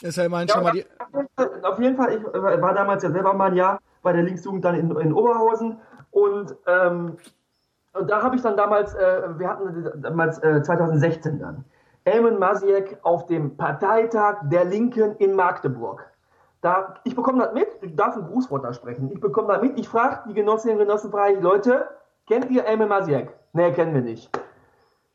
Ist 0.03 0.17
ja 0.17 0.25
immerhin 0.25 0.49
Ja, 0.49 0.55
schon 0.55 0.63
mal 0.65 0.73
die. 0.73 0.85
auf 1.63 1.79
jeden 1.79 1.97
Fall, 1.97 2.15
ich 2.15 2.21
äh, 2.23 2.63
war 2.63 2.75
damals 2.75 3.03
ja 3.03 3.11
selber 3.11 3.33
mal 3.35 3.51
ein 3.51 3.57
Jahr 3.57 3.81
bei 4.03 4.13
der 4.13 4.23
Linksjugend 4.23 4.65
dann 4.65 4.75
in, 4.75 4.91
in 4.97 5.13
Oberhausen 5.13 5.79
und, 6.11 6.55
ähm, 6.67 7.17
und 7.95 8.11
da 8.11 8.23
habe 8.23 8.37
ich 8.37 8.43
dann 8.43 8.57
damals, 8.57 8.95
äh, 8.95 9.39
wir 9.39 9.49
hatten 9.49 10.03
damals 10.03 10.39
äh, 10.43 10.63
2016 10.63 11.39
dann, 11.39 11.65
Elmen 12.05 12.39
Masiek 12.39 12.99
auf 13.03 13.27
dem 13.27 13.57
Parteitag 13.57 14.37
der 14.43 14.65
Linken 14.67 15.17
in 15.17 15.35
Magdeburg. 15.35 16.05
Da, 16.61 16.95
ich 17.05 17.15
bekomme 17.15 17.45
das 17.45 17.55
mit, 17.55 17.69
ich 17.83 17.95
darf 17.97 18.17
ein 18.17 18.27
Grußwort 18.27 18.65
da 18.65 18.73
sprechen, 18.73 19.11
ich 19.13 19.21
bekomme 19.21 19.49
das 19.49 19.63
mit, 19.63 19.79
ich 19.79 19.89
frage 19.89 20.29
die 20.29 20.35
Genossinnen 20.35 20.79
und 20.79 20.87
Genossen, 20.87 21.11
frage 21.11 21.35
ich, 21.35 21.41
Leute, 21.41 21.89
kennt 22.27 22.51
ihr 22.51 22.65
Elmen 22.65 22.89
Masiek? 22.89 23.29
Nee, 23.53 23.73
kennen 23.73 23.95
wir 23.95 24.03
nicht. 24.03 24.31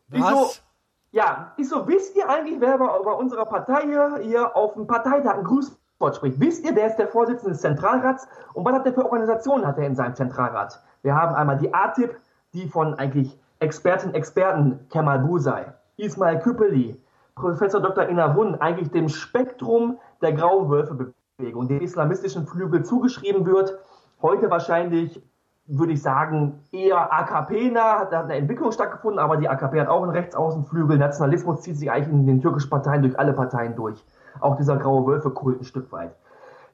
Was? 0.10 0.64
Ja, 1.12 1.54
ich 1.58 1.68
so, 1.68 1.88
wisst 1.88 2.16
ihr 2.16 2.30
eigentlich, 2.30 2.62
wer 2.62 2.78
bei, 2.78 2.86
bei 2.86 3.12
unserer 3.12 3.46
Partei 3.46 3.82
hier, 3.82 4.20
hier 4.22 4.56
auf 4.56 4.74
dem 4.74 4.86
Parteitag 4.86 5.38
ein 5.38 5.44
Grußwort 5.44 6.16
spricht? 6.16 6.40
Wisst 6.40 6.64
ihr, 6.64 6.74
der 6.74 6.88
ist 6.88 6.98
der 6.98 7.08
Vorsitzende 7.08 7.54
des 7.54 7.62
Zentralrats 7.62 8.28
und 8.54 8.64
was 8.64 8.74
hat 8.74 8.86
der 8.86 8.94
für 8.94 9.06
Organisationen 9.06 9.66
hat 9.66 9.80
er 9.80 9.88
in 9.88 9.96
seinem 9.96 10.14
Zentralrat? 10.14 10.80
Wir 11.02 11.16
haben 11.16 11.34
einmal 11.34 11.58
die 11.58 11.74
ATIP, 11.74 12.16
die 12.54 12.68
von 12.68 12.94
eigentlich 12.94 13.40
Experten, 13.58 14.14
Experten, 14.14 14.88
Kemal 14.90 15.20
Busay, 15.20 15.66
Ismail 15.98 16.40
Küppeli, 16.42 17.02
Professor 17.34 17.82
Dr. 17.82 18.08
Ina 18.08 18.36
Wun, 18.36 18.56
eigentlich 18.56 18.92
dem 18.92 19.10
Spektrum 19.10 19.98
der 20.22 20.34
grauen 20.34 20.70
Wölfe-Bewegung, 20.70 21.68
dem 21.68 21.82
islamistischen 21.82 22.46
Flügel 22.46 22.84
zugeschrieben 22.84 23.48
wird. 23.48 23.80
Heute 24.22 24.52
wahrscheinlich 24.52 25.24
würde 25.70 25.94
ich 25.94 26.02
sagen, 26.02 26.60
eher 26.72 27.14
AKP-nah, 27.14 28.06
da 28.06 28.18
hat 28.20 28.26
eine 28.26 28.36
Entwicklung 28.36 28.72
stattgefunden, 28.72 29.20
aber 29.20 29.38
die 29.38 29.48
AKP 29.48 29.80
hat 29.80 29.88
auch 29.88 30.02
einen 30.02 30.12
Rechtsaußenflügel. 30.12 30.98
Nationalismus 30.98 31.62
zieht 31.62 31.78
sich 31.78 31.92
eigentlich 31.92 32.12
in 32.12 32.26
den 32.26 32.42
türkischen 32.42 32.70
Parteien 32.70 33.04
durch 33.04 33.18
alle 33.20 33.34
Parteien 33.34 33.76
durch. 33.76 34.04
Auch 34.40 34.58
dieser 34.58 34.78
graue 34.78 35.06
Wölfe-Kult 35.06 35.62
ein 35.62 35.66
Stück 35.66 35.92
weit. 35.92 36.12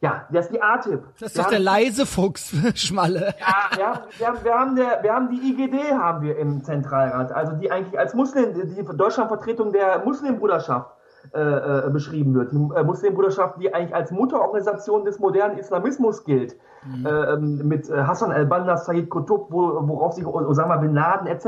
Ja, 0.01 0.25
das 0.29 0.45
ist 0.45 0.53
die 0.53 0.61
A-Tipp. 0.61 1.01
Das 1.19 1.31
ist 1.31 1.39
doch 1.39 1.49
der 1.49 1.59
leise 1.59 2.05
Fuchs, 2.05 2.53
Schmalle. 2.75 3.33
Ja, 3.39 3.77
ja 3.77 4.01
wir, 4.17 4.27
haben, 4.27 4.43
wir, 4.43 4.53
haben 4.53 4.75
der, 4.75 5.03
wir 5.03 5.13
haben 5.13 5.29
die 5.29 5.49
IGD 5.49 5.93
haben 5.93 6.21
wir 6.21 6.37
im 6.37 6.63
Zentralrat, 6.63 7.31
also 7.31 7.53
die 7.53 7.71
eigentlich 7.71 7.97
als 7.97 8.13
Muslim, 8.13 8.53
die 8.53 8.83
Deutschlandvertretung 8.83 9.71
der 9.71 10.03
Muslimbruderschaft 10.05 10.91
äh, 11.33 11.39
äh, 11.87 11.89
beschrieben 11.89 12.33
wird. 12.33 12.51
Die 12.51 12.55
äh, 12.55 12.83
Muslimbruderschaft, 12.83 13.61
die 13.61 13.73
eigentlich 13.73 13.95
als 13.95 14.11
Mutterorganisation 14.11 15.05
des 15.05 15.19
modernen 15.19 15.57
Islamismus 15.57 16.23
gilt. 16.23 16.55
Mhm. 16.85 17.05
Äh, 17.05 17.37
mit 17.37 17.89
äh, 17.89 18.03
Hassan 18.03 18.31
al-Banna, 18.31 18.77
Sayyid 18.77 19.09
Qutb, 19.09 19.47
wo, 19.49 19.87
worauf 19.87 20.13
sich 20.13 20.25
Osama 20.25 20.77
bin 20.77 20.93
Laden 20.93 21.27
etc. 21.27 21.45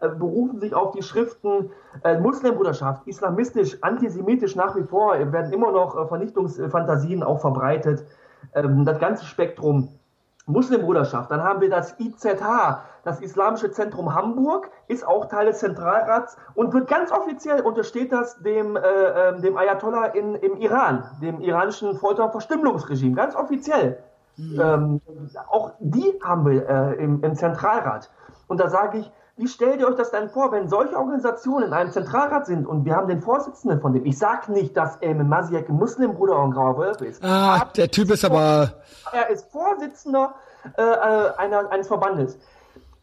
Äh, 0.00 0.08
berufen 0.10 0.60
sich 0.60 0.74
auf 0.74 0.92
die 0.92 1.02
Schriften 1.02 1.70
Muslimbruderschaft, 2.20 3.06
islamistisch, 3.06 3.78
antisemitisch 3.82 4.54
nach 4.54 4.76
wie 4.76 4.82
vor, 4.82 5.14
werden 5.32 5.50
immer 5.50 5.72
noch 5.72 6.08
Vernichtungsfantasien 6.08 7.22
auch 7.22 7.40
verbreitet. 7.40 8.04
Ähm, 8.54 8.84
das 8.84 8.98
ganze 8.98 9.24
Spektrum 9.24 9.88
Muslimbruderschaft. 10.46 11.30
Dann 11.30 11.42
haben 11.42 11.60
wir 11.60 11.68
das 11.68 11.98
IZH, 11.98 12.80
das 13.02 13.20
Islamische 13.20 13.70
Zentrum 13.70 14.14
Hamburg, 14.14 14.70
ist 14.88 15.06
auch 15.06 15.26
Teil 15.26 15.46
des 15.46 15.58
Zentralrats 15.58 16.36
und 16.54 16.72
wird 16.72 16.88
ganz 16.88 17.10
offiziell 17.10 17.60
untersteht 17.60 18.12
das 18.12 18.40
dem, 18.42 18.76
äh, 18.76 18.80
ähm, 18.80 19.42
dem 19.42 19.56
Ayatollah 19.56 20.06
in, 20.06 20.36
im 20.36 20.56
Iran, 20.56 21.04
dem 21.20 21.40
iranischen 21.40 21.96
Folter- 21.96 22.24
und 22.24 22.30
Verstümmelungsregime, 22.30 23.14
ganz 23.14 23.34
offiziell. 23.34 23.98
Mhm. 24.36 24.60
Ähm, 24.60 25.00
auch 25.48 25.72
die 25.80 26.18
haben 26.22 26.46
wir 26.46 26.68
äh, 26.68 26.94
im, 27.02 27.22
im 27.22 27.34
Zentralrat. 27.34 28.10
Und 28.46 28.60
da 28.60 28.68
sage 28.68 28.98
ich, 28.98 29.12
wie 29.36 29.48
stellt 29.48 29.80
ihr 29.80 29.88
euch 29.88 29.96
das 29.96 30.10
denn 30.10 30.30
vor, 30.30 30.50
wenn 30.50 30.68
solche 30.68 30.96
Organisationen 30.96 31.66
in 31.66 31.72
einem 31.74 31.90
Zentralrat 31.90 32.46
sind 32.46 32.66
und 32.66 32.86
wir 32.86 32.96
haben 32.96 33.06
den 33.06 33.20
Vorsitzenden 33.20 33.80
von 33.82 33.92
dem? 33.92 34.06
Ich 34.06 34.18
sag 34.18 34.48
nicht, 34.48 34.74
dass 34.76 34.96
Elmen 34.96 35.28
Masiek 35.28 35.68
ein 35.68 35.76
Muslimbruder 35.76 36.38
und 36.38 36.52
grauer 36.52 36.78
Wolf 36.78 37.02
ist. 37.02 37.22
Ah, 37.22 37.56
aber 37.56 37.70
der 37.76 37.90
Typ 37.90 38.10
ist 38.10 38.24
aber. 38.24 38.72
Er 39.12 39.28
ist 39.28 39.50
Vorsitzender 39.52 40.34
äh, 40.76 40.82
äh 40.82 41.36
einer, 41.36 41.70
eines 41.70 41.86
Verbandes. 41.86 42.38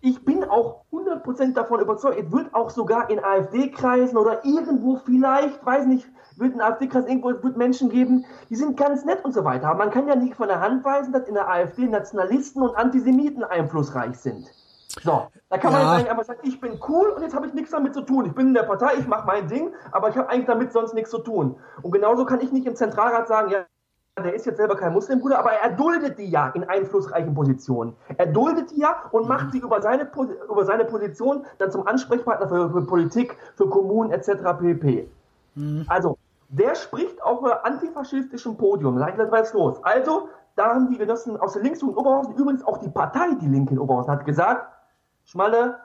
Ich 0.01 0.25
bin 0.25 0.43
auch 0.43 0.81
100% 0.91 1.53
davon 1.53 1.79
überzeugt, 1.79 2.19
es 2.19 2.31
wird 2.31 2.53
auch 2.53 2.71
sogar 2.71 3.09
in 3.09 3.23
AfD-Kreisen 3.23 4.17
oder 4.17 4.43
irgendwo 4.43 4.97
vielleicht, 4.97 5.63
weiß 5.63 5.85
nicht, 5.85 6.07
wird 6.35 6.55
ein 6.55 6.61
AfD-Kreis 6.61 7.05
irgendwo 7.05 7.29
wird 7.43 7.57
Menschen 7.57 7.89
geben, 7.89 8.25
die 8.49 8.55
sind 8.55 8.75
ganz 8.75 9.05
nett 9.05 9.23
und 9.23 9.33
so 9.33 9.45
weiter. 9.45 9.67
Aber 9.67 9.77
man 9.77 9.91
kann 9.91 10.07
ja 10.07 10.15
nicht 10.15 10.35
von 10.35 10.47
der 10.47 10.59
Hand 10.59 10.83
weisen, 10.83 11.13
dass 11.13 11.27
in 11.27 11.35
der 11.35 11.47
AfD 11.47 11.85
Nationalisten 11.85 12.63
und 12.63 12.75
Antisemiten 12.75 13.43
einflussreich 13.43 14.17
sind. 14.17 14.51
So, 15.01 15.27
da 15.49 15.57
kann 15.57 15.71
ja. 15.71 15.77
man 15.77 15.81
jetzt 15.81 15.93
eigentlich 15.95 16.11
einfach 16.11 16.25
sagen, 16.25 16.39
ich 16.43 16.61
bin 16.61 16.79
cool 16.87 17.09
und 17.09 17.21
jetzt 17.21 17.35
habe 17.35 17.47
ich 17.47 17.53
nichts 17.53 17.71
damit 17.71 17.93
zu 17.93 18.01
tun. 18.01 18.25
Ich 18.25 18.33
bin 18.33 18.47
in 18.47 18.53
der 18.53 18.63
Partei, 18.63 18.93
ich 18.99 19.07
mache 19.07 19.25
mein 19.25 19.47
Ding, 19.47 19.73
aber 19.91 20.09
ich 20.09 20.17
habe 20.17 20.29
eigentlich 20.29 20.45
damit 20.45 20.71
sonst 20.71 20.93
nichts 20.93 21.09
zu 21.09 21.19
tun. 21.19 21.55
Und 21.81 21.91
genauso 21.91 22.25
kann 22.25 22.41
ich 22.41 22.51
nicht 22.51 22.67
im 22.67 22.75
Zentralrat 22.75 23.27
sagen, 23.27 23.49
ja, 23.49 23.65
der 24.21 24.35
ist 24.35 24.45
jetzt 24.45 24.57
selber 24.57 24.75
kein 24.75 24.93
Muslimbruder, 24.93 25.39
aber 25.39 25.53
er 25.53 25.71
duldet 25.71 26.19
die 26.19 26.29
ja 26.29 26.49
in 26.49 26.63
einflussreichen 26.63 27.33
Positionen. 27.33 27.95
Er 28.17 28.27
duldet 28.27 28.69
die 28.71 28.81
ja 28.81 28.95
und 29.11 29.27
macht 29.27 29.51
sie 29.51 29.57
über 29.57 29.81
seine, 29.81 30.07
über 30.49 30.65
seine 30.65 30.85
Position 30.85 31.45
dann 31.57 31.71
zum 31.71 31.87
Ansprechpartner 31.87 32.47
für, 32.47 32.69
für 32.69 32.85
Politik, 32.85 33.35
für 33.55 33.67
Kommunen 33.69 34.11
etc. 34.11 34.29
pp. 34.59 35.09
Mhm. 35.55 35.85
Also, 35.87 36.17
der 36.49 36.75
spricht 36.75 37.23
auf 37.23 37.43
einem 37.43 37.57
antifaschistischen 37.63 38.55
Podium. 38.57 39.03
Geht 39.03 39.17
das 39.17 39.53
los. 39.53 39.83
Also, 39.83 40.29
da 40.55 40.75
haben 40.75 40.89
die 40.89 40.97
Genossen 40.99 41.35
aus 41.37 41.53
der 41.53 41.63
Linksjugend 41.63 41.97
Oberhausen, 41.97 42.35
übrigens 42.35 42.63
auch 42.63 42.77
die 42.77 42.89
Partei, 42.89 43.33
die 43.41 43.47
Linke 43.47 43.73
in 43.73 43.79
Oberhausen, 43.79 44.11
hat 44.11 44.25
gesagt, 44.25 44.72
Schmalle, 45.25 45.79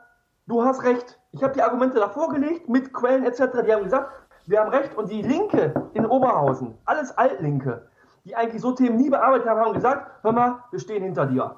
du 0.47 0.64
hast 0.64 0.82
recht. 0.82 1.18
Ich 1.32 1.43
habe 1.43 1.53
die 1.53 1.62
Argumente 1.62 1.99
da 1.99 2.09
vorgelegt 2.09 2.68
mit 2.68 2.93
Quellen 2.93 3.24
etc. 3.24 3.62
Die 3.66 3.72
haben 3.72 3.84
gesagt, 3.84 4.12
wir 4.47 4.61
haben 4.61 4.70
recht. 4.70 4.97
Und 4.97 5.11
die 5.11 5.22
Linke 5.22 5.91
in 5.93 6.07
Oberhausen, 6.07 6.76
alles 6.84 7.16
Altlinke, 7.16 7.89
die 8.24 8.34
eigentlich 8.34 8.62
so 8.62 8.72
Themen 8.72 8.97
nie 8.97 9.11
bearbeitet 9.11 9.49
haben, 9.49 9.61
haben 9.61 9.74
gesagt, 9.74 10.11
hör 10.22 10.32
mal, 10.32 10.64
wir 10.70 10.80
stehen 10.80 11.03
hinter 11.03 11.26
dir. 11.26 11.57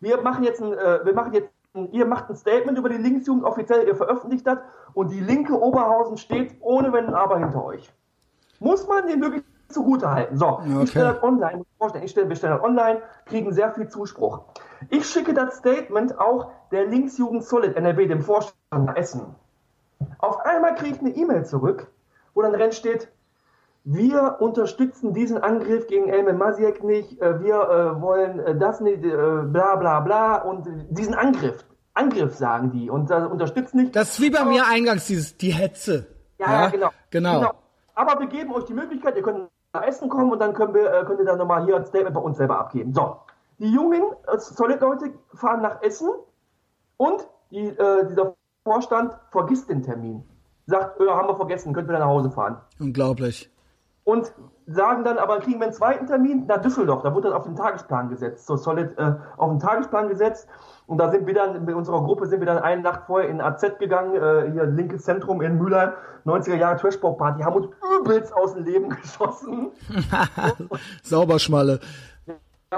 Wir 0.00 0.20
machen 0.22 0.44
jetzt 0.44 0.62
ein, 0.62 0.72
äh, 0.72 1.04
wir 1.04 1.14
machen 1.14 1.32
jetzt 1.32 1.50
ein, 1.74 1.92
ihr 1.92 2.06
macht 2.06 2.30
ein 2.30 2.36
Statement 2.36 2.78
über 2.78 2.88
die 2.88 2.96
Linksjugend 2.96 3.44
offiziell, 3.44 3.86
ihr 3.86 3.94
veröffentlicht 3.94 4.46
das 4.46 4.58
und 4.94 5.10
die 5.10 5.20
linke 5.20 5.60
Oberhausen 5.60 6.16
steht 6.16 6.56
ohne 6.60 6.92
Wenn 6.92 7.06
und 7.06 7.14
Aber 7.14 7.38
hinter 7.38 7.64
euch. 7.64 7.92
Muss 8.58 8.86
man 8.88 9.06
den 9.06 9.20
wirklich 9.20 9.44
zugute 9.68 10.10
halten. 10.10 10.36
So, 10.36 10.46
okay. 10.46 10.82
ich 10.82 10.90
stelle 10.90 11.14
das 11.14 11.22
online, 11.22 11.64
ich 12.02 12.10
stelle, 12.10 12.28
wir 12.28 12.36
stellen 12.36 12.54
das 12.54 12.62
online, 12.62 13.02
kriegen 13.26 13.52
sehr 13.52 13.72
viel 13.72 13.88
Zuspruch. 13.88 14.40
Ich 14.88 15.06
schicke 15.06 15.34
das 15.34 15.56
Statement 15.56 16.18
auch 16.18 16.50
der 16.72 16.86
Linksjugend 16.86 17.44
Solid 17.44 17.76
NRW, 17.76 18.06
dem 18.06 18.22
Vorstand 18.22 18.54
nach 18.70 18.96
Essen. 18.96 19.34
Auf 20.18 20.40
einmal 20.40 20.74
kriege 20.74 20.94
ich 20.94 21.00
eine 21.00 21.10
E-Mail 21.10 21.44
zurück, 21.44 21.88
wo 22.34 22.42
dann 22.42 22.52
drin 22.52 22.72
steht, 22.72 23.08
wir 23.84 24.36
unterstützen 24.40 25.14
diesen 25.14 25.38
Angriff 25.38 25.86
gegen 25.86 26.08
Elme 26.08 26.32
Masiek 26.32 26.84
nicht, 26.84 27.20
äh, 27.20 27.42
wir 27.42 27.54
äh, 27.54 28.00
wollen 28.00 28.38
äh, 28.40 28.56
das 28.56 28.80
nicht, 28.80 29.02
bla 29.02 29.76
bla 29.76 30.00
bla 30.00 30.36
und 30.36 30.66
diesen 30.90 31.14
Angriff, 31.14 31.64
Angriff 31.94 32.34
sagen 32.36 32.72
die 32.72 32.90
und 32.90 33.10
äh, 33.10 33.14
unterstützen 33.14 33.78
nicht. 33.78 33.96
Das 33.96 34.10
ist 34.10 34.20
wie 34.20 34.30
bei 34.30 34.40
Aber, 34.40 34.50
mir 34.50 34.66
eingangs 34.66 35.06
dieses, 35.06 35.36
die 35.36 35.50
Hetze. 35.50 36.06
Ja, 36.38 36.64
ja, 36.64 36.68
genau, 36.68 36.90
genau. 37.10 37.40
genau. 37.40 37.52
Aber 37.94 38.20
wir 38.20 38.28
geben 38.28 38.52
euch 38.54 38.64
die 38.64 38.74
Möglichkeit, 38.74 39.16
ihr 39.16 39.22
könnt 39.22 39.48
nach 39.72 39.82
Essen 39.82 40.08
kommen 40.08 40.30
und 40.30 40.38
dann 40.38 40.52
können 40.52 40.74
wir, 40.74 41.04
könnt 41.06 41.20
ihr 41.20 41.26
dann 41.26 41.38
nochmal 41.38 41.64
hier 41.64 41.76
ein 41.76 41.86
Statement 41.86 42.14
bei 42.14 42.20
uns 42.20 42.38
selber 42.38 42.58
abgeben. 42.58 42.92
So, 42.92 43.16
die 43.60 43.70
jungen 43.70 44.02
Solid-Leute 44.38 45.12
fahren 45.34 45.62
nach 45.62 45.82
Essen 45.82 46.08
und 46.96 47.26
die, 47.50 47.68
äh, 47.68 48.06
dieser 48.08 48.34
Vorstand 48.64 49.14
vergisst 49.30 49.68
den 49.68 49.82
Termin. 49.82 50.24
Sagt, 50.66 50.98
äh, 51.00 51.08
haben 51.08 51.28
wir 51.28 51.36
vergessen, 51.36 51.72
könnt 51.72 51.88
wieder 51.88 51.98
nach 51.98 52.06
Hause 52.06 52.30
fahren. 52.30 52.56
Unglaublich. 52.78 53.50
Und 54.04 54.32
sagen 54.66 55.04
dann, 55.04 55.18
aber 55.18 55.40
kriegen 55.40 55.60
wir 55.60 55.64
einen 55.64 55.74
zweiten 55.74 56.06
Termin 56.06 56.46
nach 56.46 56.62
Düsseldorf. 56.62 57.02
Da 57.02 57.14
wurde 57.14 57.28
dann 57.28 57.36
auf 57.36 57.44
den 57.44 57.54
Tagesplan 57.54 58.08
gesetzt. 58.08 58.46
So 58.46 58.56
Solid 58.56 58.96
äh, 58.98 59.14
auf 59.36 59.50
den 59.50 59.58
Tagesplan 59.58 60.08
gesetzt. 60.08 60.48
Und 60.86 60.98
da 60.98 61.10
sind 61.10 61.26
wir 61.26 61.34
dann, 61.34 61.64
mit 61.64 61.74
unserer 61.74 62.02
Gruppe 62.02 62.26
sind 62.26 62.40
wir 62.40 62.46
dann 62.46 62.58
eine 62.58 62.82
Nacht 62.82 63.02
vorher 63.06 63.28
in 63.28 63.40
AZ 63.40 63.78
gegangen, 63.78 64.16
äh, 64.16 64.50
hier 64.52 64.64
linkes 64.64 65.04
Zentrum 65.04 65.42
in 65.42 65.58
Mülheim, 65.58 65.92
90er 66.24 66.56
Jahre 66.56 66.78
Trashpop-Party, 66.78 67.42
haben 67.42 67.56
uns 67.56 67.68
übelst 68.00 68.32
aus 68.34 68.54
dem 68.54 68.64
Leben 68.64 68.88
geschossen. 69.02 69.70
Sauberschmalle. 71.02 71.80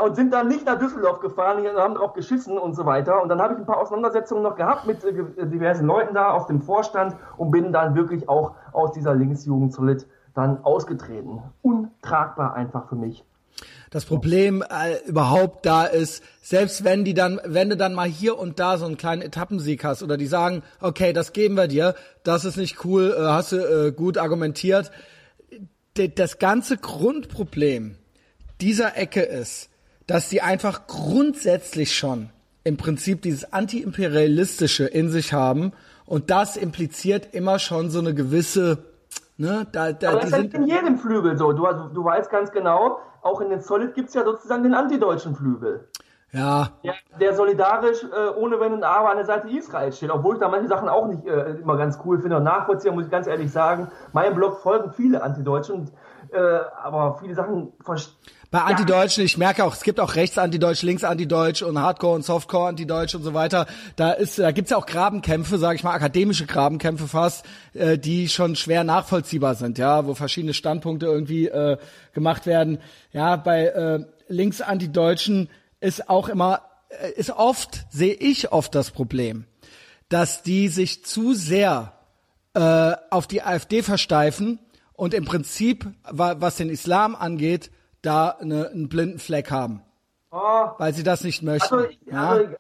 Und 0.01 0.17
sind 0.17 0.33
dann 0.33 0.49
nicht 0.49 0.65
nach 0.65 0.79
Düsseldorf 0.79 1.21
gefahren, 1.21 1.67
haben 1.77 1.95
drauf 1.95 2.15
geschissen 2.15 2.57
und 2.57 2.75
so 2.75 2.87
weiter. 2.87 3.23
Und 3.23 3.29
dann 3.29 3.43
habe 3.43 3.53
ich 3.53 3.59
ein 3.59 3.67
paar 3.67 3.79
Auseinandersetzungen 3.79 4.43
noch 4.43 4.57
gehabt 4.57 4.87
mit 4.87 5.05
äh, 5.05 5.47
diversen 5.47 5.87
Leuten 5.87 6.15
da 6.15 6.31
aus 6.31 6.47
dem 6.47 6.63
Vorstand 6.63 7.15
und 7.37 7.51
bin 7.51 7.73
dann 7.73 7.95
wirklich 7.95 8.27
auch 8.27 8.55
aus 8.73 8.93
dieser 8.93 9.15
Linksjugend 9.15 9.75
solid 9.75 10.07
dann 10.35 10.65
ausgetreten. 10.65 11.43
Untragbar 11.61 12.55
einfach 12.55 12.89
für 12.89 12.95
mich. 12.95 13.23
Das 13.91 14.07
Problem 14.07 14.63
äh, 14.63 15.07
überhaupt 15.07 15.67
da 15.67 15.85
ist, 15.85 16.25
selbst 16.41 16.85
wenn 16.85 17.05
die 17.05 17.13
dann, 17.13 17.39
wenn 17.45 17.69
du 17.69 17.77
dann 17.77 17.93
mal 17.93 18.09
hier 18.09 18.39
und 18.39 18.59
da 18.59 18.79
so 18.79 18.87
einen 18.87 18.97
kleinen 18.97 19.21
Etappensieg 19.21 19.85
hast 19.85 20.03
oder 20.03 20.17
die 20.17 20.27
sagen, 20.27 20.63
okay, 20.81 21.13
das 21.13 21.35
geben 21.35 21.57
wir 21.57 21.69
dir, 21.69 21.95
das 22.25 22.47
ist 22.47 22.57
nicht 22.57 22.83
cool, 22.87 23.15
äh, 23.15 23.21
hast 23.21 23.53
du 23.53 23.57
äh, 23.57 23.93
gut 23.93 24.17
argumentiert. 24.17 24.91
D 25.99 26.09
das 26.09 26.39
ganze 26.39 26.79
Grundproblem 26.79 27.97
dieser 28.63 28.97
Ecke 28.97 29.21
ist, 29.21 29.69
dass 30.07 30.29
die 30.29 30.43
einfach 30.43 30.87
grundsätzlich 30.87 31.97
schon 31.97 32.31
im 32.65 32.77
Prinzip 32.77 33.23
dieses 33.23 33.53
antiimperialistische 33.53 34.85
in 34.85 35.11
sich 35.11 35.33
haben 35.33 35.73
und 36.07 36.31
das 36.31 36.57
impliziert 36.57 37.35
immer 37.35 37.59
schon 37.59 37.91
so 37.91 37.99
eine 37.99 38.15
gewisse 38.15 38.85
Ne, 39.39 39.67
da, 39.73 39.93
da, 39.93 40.11
Aber 40.11 40.21
das 40.21 40.31
ist 40.31 40.55
in 40.55 40.67
jedem 40.67 40.99
Flügel 40.99 41.37
so. 41.37 41.53
Du, 41.53 41.65
du 41.65 42.05
weißt 42.05 42.31
ganz 42.31 42.53
genau, 42.53 42.99
auch 43.23 43.41
in 43.41 43.51
den 43.51 43.61
Solid 43.61 43.95
gibt 43.95 44.09
es 44.09 44.15
ja 44.15 44.25
sozusagen 44.25 44.63
den 44.63 44.75
antideutschen 44.75 45.35
Flügel. 45.35 45.89
Ja. 46.33 46.71
Der, 46.83 46.95
der 47.21 47.35
solidarisch 47.35 48.05
äh, 48.05 48.31
ohne 48.39 48.59
Wenn 48.59 48.73
und 48.73 48.85
Aber 48.85 49.11
an 49.11 49.17
der 49.17 49.27
Seite 49.27 49.49
Israels 49.49 49.97
steht, 49.97 50.11
obwohl 50.11 50.37
ich 50.37 50.41
da 50.41 50.49
manche 50.49 50.69
Sachen 50.69 50.89
auch 50.89 51.07
nicht 51.07 51.27
äh, 51.27 51.57
immer 51.61 51.77
ganz 51.77 51.99
cool 52.05 52.21
finde 52.21 52.39
und 52.39 52.45
nachvollziehen, 52.45 52.95
muss 52.95 53.05
ich 53.05 53.11
ganz 53.11 53.27
ehrlich 53.27 53.53
sagen. 53.53 53.89
Meinem 54.13 54.35
Blog 54.35 54.61
folgen 54.61 54.93
viele 54.93 55.23
Antideutsche, 55.23 55.75
und, 55.75 55.93
äh, 56.33 56.61
aber 56.83 57.17
viele 57.21 57.35
Sachen 57.35 57.73
bei 58.53 58.61
Antideutschen, 58.61 59.25
ich 59.25 59.39
merke 59.39 59.65
auch, 59.65 59.75
es 59.75 59.83
gibt 59.83 59.99
auch 59.99 60.15
rechts 60.15 60.37
Antideutsch, 60.37 60.83
links 60.83 61.05
Antideutsch 61.05 61.63
und 61.63 61.81
Hardcore 61.81 62.17
und 62.17 62.23
Softcore 62.23 62.69
Antideutsch 62.69 63.15
und 63.15 63.23
so 63.23 63.33
weiter. 63.33 63.67
Da 63.97 64.13
ist, 64.13 64.39
da 64.39 64.51
gibt's 64.51 64.73
ja 64.73 64.77
auch 64.77 64.85
Grabenkämpfe, 64.85 65.57
sage 65.57 65.77
ich 65.77 65.85
mal, 65.85 65.95
akademische 65.95 66.45
Grabenkämpfe 66.45 67.09
fast, 67.09 67.47
äh, 67.73 67.97
die 67.97 68.29
schon 68.29 68.55
schwer 68.55 68.85
nachvollziehbar 68.85 69.55
sind, 69.55 69.79
ja, 69.79 70.07
wo 70.07 70.15
verschiedene 70.15 70.53
Standpunkte 70.53 71.07
irgendwie 71.07 71.47
äh, 71.49 71.79
gemacht 72.13 72.45
werden. 72.45 72.77
Ja, 73.15 73.37
bei 73.37 73.69
äh, 73.69 74.05
links 74.29 74.61
Antideutschen 74.61 75.49
ist 75.81 76.11
auch 76.11 76.29
immer, 76.29 76.61
äh, 76.91 77.11
ist 77.13 77.31
oft, 77.31 77.87
sehe 77.91 78.13
ich 78.13 78.53
oft 78.53 78.75
das 78.75 78.91
Problem, 78.91 79.47
dass 80.11 80.43
die 80.43 80.69
sich 80.69 81.07
zu 81.07 81.33
sehr 81.33 81.95
äh, 82.53 82.93
auf 83.09 83.27
die 83.27 83.43
AfD 83.43 83.83
versteifen 83.83 84.59
und 84.93 85.15
im 85.15 85.25
Prinzip, 85.25 85.87
was 86.11 86.57
den 86.57 86.69
Islam 86.69 87.15
angeht, 87.15 87.71
da 88.03 88.31
eine, 88.31 88.69
einen 88.69 88.89
blinden 88.89 89.19
Fleck 89.19 89.51
haben. 89.51 89.83
Oh. 90.31 90.69
Weil 90.79 90.93
sie 90.95 91.03
das 91.03 91.25
nicht 91.25 91.43
möchten. 91.43 91.75
Also, 91.75 91.89
ja? 92.07 92.29
also, 92.31 92.55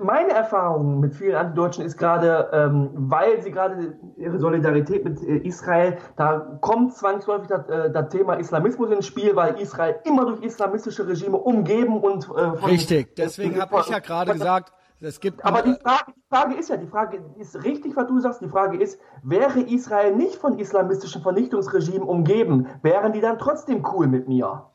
meine 0.00 0.30
Erfahrung 0.30 1.00
mit 1.00 1.14
vielen 1.14 1.36
Antideutschen 1.36 1.84
ist 1.84 1.96
gerade, 1.96 2.48
ähm, 2.52 2.90
weil 2.94 3.42
sie 3.42 3.50
gerade 3.50 3.96
ihre 4.16 4.38
Solidarität 4.38 5.04
mit 5.04 5.22
äh, 5.22 5.36
Israel, 5.38 5.98
da 6.16 6.58
kommt 6.60 6.94
zwangsläufig 6.94 7.48
das, 7.48 7.68
äh, 7.68 7.90
das, 7.90 8.08
Thema 8.08 8.34
Islamismus 8.34 8.90
ins 8.90 9.06
Spiel, 9.06 9.36
weil 9.36 9.60
Israel 9.60 10.00
immer 10.04 10.24
durch 10.24 10.42
islamistische 10.42 11.06
Regime 11.06 11.36
umgeben 11.36 12.00
und 12.00 12.28
äh, 12.28 12.40
Richtig, 12.66 13.14
deswegen 13.16 13.60
habe 13.60 13.76
ich 13.80 13.88
ja 13.88 14.00
gerade 14.00 14.32
gesagt, 14.32 14.72
es 15.00 15.20
gibt 15.20 15.44
Aber 15.44 15.62
die 15.62 15.74
Frage, 15.74 16.12
die 16.16 16.22
Frage 16.28 16.54
ist 16.54 16.70
ja, 16.70 16.76
die 16.76 16.86
Frage 16.86 17.24
ist 17.38 17.62
richtig, 17.64 17.96
was 17.96 18.06
du 18.06 18.18
sagst. 18.18 18.40
Die 18.40 18.48
Frage 18.48 18.78
ist, 18.78 18.98
wäre 19.22 19.60
Israel 19.60 20.14
nicht 20.14 20.36
von 20.36 20.58
islamistischen 20.58 21.22
Vernichtungsregimen 21.22 22.02
umgeben, 22.02 22.68
wären 22.82 23.12
die 23.12 23.20
dann 23.20 23.38
trotzdem 23.38 23.84
cool 23.92 24.06
mit 24.06 24.26
mir? 24.26 24.66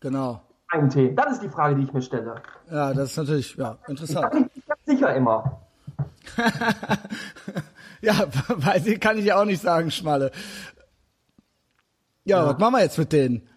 Genau. 0.00 0.42
Ein 0.68 0.90
Tee. 0.90 1.14
Das 1.14 1.32
ist 1.32 1.42
die 1.42 1.48
Frage, 1.48 1.76
die 1.76 1.84
ich 1.84 1.92
mir 1.92 2.02
stelle. 2.02 2.42
Ja, 2.70 2.92
das 2.92 3.10
ist 3.10 3.16
natürlich 3.16 3.56
ja, 3.56 3.78
interessant. 3.86 4.26
Ich 4.26 4.30
bin 4.32 4.50
nicht 4.54 4.66
ganz 4.66 4.80
sicher 4.84 5.14
immer. 5.14 5.60
ja, 8.00 8.14
weil 8.48 8.82
sie 8.82 8.98
kann 8.98 9.16
ich 9.16 9.26
ja 9.26 9.40
auch 9.40 9.44
nicht 9.44 9.62
sagen, 9.62 9.90
Schmalle. 9.90 10.30
Ja, 12.24 12.38
ja, 12.38 12.46
was 12.48 12.58
machen 12.58 12.74
wir 12.74 12.82
jetzt 12.82 12.98
mit 12.98 13.12
denen? 13.12 13.48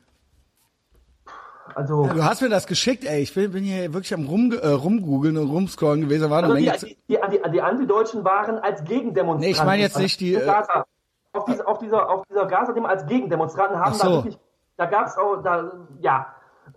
Also, 1.80 2.04
du 2.04 2.26
hast 2.26 2.42
mir 2.42 2.50
das 2.50 2.68
geschickt, 2.68 3.06
ey. 3.06 3.22
Ich 3.22 3.34
bin, 3.34 3.54
bin 3.54 3.64
hier 3.64 3.94
wirklich 3.94 4.14
am 4.14 4.26
rum, 4.26 4.52
äh, 4.52 4.68
rumgoogeln 4.68 5.38
und 5.38 5.50
rumscrollen 5.50 6.02
gewesen. 6.02 6.30
War 6.30 6.44
also 6.44 6.56
die, 6.56 6.70
die, 6.82 6.98
die, 7.08 7.52
die, 7.52 7.62
Antideutschen 7.62 8.26
waren 8.26 8.60
als 8.60 8.84
Gegendemonstranten. 8.84 9.40
Nee, 9.40 9.52
ich 9.52 9.64
meine 9.64 9.82
jetzt 9.82 9.98
nicht 9.98 10.20
die. 10.20 10.34
Äh, 10.34 10.52
auf, 11.32 11.46
dieser, 11.46 11.68
auf 11.70 11.78
dieser, 11.78 12.10
auf 12.10 12.24
dieser 12.30 12.48
Gaza-Demo 12.48 12.86
als 12.86 13.06
Gegendemonstranten 13.06 13.80
haben 13.80 13.94
so. 13.94 14.04
da 14.04 14.14
wirklich, 14.16 14.38
da 14.76 14.88
gab's 14.88 15.18
auch, 15.18 15.42
da, 15.42 15.72
ja, 16.02 16.28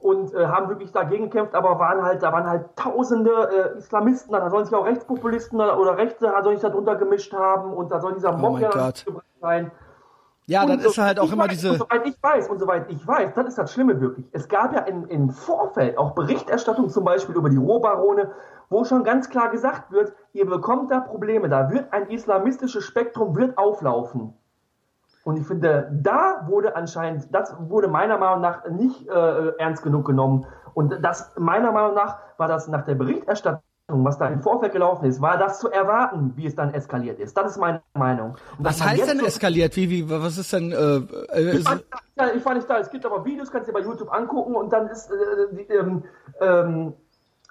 und 0.01 0.33
äh, 0.35 0.47
haben 0.47 0.69
wirklich 0.69 0.93
dagegen 0.93 1.25
gekämpft, 1.25 1.57
aber 1.57 1.81
waren 1.81 2.03
halt, 2.03 2.23
da 2.23 2.33
waren 2.33 2.47
halt 2.47 2.67
tausende 2.77 3.75
äh, 3.75 3.79
Islamisten, 3.79 4.33
da 4.33 4.51
sollen 4.51 4.67
sich 4.67 4.75
auch 4.75 4.87
Rechtspopulisten 4.87 5.61
oder, 5.61 5.97
Rechte 5.97 6.27
da 6.27 6.45
sollen 6.45 6.59
sich 6.59 6.63
da 6.63 6.71
drunter 6.71 6.95
gemischt 6.95 7.33
haben 7.33 7.73
und 7.73 7.91
da 7.91 8.01
soll 8.01 8.15
dieser 8.15 8.35
oh 8.35 8.39
Mob 8.39 8.55
oh 8.55 8.59
ja 8.59 8.93
sein. 9.41 9.73
Ja, 10.53 10.63
und 10.63 10.69
dann 10.69 10.81
so, 10.81 10.91
ist 10.91 10.99
halt 10.99 11.19
auch 11.19 11.33
immer 11.33 11.45
weiß, 11.45 11.51
diese. 11.51 11.71
Und 11.73 11.79
soweit 11.79 12.07
ich 12.07 12.23
weiß, 12.23 12.49
und 12.49 12.59
soweit 12.59 12.91
ich 12.91 13.07
weiß, 13.07 13.35
das 13.35 13.47
ist 13.47 13.59
das 13.59 13.73
Schlimme 13.73 14.01
wirklich. 14.01 14.27
Es 14.33 14.49
gab 14.49 14.75
ja 14.75 14.81
im, 14.81 15.07
im 15.09 15.31
Vorfeld 15.31 15.97
auch 15.97 16.11
Berichterstattung 16.13 16.91
zum 16.91 17.05
Beispiel 17.05 17.35
über 17.35 17.49
die 17.49 17.57
Rohbarone, 17.57 18.31
wo 18.69 18.85
schon 18.85 19.03
ganz 19.03 19.31
klar 19.31 19.51
gesagt 19.51 19.91
wird, 19.93 20.13
ihr 20.33 20.47
bekommt 20.47 20.91
da 20.91 21.01
Probleme, 21.01 21.49
da 21.49 21.71
wird 21.71 21.93
ein 21.93 22.09
islamistisches 22.09 22.85
Spektrum 22.85 23.35
wird 23.35 23.57
auflaufen. 23.57 24.35
Und 25.25 25.37
ich 25.39 25.47
finde, 25.47 25.91
da 26.03 26.47
wurde 26.47 26.77
anscheinend, 26.77 27.33
das 27.33 27.55
wurde 27.59 27.89
meiner 27.89 28.19
Meinung 28.19 28.41
nach 28.43 28.69
nicht 28.69 29.09
äh, 29.09 29.49
ernst 29.59 29.83
genug 29.83 30.05
genommen. 30.05 30.47
Und 30.75 31.03
das, 31.03 31.33
meiner 31.39 31.73
Meinung 31.73 31.95
nach, 31.95 32.19
war 32.37 32.49
das 32.49 32.69
nach 32.69 32.85
der 32.85 32.97
Berichterstattung 32.97 33.63
was 33.89 34.19
da 34.19 34.29
im 34.29 34.41
Vorfeld 34.43 34.73
gelaufen 34.73 35.05
ist, 35.07 35.21
war 35.21 35.39
das 35.39 35.61
zu 35.61 35.71
erwarten, 35.71 36.33
wie 36.37 36.47
es 36.47 36.55
dann 36.55 36.73
eskaliert 36.73 37.19
ist. 37.19 37.37
Das 37.37 37.53
ist 37.53 37.59
meine 37.59 37.83
Meinung. 37.95 38.37
Und 38.59 38.65
was 38.65 38.83
heißt 38.83 39.09
denn 39.09 39.21
eskaliert? 39.21 39.77
Wie, 39.77 39.91
wie, 39.91 40.11
was 40.11 40.39
ist 40.39 40.53
denn? 40.53 40.73
Äh, 40.73 40.77
äh, 40.77 41.57
ich, 41.57 41.65
fand, 41.65 41.85
ja, 42.17 42.33
ich 42.35 42.43
fand 42.43 42.57
nicht 42.57 42.71
da. 42.71 42.79
Es 42.79 42.91
gibt 42.91 43.05
aber 43.05 43.25
Videos, 43.25 43.51
kannst 43.51 43.69
du 43.69 43.73
dir 43.73 43.79
bei 43.81 43.85
YouTube 43.85 44.13
angucken 44.13 44.55
und 44.55 44.73
dann 44.73 44.89
ist 44.89 45.11
äh, 45.11 45.55
die, 45.57 45.73
ähm, 45.73 46.05
ähm, 46.41 46.95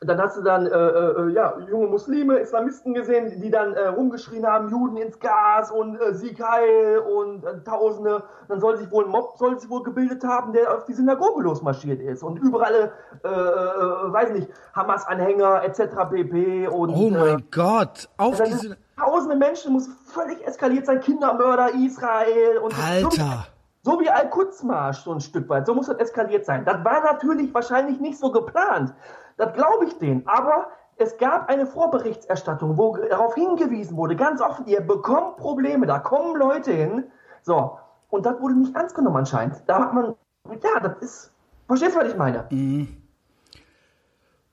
dann 0.04 0.20
hast 0.20 0.36
du 0.36 0.42
dann 0.42 0.66
äh, 0.66 0.70
äh, 0.70 1.30
ja, 1.32 1.56
junge 1.70 1.86
Muslime, 1.86 2.40
Islamisten 2.40 2.96
gesehen, 2.96 3.40
die 3.40 3.52
dann 3.52 3.76
äh, 3.76 3.88
rumgeschrien 3.88 4.48
haben, 4.48 4.70
Juden 4.70 4.98
ins 4.98 5.20
Gas 5.20 5.70
und 5.70 6.02
äh, 6.02 6.16
Sieg 6.16 6.42
heil 6.42 6.98
und 6.98 7.46
äh, 7.46 7.64
Tausende. 7.64 8.24
Dann 8.48 8.60
soll 8.60 8.78
sich 8.78 8.92
wohl 8.92 9.06
ein 9.06 9.12
Mob 9.12 9.38
soll 9.38 9.60
sich 9.60 9.70
wohl 9.70 9.84
gebildet 9.84 10.24
haben, 10.24 10.54
der 10.54 10.76
auf 10.76 10.86
die 10.86 10.94
Synagoge 10.94 11.44
losmarschiert 11.44 12.02
ist 12.02 12.24
und 12.24 12.38
überall, 12.38 12.92
äh, 13.24 13.28
äh, 13.28 13.32
weiß 13.32 14.32
nicht, 14.32 14.48
Hamas-Anhänger 14.74 15.64
etc. 15.66 15.82
pp. 16.10 16.68
Und, 16.68 16.90
oh 16.90 17.10
mein 17.12 17.40
äh, 17.40 17.44
Gott, 17.52 18.10
auf 18.18 18.42
diese... 18.42 18.78
Tausende 18.98 19.36
Menschen, 19.36 19.74
muss 19.74 19.88
völlig 20.06 20.46
eskaliert 20.46 20.88
sein, 20.88 21.00
Kindermörder, 21.00 21.70
Israel 21.76 22.58
und... 22.58 22.74
Alter! 22.84 23.46
So 23.84 24.00
wie 24.00 24.10
Al-Quds-Marsch, 24.10 25.00
so 25.00 25.12
ein 25.12 25.22
Stück 25.22 25.50
weit. 25.50 25.66
So 25.66 25.74
muss 25.74 25.88
das 25.88 25.98
eskaliert 25.98 26.46
sein. 26.46 26.66
Das 26.66 26.84
war 26.86 27.02
natürlich 27.04 27.52
wahrscheinlich 27.52 28.00
nicht 28.00 28.20
so 28.20 28.32
geplant. 28.32 28.94
Das 29.42 29.54
glaube 29.54 29.86
ich 29.86 29.98
denen. 29.98 30.22
Aber 30.28 30.68
es 30.98 31.18
gab 31.18 31.50
eine 31.50 31.66
Vorberichterstattung, 31.66 32.78
wo 32.78 32.96
darauf 32.96 33.34
hingewiesen 33.34 33.98
wurde, 33.98 34.16
ganz 34.16 34.40
offen, 34.40 34.68
ihr 34.68 34.82
bekommt 34.82 35.38
Probleme, 35.38 35.88
da 35.88 35.98
kommen 35.98 36.40
Leute 36.40 36.72
hin. 36.72 37.06
So. 37.42 37.80
Und 38.12 38.24
das 38.28 38.40
wurde 38.40 38.54
nicht 38.54 38.76
ernst 38.76 38.94
genommen 38.94 39.18
anscheinend. 39.18 39.64
Da 39.66 39.80
hat 39.80 39.94
man, 39.96 40.14
ja, 40.48 40.80
das 40.80 40.98
ist, 41.02 41.32
verstehst 41.66 41.96
du, 41.96 42.02
was 42.02 42.10
ich 42.10 42.18
meine? 42.18 42.46
Mhm. 42.52 42.98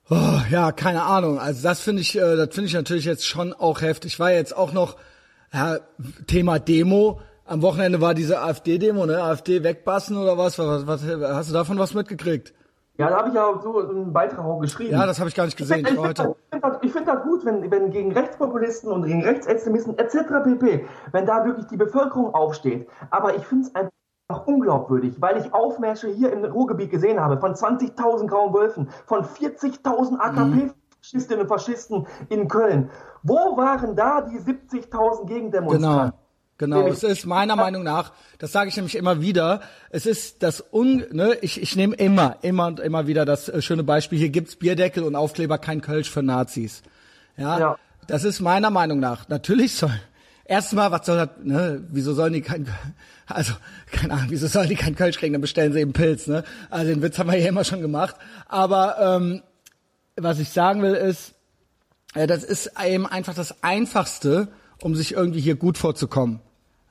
Oh, 0.09 0.41
ja, 0.49 0.73
keine 0.73 1.03
Ahnung. 1.03 1.39
Also 1.39 1.63
das 1.63 1.83
finde 1.83 2.01
ich, 2.01 2.17
äh, 2.17 2.37
das 2.37 2.55
finde 2.55 2.69
ich 2.69 2.75
natürlich 2.75 3.05
jetzt 3.05 3.27
schon 3.27 3.53
auch 3.53 3.83
heftig. 3.83 4.19
War 4.19 4.33
jetzt 4.33 4.57
auch 4.57 4.73
noch 4.73 4.97
ja, 5.53 5.81
Thema 6.27 6.59
Demo. 6.59 7.21
Am 7.45 7.61
Wochenende 7.61 8.01
war 8.01 8.15
diese 8.15 8.41
AfD-Demo, 8.41 9.05
ne? 9.05 9.23
AfD 9.23 9.63
wegbassen 9.63 10.17
oder 10.17 10.39
was? 10.39 10.59
was? 10.59 10.87
Was 10.87 11.03
hast 11.05 11.51
du 11.51 11.53
davon 11.53 11.79
was 11.79 11.93
mitgekriegt? 11.93 12.55
Ja, 12.99 13.11
da 13.11 13.19
habe 13.19 13.29
ich 13.29 13.35
ja 13.35 13.61
so 13.63 13.79
einen 13.79 14.13
Beitrag 14.13 14.45
auch 14.45 14.59
geschrieben. 14.59 14.91
Ja, 14.91 15.07
das 15.07 15.21
habe 15.21 15.29
ich 15.29 15.37
gar 15.37 15.45
nicht 15.45 15.57
gesehen. 15.57 15.87
Ich, 15.87 15.93
ich 15.93 16.01
finde 16.01 16.15
das, 16.15 16.93
find 16.93 17.07
das, 17.07 17.23
gut, 17.23 17.45
wenn, 17.45 17.71
wenn 17.71 17.91
gegen 17.91 18.11
Rechtspopulisten 18.11 18.91
und 18.91 19.05
gegen 19.05 19.23
Rechtsextremisten 19.23 19.97
etc. 19.99 20.17
pp., 20.43 20.85
wenn 21.13 21.25
da 21.25 21.45
wirklich 21.45 21.67
die 21.69 21.77
Bevölkerung 21.77 22.35
aufsteht. 22.35 22.89
Aber 23.11 23.37
ich 23.37 23.47
finde 23.47 23.69
es 23.69 23.75
einfach 23.77 24.47
unglaubwürdig, 24.47 25.23
weil 25.23 25.39
ich 25.39 25.55
Aufmärsche 25.55 26.09
hier 26.09 26.33
im 26.33 26.45
Ruhrgebiet 26.45 26.91
gesehen 26.91 27.21
habe 27.21 27.39
von 27.39 27.55
20.000 27.55 28.27
grauen 28.27 28.53
Wölfen, 28.53 28.89
von 29.07 29.25
40.000 29.25 30.19
AKP-Faschistinnen 30.19 31.43
und 31.43 31.49
Faschisten 31.49 32.05
in 32.31 32.49
Köln. 32.49 32.91
Wo 33.23 33.57
waren 33.57 33.95
da 33.95 34.23
die 34.23 34.41
70.000 34.41 35.27
Gegendemonstranten? 35.27 36.11
Genau. 36.11 36.28
Genau, 36.59 36.89
es 36.89 37.05
ist 37.05 37.25
meiner 37.25 37.55
Meinung 37.55 37.85
nach, 37.85 38.13
das 38.39 38.51
sage 38.51 38.69
ich 38.69 38.75
nämlich 38.75 38.97
immer 38.97 39.21
wieder, 39.21 39.61
es 39.91 40.07
ist 40.07 40.43
das 40.43 40.65
Un, 40.73 41.05
ne, 41.13 41.39
ich, 41.41 41.63
ich 41.63 41.77
nehme 41.77 41.95
immer, 41.95 42.39
immer 42.43 42.67
und 42.67 42.81
immer 42.81 43.07
wieder 43.07 43.25
das 43.25 43.49
äh, 43.49 43.63
schöne 43.63 43.85
Beispiel, 43.85 44.19
hier 44.19 44.31
gibt's 44.31 44.57
Bierdeckel 44.57 45.05
und 45.05 45.15
Aufkleber, 45.15 45.59
kein 45.59 45.83
Kölsch 45.83 46.11
für 46.11 46.21
Nazis. 46.21 46.83
Ja, 47.37 47.61
ja. 47.61 47.79
das 48.09 48.25
ist 48.25 48.41
meiner 48.41 48.71
Meinung 48.71 48.99
nach, 48.99 49.29
natürlich 49.29 49.75
soll, 49.75 49.93
erstmal, 50.47 50.91
was 50.91 51.07
soll 51.07 51.19
das, 51.19 51.29
ne, 51.45 51.85
wieso 51.93 52.13
sollen 52.13 52.33
die 52.33 52.43
kein, 52.43 52.67
also, 53.27 53.53
keine 53.93 54.15
Ahnung, 54.15 54.27
wieso 54.31 54.49
sollen 54.49 54.69
die 54.69 54.75
kein 54.75 54.97
Kölsch 54.97 55.19
kriegen, 55.19 55.35
dann 55.35 55.43
bestellen 55.43 55.73
sie 55.73 55.79
eben 55.79 55.93
Pilz, 55.93 56.27
ne, 56.27 56.43
also 56.71 56.93
den 56.93 57.03
Witz 57.03 57.21
haben 57.21 57.31
wir 57.31 57.39
ja 57.39 57.51
immer 57.51 57.63
schon 57.63 57.81
gemacht, 57.81 58.17
aber, 58.49 58.97
ähm, 59.01 59.43
was 60.17 60.41
ich 60.41 60.49
sagen 60.49 60.83
will 60.83 60.95
ist, 60.95 61.35
äh, 62.15 62.27
das 62.27 62.43
ist 62.43 62.73
eben 62.85 63.07
einfach 63.07 63.35
das 63.35 63.63
Einfachste, 63.63 64.49
um 64.83 64.97
sich 64.97 65.13
irgendwie 65.13 65.41
hier 65.41 65.55
gut 65.55 65.79
vorzukommen. 65.79 66.41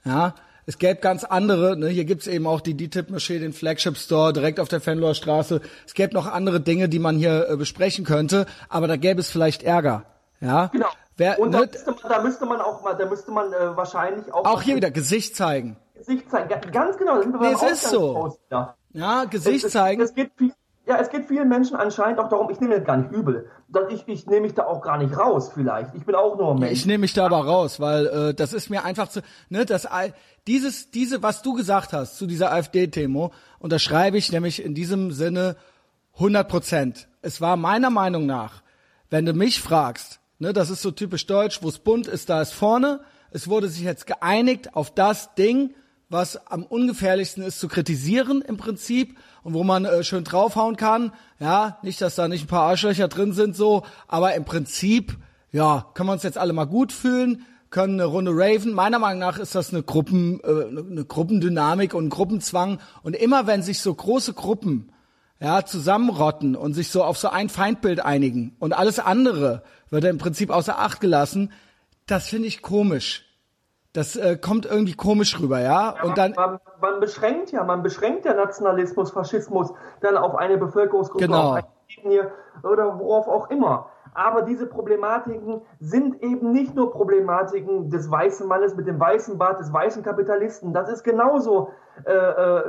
Ja, 0.07 0.33
es 0.65 0.77
gäbe 0.77 0.99
ganz 0.99 1.23
andere, 1.23 1.77
ne, 1.77 1.87
hier 1.87 2.03
gibt's 2.03 2.27
eben 2.27 2.45
auch 2.45 2.59
die 2.59 2.75
DTIP-Moschee, 2.75 3.39
den 3.39 3.53
Flagship 3.53 3.97
Store 3.97 4.33
direkt 4.33 4.59
auf 4.59 4.67
der 4.67 4.81
Fenloer 4.81 5.15
Straße. 5.15 5.61
Es 5.85 5.93
gäbe 5.93 6.13
noch 6.13 6.27
andere 6.27 6.59
Dinge, 6.59 6.89
die 6.89 6.99
man 6.99 7.17
hier 7.17 7.49
äh, 7.49 7.55
besprechen 7.55 8.03
könnte, 8.03 8.45
aber 8.67 8.87
da 8.87 8.97
gäbe 8.97 9.21
es 9.21 9.29
vielleicht 9.29 9.63
Ärger. 9.63 10.03
Ja. 10.41 10.67
Genau. 10.67 10.87
Wer, 11.15 11.39
Und 11.39 11.51
da, 11.51 11.61
ne, 11.61 11.69
müsste 11.71 11.91
man, 11.91 11.99
da 12.09 12.21
müsste 12.21 12.45
man 12.45 12.61
auch 12.61 12.83
mal, 12.83 12.95
da 12.95 13.05
müsste 13.05 13.31
man 13.31 13.51
äh, 13.51 13.75
wahrscheinlich 13.75 14.31
auch. 14.31 14.45
Auch 14.45 14.61
hier 14.61 14.75
wieder 14.75 14.91
Gesicht 14.91 15.35
zeigen. 15.35 15.77
Gesicht 15.95 16.29
zeigen, 16.29 16.49
ganz 16.71 16.97
genau. 16.97 17.23
nee, 17.23 17.53
es 17.53 17.63
ist 17.63 17.89
so. 17.89 18.37
Ja, 18.91 19.25
Gesicht 19.25 19.65
es, 19.65 19.71
zeigen. 19.71 20.01
Es, 20.01 20.09
es 20.09 20.15
geht 20.15 20.31
viel, 20.37 20.53
ja, 20.87 20.97
es 20.99 21.09
geht 21.09 21.25
vielen 21.25 21.49
Menschen 21.49 21.75
anscheinend 21.75 22.17
auch 22.19 22.29
darum, 22.29 22.49
ich 22.49 22.61
nehme 22.61 22.75
das 22.77 22.85
gar 22.85 22.95
nicht 22.95 23.11
übel. 23.11 23.49
Ich, 23.89 24.07
ich 24.07 24.25
nehme 24.25 24.41
mich 24.41 24.53
da 24.53 24.65
auch 24.65 24.81
gar 24.81 24.97
nicht 24.97 25.17
raus, 25.17 25.51
vielleicht. 25.53 25.93
Ich 25.95 26.05
bin 26.05 26.15
auch 26.15 26.37
nur 26.37 26.51
ein 26.51 26.59
Mensch. 26.59 26.71
Ich 26.71 26.85
nehme 26.85 26.99
mich 26.99 27.13
da 27.13 27.25
aber 27.25 27.45
raus, 27.45 27.81
weil 27.81 28.07
äh, 28.07 28.33
das 28.33 28.53
ist 28.53 28.69
mir 28.69 28.85
einfach 28.85 29.09
zu, 29.09 29.21
ne, 29.49 29.65
das 29.65 29.87
dieses, 30.47 30.89
diese, 30.89 31.21
was 31.21 31.41
du 31.41 31.53
gesagt 31.53 31.91
hast 31.91 32.17
zu 32.17 32.25
dieser 32.25 32.53
AfD-Themo, 32.53 33.33
unterschreibe 33.59 34.17
ich 34.17 34.31
nämlich 34.31 34.63
in 34.63 34.75
diesem 34.75 35.11
Sinne 35.11 35.57
100 36.13 36.47
Prozent. 36.47 37.07
Es 37.21 37.41
war 37.41 37.57
meiner 37.57 37.89
Meinung 37.89 38.25
nach, 38.25 38.63
wenn 39.09 39.25
du 39.25 39.33
mich 39.33 39.61
fragst, 39.61 40.21
ne, 40.39 40.53
das 40.53 40.69
ist 40.69 40.81
so 40.81 40.91
typisch 40.91 41.27
deutsch, 41.27 41.61
wo 41.61 41.67
es 41.67 41.79
bunt 41.79 42.07
ist, 42.07 42.29
da 42.29 42.41
ist 42.41 42.53
vorne. 42.53 43.01
Es 43.31 43.49
wurde 43.49 43.67
sich 43.67 43.83
jetzt 43.83 44.07
geeinigt 44.07 44.73
auf 44.73 44.89
das 44.93 45.35
Ding, 45.35 45.73
was 46.09 46.47
am 46.47 46.63
ungefährlichsten 46.63 47.43
ist 47.43 47.59
zu 47.59 47.67
kritisieren 47.67 48.41
im 48.41 48.57
Prinzip 48.57 49.17
und 49.43 49.53
wo 49.53 49.63
man 49.63 49.85
äh, 49.85 50.03
schön 50.03 50.23
draufhauen 50.23 50.77
kann. 50.77 51.11
Ja, 51.39 51.79
nicht, 51.81 52.01
dass 52.01 52.15
da 52.15 52.27
nicht 52.27 52.45
ein 52.45 52.47
paar 52.47 52.69
Arschlöcher 52.69 53.07
drin 53.07 53.33
sind 53.33 53.55
so, 53.55 53.83
aber 54.07 54.33
im 54.35 54.45
Prinzip, 54.45 55.17
ja, 55.51 55.85
können 55.93 56.09
wir 56.09 56.13
uns 56.13 56.23
jetzt 56.23 56.37
alle 56.37 56.53
mal 56.53 56.65
gut 56.65 56.91
fühlen, 56.91 57.45
können 57.69 57.93
eine 57.95 58.05
Runde 58.05 58.31
raven. 58.33 58.73
Meiner 58.73 58.99
Meinung 58.99 59.19
nach 59.19 59.37
ist 59.37 59.53
das 59.53 59.73
eine 59.73 59.83
Gruppen, 59.83 60.39
äh, 60.43 60.67
eine 60.67 61.03
Gruppendynamik 61.05 61.93
und 61.93 62.09
Gruppenzwang 62.09 62.79
und 63.03 63.15
immer 63.15 63.45
wenn 63.45 63.61
sich 63.61 63.79
so 63.79 63.93
große 63.93 64.33
Gruppen 64.33 64.91
ja, 65.39 65.65
zusammenrotten 65.65 66.55
und 66.55 66.73
sich 66.73 66.89
so 66.89 67.03
auf 67.03 67.17
so 67.17 67.29
ein 67.29 67.49
Feindbild 67.49 67.99
einigen 67.99 68.55
und 68.59 68.73
alles 68.73 68.99
andere 68.99 69.63
wird 69.89 70.05
im 70.05 70.17
Prinzip 70.17 70.49
außer 70.49 70.79
Acht 70.79 71.01
gelassen, 71.01 71.51
das 72.05 72.27
finde 72.27 72.47
ich 72.47 72.61
komisch. 72.61 73.26
Das 73.97 74.15
äh, 74.15 74.37
kommt 74.37 74.67
irgendwie 74.67 74.93
komisch 74.93 75.39
rüber, 75.39 75.59
ja. 75.59 75.95
Ja, 75.97 76.03
und 76.03 76.19
dann, 76.19 76.33
man, 76.35 76.59
man 76.79 76.99
beschränkt 76.99 77.51
ja, 77.51 77.63
man 77.63 77.81
beschränkt 77.81 78.25
ja 78.25 78.35
Nationalismus, 78.35 79.09
Faschismus 79.09 79.73
dann 80.01 80.17
auf 80.17 80.35
eine 80.35 80.59
Bevölkerungsgruppe, 80.59 81.25
Genau. 81.25 81.49
auf 81.49 81.55
eine 81.55 81.65
Ethnie 81.89 82.21
oder 82.61 82.99
worauf 82.99 83.27
auch 83.27 83.49
immer. 83.49 83.87
Aber 84.13 84.43
diese 84.43 84.67
Problematiken 84.67 85.61
sind 85.79 86.21
eben 86.21 86.51
nicht 86.51 86.75
nur 86.75 86.91
Problematiken 86.91 87.89
des 87.89 88.09
weißen 88.11 88.47
Mannes 88.47 88.75
mit 88.75 88.85
dem 88.85 88.99
weißen 88.99 89.39
Bart, 89.39 89.59
des 89.59 89.73
weißen 89.73 90.03
Kapitalisten. 90.03 90.73
Das 90.73 90.89
ist 90.89 91.03
genauso, 91.03 91.69
äh, 92.05 92.11
äh, 92.11 92.61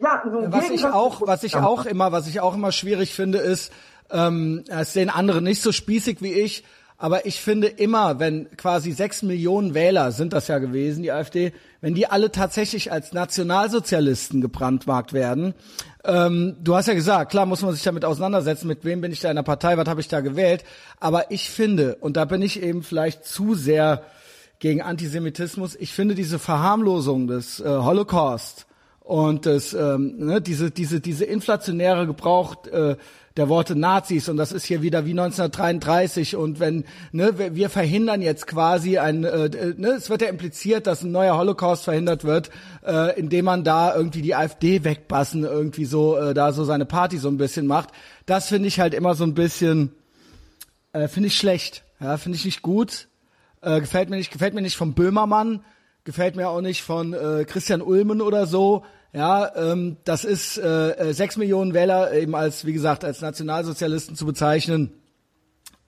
ja, 0.00 0.22
so 0.24 0.38
ein 0.38 0.52
was 0.52 0.62
ich 0.64 0.68
Gegensatz- 0.68 0.94
auch, 0.94 1.22
was 1.26 1.42
ich 1.42 1.56
auch 1.56 1.84
immer, 1.84 2.12
was 2.12 2.28
ich 2.28 2.40
auch 2.40 2.54
immer 2.54 2.70
schwierig 2.70 3.12
finde, 3.14 3.38
ist, 3.38 3.72
ähm, 4.12 4.62
das 4.68 4.92
sehen 4.92 5.10
andere 5.10 5.42
nicht 5.42 5.62
so 5.62 5.72
spießig 5.72 6.22
wie 6.22 6.32
ich, 6.32 6.64
aber 7.00 7.24
ich 7.24 7.40
finde 7.40 7.66
immer, 7.66 8.18
wenn 8.18 8.54
quasi 8.58 8.92
sechs 8.92 9.22
Millionen 9.22 9.72
Wähler 9.72 10.12
sind 10.12 10.34
das 10.34 10.48
ja 10.48 10.58
gewesen, 10.58 11.02
die 11.02 11.10
AfD, 11.10 11.54
wenn 11.80 11.94
die 11.94 12.06
alle 12.06 12.30
tatsächlich 12.30 12.92
als 12.92 13.14
Nationalsozialisten 13.14 14.42
gebrandmarkt 14.42 15.14
werden, 15.14 15.54
ähm, 16.04 16.56
du 16.62 16.76
hast 16.76 16.88
ja 16.88 16.94
gesagt, 16.94 17.30
klar 17.30 17.46
muss 17.46 17.62
man 17.62 17.72
sich 17.72 17.82
damit 17.82 18.04
auseinandersetzen, 18.04 18.68
mit 18.68 18.84
wem 18.84 19.00
bin 19.00 19.12
ich 19.12 19.20
da 19.20 19.30
in 19.30 19.36
der 19.36 19.42
Partei, 19.42 19.78
was 19.78 19.88
habe 19.88 20.02
ich 20.02 20.08
da 20.08 20.20
gewählt, 20.20 20.62
aber 21.00 21.30
ich 21.30 21.48
finde, 21.48 21.96
und 21.96 22.18
da 22.18 22.26
bin 22.26 22.42
ich 22.42 22.62
eben 22.62 22.82
vielleicht 22.82 23.24
zu 23.24 23.54
sehr 23.54 24.02
gegen 24.58 24.82
Antisemitismus, 24.82 25.76
ich 25.76 25.94
finde 25.94 26.14
diese 26.14 26.38
Verharmlosung 26.38 27.28
des 27.28 27.60
äh, 27.60 27.64
Holocaust 27.66 28.66
und 29.00 29.46
das 29.46 29.74
ähm, 29.74 30.14
ne, 30.18 30.40
diese 30.40 30.70
diese 30.70 31.00
diese 31.00 31.24
inflationäre 31.24 32.06
Gebrauch 32.06 32.64
äh, 32.66 32.96
der 33.36 33.48
Worte 33.48 33.76
Nazis 33.76 34.28
und 34.28 34.36
das 34.36 34.52
ist 34.52 34.64
hier 34.64 34.82
wieder 34.82 35.06
wie 35.06 35.10
1933 35.10 36.36
und 36.36 36.60
wenn 36.60 36.84
ne 37.12 37.54
wir, 37.54 37.70
verhindern 37.70 38.22
jetzt 38.22 38.46
quasi 38.46 38.98
ein 38.98 39.24
äh, 39.24 39.74
ne 39.76 39.90
es 39.90 40.10
wird 40.10 40.22
ja 40.22 40.28
impliziert, 40.28 40.86
dass 40.86 41.02
ein 41.02 41.12
neuer 41.12 41.38
Holocaust 41.38 41.84
verhindert 41.84 42.24
wird, 42.24 42.50
äh, 42.84 43.18
indem 43.18 43.46
man 43.46 43.64
da 43.64 43.94
irgendwie 43.94 44.22
die 44.22 44.34
AfD 44.34 44.84
wegbassen 44.84 45.44
irgendwie 45.44 45.84
so 45.84 46.16
äh, 46.16 46.34
da 46.34 46.52
so 46.52 46.64
seine 46.64 46.86
Party 46.86 47.18
so 47.18 47.28
ein 47.28 47.38
bisschen 47.38 47.66
macht. 47.66 47.90
Das 48.26 48.48
finde 48.48 48.68
ich 48.68 48.80
halt 48.80 48.94
immer 48.94 49.14
so 49.14 49.24
ein 49.24 49.34
bisschen 49.34 49.92
äh, 50.92 51.08
finde 51.08 51.28
ich 51.28 51.36
schlecht. 51.36 51.84
Ja, 52.00 52.16
finde 52.16 52.36
ich 52.36 52.44
nicht 52.44 52.62
gut. 52.62 53.08
Äh, 53.62 53.80
gefällt 53.80 54.10
mir 54.10 54.16
nicht, 54.16 54.32
gefällt 54.32 54.54
mir 54.54 54.62
nicht 54.62 54.76
vom 54.76 54.94
Böhmermann, 54.94 55.64
gefällt 56.04 56.36
mir 56.36 56.48
auch 56.48 56.60
nicht 56.60 56.82
von 56.82 57.12
äh, 57.12 57.44
Christian 57.44 57.82
Ulmen 57.82 58.20
oder 58.20 58.46
so. 58.46 58.84
Ja, 59.12 59.50
ähm, 59.56 59.96
das 60.04 60.24
ist 60.24 60.56
äh, 60.58 60.90
äh, 60.90 61.12
sechs 61.12 61.36
Millionen 61.36 61.74
Wähler 61.74 62.12
eben 62.12 62.34
als, 62.34 62.64
wie 62.64 62.72
gesagt, 62.72 63.04
als 63.04 63.20
Nationalsozialisten 63.20 64.14
zu 64.14 64.24
bezeichnen, 64.24 64.92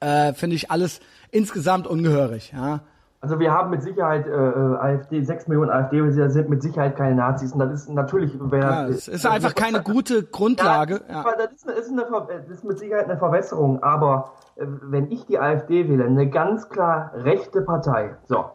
äh, 0.00 0.32
finde 0.32 0.56
ich 0.56 0.70
alles 0.72 1.00
insgesamt 1.30 1.86
ungehörig. 1.86 2.52
Ja, 2.52 2.80
Also 3.20 3.38
wir 3.38 3.52
haben 3.52 3.70
mit 3.70 3.82
Sicherheit 3.82 4.26
äh, 4.26 4.30
äh, 4.30 4.76
AfD, 4.76 5.22
6 5.22 5.46
Millionen 5.46 5.70
AfD-Wähler 5.70 6.30
sind 6.30 6.48
mit 6.48 6.62
Sicherheit 6.62 6.96
keine 6.96 7.14
Nazis. 7.14 7.52
Und 7.52 7.60
das 7.60 7.72
ist 7.72 7.88
natürlich, 7.90 8.32
wer, 8.40 8.60
ja 8.60 8.88
es 8.88 9.06
ist 9.06 9.24
einfach 9.24 9.54
keine 9.54 9.80
gute 9.82 10.24
Grundlage. 10.24 11.02
Ja, 11.08 11.24
das, 11.38 11.52
ist, 11.52 11.68
das, 11.68 11.78
ist 11.78 11.92
eine, 11.92 12.06
das 12.28 12.48
ist 12.50 12.64
mit 12.64 12.78
Sicherheit 12.80 13.04
eine 13.04 13.18
Verwässerung, 13.18 13.80
aber 13.84 14.32
äh, 14.56 14.66
wenn 14.82 15.12
ich 15.12 15.24
die 15.26 15.38
AfD 15.38 15.88
wähle, 15.88 16.04
eine 16.04 16.28
ganz 16.28 16.68
klar 16.68 17.12
rechte 17.14 17.62
Partei, 17.62 18.16
so, 18.26 18.46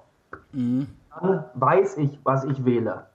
Mhm. 0.51 0.87
Dann 1.21 1.45
weiß 1.55 1.97
ich, 1.97 2.19
was 2.23 2.43
ich 2.45 2.63
wähle. 2.65 3.07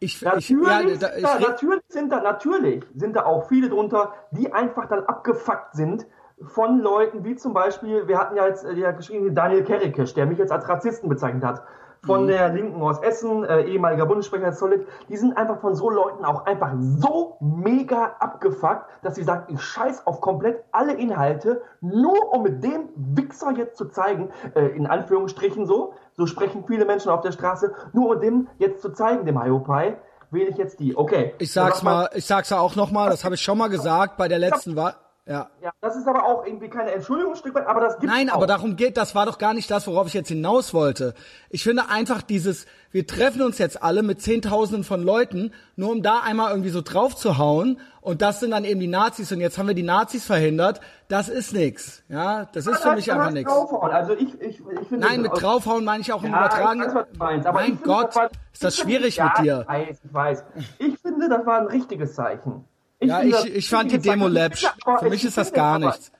Ich, 0.00 0.16
ich, 0.16 0.22
Natürlich, 0.22 0.68
ja, 0.68 0.78
sind 0.88 1.02
da, 1.02 1.08
da, 1.08 1.16
ich, 1.16 1.24
red- 1.24 1.48
natürlich, 1.48 1.82
sind 1.88 2.12
da, 2.12 2.20
natürlich 2.20 2.84
sind 2.94 3.16
da 3.16 3.24
auch 3.24 3.48
viele 3.48 3.68
drunter, 3.70 4.12
die 4.32 4.52
einfach 4.52 4.86
dann 4.88 5.04
abgefuckt 5.04 5.74
sind 5.74 6.06
von 6.42 6.80
Leuten, 6.80 7.24
wie 7.24 7.36
zum 7.36 7.54
Beispiel, 7.54 8.06
wir 8.08 8.18
hatten 8.18 8.36
ja 8.36 8.46
jetzt 8.46 8.64
äh, 8.64 8.72
ja 8.74 8.90
geschrieben, 8.90 9.34
Daniel 9.34 9.62
Kerrikisch, 9.64 10.12
der 10.14 10.26
mich 10.26 10.38
jetzt 10.38 10.50
als 10.52 10.68
Rassisten 10.68 11.08
bezeichnet 11.08 11.44
hat, 11.44 11.62
Mhm. 12.02 12.06
von 12.06 12.26
der 12.26 12.50
Linken 12.50 12.82
aus 12.82 12.98
Essen, 13.00 13.44
äh, 13.44 13.62
ehemaliger 13.62 14.04
Bundessprecher 14.04 14.46
des 14.50 14.58
Solid, 14.58 14.86
die 15.08 15.16
sind 15.16 15.38
einfach 15.38 15.60
von 15.60 15.74
so 15.74 15.88
Leuten 15.88 16.24
auch 16.26 16.44
einfach 16.44 16.72
so 16.78 17.38
mega 17.40 18.16
abgefuckt, 18.18 18.84
dass 19.02 19.14
sie 19.14 19.22
sagen, 19.22 19.44
ich 19.54 19.62
scheiß 19.62 20.06
auf 20.06 20.20
komplett 20.20 20.64
alle 20.70 20.92
Inhalte, 20.94 21.62
nur 21.80 22.34
um 22.34 22.42
mit 22.42 22.62
dem 22.62 22.88
Wichser 22.96 23.52
jetzt 23.52 23.78
zu 23.78 23.86
zeigen, 23.86 24.30
äh, 24.54 24.66
in 24.76 24.86
Anführungsstrichen 24.86 25.64
so, 25.66 25.94
so 26.16 26.26
sprechen 26.26 26.64
viele 26.66 26.84
Menschen 26.84 27.10
auf 27.10 27.20
der 27.20 27.32
Straße, 27.32 27.72
nur 27.92 28.14
um 28.14 28.20
dem 28.20 28.48
jetzt 28.58 28.82
zu 28.82 28.90
zeigen, 28.90 29.26
dem 29.26 29.42
Hiopai, 29.42 29.96
wähle 30.30 30.50
ich 30.50 30.56
jetzt 30.56 30.80
die. 30.80 30.96
Okay. 30.96 31.34
ich 31.38 31.52
sag's 31.52 31.82
mal, 31.82 32.10
ich 32.14 32.26
sag's 32.26 32.50
ja 32.50 32.58
auch 32.58 32.76
noch 32.76 32.90
mal, 32.90 33.10
das 33.10 33.24
habe 33.24 33.34
ich 33.34 33.40
schon 33.40 33.58
mal 33.58 33.68
gesagt 33.68 34.16
bei 34.16 34.28
der 34.28 34.38
letzten 34.38 34.76
Wahl. 34.76 34.94
Ja. 35.26 35.48
Ja, 35.62 35.70
das 35.80 35.96
ist 35.96 36.06
aber 36.06 36.22
auch 36.24 36.44
irgendwie 36.44 36.68
keine 36.68 36.90
Entschuldigung, 36.92 37.34
Stück 37.34 37.54
weit, 37.54 37.66
aber 37.66 37.80
das 37.80 37.98
gibt 37.98 38.12
Nein, 38.12 38.28
auch. 38.28 38.34
aber 38.34 38.46
darum 38.46 38.76
geht, 38.76 38.98
das 38.98 39.14
war 39.14 39.24
doch 39.24 39.38
gar 39.38 39.54
nicht 39.54 39.70
das, 39.70 39.86
worauf 39.86 40.06
ich 40.06 40.12
jetzt 40.12 40.28
hinaus 40.28 40.74
wollte. 40.74 41.14
Ich 41.48 41.62
finde 41.64 41.88
einfach 41.88 42.20
dieses, 42.20 42.66
wir 42.90 43.06
treffen 43.06 43.40
uns 43.40 43.56
jetzt 43.56 43.82
alle 43.82 44.02
mit 44.02 44.20
Zehntausenden 44.20 44.84
von 44.84 45.02
Leuten, 45.02 45.52
nur 45.76 45.92
um 45.92 46.02
da 46.02 46.20
einmal 46.20 46.50
irgendwie 46.50 46.68
so 46.68 46.82
drauf 46.82 47.16
zu 47.16 47.38
hauen 47.38 47.80
und 48.02 48.20
das 48.20 48.40
sind 48.40 48.50
dann 48.50 48.66
eben 48.66 48.80
die 48.80 48.86
Nazis 48.86 49.32
und 49.32 49.40
jetzt 49.40 49.56
haben 49.56 49.66
wir 49.66 49.74
die 49.74 49.82
Nazis 49.82 50.26
verhindert, 50.26 50.82
das 51.08 51.30
ist 51.30 51.54
nix. 51.54 52.02
Ja, 52.10 52.44
das 52.52 52.66
ist 52.66 52.80
für 52.82 52.92
mich 52.94 53.10
einfach 53.10 53.32
draufhauen. 53.32 53.92
Also 53.92 54.12
ich, 54.12 54.38
ich, 54.42 54.60
ich 54.60 54.88
finde 54.88 55.06
Nein, 55.06 55.22
mit 55.22 55.32
draufhauen 55.32 55.86
meine 55.86 56.02
ich 56.02 56.12
auch 56.12 56.22
im 56.22 56.32
Ja, 56.32 56.40
Übertragen. 56.40 57.06
meinst, 57.16 57.50
mein 57.50 57.80
Gott, 57.82 58.08
das 58.08 58.16
war- 58.16 58.30
ist 58.52 58.62
das 58.62 58.74
ich 58.74 58.80
finde- 58.80 58.94
schwierig 58.98 59.16
ja, 59.16 59.32
mit 59.38 59.46
dir. 59.46 59.60
Ich 59.62 59.68
weiß, 59.68 60.00
ich 60.04 60.12
weiß. 60.14 60.44
Ich 60.80 60.98
finde, 60.98 61.30
das 61.30 61.46
war 61.46 61.60
ein 61.60 61.66
richtiges 61.68 62.14
Zeichen. 62.14 62.66
Ich 63.04 63.10
Ja, 63.10 63.22
ich, 63.22 63.30
das 63.32 63.44
ich 63.44 63.68
fand 63.68 63.92
die 63.92 63.98
Demo. 63.98 64.26
Aber 64.26 64.98
Für 64.98 65.06
ich 65.06 65.10
mich 65.10 65.24
ist 65.24 65.36
das 65.36 65.52
gar 65.52 65.78
nichts. 65.78 66.10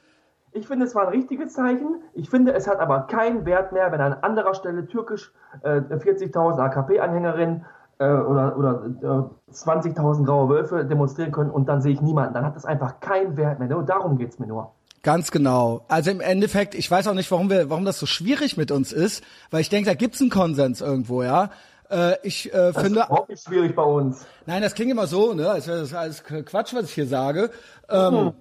Ich 0.53 0.69
finde, 0.69 0.87
es 0.87 0.95
war 0.95 1.09
ein 1.09 1.15
richtiges 1.15 1.53
Zeichen. 1.53 1.97
Ich 2.15 2.31
finde, 2.31 2.53
es 2.55 2.69
hat 2.69 2.79
aber 2.79 3.09
keinen 3.09 3.45
Wert 3.45 3.73
mehr, 3.73 3.91
wenn 3.91 4.01
an 4.01 4.13
anderer 4.13 4.55
Stelle 4.55 4.87
türkisch 4.87 5.33
äh, 5.63 5.81
40.000 5.81 6.61
AKP-Anhängerinnen 6.61 7.65
äh, 7.99 8.05
oder, 8.05 8.57
oder 8.57 9.31
äh, 9.51 9.53
20.000 9.53 10.25
graue 10.25 10.49
Wölfe 10.49 10.85
demonstrieren 10.85 11.33
können 11.33 11.51
und 11.51 11.69
dann 11.69 11.81
sehe 11.81 11.93
ich 11.93 12.01
niemanden. 12.01 12.35
Dann 12.35 12.45
hat 12.45 12.57
es 12.57 12.65
einfach 12.65 13.01
keinen 13.01 13.37
Wert 13.37 13.59
mehr. 13.59 13.69
Nur 13.69 13.83
darum 13.83 14.17
geht's 14.17 14.39
mir 14.39 14.47
nur. 14.47 14.73
Ganz 15.03 15.31
genau. 15.33 15.85
Also 15.89 16.11
im 16.11 16.21
Endeffekt, 16.21 16.75
ich 16.75 16.91
weiß 16.91 17.09
auch 17.09 17.15
nicht, 17.15 17.31
warum 17.31 17.51
wir, 17.51 17.69
warum 17.69 17.85
das 17.85 17.99
so 17.99 18.07
schwierig 18.07 18.57
mit 18.57 18.71
uns 18.71 18.93
ist, 18.93 19.25
weil 19.51 19.61
ich 19.61 19.69
denke, 19.69 19.91
da 19.91 19.95
gibt's 19.95 20.21
einen 20.21 20.31
Konsens 20.31 20.81
irgendwo, 20.81 21.23
ja. 21.23 21.51
Äh, 21.91 22.17
ich 22.23 22.47
äh, 22.53 22.73
Das 22.73 22.77
finde, 22.83 23.01
ist 23.01 23.07
überhaupt 23.07 23.29
nicht 23.29 23.45
schwierig 23.45 23.75
bei 23.77 23.83
uns. 23.83 24.25
nein, 24.47 24.63
das 24.63 24.75
klingt 24.75 24.91
immer 24.91 25.07
so, 25.07 25.35
ne, 25.35 25.51
als 25.51 25.67
wäre 25.67 25.81
das 25.81 25.93
alles 25.95 26.25
Quatsch, 26.25 26.73
was 26.75 26.85
ich 26.87 26.93
hier 26.95 27.07
sage. 27.07 27.51
Ähm, 27.89 28.33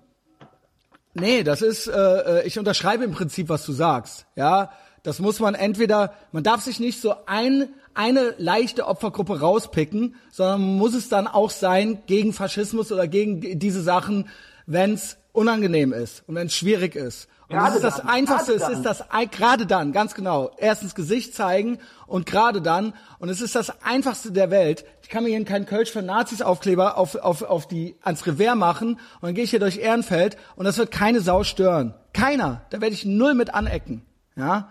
Nee, 1.15 1.43
das 1.43 1.61
ist, 1.61 1.85
äh, 1.87 1.91
äh, 2.39 2.47
ich 2.47 2.57
unterschreibe 2.57 3.03
im 3.03 3.11
Prinzip, 3.11 3.47
was 3.47 3.63
du 3.67 3.71
sagst. 3.71 4.25
Ja, 4.35 4.71
das 5.03 5.19
muss 5.19 5.39
man 5.39 5.53
entweder, 5.53 6.13
man 6.31 6.41
darf 6.43 6.61
sich 6.61 6.79
nicht 6.79 6.99
so 6.99 7.13
ein, 7.27 7.69
eine 7.93 8.33
leichte 8.39 8.87
Opfergruppe 8.87 9.39
rauspicken, 9.39 10.15
sondern 10.31 10.61
muss 10.61 10.95
es 10.95 11.09
dann 11.09 11.27
auch 11.27 11.51
sein 11.51 12.01
gegen 12.07 12.33
Faschismus 12.33 12.91
oder 12.91 13.07
gegen 13.07 13.41
die- 13.41 13.59
diese 13.59 13.83
Sachen, 13.83 14.27
wenn's 14.65 15.17
unangenehm 15.33 15.93
ist 15.93 16.23
und 16.27 16.33
wenn's 16.33 16.55
schwierig 16.55 16.95
ist. 16.95 17.27
Und 17.47 17.55
das 17.55 17.63
Gerade 17.63 17.75
ist 17.75 17.83
das 17.83 17.95
dann, 17.97 18.07
Einfachste, 18.07 18.53
es 18.53 18.69
ist 18.69 18.83
das 18.83 19.03
gerade 19.31 19.65
dann, 19.65 19.91
ganz 19.91 20.13
genau. 20.13 20.51
Erstens 20.57 20.95
Gesicht 20.95 21.35
zeigen 21.35 21.79
und 22.07 22.25
gerade 22.25 22.61
dann. 22.61 22.93
Und 23.19 23.29
es 23.29 23.41
ist 23.41 23.55
das 23.55 23.83
Einfachste 23.83 24.31
der 24.31 24.49
Welt. 24.49 24.85
Ich 25.01 25.09
kann 25.09 25.23
mir 25.23 25.29
hier 25.29 25.43
keinen 25.45 25.65
Kölsch 25.65 25.91
für 25.91 26.01
Nazis-Aufkleber 26.01 26.97
auf, 26.97 27.15
auf, 27.15 27.41
auf 27.41 27.67
die, 27.67 27.95
ans 28.01 28.25
Revers 28.25 28.55
machen 28.55 28.93
und 28.93 28.99
dann 29.21 29.35
gehe 29.35 29.43
ich 29.43 29.49
hier 29.49 29.59
durch 29.59 29.77
Ehrenfeld 29.77 30.37
und 30.55 30.65
das 30.65 30.77
wird 30.77 30.91
keine 30.91 31.19
Sau 31.21 31.43
stören. 31.43 31.93
Keiner. 32.13 32.61
Da 32.69 32.79
werde 32.81 32.93
ich 32.93 33.05
null 33.05 33.33
mit 33.33 33.53
anecken. 33.53 34.05
Ja. 34.35 34.69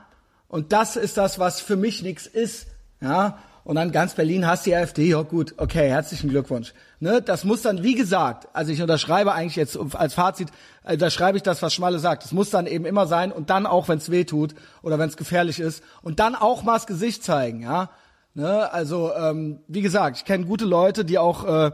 Und 0.48 0.72
das 0.72 0.96
ist 0.96 1.16
das, 1.16 1.38
was 1.38 1.60
für 1.60 1.76
mich 1.76 2.02
nichts 2.02 2.26
ist. 2.26 2.66
Ja. 3.00 3.38
Und 3.64 3.76
dann 3.76 3.92
ganz 3.92 4.14
Berlin 4.14 4.46
hast 4.46 4.66
die 4.66 4.74
AfD, 4.74 5.10
ja 5.10 5.22
gut, 5.22 5.54
okay, 5.56 5.88
herzlichen 5.88 6.30
Glückwunsch. 6.30 6.74
Ne, 6.98 7.22
das 7.22 7.44
muss 7.44 7.62
dann, 7.62 7.82
wie 7.82 7.94
gesagt, 7.94 8.48
also 8.52 8.72
ich 8.72 8.82
unterschreibe 8.82 9.32
eigentlich 9.32 9.56
jetzt 9.56 9.78
als 9.94 10.14
Fazit, 10.14 10.48
äh, 10.84 10.96
da 10.96 11.10
schreibe 11.10 11.36
ich 11.36 11.42
das, 11.42 11.62
was 11.62 11.72
Schmalle 11.72 12.00
sagt. 12.00 12.24
Es 12.24 12.32
muss 12.32 12.50
dann 12.50 12.66
eben 12.66 12.84
immer 12.84 13.06
sein 13.06 13.30
und 13.30 13.50
dann 13.50 13.66
auch, 13.66 13.88
wenn 13.88 13.98
es 13.98 14.10
weh 14.10 14.24
tut 14.24 14.54
oder 14.82 14.98
wenn 14.98 15.08
es 15.08 15.16
gefährlich 15.16 15.60
ist 15.60 15.84
und 16.02 16.18
dann 16.18 16.34
auch 16.34 16.64
mal 16.64 16.74
das 16.74 16.86
Gesicht 16.86 17.22
zeigen, 17.22 17.62
ja. 17.62 17.90
Ne, 18.34 18.72
also 18.72 19.12
ähm, 19.14 19.60
wie 19.68 19.82
gesagt, 19.82 20.16
ich 20.16 20.24
kenne 20.24 20.46
gute 20.46 20.64
Leute, 20.64 21.04
die 21.04 21.18
auch 21.18 21.44
äh, 21.44 21.70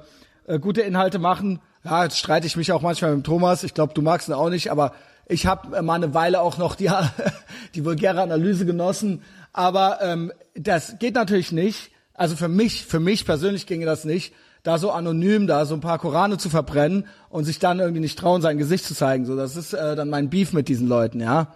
äh, 0.47 0.59
gute 0.59 0.81
Inhalte 0.81 1.19
machen. 1.19 1.61
Ja, 1.85 2.05
jetzt 2.05 2.19
streite 2.19 2.47
ich 2.47 2.57
mich 2.57 2.73
auch 2.73 2.83
manchmal 2.83 3.15
mit 3.15 3.25
Thomas. 3.25 3.63
Ich 3.63 3.75
glaube, 3.75 3.95
du 3.95 4.03
magst 4.03 4.29
ihn 4.29 4.35
auch 4.35 4.51
nicht, 4.51 4.71
aber 4.71 4.93
ich 5.29 5.47
habe 5.47 5.77
äh, 5.77 5.83
mal 5.83 5.95
eine 5.95 6.15
Weile 6.15 6.41
auch 6.41 6.59
noch 6.59 6.75
die, 6.75 6.91
die 7.75 7.85
vulgäre 7.85 8.23
Analyse 8.23 8.67
genossen. 8.67 9.23
Aber 9.53 10.01
ähm, 10.03 10.33
das 10.55 10.99
geht 10.99 11.15
natürlich 11.15 11.53
nicht. 11.53 11.91
Also 12.15 12.35
für 12.35 12.49
mich, 12.49 12.85
für 12.87 13.01
mich 13.01 13.25
persönlich 13.25 13.67
ginge 13.67 13.87
das 13.87 14.05
nicht, 14.05 14.35
da 14.65 14.79
so 14.79 14.91
anonym 14.91 15.47
da 15.47 15.65
so 15.67 15.75
ein 15.75 15.81
paar 15.81 15.99
Korane 15.99 16.37
zu 16.37 16.51
verbrennen 16.51 17.07
und 17.29 17.45
sich 17.45 17.59
dann 17.59 17.79
irgendwie 17.79 18.01
nicht 18.01 18.19
trauen, 18.19 18.43
sein 18.43 18.59
Gesicht 18.59 18.85
zu 18.85 18.95
zeigen. 18.95 19.25
So, 19.25 19.37
das 19.37 19.57
ist 19.57 19.73
äh, 19.73 19.95
dann 19.95 20.11
mein 20.11 20.31
Beef 20.31 20.53
mit 20.53 20.69
diesen 20.69 20.89
Leuten, 20.89 21.21
ja. 21.21 21.55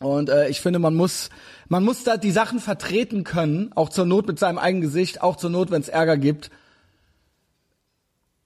Und 0.00 0.30
äh, 0.30 0.48
ich 0.48 0.60
finde, 0.60 0.78
man 0.78 0.94
muss, 0.94 1.30
man 1.68 1.84
muss 1.84 2.04
da 2.04 2.16
die 2.16 2.30
Sachen 2.30 2.58
vertreten 2.58 3.24
können, 3.24 3.70
auch 3.74 3.90
zur 3.90 4.06
Not 4.06 4.26
mit 4.26 4.38
seinem 4.38 4.58
eigenen 4.58 4.82
Gesicht, 4.82 5.22
auch 5.22 5.36
zur 5.36 5.50
Not, 5.50 5.70
wenn 5.70 5.82
es 5.82 5.88
Ärger 5.88 6.16
gibt. 6.16 6.50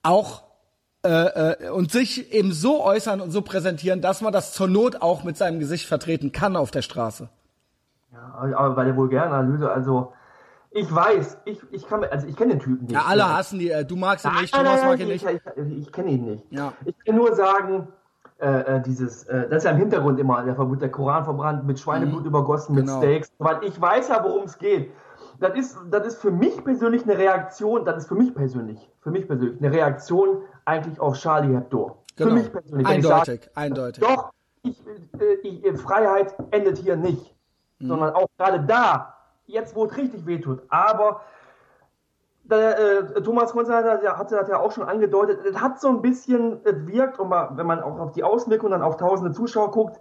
Auch 0.03 0.44
äh, 1.05 1.51
äh, 1.65 1.69
und 1.69 1.91
sich 1.91 2.33
eben 2.33 2.51
so 2.51 2.83
äußern 2.83 3.21
und 3.21 3.31
so 3.31 3.41
präsentieren, 3.41 4.01
dass 4.01 4.21
man 4.21 4.33
das 4.33 4.51
zur 4.53 4.67
Not 4.67 5.01
auch 5.01 5.23
mit 5.23 5.37
seinem 5.37 5.59
Gesicht 5.59 5.85
vertreten 5.87 6.31
kann 6.31 6.55
auf 6.55 6.71
der 6.71 6.81
Straße. 6.81 7.29
Ja, 8.11 8.33
aber 8.55 8.75
bei 8.75 8.85
der 8.85 8.95
Vulgäranalyse, 8.95 9.71
also 9.71 10.13
ich 10.71 10.93
weiß, 10.93 11.37
ich, 11.45 11.59
ich 11.71 11.87
kann, 11.87 12.03
also 12.03 12.27
ich 12.27 12.35
kenne 12.35 12.53
den 12.53 12.59
Typen 12.59 12.85
nicht. 12.85 12.93
Ja, 12.93 13.03
alle 13.07 13.33
hassen 13.33 13.59
die, 13.59 13.69
äh, 13.71 13.85
du 13.85 13.95
magst 13.95 14.25
ihn 14.25 14.33
nicht, 14.41 14.53
Thomas 14.53 14.83
mag 14.83 14.99
ihn 14.99 15.07
nicht. 15.07 15.25
Ich, 15.25 15.33
ich, 15.55 15.77
ich 15.87 15.91
kenne 15.91 16.11
ihn 16.11 16.25
nicht. 16.25 16.43
Ja. 16.51 16.73
Ich 16.85 16.95
kann 17.05 17.15
nur 17.15 17.33
sagen, 17.35 17.87
äh, 18.39 18.47
äh, 18.77 18.81
dieses, 18.81 19.23
äh, 19.25 19.47
das 19.47 19.59
ist 19.59 19.63
ja 19.63 19.71
im 19.71 19.77
Hintergrund 19.77 20.19
immer, 20.19 20.43
der, 20.43 20.57
wird 20.57 20.81
der 20.81 20.91
Koran 20.91 21.23
verbrannt, 21.23 21.65
mit 21.65 21.79
Schweineblut 21.79 22.21
Mhm. 22.21 22.27
übergossen, 22.27 22.75
mit 22.75 22.85
Genau. 22.87 22.97
Steaks, 22.99 23.31
weil 23.37 23.59
ich 23.63 23.79
weiß 23.79 24.09
ja, 24.09 24.21
worum 24.23 24.43
es 24.43 24.57
geht. 24.57 24.91
Das 25.39 25.55
ist, 25.55 25.77
das 25.91 26.07
ist 26.07 26.21
für 26.21 26.31
mich 26.31 26.63
persönlich 26.63 27.03
eine 27.03 27.17
Reaktion, 27.17 27.85
das 27.85 27.97
ist 27.97 28.07
für 28.07 28.15
mich 28.15 28.33
persönlich, 28.33 28.89
für 29.01 29.11
mich 29.11 29.27
persönlich 29.27 29.59
eine 29.61 29.71
Reaktion 29.71 30.39
eigentlich 30.65 30.99
auf 30.99 31.17
Charlie 31.17 31.55
Hebdo. 31.55 31.97
Genau. 32.15 32.29
Für 32.29 32.35
mich 32.35 32.51
persönlich. 32.51 32.87
Eindeutig, 32.87 33.41
sage, 33.43 33.51
eindeutig. 33.55 34.03
Doch, 34.03 34.31
ich, 34.63 34.81
äh, 35.19 35.33
ich, 35.43 35.65
äh, 35.65 35.75
Freiheit 35.75 36.35
endet 36.51 36.77
hier 36.77 36.95
nicht, 36.95 37.35
Mhm. 37.79 37.87
sondern 37.87 38.13
auch 38.15 38.27
gerade 38.37 38.61
da, 38.61 39.15
jetzt 39.47 39.75
wo 39.75 39.85
es 39.85 39.95
richtig 39.97 40.25
wehtut. 40.25 40.63
Aber 40.69 41.21
der, 42.43 42.79
äh, 42.79 43.21
Thomas 43.21 43.51
Konzer 43.51 43.75
hat, 43.75 44.17
hatte 44.17 44.35
das 44.35 44.47
ja 44.47 44.59
auch 44.59 44.71
schon 44.71 44.87
angedeutet, 44.87 45.39
es 45.45 45.59
hat 45.59 45.79
so 45.81 45.89
ein 45.89 46.01
bisschen, 46.01 46.61
es 46.63 46.87
wirkt, 46.87 47.19
und 47.19 47.29
mal, 47.29 47.49
wenn 47.55 47.65
man 47.65 47.81
auch 47.81 47.99
auf 47.99 48.11
die 48.11 48.23
Auswirkungen 48.23 48.71
dann 48.71 48.81
auf 48.81 48.97
tausende 48.97 49.31
Zuschauer 49.31 49.71
guckt, 49.71 49.99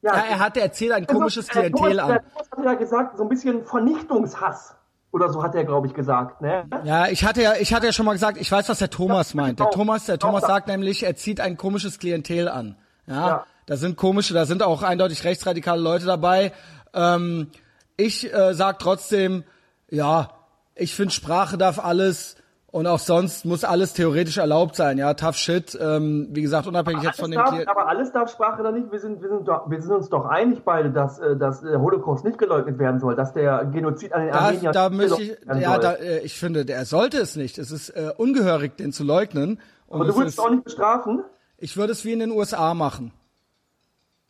ja, 0.00 0.14
Ja, 0.14 0.22
er 0.30 0.38
hat 0.38 0.56
erzählt 0.56 0.92
ein 0.92 1.06
komisches 1.06 1.48
äh, 1.48 1.70
Klientel 1.70 1.98
an. 1.98 2.06
Thomas 2.06 2.50
hat 2.56 2.64
ja 2.64 2.74
gesagt, 2.74 3.16
so 3.16 3.24
ein 3.24 3.28
bisschen 3.28 3.64
Vernichtungshass. 3.64 4.76
Oder 5.10 5.30
so 5.32 5.42
hat 5.42 5.54
er, 5.54 5.64
glaube 5.64 5.86
ich, 5.86 5.94
gesagt. 5.94 6.42
Ne? 6.42 6.64
Ja, 6.84 7.08
ich 7.08 7.24
hatte 7.24 7.42
ja, 7.42 7.54
ich 7.58 7.72
hatte 7.72 7.86
ja 7.86 7.92
schon 7.92 8.04
mal 8.04 8.12
gesagt, 8.12 8.38
ich 8.38 8.50
weiß, 8.52 8.68
was 8.68 8.78
der 8.78 8.90
Thomas 8.90 9.32
meint. 9.34 9.58
Der 9.58 9.66
genau. 9.66 9.76
Thomas, 9.76 10.04
der 10.04 10.18
Thomas 10.18 10.42
sagt 10.44 10.68
nämlich, 10.68 11.02
er 11.04 11.16
zieht 11.16 11.40
ein 11.40 11.56
komisches 11.56 11.98
Klientel 11.98 12.48
an. 12.48 12.76
Ja, 13.06 13.26
Ja. 13.26 13.46
da 13.66 13.76
sind 13.76 13.96
komische, 13.96 14.34
da 14.34 14.44
sind 14.44 14.62
auch 14.62 14.82
eindeutig 14.82 15.24
rechtsradikale 15.24 15.80
Leute 15.80 16.04
dabei. 16.04 16.52
Ähm, 16.92 17.48
ich 17.96 18.32
äh, 18.32 18.52
sag 18.54 18.78
trotzdem, 18.80 19.44
ja, 19.90 20.30
ich 20.74 20.94
finde 20.94 21.12
Sprache 21.14 21.56
darf 21.56 21.78
alles 21.78 22.36
und 22.78 22.86
auch 22.86 23.00
sonst 23.00 23.44
muss 23.44 23.64
alles 23.64 23.92
theoretisch 23.92 24.38
erlaubt 24.38 24.76
sein. 24.76 24.98
Ja, 24.98 25.12
tough 25.14 25.34
shit. 25.36 25.76
Ähm, 25.80 26.28
wie 26.30 26.42
gesagt, 26.42 26.68
unabhängig 26.68 27.02
jetzt 27.02 27.18
von 27.18 27.28
dem 27.30 27.38
darf, 27.38 27.52
aber 27.66 27.88
alles 27.88 28.12
darf 28.12 28.30
Sprache 28.30 28.62
da 28.62 28.70
nicht. 28.70 28.92
Wir 28.92 29.00
sind, 29.00 29.20
wir, 29.20 29.28
sind 29.28 29.48
doch, 29.48 29.68
wir 29.68 29.82
sind 29.82 29.90
uns 29.92 30.08
doch 30.08 30.26
einig 30.26 30.62
beide, 30.64 30.90
dass, 30.92 31.18
äh, 31.18 31.36
dass 31.36 31.60
der 31.62 31.80
Holocaust 31.80 32.24
nicht 32.24 32.38
geleugnet 32.38 32.78
werden 32.78 33.00
soll, 33.00 33.16
dass 33.16 33.32
der 33.32 33.64
Genozid 33.64 34.12
an 34.12 34.22
den 34.26 34.32
Da, 34.32 34.38
Armeniern 34.38 34.72
da 34.72 34.90
möchte 34.90 35.20
ich, 35.22 35.36
ja, 35.60 35.78
da, 35.78 35.94
äh, 35.94 36.20
ich 36.20 36.38
finde, 36.38 36.64
der 36.64 36.84
sollte 36.84 37.18
es 37.18 37.34
nicht. 37.34 37.58
Es 37.58 37.72
ist 37.72 37.90
äh, 37.90 38.12
ungehörig, 38.16 38.76
den 38.76 38.92
zu 38.92 39.02
leugnen. 39.02 39.58
Und 39.88 39.96
Aber 39.96 40.04
du 40.04 40.10
es 40.12 40.16
würdest 40.16 40.38
ist, 40.38 40.44
auch 40.44 40.50
nicht 40.50 40.62
bestrafen? 40.62 41.24
ich 41.58 41.76
würde 41.76 41.92
es 41.92 42.04
wie 42.04 42.12
in 42.12 42.20
den 42.20 42.30
USA 42.30 42.74
machen. 42.74 43.10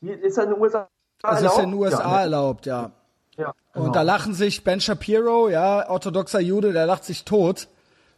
Wie, 0.01 0.11
ist 0.11 0.39
das 0.39 0.45
in 0.47 0.53
den 0.53 0.61
USA 0.61 0.89
Es 1.23 1.37
ist 1.37 1.43
erlaubt? 1.43 1.59
in 1.65 1.71
den 1.71 1.79
USA 1.81 2.03
Ja, 2.03 2.09
ne? 2.17 2.21
erlaubt, 2.23 2.65
ja. 2.67 2.91
ja, 3.37 3.49
Und 3.75 3.83
genau. 3.83 3.93
da 3.93 4.01
lachen 4.03 4.33
sich 4.33 4.65
Ben 4.65 4.81
Shapiro, 4.81 5.51
ja, 5.51 5.91
orthodoxer 5.91 6.41
Jude, 6.41 6.73
der 6.73 6.87
lacht 6.87 7.05
sich 7.05 7.25
tot, 7.27 7.69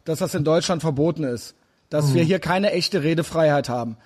dass 0.05 0.19
das 0.19 0.33
in 0.35 0.43
Deutschland 0.43 0.81
verboten 0.81 1.23
ist. 1.23 1.55
Dass 1.89 2.07
Mhm. 2.09 2.13
wir 2.15 2.23
hier 2.23 2.39
keine 2.39 2.71
echte 2.71 3.03
Redefreiheit 3.03 3.69
haben. 3.69 3.97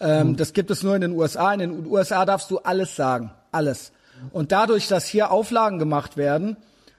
Ähm, 0.00 0.36
Das 0.36 0.52
gibt 0.52 0.70
es 0.70 0.82
nur 0.82 0.94
in 0.94 1.00
den 1.02 1.12
USA. 1.12 1.52
In 1.52 1.58
den 1.60 1.86
USA 1.86 2.24
darfst 2.24 2.50
du 2.50 2.58
alles 2.58 2.96
sagen. 2.96 3.32
Alles. 3.52 3.92
Und 4.32 4.52
dadurch, 4.52 4.88
dass 4.88 5.06
hier 5.06 5.30
Auflagen 5.30 5.78
gemacht 5.78 6.16
werden, 6.16 6.56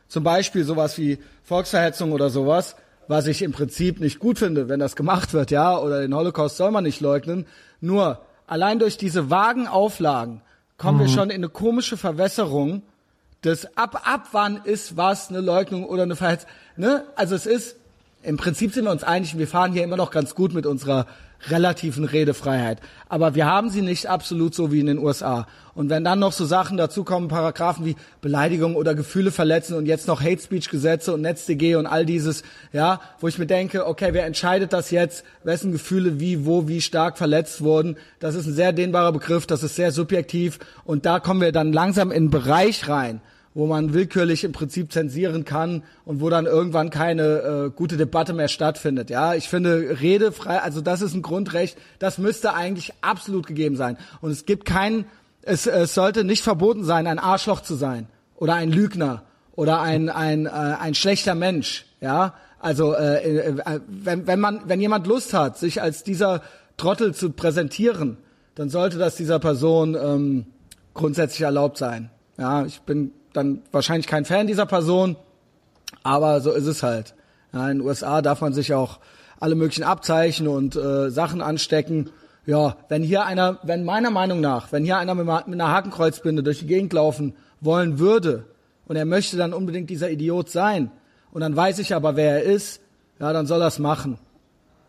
zum 0.08 0.24
Beispiel 0.24 0.64
sowas 0.64 0.98
wie 0.98 1.20
Volksverhetzung 1.44 2.12
oder 2.12 2.30
sowas, 2.30 2.76
was 3.08 3.28
ich 3.28 3.42
im 3.42 3.52
Prinzip 3.52 4.00
nicht 4.00 4.20
gut 4.20 4.40
finde, 4.40 4.70
wenn 4.70 4.80
das 4.80 4.96
gemacht 4.96 5.34
wird, 5.34 5.52
ja, 5.52 5.78
oder 5.78 6.02
den 6.02 6.16
Holocaust 6.16 6.58
soll 6.58 6.72
man 6.72 6.84
nicht 6.84 7.02
leugnen. 7.02 7.46
Nur, 7.80 8.22
allein 8.48 8.80
durch 8.80 8.98
diese 8.98 9.30
vagen 9.30 9.68
Auflagen 9.68 10.42
kommen 10.78 11.00
wir 11.00 11.08
schon 11.08 11.30
in 11.30 11.38
eine 11.38 11.50
komische 11.50 11.98
Verwässerung 11.98 12.82
des 13.44 13.76
ab 13.78 14.08
ab 14.08 14.28
wann 14.32 14.62
ist 14.64 14.98
was 14.98 15.30
eine 15.30 15.42
Leugnung 15.42 15.86
oder 15.86 16.04
eine 16.04 16.16
Verhetzung. 16.16 16.50
Ne? 16.76 17.04
Also 17.16 17.36
es 17.36 17.46
ist 17.46 17.76
im 18.24 18.38
Prinzip 18.38 18.74
sind 18.74 18.86
wir 18.86 18.92
uns 18.92 19.04
einig, 19.04 19.38
wir 19.38 19.48
fahren 19.48 19.74
hier 19.74 19.84
immer 19.84 19.98
noch 19.98 20.12
ganz 20.12 20.36
gut 20.36 20.54
mit 20.54 20.66
unserer 20.66 21.08
relativen 21.50 22.06
Redefreiheit. 22.06 22.80
Aber 23.10 23.34
wir 23.34 23.48
haben 23.48 23.70
sie 23.70 23.82
nicht 23.82 24.08
absolut 24.08 24.54
so 24.54 24.72
wie 24.72 24.80
in 24.80 24.86
den 24.86 25.00
USA. 25.00 25.48
Und 25.74 25.90
wenn 25.90 26.04
dann 26.04 26.20
noch 26.20 26.34
so 26.34 26.46
Sachen 26.46 26.78
dazukommen, 26.78 27.30
Paragraphen 27.30 27.86
wie 27.86 27.96
Beleidigung 28.22 28.76
oder 28.76 28.94
Gefühle 28.94 29.32
verletzen 29.32 29.76
und 29.76 29.86
jetzt 29.86 30.08
noch 30.08 30.22
Hate 30.22 30.42
Speech 30.42 30.70
Gesetze 30.70 31.14
und 31.14 31.22
NetzDG 31.22 31.76
und 31.76 31.88
all 31.88 32.06
dieses, 32.06 32.44
ja, 32.74 33.00
wo 33.20 33.28
ich 33.28 33.40
mir 33.40 33.48
denke, 33.48 33.88
okay, 33.88 34.10
wer 34.12 34.26
entscheidet 34.26 34.74
das 34.74 34.92
jetzt, 34.92 35.24
wessen 35.44 35.72
Gefühle 35.72 36.20
wie, 36.20 36.46
wo, 36.46 36.68
wie 36.68 36.82
stark 36.82 37.18
verletzt 37.18 37.62
wurden? 37.62 37.98
Das 38.20 38.36
ist 38.36 38.46
ein 38.46 38.54
sehr 38.54 38.74
dehnbarer 38.74 39.14
Begriff, 39.14 39.48
das 39.48 39.64
ist 39.64 39.76
sehr 39.76 39.92
subjektiv 39.92 40.60
und 40.84 41.06
da 41.06 41.20
kommen 41.20 41.42
wir 41.42 41.52
dann 41.52 41.74
langsam 41.74 42.12
in 42.12 42.18
einen 42.18 42.30
Bereich 42.30 42.88
rein, 42.88 43.22
wo 43.54 43.68
man 43.68 43.94
willkürlich 43.94 44.44
im 44.44 44.54
Prinzip 44.54 44.92
zensieren 44.92 45.44
kann 45.44 45.84
und 46.06 46.22
wo 46.22 46.30
dann 46.30 46.46
irgendwann 46.46 46.90
keine 46.90 47.24
äh, 47.24 47.70
gute 47.70 47.98
Debatte 47.98 48.34
mehr 48.34 48.48
stattfindet. 48.48 49.10
Ja, 49.10 49.34
ich 49.34 49.50
finde 49.50 49.98
redefrei, 50.02 50.60
also 50.60 50.82
das 50.82 51.02
ist 51.02 51.14
ein 51.14 51.22
Grundrecht, 51.22 51.78
das 52.00 52.18
müsste 52.18 52.54
eigentlich 52.54 52.94
absolut 53.02 53.48
gegeben 53.48 53.76
sein. 53.76 53.98
Und 54.22 54.32
es 54.32 54.46
gibt 54.46 54.66
keinen, 54.66 55.06
es, 55.42 55.68
es 55.68 55.94
sollte 55.94 56.24
nicht 56.24 56.44
verboten 56.44 56.86
sein, 56.86 57.08
ein 57.08 57.20
Arschloch 57.20 57.62
zu 57.62 57.76
sein 57.76 58.08
oder 58.38 58.56
ein 58.56 58.72
Lügner 58.72 59.24
oder 59.54 59.82
ein 59.82 60.10
ein 60.10 60.46
äh, 60.46 60.50
ein 60.50 60.96
schlechter 60.96 61.36
Mensch. 61.36 61.86
Ja, 62.00 62.36
also 62.60 62.94
äh, 62.94 63.50
äh, 63.50 63.80
wenn 63.88 64.28
wenn 64.28 64.40
man 64.40 64.62
wenn 64.66 64.80
jemand 64.80 65.08
Lust 65.08 65.34
hat, 65.34 65.58
sich 65.58 65.82
als 65.82 66.04
dieser 66.04 66.42
Trottel 66.78 67.14
zu 67.14 67.32
präsentieren, 67.32 68.18
dann 68.56 68.70
sollte 68.70 68.98
das 68.98 69.16
dieser 69.16 69.40
Person 69.40 69.96
ähm, 69.96 70.46
grundsätzlich 70.94 71.42
erlaubt 71.42 71.78
sein. 71.78 72.10
Ja, 72.38 72.66
ich 72.66 72.82
bin 72.82 73.12
dann 73.34 73.62
wahrscheinlich 73.72 74.08
kein 74.08 74.26
Fan 74.26 74.48
dieser 74.48 74.66
Person, 74.66 75.16
aber 76.04 76.42
so 76.42 76.52
ist 76.52 76.68
es 76.68 76.84
halt. 76.84 77.16
Ja, 77.54 77.70
in 77.70 77.80
den 77.80 77.88
USA 77.88 78.22
darf 78.22 78.42
man 78.42 78.54
sich 78.54 78.74
auch 78.74 79.00
alle 79.40 79.56
möglichen 79.56 79.84
Abzeichen 79.84 80.48
und 80.48 80.76
äh, 80.76 81.10
Sachen 81.10 81.42
anstecken. 81.42 82.10
Ja, 82.46 82.78
wenn 82.90 83.04
hier 83.04 83.26
einer, 83.26 83.60
wenn 83.64 83.84
meiner 83.84 84.12
Meinung 84.12 84.40
nach, 84.40 84.72
wenn 84.72 84.84
hier 84.84 84.98
einer 84.98 85.16
mit, 85.16 85.26
mit 85.26 85.60
einer 85.60 85.72
Hakenkreuzbinde 85.72 86.44
durch 86.44 86.60
die 86.60 86.68
Gegend 86.68 86.94
laufen 86.94 87.36
wollen 87.60 88.00
würde 88.00 88.46
und 88.88 88.96
er 88.96 89.06
möchte 89.06 89.38
dann 89.38 89.54
unbedingt 89.54 89.90
dieser 89.90 90.10
Idiot 90.10 90.50
sein 90.50 90.92
und 91.32 91.42
dann 91.42 91.56
weiß 91.56 91.80
ich 91.80 91.94
aber, 91.94 92.16
wer 92.16 92.38
er 92.38 92.44
ist, 92.44 92.82
ja, 93.20 93.34
dann 93.34 93.46
soll 93.46 93.62
er 93.62 93.68
es 93.68 93.80
machen. 93.80 94.18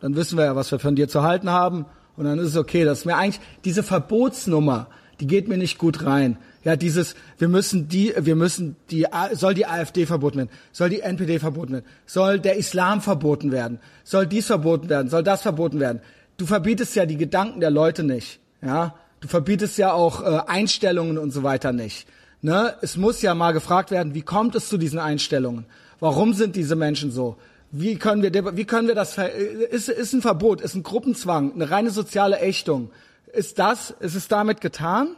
Dann 0.01 0.17
wissen 0.17 0.39
wir 0.39 0.47
ja, 0.47 0.57
was 0.57 0.73
wir 0.73 0.79
von 0.79 0.97
dir 0.97 1.09
zu 1.09 1.23
halten 1.23 1.51
haben 1.51 1.87
und 2.17 2.25
dann 2.25 2.39
ist 2.39 2.49
es 2.49 2.57
okay. 2.57 2.85
Das 2.85 3.01
ist 3.01 3.05
mir 3.05 3.17
eigentlich 3.17 3.41
diese 3.65 3.83
Verbotsnummer, 3.83 4.89
die 5.21 5.27
geht 5.27 5.49
mir 5.49 5.59
nicht 5.59 5.79
gut 5.79 6.05
rein. 6.05 6.39
Ja, 6.65 6.77
dieses, 6.77 7.17
wir 7.39 7.49
müssen 7.49 7.89
die, 7.89 8.15
wir 8.17 8.37
müssen 8.37 8.77
die, 8.91 9.07
soll 9.33 9.55
die 9.55 9.67
AfD 9.67 10.07
verboten 10.07 10.39
werden, 10.39 10.51
soll 10.71 10.91
die 10.91 11.01
NPD 11.01 11.41
verboten 11.41 11.73
werden, 11.73 11.87
soll 12.07 12.39
der 12.39 12.57
Islam 12.57 13.01
verboten 13.01 13.51
werden, 13.51 13.81
soll 14.05 14.27
dies 14.27 14.47
verboten 14.47 14.89
werden, 14.89 15.09
soll 15.09 15.25
das 15.25 15.43
verboten 15.43 15.81
werden. 15.81 16.01
Du 16.37 16.47
verbietest 16.47 16.95
ja 16.95 17.05
die 17.05 17.17
Gedanken 17.17 17.61
der 17.61 17.71
Leute 17.71 18.05
nicht, 18.05 18.39
ja. 18.63 18.95
Du 19.21 19.29
verbietest 19.29 19.79
ja 19.79 19.93
auch 19.93 20.21
äh, 20.21 20.41
Einstellungen 20.49 21.17
und 21.17 21.31
so 21.31 21.45
weiter 21.45 21.73
nicht. 21.73 22.09
Ne? 22.41 22.75
Es 22.83 22.97
muss 22.97 23.23
ja 23.23 23.37
mal 23.37 23.53
gefragt 23.53 23.93
werden, 23.93 24.15
wie 24.15 24.23
kommt 24.23 24.57
es 24.57 24.69
zu 24.69 24.79
diesen 24.79 24.99
Einstellungen? 24.99 25.65
Warum 26.01 26.35
sind 26.35 26.57
diese 26.57 26.75
Menschen 26.75 27.13
so? 27.13 27.37
Wie 27.71 27.97
können 27.97 28.23
wir, 28.23 28.57
wie 28.57 28.65
können 28.65 28.89
wir 28.89 28.97
das, 28.97 29.17
äh, 29.17 29.29
ist, 29.71 29.89
ist 29.89 30.13
ein 30.13 30.23
Verbot, 30.23 30.61
ist 30.61 30.75
ein 30.75 30.83
Gruppenzwang, 30.83 31.55
eine 31.55 31.71
reine 31.71 31.91
soziale 31.91 32.41
Ächtung. 32.41 32.91
Ist 33.33 33.61
das, 33.61 33.95
ist 34.01 34.17
es 34.17 34.27
damit 34.27 34.61
getan? 34.61 35.15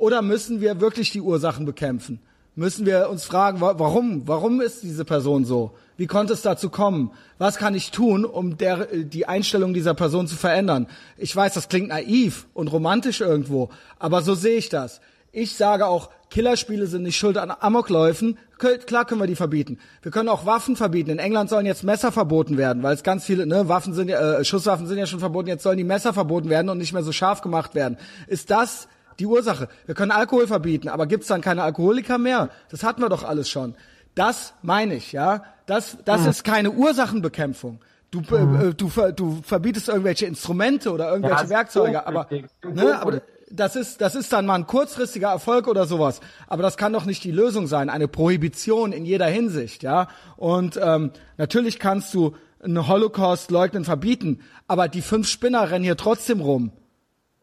Oder 0.00 0.22
müssen 0.22 0.60
wir 0.60 0.80
wirklich 0.80 1.10
die 1.10 1.20
Ursachen 1.20 1.66
bekämpfen? 1.66 2.20
Müssen 2.56 2.84
wir 2.84 3.08
uns 3.10 3.24
fragen, 3.24 3.60
wa- 3.60 3.74
warum? 3.78 4.26
Warum 4.26 4.60
ist 4.60 4.82
diese 4.82 5.04
Person 5.04 5.44
so? 5.44 5.72
Wie 5.96 6.06
konnte 6.06 6.32
es 6.32 6.42
dazu 6.42 6.68
kommen? 6.68 7.10
Was 7.38 7.56
kann 7.58 7.74
ich 7.74 7.90
tun, 7.90 8.24
um 8.24 8.56
der, 8.56 8.86
die 8.86 9.26
Einstellung 9.26 9.72
dieser 9.72 9.94
Person 9.94 10.26
zu 10.26 10.36
verändern? 10.36 10.86
Ich 11.16 11.34
weiß, 11.34 11.54
das 11.54 11.68
klingt 11.68 11.88
naiv 11.88 12.46
und 12.54 12.68
romantisch 12.72 13.20
irgendwo, 13.20 13.68
aber 13.98 14.22
so 14.22 14.34
sehe 14.34 14.56
ich 14.56 14.68
das. 14.68 15.00
Ich 15.32 15.54
sage 15.54 15.86
auch, 15.86 16.10
Killerspiele 16.30 16.86
sind 16.88 17.04
nicht 17.04 17.16
schuld 17.16 17.36
an 17.38 17.52
Amokläufen. 17.60 18.36
Klar 18.58 19.04
können 19.04 19.20
wir 19.20 19.26
die 19.28 19.36
verbieten. 19.36 19.78
Wir 20.02 20.10
können 20.10 20.28
auch 20.28 20.44
Waffen 20.44 20.74
verbieten. 20.74 21.10
In 21.10 21.18
England 21.20 21.50
sollen 21.50 21.66
jetzt 21.66 21.84
Messer 21.84 22.10
verboten 22.10 22.56
werden, 22.56 22.82
weil 22.82 22.94
es 22.94 23.04
ganz 23.04 23.24
viele, 23.24 23.46
ne, 23.46 23.68
Waffen 23.68 23.94
sind 23.94 24.08
ja, 24.08 24.38
äh, 24.38 24.44
Schusswaffen 24.44 24.86
sind 24.88 24.98
ja 24.98 25.06
schon 25.06 25.20
verboten. 25.20 25.48
Jetzt 25.48 25.62
sollen 25.62 25.78
die 25.78 25.84
Messer 25.84 26.12
verboten 26.12 26.48
werden 26.50 26.68
und 26.68 26.78
nicht 26.78 26.92
mehr 26.92 27.04
so 27.04 27.12
scharf 27.12 27.42
gemacht 27.42 27.74
werden. 27.76 27.96
Ist 28.26 28.50
das 28.50 28.88
die 29.20 29.26
Ursache? 29.26 29.68
Wir 29.86 29.94
können 29.94 30.10
Alkohol 30.10 30.46
verbieten, 30.46 30.88
aber 30.88 31.06
gibt's 31.06 31.28
dann 31.28 31.40
keine 31.40 31.62
Alkoholiker 31.62 32.18
mehr? 32.18 32.48
Das 32.70 32.82
hatten 32.82 33.02
wir 33.02 33.08
doch 33.08 33.22
alles 33.22 33.48
schon. 33.48 33.74
Das 34.14 34.54
meine 34.62 34.94
ich, 34.94 35.12
ja. 35.12 35.44
Das, 35.66 35.98
das 36.04 36.26
ist 36.26 36.42
keine 36.42 36.72
Ursachenbekämpfung. 36.72 37.80
Du, 38.10 38.20
äh, 38.34 38.74
du, 38.74 38.88
ver- 38.88 39.12
du 39.12 39.40
verbietest 39.44 39.88
irgendwelche 39.88 40.26
Instrumente 40.26 40.92
oder 40.92 41.12
irgendwelche 41.12 41.44
Ja, 41.44 41.50
Werkzeuge, 41.50 42.06
aber, 42.06 42.26
ne, 42.64 43.00
aber 43.00 43.22
das 43.50 43.76
ist, 43.76 44.00
das 44.00 44.16
ist 44.16 44.32
dann 44.32 44.46
mal 44.46 44.56
ein 44.56 44.66
kurzfristiger 44.66 45.28
Erfolg 45.28 45.68
oder 45.68 45.86
sowas. 45.86 46.20
Aber 46.48 46.64
das 46.64 46.76
kann 46.76 46.92
doch 46.92 47.04
nicht 47.04 47.22
die 47.22 47.30
Lösung 47.30 47.68
sein. 47.68 47.88
Eine 47.88 48.08
Prohibition 48.08 48.92
in 48.92 49.04
jeder 49.04 49.26
Hinsicht, 49.26 49.84
ja. 49.84 50.08
Und 50.36 50.78
ähm, 50.82 51.12
natürlich 51.36 51.78
kannst 51.78 52.12
du 52.14 52.34
einen 52.62 52.88
Holocaust 52.88 53.52
leugnen, 53.52 53.84
verbieten, 53.84 54.40
aber 54.66 54.88
die 54.88 55.02
fünf 55.02 55.28
Spinner 55.28 55.70
rennen 55.70 55.84
hier 55.84 55.96
trotzdem 55.96 56.40
rum 56.40 56.72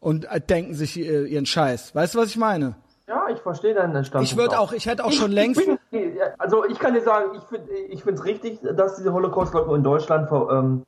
und 0.00 0.24
äh, 0.30 0.40
denken 0.40 0.74
sich 0.74 0.98
äh, 0.98 1.24
ihren 1.24 1.46
Scheiß. 1.46 1.94
Weißt 1.94 2.14
du, 2.14 2.18
was 2.18 2.28
ich 2.28 2.36
meine? 2.36 2.76
Ja, 3.06 3.26
ich 3.32 3.40
verstehe 3.40 3.74
deinen 3.74 4.04
Standpunkt. 4.04 4.30
Ich 4.30 4.36
würde 4.36 4.60
auch, 4.60 4.72
ich 4.72 4.86
hätte 4.86 5.04
auch 5.04 5.12
schon 5.12 5.32
längst. 5.32 5.60
Ich 5.60 5.66
bin, 5.90 6.18
also 6.36 6.66
ich 6.66 6.78
kann 6.78 6.92
dir 6.92 7.00
sagen, 7.00 7.30
ich 7.36 7.42
finde 7.44 7.72
ich 7.72 8.02
finde 8.02 8.20
es 8.20 8.24
richtig, 8.26 8.60
dass 8.76 8.96
diese 8.96 9.12
Holocaust-Leugnung 9.14 9.76
in 9.76 9.82
Deutschland 9.82 10.28
ver, 10.28 10.48
ähm, 10.50 10.84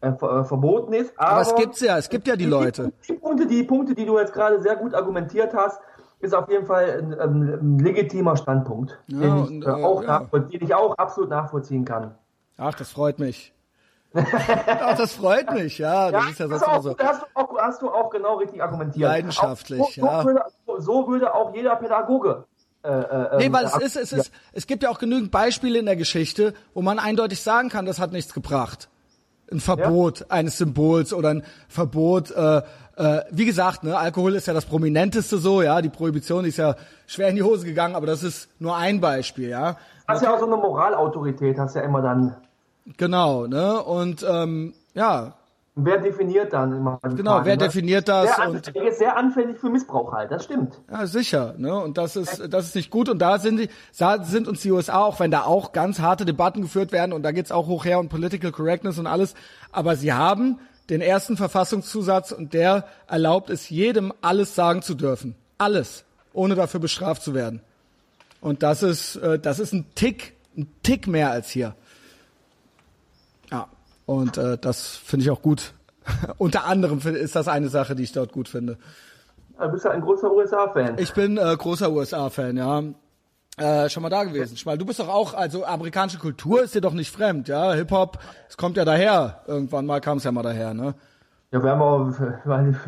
äh, 0.00 0.12
ver, 0.12 0.40
äh, 0.40 0.44
verboten 0.44 0.94
ist. 0.94 1.12
Aber, 1.18 1.30
Aber 1.30 1.40
es 1.42 1.54
gibt's 1.54 1.80
ja, 1.80 1.98
es 1.98 2.08
gibt 2.08 2.26
ja 2.26 2.36
die 2.36 2.46
Leute. 2.46 2.92
Die 3.06 3.12
Punkte, 3.12 3.46
die 3.46 3.62
Punkte, 3.64 3.94
die 3.94 4.06
du 4.06 4.18
jetzt 4.18 4.32
gerade 4.32 4.62
sehr 4.62 4.76
gut 4.76 4.94
argumentiert 4.94 5.52
hast, 5.52 5.78
ist 6.20 6.34
auf 6.34 6.48
jeden 6.48 6.64
Fall 6.64 7.02
ein, 7.02 7.20
ein, 7.20 7.42
ein 7.60 7.78
legitimer 7.78 8.36
Standpunkt, 8.36 8.98
Ja, 9.08 9.20
den, 9.20 9.32
und, 9.32 9.62
ich, 9.62 9.66
äh, 9.66 9.70
äh, 9.70 9.84
auch 9.84 10.02
ja. 10.02 10.20
den 10.20 10.64
ich 10.64 10.74
auch 10.74 10.96
absolut 10.96 11.28
nachvollziehen 11.28 11.84
kann. 11.84 12.14
Ach, 12.56 12.74
das 12.74 12.90
freut 12.90 13.18
mich. 13.18 13.52
Ach, 14.66 14.96
das 14.96 15.12
freut 15.12 15.52
mich, 15.52 15.78
ja. 15.78 16.10
Das 16.10 16.30
ist 16.30 16.40
ja 16.40 16.48
sonst 16.48 16.62
auch, 16.62 16.82
so. 16.82 16.96
hast, 16.98 17.22
du 17.22 17.26
auch, 17.34 17.58
hast 17.58 17.82
du 17.82 17.90
auch 17.90 18.10
genau 18.10 18.36
richtig 18.36 18.62
argumentiert. 18.62 19.08
Leidenschaftlich, 19.08 19.80
auch, 19.80 19.90
so, 19.92 20.06
ja. 20.06 20.22
So 20.22 20.26
würde, 20.26 20.42
so 20.78 21.08
würde 21.08 21.34
auch 21.34 21.54
jeder 21.54 21.76
Pädagoge. 21.76 22.44
Äh, 22.82 22.90
äh, 22.90 23.36
Nee, 23.38 23.44
ähm, 23.46 23.52
weil 23.52 23.64
es 23.64 23.76
ist, 23.76 23.96
es 23.96 24.12
ist, 24.12 24.32
es 24.52 24.66
gibt 24.66 24.82
ja 24.82 24.90
auch 24.90 24.98
genügend 24.98 25.30
Beispiele 25.30 25.78
in 25.78 25.86
der 25.86 25.96
Geschichte, 25.96 26.54
wo 26.74 26.82
man 26.82 26.98
eindeutig 26.98 27.42
sagen 27.42 27.68
kann, 27.68 27.86
das 27.86 27.98
hat 27.98 28.12
nichts 28.12 28.32
gebracht. 28.32 28.88
Ein 29.50 29.60
Verbot 29.60 30.26
eines 30.28 30.58
Symbols 30.58 31.12
oder 31.12 31.30
ein 31.30 31.42
Verbot, 31.68 32.30
äh, 32.30 32.62
äh, 32.96 33.22
wie 33.30 33.46
gesagt, 33.46 33.84
ne, 33.84 33.96
Alkohol 33.96 34.34
ist 34.34 34.46
ja 34.46 34.54
das 34.54 34.66
prominenteste 34.66 35.38
so, 35.38 35.62
ja, 35.62 35.80
die 35.80 35.88
Prohibition 35.88 36.44
ist 36.44 36.58
ja 36.58 36.74
schwer 37.06 37.28
in 37.28 37.36
die 37.36 37.42
Hose 37.42 37.64
gegangen, 37.64 37.94
aber 37.94 38.06
das 38.06 38.22
ist 38.22 38.48
nur 38.58 38.76
ein 38.76 39.00
Beispiel, 39.00 39.48
ja. 39.48 39.76
Hast 40.06 40.22
ja 40.22 40.34
auch 40.34 40.38
so 40.38 40.46
eine 40.46 40.56
Moralautorität, 40.56 41.58
hast 41.58 41.76
ja 41.76 41.82
immer 41.82 42.02
dann. 42.02 42.36
Genau, 42.96 43.46
ne, 43.46 43.82
und 43.82 44.24
ähm, 44.28 44.74
ja, 44.94 45.34
Wer 45.80 45.98
definiert 45.98 46.52
dann 46.52 46.72
immer? 46.72 46.98
genau, 47.04 47.44
wer 47.44 47.54
ne? 47.54 47.58
definiert 47.58 48.08
das 48.08 48.34
Sehr 48.34 48.48
und 48.48 48.56
anfällig, 48.56 48.88
ist 48.88 48.98
sehr 48.98 49.16
anfällig 49.16 49.58
für 49.58 49.70
Missbrauch 49.70 50.12
halt, 50.12 50.32
das 50.32 50.42
stimmt. 50.42 50.80
Ja, 50.90 51.06
sicher, 51.06 51.54
ne? 51.56 51.72
Und 51.72 51.98
das 51.98 52.16
ist, 52.16 52.52
das 52.52 52.66
ist 52.66 52.74
nicht 52.74 52.90
gut. 52.90 53.08
Und 53.08 53.20
da 53.20 53.38
sind 53.38 53.58
die, 53.58 53.68
da 53.96 54.24
sind 54.24 54.48
uns 54.48 54.62
die 54.62 54.72
USA, 54.72 55.02
auch 55.02 55.20
wenn 55.20 55.30
da 55.30 55.44
auch 55.44 55.70
ganz 55.70 56.00
harte 56.00 56.24
Debatten 56.24 56.62
geführt 56.62 56.90
werden 56.90 57.12
und 57.12 57.22
da 57.22 57.30
geht's 57.30 57.52
auch 57.52 57.68
hoch 57.68 57.84
her 57.84 58.00
und 58.00 58.08
Political 58.08 58.50
Correctness 58.50 58.98
und 58.98 59.06
alles. 59.06 59.34
Aber 59.70 59.94
sie 59.94 60.12
haben 60.12 60.58
den 60.90 61.00
ersten 61.00 61.36
Verfassungszusatz 61.36 62.32
und 62.32 62.54
der 62.54 62.84
erlaubt 63.06 63.48
es 63.48 63.70
jedem, 63.70 64.12
alles 64.20 64.56
sagen 64.56 64.82
zu 64.82 64.96
dürfen. 64.96 65.36
Alles. 65.58 66.04
Ohne 66.32 66.56
dafür 66.56 66.80
bestraft 66.80 67.22
zu 67.22 67.34
werden. 67.34 67.60
Und 68.40 68.64
das 68.64 68.82
ist, 68.82 69.14
äh, 69.16 69.38
das 69.38 69.60
ist 69.60 69.72
ein 69.72 69.86
Tick, 69.94 70.34
ein 70.56 70.66
Tick 70.82 71.06
mehr 71.06 71.30
als 71.30 71.50
hier. 71.50 71.76
Und 74.08 74.38
äh, 74.38 74.56
das 74.56 74.96
finde 74.96 75.24
ich 75.24 75.30
auch 75.30 75.42
gut. 75.42 75.74
Unter 76.38 76.64
anderem 76.64 76.98
ist 76.98 77.36
das 77.36 77.46
eine 77.46 77.68
Sache, 77.68 77.94
die 77.94 78.04
ich 78.04 78.12
dort 78.12 78.32
gut 78.32 78.48
finde. 78.48 78.78
Du 79.60 79.68
bist 79.68 79.84
ja 79.84 79.90
ein 79.90 80.00
großer 80.00 80.32
USA-Fan. 80.32 80.96
Ich 80.96 81.12
bin 81.12 81.36
äh, 81.36 81.54
großer 81.54 81.92
USA-Fan, 81.92 82.56
ja. 82.56 82.82
Äh, 83.58 83.90
schon 83.90 84.02
mal 84.02 84.08
da 84.08 84.24
gewesen. 84.24 84.56
Schmal, 84.56 84.78
du 84.78 84.86
bist 84.86 84.98
doch 84.98 85.08
auch, 85.08 85.34
also 85.34 85.66
amerikanische 85.66 86.16
Kultur 86.16 86.62
ist 86.62 86.74
dir 86.74 86.80
doch 86.80 86.94
nicht 86.94 87.14
fremd, 87.14 87.48
ja. 87.48 87.74
Hip-Hop, 87.74 88.18
es 88.48 88.56
kommt 88.56 88.78
ja 88.78 88.86
daher. 88.86 89.42
Irgendwann 89.46 89.84
mal 89.84 90.00
kam 90.00 90.16
es 90.16 90.24
ja 90.24 90.32
mal 90.32 90.42
daher, 90.42 90.72
ne? 90.72 90.94
Ja, 91.50 91.62
wir 91.62 91.70
haben 91.70 91.82
auch, 91.82 92.12
weil 92.44 92.78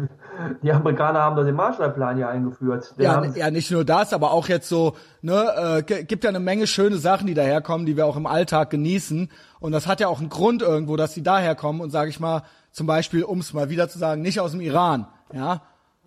die 0.63 0.73
Amerikaner 0.73 1.21
haben 1.21 1.37
doch 1.37 1.45
den 1.45 1.55
Marshallplan 1.55 2.19
ja 2.19 2.29
eingeführt. 2.29 2.95
Den 2.99 3.05
Ja, 3.05 3.25
ja, 3.25 3.51
nicht 3.51 3.71
nur 3.71 3.85
das, 3.85 4.13
aber 4.13 4.33
auch 4.33 4.49
jetzt 4.49 4.69
so, 4.69 4.97
ne, 5.23 5.83
äh, 5.89 6.05
gibt 6.05 6.25
ja 6.25 6.31
eine 6.31 6.41
Menge 6.41 6.67
schöne 6.67 6.97
Sachen, 6.97 7.27
die 7.27 7.35
daherkommen, 7.35 7.87
die 7.87 7.97
wir 7.97 8.07
auch 8.07 8.17
im 8.17 8.27
Alltag 8.27 8.71
genießen. 8.71 9.31
Und 9.61 9.73
das 9.73 9.87
hat 9.87 10.01
ja 10.01 10.09
auch 10.09 10.21
einen 10.21 10.29
Grund 10.29 10.63
irgendwo, 10.63 10.97
dass 10.97 11.15
die 11.15 11.23
daherkommen 11.23 11.81
und 11.81 11.91
sage 11.91 12.11
ich 12.11 12.21
mal, 12.21 12.43
zum 12.71 12.87
Beispiel, 12.87 13.25
um 13.25 13.41
es 13.41 13.53
mal 13.53 13.71
wieder 13.71 13.89
zu 13.89 13.99
sagen, 13.99 14.23
nicht 14.23 14.41
aus 14.41 14.53
dem 14.53 14.61
Iran, 14.61 15.07
ja. 15.33 15.63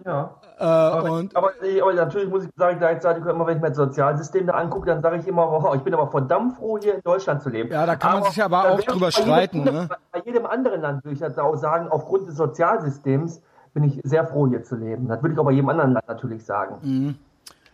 ja. 0.06 0.36
Äh, 0.60 0.64
Aber, 0.64 1.12
und 1.12 1.36
aber, 1.36 1.52
aber 1.82 1.94
natürlich 1.94 2.30
muss 2.30 2.44
ich 2.44 2.50
sagen, 2.56 2.78
gleichzeitig, 2.80 3.26
immer 3.26 3.46
wenn 3.48 3.58
ich 3.58 3.62
mir 3.62 3.70
das 3.70 3.78
Sozialsystem 3.78 4.48
da 4.48 4.54
angucke, 4.54 4.86
dann 4.88 5.02
sage 5.02 5.18
ich 5.18 5.28
immer, 5.28 5.50
wow, 5.50 5.74
ich 5.76 5.82
bin 5.82 5.94
aber 5.94 6.08
verdammt 6.12 6.58
froh, 6.58 6.78
hier 6.82 6.96
in 6.96 7.02
Deutschland 7.04 7.42
zu 7.42 7.50
leben. 7.50 7.72
Ja, 7.72 7.86
da 7.86 7.96
kann 7.96 8.20
man 8.20 8.32
sich 8.32 8.42
aber 8.44 8.72
auch 8.72 8.80
drüber 8.82 9.10
jedem 9.10 9.24
streiten, 9.24 9.60
anderen- 9.68 9.88
ne? 9.88 9.96
Bei 10.12 10.20
jedem 10.26 10.46
anderen 10.46 10.82
Land 10.82 11.04
würde 11.04 11.16
ich 11.16 11.20
jetzt 11.22 11.40
auch 11.40 11.56
sagen, 11.56 11.88
aufgrund 11.90 12.28
des 12.28 12.36
Sozialsystems 12.36 13.42
bin 13.74 13.84
ich 13.84 14.00
sehr 14.04 14.28
froh, 14.28 14.48
hier 14.48 14.64
zu 14.64 14.76
leben. 14.76 15.08
Das 15.08 15.22
würde 15.24 15.34
ich 15.34 15.40
auch 15.40 15.46
bei 15.46 15.52
jedem 15.52 15.70
anderen 15.70 15.94
Land 15.94 16.08
natürlich 16.08 16.46
sagen. 16.46 16.76
Mhm. 16.82 17.16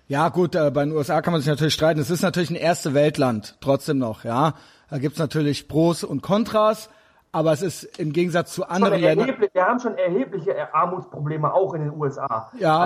Ja, 0.08 0.30
gut, 0.30 0.56
äh, 0.56 0.72
bei 0.72 0.86
den 0.86 0.94
USA 0.94 1.22
kann 1.22 1.34
man 1.34 1.42
sich 1.42 1.50
natürlich 1.50 1.74
streiten. 1.74 2.00
Es 2.00 2.10
ist 2.10 2.24
natürlich 2.24 2.50
ein 2.50 2.56
erste 2.56 2.94
Weltland, 2.94 3.58
trotzdem 3.62 4.00
noch, 4.00 4.24
ja. 4.24 4.54
Da 4.90 4.98
gibt's 4.98 5.20
natürlich 5.20 5.68
Pros 5.68 6.04
und 6.04 6.24
Kontras, 6.24 6.90
aber 7.32 7.54
es 7.54 7.62
ist 7.62 8.00
im 8.00 8.12
Gegensatz 8.12 8.54
zu 8.54 8.68
anderen 8.68 9.00
Ländern. 9.02 9.36
wir 9.54 9.66
haben 9.66 9.80
schon 9.80 9.98
erhebliche 9.98 10.74
Armutsprobleme 10.74 11.54
auch 11.54 11.74
in 11.74 11.82
den 11.82 11.94
USA. 11.94 12.52
Ja. 12.58 12.80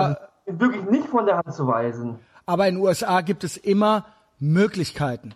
Also, 0.46 0.60
wirklich 0.60 0.84
nicht 0.84 1.08
von 1.08 1.26
der 1.26 1.38
Hand 1.38 1.54
zu 1.54 1.66
weisen. 1.66 2.18
Aber 2.46 2.68
in 2.68 2.76
den 2.76 2.84
USA 2.84 3.22
gibt 3.22 3.44
es 3.44 3.56
immer 3.56 4.04
Möglichkeiten. 4.38 5.34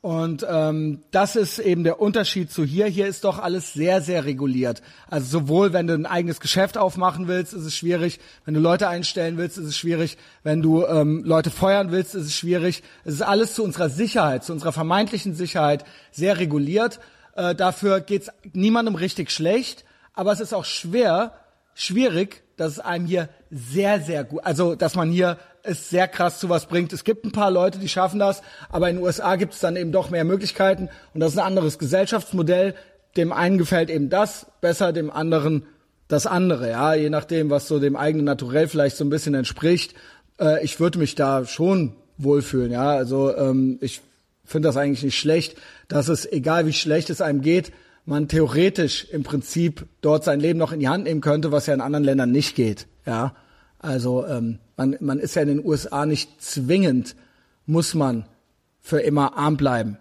Und 0.00 0.46
ähm, 0.48 1.02
das 1.10 1.34
ist 1.34 1.58
eben 1.58 1.82
der 1.82 2.00
Unterschied 2.00 2.52
zu 2.52 2.64
hier. 2.64 2.86
Hier 2.86 3.08
ist 3.08 3.24
doch 3.24 3.40
alles 3.40 3.72
sehr, 3.72 4.00
sehr 4.00 4.24
reguliert. 4.24 4.80
Also 5.10 5.40
sowohl, 5.40 5.72
wenn 5.72 5.88
du 5.88 5.94
ein 5.94 6.06
eigenes 6.06 6.38
Geschäft 6.38 6.78
aufmachen 6.78 7.26
willst, 7.26 7.52
ist 7.52 7.64
es 7.64 7.74
schwierig. 7.74 8.20
Wenn 8.44 8.54
du 8.54 8.60
Leute 8.60 8.88
einstellen 8.88 9.38
willst, 9.38 9.58
ist 9.58 9.66
es 9.66 9.76
schwierig. 9.76 10.16
Wenn 10.44 10.62
du 10.62 10.86
ähm, 10.86 11.24
Leute 11.24 11.50
feuern 11.50 11.90
willst, 11.90 12.14
ist 12.14 12.26
es 12.26 12.34
schwierig. 12.34 12.84
Es 13.04 13.14
ist 13.14 13.22
alles 13.22 13.54
zu 13.54 13.64
unserer 13.64 13.88
Sicherheit, 13.88 14.44
zu 14.44 14.52
unserer 14.52 14.72
vermeintlichen 14.72 15.34
Sicherheit 15.34 15.84
sehr 16.12 16.38
reguliert. 16.38 17.00
Äh, 17.38 17.54
dafür 17.54 18.00
geht's 18.00 18.30
niemandem 18.52 18.96
richtig 18.96 19.30
schlecht. 19.30 19.84
Aber 20.12 20.32
es 20.32 20.40
ist 20.40 20.52
auch 20.52 20.64
schwer, 20.64 21.34
schwierig, 21.72 22.42
dass 22.56 22.72
es 22.72 22.80
einem 22.80 23.06
hier 23.06 23.28
sehr, 23.52 24.00
sehr 24.00 24.24
gut, 24.24 24.40
also 24.42 24.74
dass 24.74 24.96
man 24.96 25.12
hier 25.12 25.38
es 25.62 25.88
sehr 25.88 26.08
krass 26.08 26.40
zu 26.40 26.48
was 26.48 26.66
bringt. 26.66 26.92
Es 26.92 27.04
gibt 27.04 27.24
ein 27.24 27.30
paar 27.30 27.52
Leute, 27.52 27.78
die 27.78 27.88
schaffen 27.88 28.18
das, 28.18 28.42
aber 28.70 28.90
in 28.90 28.96
den 28.96 29.04
USA 29.04 29.36
gibt 29.36 29.54
es 29.54 29.60
dann 29.60 29.76
eben 29.76 29.92
doch 29.92 30.10
mehr 30.10 30.24
Möglichkeiten 30.24 30.88
und 31.14 31.20
das 31.20 31.32
ist 31.32 31.38
ein 31.38 31.46
anderes 31.46 31.78
Gesellschaftsmodell. 31.78 32.74
Dem 33.16 33.32
einen 33.32 33.58
gefällt 33.58 33.90
eben 33.90 34.10
das 34.10 34.46
besser, 34.60 34.92
dem 34.92 35.10
anderen 35.10 35.66
das 36.08 36.26
andere, 36.26 36.70
ja, 36.70 36.94
je 36.94 37.10
nachdem, 37.10 37.50
was 37.50 37.68
so 37.68 37.78
dem 37.78 37.94
eigenen 37.94 38.24
Naturell 38.24 38.66
vielleicht 38.66 38.96
so 38.96 39.04
ein 39.04 39.10
bisschen 39.10 39.34
entspricht. 39.34 39.94
Äh, 40.40 40.64
ich 40.64 40.80
würde 40.80 40.98
mich 40.98 41.14
da 41.14 41.44
schon 41.44 41.94
wohlfühlen, 42.16 42.72
ja, 42.72 42.90
also 42.90 43.36
ähm, 43.36 43.78
ich 43.80 44.00
finde 44.48 44.68
das 44.68 44.76
eigentlich 44.76 45.02
nicht 45.04 45.18
schlecht, 45.18 45.56
dass 45.88 46.08
es, 46.08 46.30
egal 46.30 46.66
wie 46.66 46.72
schlecht 46.72 47.10
es 47.10 47.20
einem 47.20 47.42
geht, 47.42 47.72
man 48.04 48.28
theoretisch 48.28 49.04
im 49.10 49.22
Prinzip 49.22 49.86
dort 50.00 50.24
sein 50.24 50.40
Leben 50.40 50.58
noch 50.58 50.72
in 50.72 50.80
die 50.80 50.88
Hand 50.88 51.04
nehmen 51.04 51.20
könnte, 51.20 51.52
was 51.52 51.66
ja 51.66 51.74
in 51.74 51.80
anderen 51.80 52.04
Ländern 52.04 52.32
nicht 52.32 52.56
geht. 52.56 52.86
Ja, 53.04 53.34
also 53.78 54.26
ähm, 54.26 54.58
man, 54.76 54.96
man 55.00 55.18
ist 55.18 55.36
ja 55.36 55.42
in 55.42 55.48
den 55.48 55.64
USA 55.64 56.06
nicht 56.06 56.40
zwingend, 56.42 57.14
muss 57.66 57.94
man 57.94 58.24
für 58.80 59.00
immer 59.00 59.36
arm 59.36 59.56
bleiben. 59.56 59.98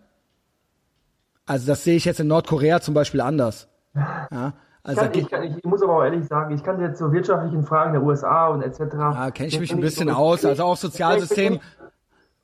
Also 1.45 1.67
das 1.67 1.83
sehe 1.83 1.95
ich 1.95 2.05
jetzt 2.05 2.19
in 2.19 2.27
Nordkorea 2.27 2.81
zum 2.81 2.93
Beispiel 2.93 3.21
anders. 3.21 3.67
Ja, 3.95 4.53
also 4.83 5.01
da 5.01 5.07
Kann, 5.07 5.19
ich, 5.19 5.29
kann, 5.29 5.43
ich 5.43 5.63
muss 5.65 5.81
aber 5.81 5.97
auch 5.97 6.03
ehrlich 6.03 6.25
sagen, 6.27 6.55
ich 6.55 6.63
kann 6.63 6.79
jetzt 6.79 6.97
zu 6.97 7.11
wirtschaftlichen 7.11 7.63
Fragen 7.63 7.91
der 7.91 8.03
USA 8.03 8.47
und 8.47 8.61
etc. 8.61 8.79
ja, 8.93 9.31
kenne 9.31 9.49
ich 9.49 9.59
mich 9.59 9.73
ein 9.73 9.81
bisschen 9.81 10.09
aus. 10.09 10.45
Also 10.45 10.63
auch 10.63 10.77
Sozialsystem, 10.77 11.59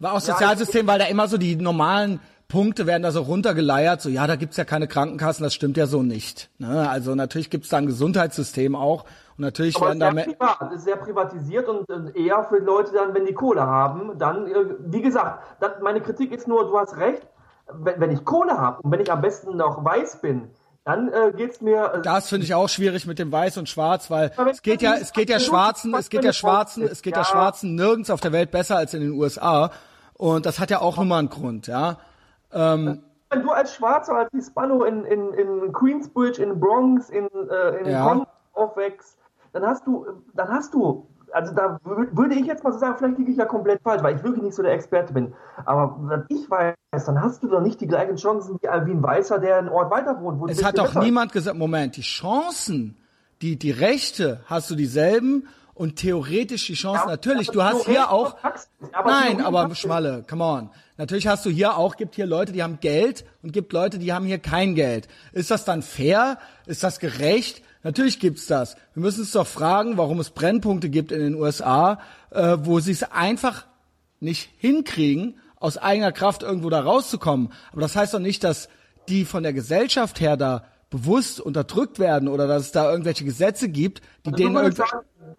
war 0.03 0.13
auch 0.13 0.19
Sozialsystem, 0.19 0.85
weil 0.88 0.99
da 0.99 1.05
immer 1.05 1.27
so 1.27 1.38
die 1.38 1.55
normalen 1.55 2.19
Punkte 2.47 2.85
werden 2.85 3.01
da 3.01 3.11
so 3.11 3.21
runtergeleiert, 3.21 4.01
so 4.01 4.09
ja, 4.09 4.27
da 4.27 4.35
gibt's 4.35 4.57
ja 4.57 4.65
keine 4.65 4.88
Krankenkassen, 4.88 5.43
das 5.43 5.55
stimmt 5.55 5.75
ja 5.77 5.88
so 5.88 6.03
nicht. 6.03 6.51
Ne? 6.59 6.88
Also 6.88 7.15
natürlich 7.15 7.49
gibt's 7.49 7.69
da 7.69 7.77
ein 7.77 7.88
Gesundheitssystem 7.88 8.75
auch 8.75 9.05
und 9.38 9.39
natürlich 9.39 9.75
Aber 9.77 9.88
werden 9.88 9.97
es 9.97 9.99
da 10.01 10.09
ist 10.09 10.13
mehr, 10.13 10.25
sehr 10.25 10.35
privat, 10.35 10.71
es 10.71 10.77
ist 10.77 10.84
sehr 10.84 10.95
privatisiert 10.97 11.67
und 11.67 11.89
äh, 11.89 12.25
eher 12.25 12.43
für 12.43 12.59
Leute 12.59 12.91
dann, 12.93 13.15
wenn 13.15 13.25
die 13.25 13.34
Kohle 13.34 13.65
haben, 13.65 14.19
dann, 14.19 14.45
äh, 14.45 14.65
wie 14.85 15.01
gesagt, 15.01 15.43
das, 15.59 15.71
meine 15.81 16.01
Kritik 16.01 16.31
ist 16.31 16.47
nur, 16.47 16.67
du 16.67 16.77
hast 16.77 16.97
recht, 16.97 17.25
wenn, 17.71 17.99
wenn 17.99 18.11
ich 18.11 18.23
Kohle 18.23 18.57
habe 18.57 18.81
und 18.84 18.91
wenn 18.91 18.99
ich 18.99 19.11
am 19.11 19.21
besten 19.21 19.57
noch 19.57 19.84
weiß 19.84 20.21
bin, 20.21 20.49
dann 20.85 21.11
äh, 21.11 21.31
geht's 21.35 21.61
mir. 21.61 21.93
Äh, 21.95 22.01
Das 22.01 22.30
finde 22.30 22.45
ich 22.45 22.53
auch 22.53 22.67
schwierig 22.67 23.07
mit 23.07 23.17
dem 23.17 23.31
Weiß 23.31 23.57
und 23.57 23.69
Schwarz, 23.69 24.11
weil 24.11 24.31
es 24.51 24.61
geht 24.61 24.81
ja, 24.81 24.95
es 24.95 25.13
geht 25.13 25.30
ja 25.30 25.39
Schwarzen, 25.39 25.93
es 25.95 26.09
geht 26.09 26.23
ja 26.23 26.34
Schwarzen, 26.34 26.84
es 26.84 27.01
geht 27.01 27.15
ja. 27.15 27.23
Schwarzen 27.23 27.75
nirgends 27.75 28.09
auf 28.09 28.19
der 28.19 28.31
Welt 28.34 28.51
besser 28.51 28.77
als 28.77 28.93
in 28.93 29.01
den 29.01 29.11
USA. 29.13 29.71
Und 30.23 30.45
das 30.45 30.57
hat 30.57 30.71
ja 30.71 30.79
auch 30.79 30.95
nochmal 30.95 31.19
einen 31.19 31.29
Grund, 31.29 31.67
ja. 31.67 31.97
wenn 32.49 33.01
du 33.41 33.51
als 33.51 33.75
Schwarzer, 33.75 34.15
als 34.15 34.31
Hispano 34.31 34.85
in, 34.85 35.03
in, 35.03 35.33
in 35.33 35.73
Queensbridge, 35.73 36.41
in 36.41 36.61
Bronx, 36.61 37.09
in, 37.09 37.27
äh, 37.49 37.79
in 37.79 37.89
Ja. 37.89 38.25
Aufwächst, 38.53 39.17
dann 39.51 39.65
hast 39.65 39.85
du, 39.85 40.05
dann 40.33 40.47
hast 40.47 40.73
du 40.73 41.07
also 41.33 41.53
da 41.53 41.79
würde 41.83 42.35
ich 42.35 42.45
jetzt 42.45 42.63
mal 42.63 42.71
so 42.71 42.77
sagen, 42.77 42.95
vielleicht 42.99 43.17
liege 43.17 43.31
ich 43.31 43.37
ja 43.37 43.45
komplett 43.45 43.81
falsch, 43.81 44.03
weil 44.03 44.15
ich 44.15 44.23
wirklich 44.23 44.43
nicht 44.43 44.55
so 44.55 44.61
der 44.61 44.73
Experte 44.73 45.11
bin. 45.13 45.33
Aber 45.65 45.97
wenn 46.03 46.25
ich 46.29 46.49
weiß, 46.49 46.75
dann 47.05 47.21
hast 47.21 47.41
du 47.41 47.47
doch 47.47 47.59
nicht 47.59 47.81
die 47.81 47.87
gleichen 47.87 48.15
Chancen 48.15 48.59
wie 48.61 48.67
ein 48.67 49.03
Weißer, 49.03 49.39
der 49.39 49.57
einen 49.57 49.69
Ort 49.69 49.91
weiter 49.91 50.21
wohnt. 50.21 50.49
es 50.49 50.63
hat 50.63 50.77
doch 50.77 50.93
niemand 50.93 51.33
gesagt, 51.33 51.57
Moment, 51.57 51.97
die 51.97 52.01
Chancen, 52.01 52.95
die, 53.41 53.57
die 53.57 53.71
Rechte 53.71 54.41
hast 54.45 54.69
du 54.69 54.75
dieselben 54.75 55.47
und 55.73 55.95
theoretisch 55.95 56.67
die 56.67 56.73
Chance, 56.73 57.03
ja, 57.05 57.11
natürlich, 57.11 57.49
du 57.49 57.63
hast 57.63 57.85
hier 57.85 58.11
auch, 58.11 58.35
aber 58.91 59.09
nein, 59.09 59.41
aber 59.41 59.73
Schmalle, 59.75 60.23
come 60.29 60.43
on. 60.43 60.69
Natürlich 60.97 61.27
hast 61.27 61.45
du 61.45 61.49
hier 61.49 61.77
auch, 61.77 61.97
gibt 61.97 62.15
hier 62.15 62.27
Leute, 62.27 62.51
die 62.51 62.61
haben 62.61 62.79
Geld 62.79 63.25
und 63.41 63.51
gibt 63.51 63.73
Leute, 63.73 63.97
die 63.97 64.13
haben 64.13 64.25
hier 64.25 64.37
kein 64.37 64.75
Geld. 64.75 65.07
Ist 65.31 65.49
das 65.49 65.65
dann 65.65 65.81
fair? 65.81 66.37
Ist 66.67 66.83
das 66.83 66.99
gerecht? 66.99 67.63
Natürlich 67.81 68.19
gibt's 68.19 68.45
das. 68.45 68.75
Wir 68.93 69.01
müssen 69.01 69.21
uns 69.21 69.31
doch 69.31 69.47
fragen, 69.47 69.97
warum 69.97 70.19
es 70.19 70.29
Brennpunkte 70.29 70.89
gibt 70.89 71.11
in 71.11 71.19
den 71.19 71.35
USA, 71.35 71.99
äh, 72.29 72.57
wo 72.61 72.79
sie 72.79 72.91
es 72.91 73.03
einfach 73.03 73.65
nicht 74.19 74.49
hinkriegen, 74.57 75.39
aus 75.55 75.77
eigener 75.77 76.11
Kraft 76.11 76.43
irgendwo 76.43 76.69
da 76.69 76.81
rauszukommen. 76.81 77.51
Aber 77.71 77.81
das 77.81 77.95
heißt 77.95 78.13
doch 78.13 78.19
nicht, 78.19 78.43
dass 78.43 78.69
die 79.09 79.25
von 79.25 79.43
der 79.43 79.53
Gesellschaft 79.53 80.19
her 80.19 80.37
da 80.37 80.65
bewusst 80.93 81.41
unterdrückt 81.41 81.97
werden 81.97 82.27
oder 82.27 82.47
dass 82.47 82.63
es 82.63 82.71
da 82.71 82.89
irgendwelche 82.89 83.25
Gesetze 83.25 83.67
gibt, 83.67 84.01
die 84.25 84.31
also 84.31 84.37
denen 84.37 84.55
irgendwie 84.55 84.83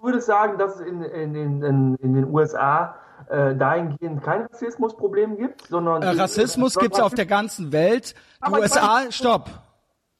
würde 0.03 0.21
sagen, 0.21 0.59
dass 0.59 0.75
es 0.75 0.81
in, 0.81 1.03
in, 1.03 1.63
in, 1.63 1.95
in 1.97 2.15
den 2.15 2.25
USA 2.33 2.97
äh, 3.29 3.55
dahingehend 3.55 4.23
kein 4.23 4.43
Rassismusproblem 4.43 5.37
gibt, 5.37 5.69
sondern 5.69 6.03
äh, 6.03 6.09
Rassismus 6.09 6.75
gibt 6.75 6.95
es 6.95 7.01
auf 7.01 7.15
der 7.15 7.27
ganzen 7.27 7.73
Welt. 7.73 8.15
Die 8.47 8.53
USA, 8.53 9.11
stopp. 9.11 9.51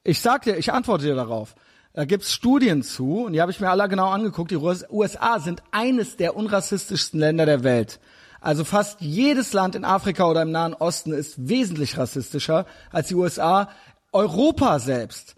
Ich 0.03 0.21
sag 0.21 0.43
dir, 0.43 0.57
ich 0.57 0.71
antworte 0.71 1.03
dir 1.03 1.15
darauf. 1.15 1.55
Da 1.93 2.05
gibt's 2.05 2.31
Studien 2.31 2.81
zu 2.81 3.25
und 3.25 3.33
die 3.33 3.41
habe 3.41 3.51
ich 3.51 3.59
mir 3.59 3.69
alle 3.69 3.87
genau 3.89 4.09
angeguckt. 4.09 4.51
Die 4.51 4.57
USA 4.57 5.39
sind 5.39 5.61
eines 5.71 6.17
der 6.17 6.35
unrassistischsten 6.35 7.19
Länder 7.19 7.45
der 7.45 7.63
Welt. 7.63 7.99
Also 8.41 8.63
fast 8.63 9.01
jedes 9.01 9.53
Land 9.53 9.75
in 9.75 9.83
Afrika 9.85 10.29
oder 10.29 10.43
im 10.43 10.51
Nahen 10.51 10.73
Osten 10.73 11.11
ist 11.11 11.49
wesentlich 11.49 11.97
rassistischer 11.97 12.65
als 12.91 13.07
die 13.07 13.15
USA. 13.15 13.69
Europa 14.15 14.79
selbst, 14.79 15.35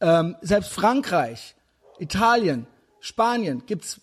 ähm, 0.00 0.34
selbst 0.42 0.72
Frankreich, 0.72 1.54
Italien, 2.00 2.66
Spanien 2.98 3.62
gibt's 3.66 4.00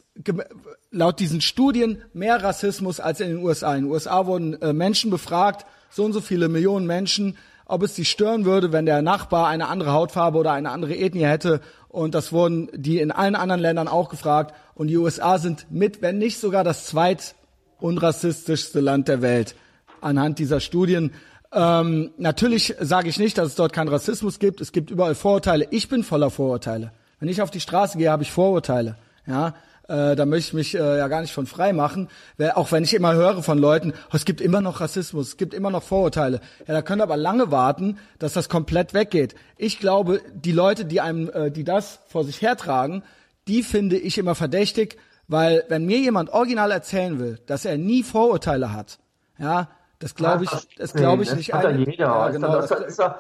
laut 0.91 1.19
diesen 1.19 1.41
Studien 1.41 2.01
mehr 2.13 2.41
Rassismus 2.41 3.01
als 3.01 3.19
in 3.19 3.27
den 3.27 3.43
USA. 3.43 3.75
In 3.75 3.83
den 3.83 3.91
USA 3.91 4.25
wurden 4.25 4.61
äh, 4.61 4.71
Menschen 4.71 5.11
befragt, 5.11 5.65
so 5.89 6.05
und 6.05 6.13
so 6.13 6.21
viele 6.21 6.47
Millionen 6.47 6.87
Menschen, 6.87 7.35
ob 7.65 7.83
es 7.83 7.95
sie 7.95 8.05
stören 8.05 8.45
würde, 8.45 8.71
wenn 8.71 8.85
der 8.85 9.01
Nachbar 9.01 9.47
eine 9.47 9.67
andere 9.67 9.91
Hautfarbe 9.91 10.37
oder 10.37 10.53
eine 10.53 10.69
andere 10.69 10.95
Ethnie 10.95 11.25
hätte. 11.25 11.59
Und 11.89 12.15
das 12.15 12.31
wurden 12.31 12.69
die 12.73 12.99
in 12.99 13.11
allen 13.11 13.35
anderen 13.35 13.61
Ländern 13.61 13.89
auch 13.89 14.07
gefragt. 14.07 14.55
Und 14.73 14.87
die 14.87 14.97
USA 14.97 15.37
sind 15.37 15.67
mit, 15.69 16.01
wenn 16.01 16.17
nicht 16.17 16.39
sogar 16.39 16.63
das 16.63 16.85
zweit 16.85 17.35
unrassistischste 17.81 18.79
Land 18.79 19.09
der 19.09 19.21
Welt 19.21 19.55
anhand 19.99 20.39
dieser 20.39 20.61
Studien. 20.61 21.11
Ähm, 21.53 22.11
natürlich 22.17 22.75
sage 22.79 23.09
ich 23.09 23.19
nicht, 23.19 23.37
dass 23.37 23.49
es 23.49 23.55
dort 23.55 23.73
keinen 23.73 23.89
Rassismus 23.89 24.39
gibt. 24.39 24.61
Es 24.61 24.71
gibt 24.71 24.89
überall 24.89 25.15
Vorurteile. 25.15 25.67
Ich 25.69 25.87
bin 25.87 26.03
voller 26.03 26.29
Vorurteile. 26.29 26.91
Wenn 27.19 27.29
ich 27.29 27.41
auf 27.41 27.51
die 27.51 27.59
Straße 27.59 27.97
gehe, 27.97 28.11
habe 28.11 28.23
ich 28.23 28.31
Vorurteile. 28.31 28.97
Ja, 29.25 29.53
äh, 29.87 30.15
da 30.15 30.25
möchte 30.25 30.49
ich 30.49 30.53
mich 30.53 30.75
äh, 30.75 30.97
ja 30.97 31.07
gar 31.07 31.21
nicht 31.21 31.33
von 31.33 31.45
frei 31.45 31.73
machen. 31.73 32.09
Auch 32.55 32.71
wenn 32.71 32.83
ich 32.83 32.93
immer 32.93 33.13
höre 33.13 33.43
von 33.43 33.57
Leuten, 33.57 33.93
oh, 34.11 34.15
es 34.15 34.25
gibt 34.25 34.41
immer 34.41 34.61
noch 34.61 34.81
Rassismus, 34.81 35.29
es 35.29 35.37
gibt 35.37 35.53
immer 35.53 35.69
noch 35.69 35.83
Vorurteile. 35.83 36.41
Ja, 36.67 36.73
da 36.73 36.81
können 36.81 37.01
aber 37.01 37.17
lange 37.17 37.51
warten, 37.51 37.97
dass 38.19 38.33
das 38.33 38.49
komplett 38.49 38.93
weggeht. 38.93 39.35
Ich 39.57 39.79
glaube, 39.79 40.21
die 40.33 40.51
Leute, 40.51 40.85
die 40.85 41.01
einem, 41.01 41.29
äh, 41.29 41.51
die 41.51 41.63
das 41.63 41.99
vor 42.07 42.23
sich 42.23 42.41
hertragen, 42.41 43.03
die 43.47 43.61
finde 43.61 43.97
ich 43.97 44.17
immer 44.17 44.35
verdächtig, 44.35 44.97
weil 45.27 45.63
wenn 45.69 45.85
mir 45.85 45.99
jemand 45.99 46.29
original 46.29 46.71
erzählen 46.71 47.19
will, 47.19 47.39
dass 47.45 47.65
er 47.65 47.77
nie 47.77 48.03
Vorurteile 48.03 48.73
hat, 48.73 48.99
ja, 49.37 49.69
das 50.03 50.15
glaube 50.15 50.43
ich, 50.43 50.51
das 50.77 50.93
glaube 50.93 51.23
ich 51.23 51.29
das 51.29 51.37
nicht. 51.37 51.53
Hat 51.53 51.65
eine, 51.65 51.79
jeder. 51.79 51.93
Ja, 51.97 52.29
genau, 52.29 52.55
das, 52.55 52.69
das 52.69 52.81
ist 52.81 52.99
ja, 52.99 53.17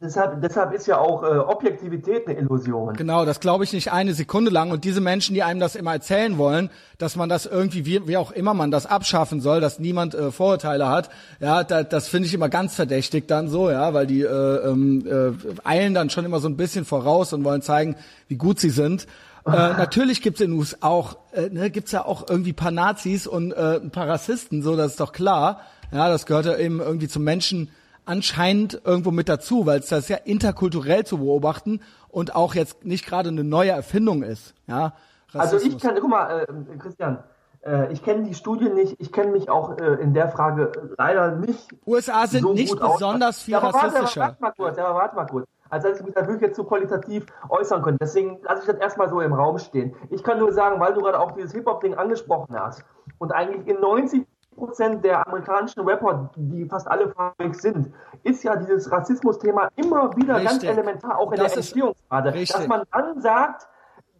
deshalb, 0.00 0.40
deshalb 0.40 0.72
ist 0.72 0.86
ja 0.86 0.98
auch 0.98 1.22
äh, 1.22 1.38
Objektivität 1.38 2.26
eine 2.26 2.38
Illusion. 2.38 2.94
Genau, 2.94 3.24
das 3.24 3.40
glaube 3.40 3.64
ich 3.64 3.72
nicht 3.72 3.92
eine 3.92 4.14
Sekunde 4.14 4.50
lang. 4.50 4.70
Und 4.70 4.84
diese 4.84 5.00
Menschen, 5.00 5.34
die 5.34 5.42
einem 5.42 5.60
das 5.60 5.76
immer 5.76 5.92
erzählen 5.92 6.38
wollen, 6.38 6.70
dass 6.98 7.16
man 7.16 7.28
das 7.28 7.46
irgendwie, 7.46 7.84
wie, 7.84 8.08
wie 8.08 8.16
auch 8.16 8.30
immer 8.32 8.54
man 8.54 8.70
das 8.70 8.86
abschaffen 8.86 9.40
soll, 9.40 9.60
dass 9.60 9.78
niemand 9.78 10.14
äh, 10.14 10.30
Vorurteile 10.30 10.88
hat, 10.88 11.10
ja, 11.40 11.62
da, 11.64 11.82
das 11.82 12.08
finde 12.08 12.28
ich 12.28 12.34
immer 12.34 12.48
ganz 12.48 12.74
verdächtig 12.74 13.28
dann 13.28 13.48
so, 13.48 13.70
ja, 13.70 13.92
weil 13.92 14.06
die 14.06 14.22
äh, 14.22 14.26
ähm, 14.28 15.06
äh, 15.06 15.68
eilen 15.68 15.94
dann 15.94 16.08
schon 16.08 16.24
immer 16.24 16.40
so 16.40 16.48
ein 16.48 16.56
bisschen 16.56 16.84
voraus 16.84 17.32
und 17.32 17.44
wollen 17.44 17.62
zeigen, 17.62 17.96
wie 18.28 18.36
gut 18.36 18.58
sie 18.58 18.70
sind. 18.70 19.06
Äh, 19.46 19.50
natürlich 19.52 20.22
gibt's 20.22 20.40
in 20.40 20.52
US 20.52 20.78
auch, 20.80 21.16
äh, 21.32 21.48
ne, 21.50 21.70
gibt's 21.70 21.92
ja 21.92 22.04
auch 22.04 22.28
irgendwie 22.28 22.52
paar 22.52 22.70
Nazis 22.70 23.26
und 23.26 23.52
äh, 23.52 23.76
ein 23.76 23.90
paar 23.90 24.08
Rassisten, 24.08 24.62
so 24.62 24.76
das 24.76 24.92
ist 24.92 25.00
doch 25.00 25.12
klar. 25.12 25.60
Ja, 25.92 26.08
das 26.08 26.26
gehört 26.26 26.46
ja 26.46 26.56
eben 26.56 26.80
irgendwie 26.80 27.08
zum 27.08 27.24
Menschen 27.24 27.70
anscheinend 28.04 28.80
irgendwo 28.84 29.10
mit 29.10 29.28
dazu, 29.28 29.66
weil 29.66 29.80
es 29.80 29.88
das 29.88 30.08
ja 30.08 30.16
interkulturell 30.16 31.04
zu 31.04 31.18
beobachten 31.18 31.80
und 32.08 32.34
auch 32.34 32.54
jetzt 32.54 32.84
nicht 32.84 33.06
gerade 33.06 33.28
eine 33.28 33.44
neue 33.44 33.70
Erfindung 33.70 34.22
ist. 34.22 34.54
Ja, 34.66 34.94
also 35.34 35.58
ich 35.58 35.78
kann, 35.78 35.96
guck 36.00 36.08
mal, 36.08 36.46
äh, 36.48 36.76
Christian, 36.78 37.18
äh, 37.64 37.92
ich 37.92 38.02
kenne 38.02 38.24
die 38.24 38.34
Studien 38.34 38.74
nicht, 38.74 38.96
ich 39.00 39.12
kenne 39.12 39.32
mich 39.32 39.50
auch 39.50 39.76
äh, 39.78 39.94
in 39.94 40.14
der 40.14 40.28
Frage 40.28 40.72
leider 40.96 41.32
nicht. 41.32 41.68
USA 41.86 42.26
sind 42.26 42.42
so 42.42 42.54
nicht 42.54 42.72
besonders 42.72 43.36
aus. 43.36 43.42
viel 43.42 43.52
ja, 43.52 43.58
rassistischer. 43.58 44.20
Warte, 44.20 44.40
warte 44.40 44.42
mal 44.42 44.52
kurz, 44.52 44.78
ja, 44.78 44.94
warte 44.94 45.16
mal 45.16 45.26
kurz. 45.26 45.46
Also 45.68 45.88
dass 45.88 45.98
ich 45.98 46.06
mich 46.06 46.14
da 46.14 46.22
wirklich 46.22 46.42
jetzt 46.42 46.56
so 46.56 46.64
qualitativ 46.64 47.26
äußern 47.48 47.82
könnte. 47.82 47.98
Deswegen 48.00 48.38
lasse 48.42 48.60
ich 48.62 48.66
das 48.66 48.76
erstmal 48.76 49.08
so 49.08 49.20
im 49.20 49.32
Raum 49.32 49.58
stehen. 49.58 49.96
Ich 50.10 50.22
kann 50.22 50.38
nur 50.38 50.52
sagen, 50.52 50.78
weil 50.80 50.94
du 50.94 51.00
gerade 51.00 51.18
auch 51.18 51.32
dieses 51.32 51.52
Hip-Hop-Ding 51.52 51.94
angesprochen 51.94 52.56
hast 52.58 52.84
und 53.18 53.32
eigentlich 53.32 53.66
in 53.66 53.80
90 53.80 54.26
Prozent 54.56 55.04
der 55.04 55.26
amerikanischen 55.26 55.86
Rapper, 55.86 56.30
die 56.36 56.66
fast 56.66 56.88
alle 56.88 57.10
farbig 57.10 57.54
sind, 57.54 57.92
ist 58.22 58.42
ja 58.42 58.56
dieses 58.56 58.90
Rassismus-Thema 58.90 59.68
immer 59.76 60.16
wieder 60.16 60.36
richtig. 60.36 60.50
ganz 60.50 60.64
elementar, 60.64 61.18
auch 61.18 61.30
in 61.32 61.38
das 61.38 61.52
der 61.52 61.58
Entstehungsphase. 61.58 62.32
Dass 62.32 62.66
man 62.66 62.82
dann 62.92 63.20
sagt, 63.20 63.68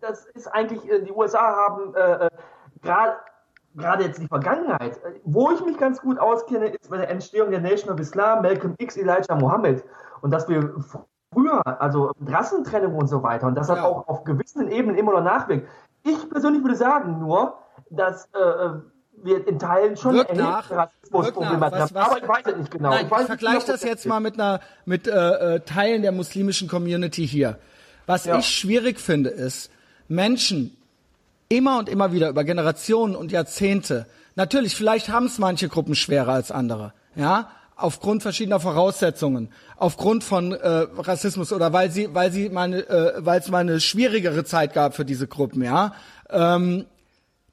das 0.01 0.27
ist 0.27 0.47
eigentlich, 0.47 0.89
äh, 0.91 1.03
die 1.03 1.13
USA 1.13 1.41
haben 1.41 1.95
äh, 1.95 2.27
äh 2.27 2.31
gerade 2.83 3.17
gerade 3.77 4.05
jetzt 4.05 4.21
die 4.21 4.27
Vergangenheit, 4.27 4.97
äh, 5.05 5.21
wo 5.25 5.51
ich 5.51 5.65
mich 5.65 5.79
ganz 5.79 6.01
gut 6.01 6.19
auskenne, 6.19 6.69
ist 6.69 6.91
bei 6.91 6.97
der 6.97 7.11
Entstehung 7.11 7.51
der 7.51 7.61
Nation 7.61 7.93
of 7.93 8.01
Islam, 8.01 8.43
Malcolm 8.43 8.75
X, 8.79 8.97
Elijah 8.97 9.35
Muhammad. 9.35 9.85
Und 10.23 10.31
dass 10.31 10.49
wir 10.49 10.75
früher, 11.33 11.63
also 11.81 12.13
Rassentrennung 12.27 12.95
und 12.95 13.07
so 13.07 13.23
weiter, 13.23 13.47
und 13.47 13.55
das 13.55 13.69
ja. 13.69 13.77
hat 13.77 13.85
auch 13.85 14.09
auf 14.09 14.25
gewissen 14.25 14.69
Ebenen 14.69 14.97
immer 14.97 15.13
noch 15.13 15.23
nachwirkt. 15.23 15.69
Ich 16.03 16.29
persönlich 16.31 16.63
würde 16.63 16.77
sagen 16.77 17.19
nur, 17.19 17.59
dass 17.91 18.27
äh, 18.33 18.71
wir 19.27 19.47
in 19.47 19.59
Teilen 19.59 19.97
schon 19.97 20.15
wirkt 20.15 20.35
nach, 20.35 20.71
Rassismusprobleme 20.71 21.67
haben. 21.67 21.97
Aber 21.97 22.19
ich 22.19 22.29
weiß 22.29 22.47
es 22.47 22.57
nicht 22.57 22.71
genau. 22.71 22.91
Nein, 22.91 23.07
ich, 23.07 23.21
ich 23.21 23.27
vergleiche 23.27 23.67
das 23.67 23.83
jetzt 23.83 24.07
mal 24.07 24.21
mit 24.21 24.35
einer 24.35 24.61
mit 24.85 25.07
äh, 25.07 25.57
äh, 25.57 25.61
Teilen 25.61 26.03
der 26.03 26.13
muslimischen 26.13 26.69
Community 26.69 27.27
hier. 27.27 27.59
Was 28.07 28.25
ja. 28.25 28.39
ich 28.39 28.47
schwierig 28.47 29.01
finde, 29.01 29.31
ist 29.31 29.71
Menschen 30.09 30.77
immer 31.49 31.79
und 31.79 31.89
immer 31.89 32.13
wieder 32.13 32.29
über 32.29 32.45
Generationen 32.45 33.15
und 33.15 33.33
Jahrzehnte. 33.33 34.07
Natürlich, 34.35 34.75
vielleicht 34.77 35.09
haben 35.09 35.27
es 35.27 35.39
manche 35.39 35.69
Gruppen 35.69 35.95
schwerer 35.95 36.33
als 36.33 36.51
andere, 36.51 36.93
ja, 37.15 37.51
aufgrund 37.77 38.23
verschiedener 38.23 38.61
Voraussetzungen, 38.61 39.51
aufgrund 39.77 40.25
von 40.25 40.53
äh, 40.53 40.87
Rassismus 40.99 41.53
oder 41.53 41.73
weil 41.73 41.91
sie, 41.91 42.15
weil 42.15 42.33
sie 42.33 42.49
meine, 42.49 42.89
äh, 42.89 43.13
weil 43.19 43.41
es 43.41 43.49
mal 43.49 43.59
eine 43.59 43.81
schwierigere 43.81 44.45
Zeit 44.45 44.73
gab 44.73 44.95
für 44.95 45.05
diese 45.05 45.27
Gruppen, 45.27 45.63
ja. 45.63 45.95
Ähm, 46.31 46.87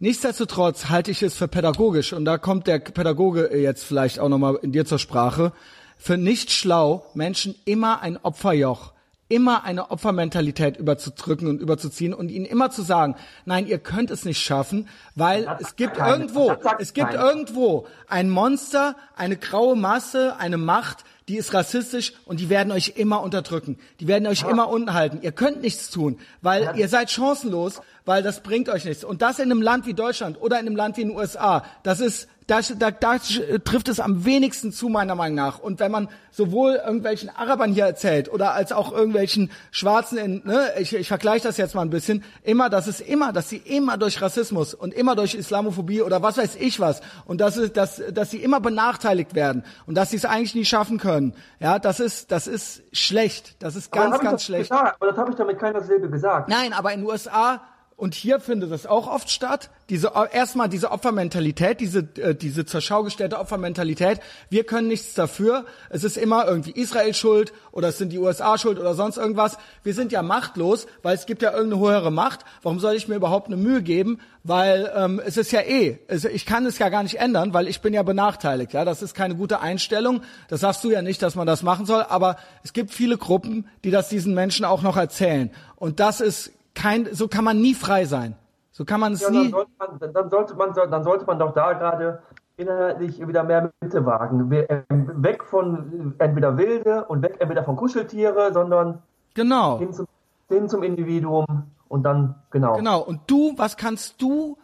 Nichtsdestotrotz 0.03 0.89
halte 0.89 1.11
ich 1.11 1.23
es 1.23 1.33
für 1.33 1.47
pädagogisch, 1.47 2.11
und 2.11 2.25
da 2.25 2.37
kommt 2.37 2.67
der 2.67 2.79
Pädagoge 2.79 3.57
jetzt 3.57 3.85
vielleicht 3.85 4.19
auch 4.19 4.27
nochmal 4.27 4.59
in 4.61 4.73
dir 4.73 4.85
zur 4.85 4.99
Sprache, 4.99 5.53
für 5.97 6.17
nicht 6.17 6.51
schlau, 6.51 7.05
Menschen 7.13 7.55
immer 7.63 8.01
ein 8.01 8.19
Opferjoch, 8.21 8.91
immer 9.29 9.63
eine 9.63 9.91
Opfermentalität 9.91 10.75
überzudrücken 10.75 11.47
und 11.47 11.61
überzuziehen 11.61 12.13
und 12.13 12.31
ihnen 12.31 12.43
immer 12.43 12.69
zu 12.69 12.81
sagen, 12.81 13.15
nein, 13.45 13.65
ihr 13.65 13.77
könnt 13.77 14.11
es 14.11 14.25
nicht 14.25 14.41
schaffen, 14.41 14.89
weil 15.15 15.47
es 15.61 15.77
gibt 15.77 15.93
keine, 15.93 16.11
irgendwo, 16.11 16.53
es 16.79 16.93
gibt 16.93 17.11
keine. 17.11 17.23
irgendwo 17.23 17.87
ein 18.09 18.29
Monster, 18.29 18.97
eine 19.15 19.37
graue 19.37 19.77
Masse, 19.77 20.35
eine 20.37 20.57
Macht, 20.57 21.05
die 21.29 21.37
ist 21.37 21.53
rassistisch 21.53 22.11
und 22.25 22.41
die 22.41 22.49
werden 22.49 22.73
euch 22.73 22.93
immer 22.97 23.21
unterdrücken. 23.21 23.79
Die 24.01 24.07
werden 24.07 24.27
euch 24.27 24.41
ja. 24.41 24.49
immer 24.49 24.67
unten 24.67 24.93
halten. 24.93 25.19
Ihr 25.21 25.31
könnt 25.31 25.61
nichts 25.61 25.89
tun, 25.89 26.19
weil 26.41 26.63
ja. 26.63 26.73
ihr 26.73 26.89
seid 26.89 27.09
chancenlos, 27.09 27.81
weil 28.05 28.23
das 28.23 28.41
bringt 28.41 28.69
euch 28.69 28.85
nichts. 28.85 29.03
Und 29.03 29.21
das 29.21 29.39
in 29.39 29.51
einem 29.51 29.61
Land 29.61 29.85
wie 29.85 29.93
Deutschland 29.93 30.41
oder 30.41 30.59
in 30.59 30.67
einem 30.67 30.75
Land 30.75 30.97
wie 30.97 31.01
den 31.01 31.15
USA, 31.15 31.63
das 31.83 31.99
ist 31.99 32.27
da, 32.47 32.59
da, 32.61 32.91
da 32.91 33.17
trifft 33.63 33.87
es 33.87 33.99
am 33.99 34.25
wenigsten 34.25 34.71
zu, 34.71 34.89
meiner 34.89 35.15
Meinung 35.15 35.35
nach. 35.35 35.59
Und 35.59 35.79
wenn 35.79 35.91
man 35.91 36.09
sowohl 36.31 36.73
irgendwelchen 36.73 37.29
Arabern 37.29 37.71
hier 37.71 37.85
erzählt 37.85 38.31
oder 38.31 38.53
als 38.53 38.71
auch 38.71 38.91
irgendwelchen 38.91 39.51
Schwarzen 39.71 40.17
in, 40.17 40.41
ne, 40.45 40.71
ich, 40.79 40.93
ich 40.93 41.07
vergleiche 41.07 41.47
das 41.47 41.57
jetzt 41.57 41.75
mal 41.75 41.81
ein 41.81 41.89
bisschen, 41.89 42.23
immer, 42.43 42.69
das 42.69 42.87
ist 42.87 43.01
immer, 43.01 43.31
dass 43.33 43.49
sie 43.49 43.57
immer 43.57 43.97
durch 43.97 44.21
Rassismus 44.21 44.73
und 44.73 44.93
immer 44.93 45.15
durch 45.15 45.35
Islamophobie 45.35 46.01
oder 46.01 46.21
was 46.21 46.37
weiß 46.37 46.57
ich 46.59 46.79
was 46.79 47.01
und 47.25 47.39
das 47.39 47.57
ist, 47.57 47.77
dass, 47.77 48.01
dass 48.11 48.31
sie 48.31 48.43
immer 48.43 48.59
benachteiligt 48.59 49.35
werden 49.35 49.63
und 49.85 49.95
dass 49.95 50.09
sie 50.09 50.17
es 50.17 50.25
eigentlich 50.25 50.55
nie 50.55 50.65
schaffen 50.65 50.97
können. 50.97 51.33
Ja, 51.59 51.79
das 51.79 51.99
ist, 51.99 52.31
das 52.31 52.47
ist 52.47 52.83
schlecht. 52.91 53.55
Das 53.59 53.75
ist 53.75 53.91
ganz, 53.91 54.19
ganz 54.19 54.43
schlecht. 54.43 54.69
Gesagt, 54.69 54.97
aber 54.99 55.11
das 55.11 55.17
habe 55.17 55.31
ich 55.31 55.37
damit 55.37 55.59
keiner 55.59 55.81
Silbe 55.81 56.09
gesagt. 56.09 56.49
Nein, 56.49 56.73
aber 56.73 56.93
in 56.93 57.01
den 57.01 57.09
USA 57.09 57.61
und 58.03 58.15
hier 58.15 58.41
findet 58.41 58.69
es 58.73 58.85
auch 58.85 59.07
oft 59.07 59.29
statt. 59.29 59.69
Diese 59.89 60.11
erstmal 60.33 60.67
diese 60.67 60.91
Opfermentalität, 60.91 61.79
diese 61.79 61.99
äh, 62.17 62.35
diese 62.35 62.65
zur 62.65 62.81
Schau 62.81 63.03
gestellte 63.03 63.39
Opfermentalität. 63.39 64.19
Wir 64.49 64.65
können 64.65 64.89
nichts 64.89 65.13
dafür. 65.13 65.63
Es 65.89 66.03
ist 66.03 66.17
immer 66.17 66.45
irgendwie 66.45 66.71
Israel 66.71 67.13
schuld 67.13 67.53
oder 67.71 67.87
es 67.87 67.99
sind 67.99 68.11
die 68.11 68.19
USA 68.19 68.57
schuld 68.57 68.77
oder 68.77 68.93
sonst 68.93 69.15
irgendwas. 69.15 69.57
Wir 69.83 69.93
sind 69.93 70.11
ja 70.11 70.21
machtlos, 70.21 70.85
weil 71.01 71.15
es 71.15 71.25
gibt 71.25 71.43
ja 71.43 71.53
irgendeine 71.53 71.81
höhere 71.81 72.11
Macht. 72.11 72.41
Warum 72.61 72.81
soll 72.81 72.93
ich 72.95 73.07
mir 73.07 73.15
überhaupt 73.15 73.47
eine 73.47 73.55
Mühe 73.55 73.81
geben? 73.81 74.19
Weil 74.43 74.91
ähm, 74.93 75.21
es 75.25 75.37
ist 75.37 75.53
ja 75.53 75.61
eh, 75.61 75.97
es, 76.09 76.25
ich 76.25 76.45
kann 76.45 76.65
es 76.65 76.79
ja 76.79 76.89
gar 76.89 77.03
nicht 77.03 77.21
ändern, 77.21 77.53
weil 77.53 77.69
ich 77.69 77.79
bin 77.79 77.93
ja 77.93 78.03
benachteiligt. 78.03 78.73
Ja, 78.73 78.83
das 78.83 79.01
ist 79.01 79.15
keine 79.15 79.37
gute 79.37 79.61
Einstellung. 79.61 80.23
Das 80.49 80.59
sagst 80.59 80.83
du 80.83 80.91
ja 80.91 81.01
nicht, 81.01 81.21
dass 81.21 81.35
man 81.35 81.47
das 81.47 81.63
machen 81.63 81.85
soll. 81.85 82.03
Aber 82.09 82.35
es 82.65 82.73
gibt 82.73 82.91
viele 82.91 83.17
Gruppen, 83.17 83.69
die 83.85 83.91
das 83.91 84.09
diesen 84.09 84.33
Menschen 84.33 84.65
auch 84.65 84.81
noch 84.81 84.97
erzählen. 84.97 85.51
Und 85.77 86.01
das 86.01 86.19
ist 86.19 86.51
kein, 86.75 87.13
so 87.13 87.27
kann 87.27 87.43
man 87.43 87.61
nie 87.61 87.73
frei 87.73 88.05
sein. 88.05 88.35
So 88.71 88.85
kann 88.85 88.99
man 88.99 89.13
es 89.13 89.21
ja, 89.21 89.29
nie. 89.29 89.51
Dann 89.51 89.51
sollte 89.51 89.71
man, 89.77 90.13
dann 90.13 90.29
sollte 90.29 90.55
man, 90.55 90.73
dann 90.73 91.03
sollte 91.03 91.25
man 91.25 91.39
doch 91.39 91.53
da 91.53 91.73
gerade 91.73 92.23
inhaltlich 92.57 93.25
wieder 93.25 93.43
mehr 93.43 93.71
Mitte 93.81 94.05
wagen. 94.05 94.51
Ähm, 94.51 95.23
weg 95.23 95.43
von 95.43 96.15
entweder 96.17 96.57
Wilde 96.57 97.05
und 97.05 97.21
weg 97.21 97.37
entweder 97.39 97.63
von 97.63 97.75
Kuscheltiere, 97.75 98.51
sondern 98.53 99.01
genau. 99.33 99.79
hin 99.79 99.93
zum, 99.93 100.07
hin 100.49 100.69
zum 100.69 100.83
Individuum 100.83 101.45
und 101.87 102.03
dann, 102.03 102.35
genau. 102.51 102.73
Genau. 102.73 103.01
Und 103.01 103.21
du, 103.27 103.53
was 103.57 103.77
kannst 103.77 104.21
du 104.21 104.57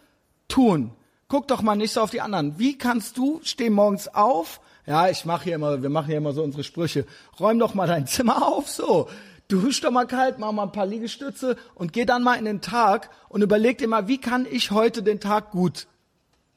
tun? 0.48 0.92
Guck 1.28 1.48
doch 1.48 1.62
mal 1.62 1.76
nicht 1.76 1.94
so 1.94 2.02
auf 2.02 2.10
die 2.10 2.22
anderen. 2.22 2.58
Wie 2.58 2.78
kannst 2.78 3.18
du, 3.18 3.40
steh 3.44 3.70
morgens 3.70 4.08
auf, 4.14 4.60
ja, 4.88 5.08
ich 5.08 5.26
mache 5.26 5.44
hier 5.44 5.56
immer, 5.56 5.84
wir 5.84 5.90
machen 5.92 6.08
hier 6.08 6.18
immer 6.18 6.34
so 6.34 6.42
unsere 6.42 6.64
Sprüche. 6.64 7.06
Räum 7.40 7.60
doch 7.60 7.76
mal 7.76 7.88
dein 7.88 8.08
Zimmer 8.08 8.48
auf, 8.48 8.68
so 8.68 9.08
dusch 9.50 9.82
doch 9.82 9.92
mal 9.92 10.08
kalt, 10.08 10.40
mach 10.40 10.52
mal 10.54 10.64
ein 10.64 10.72
paar 10.72 10.86
Liegestütze 10.86 11.58
und 11.76 11.92
geh 11.92 12.06
dann 12.06 12.24
mal 12.24 12.36
in 12.36 12.46
den 12.46 12.62
Tag 12.62 13.10
und 13.28 13.42
überleg 13.42 13.78
dir 13.78 13.90
mal, 13.90 14.08
wie 14.08 14.20
kann 14.20 14.48
ich 14.50 14.72
heute 14.72 15.04
den 15.04 15.20
Tag 15.20 15.52
gut 15.52 15.88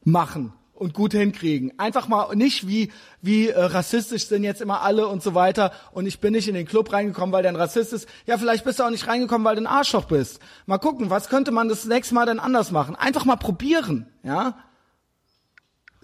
machen 0.05 0.53
und 0.75 0.95
gut 0.95 1.13
hinkriegen. 1.13 1.79
Einfach 1.79 2.07
mal 2.07 2.35
nicht 2.35 2.67
wie 2.67 2.93
wie 3.21 3.49
äh, 3.49 3.61
rassistisch 3.61 4.27
sind 4.27 4.45
jetzt 4.45 4.61
immer 4.61 4.83
alle 4.83 5.09
und 5.09 5.23
so 5.23 5.35
weiter 5.35 5.73
und 5.93 6.07
ich 6.07 6.21
bin 6.21 6.33
nicht 6.33 6.49
in 6.49 6.55
den 6.55 6.67
Club 6.67 6.93
reingekommen, 6.93 7.33
weil 7.33 7.43
der 7.43 7.53
ein 7.53 7.57
Rassist 7.57 7.93
ist. 7.93 8.09
Ja, 8.27 8.37
vielleicht 8.37 8.65
bist 8.65 8.79
du 8.79 8.85
auch 8.85 8.91
nicht 8.91 9.07
reingekommen, 9.07 9.45
weil 9.45 9.57
du 9.57 9.63
ein 9.63 9.67
Arschloch 9.67 10.05
bist. 10.05 10.41
Mal 10.67 10.79
gucken, 10.79 11.09
was 11.09 11.29
könnte 11.29 11.51
man 11.51 11.69
das 11.69 11.85
nächste 11.87 12.15
Mal 12.15 12.27
dann 12.27 12.39
anders 12.39 12.71
machen? 12.71 12.95
Einfach 12.95 13.25
mal 13.25 13.37
probieren, 13.37 14.07
ja? 14.23 14.59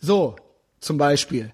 So, 0.01 0.37
zum 0.81 0.97
Beispiel. 0.97 1.53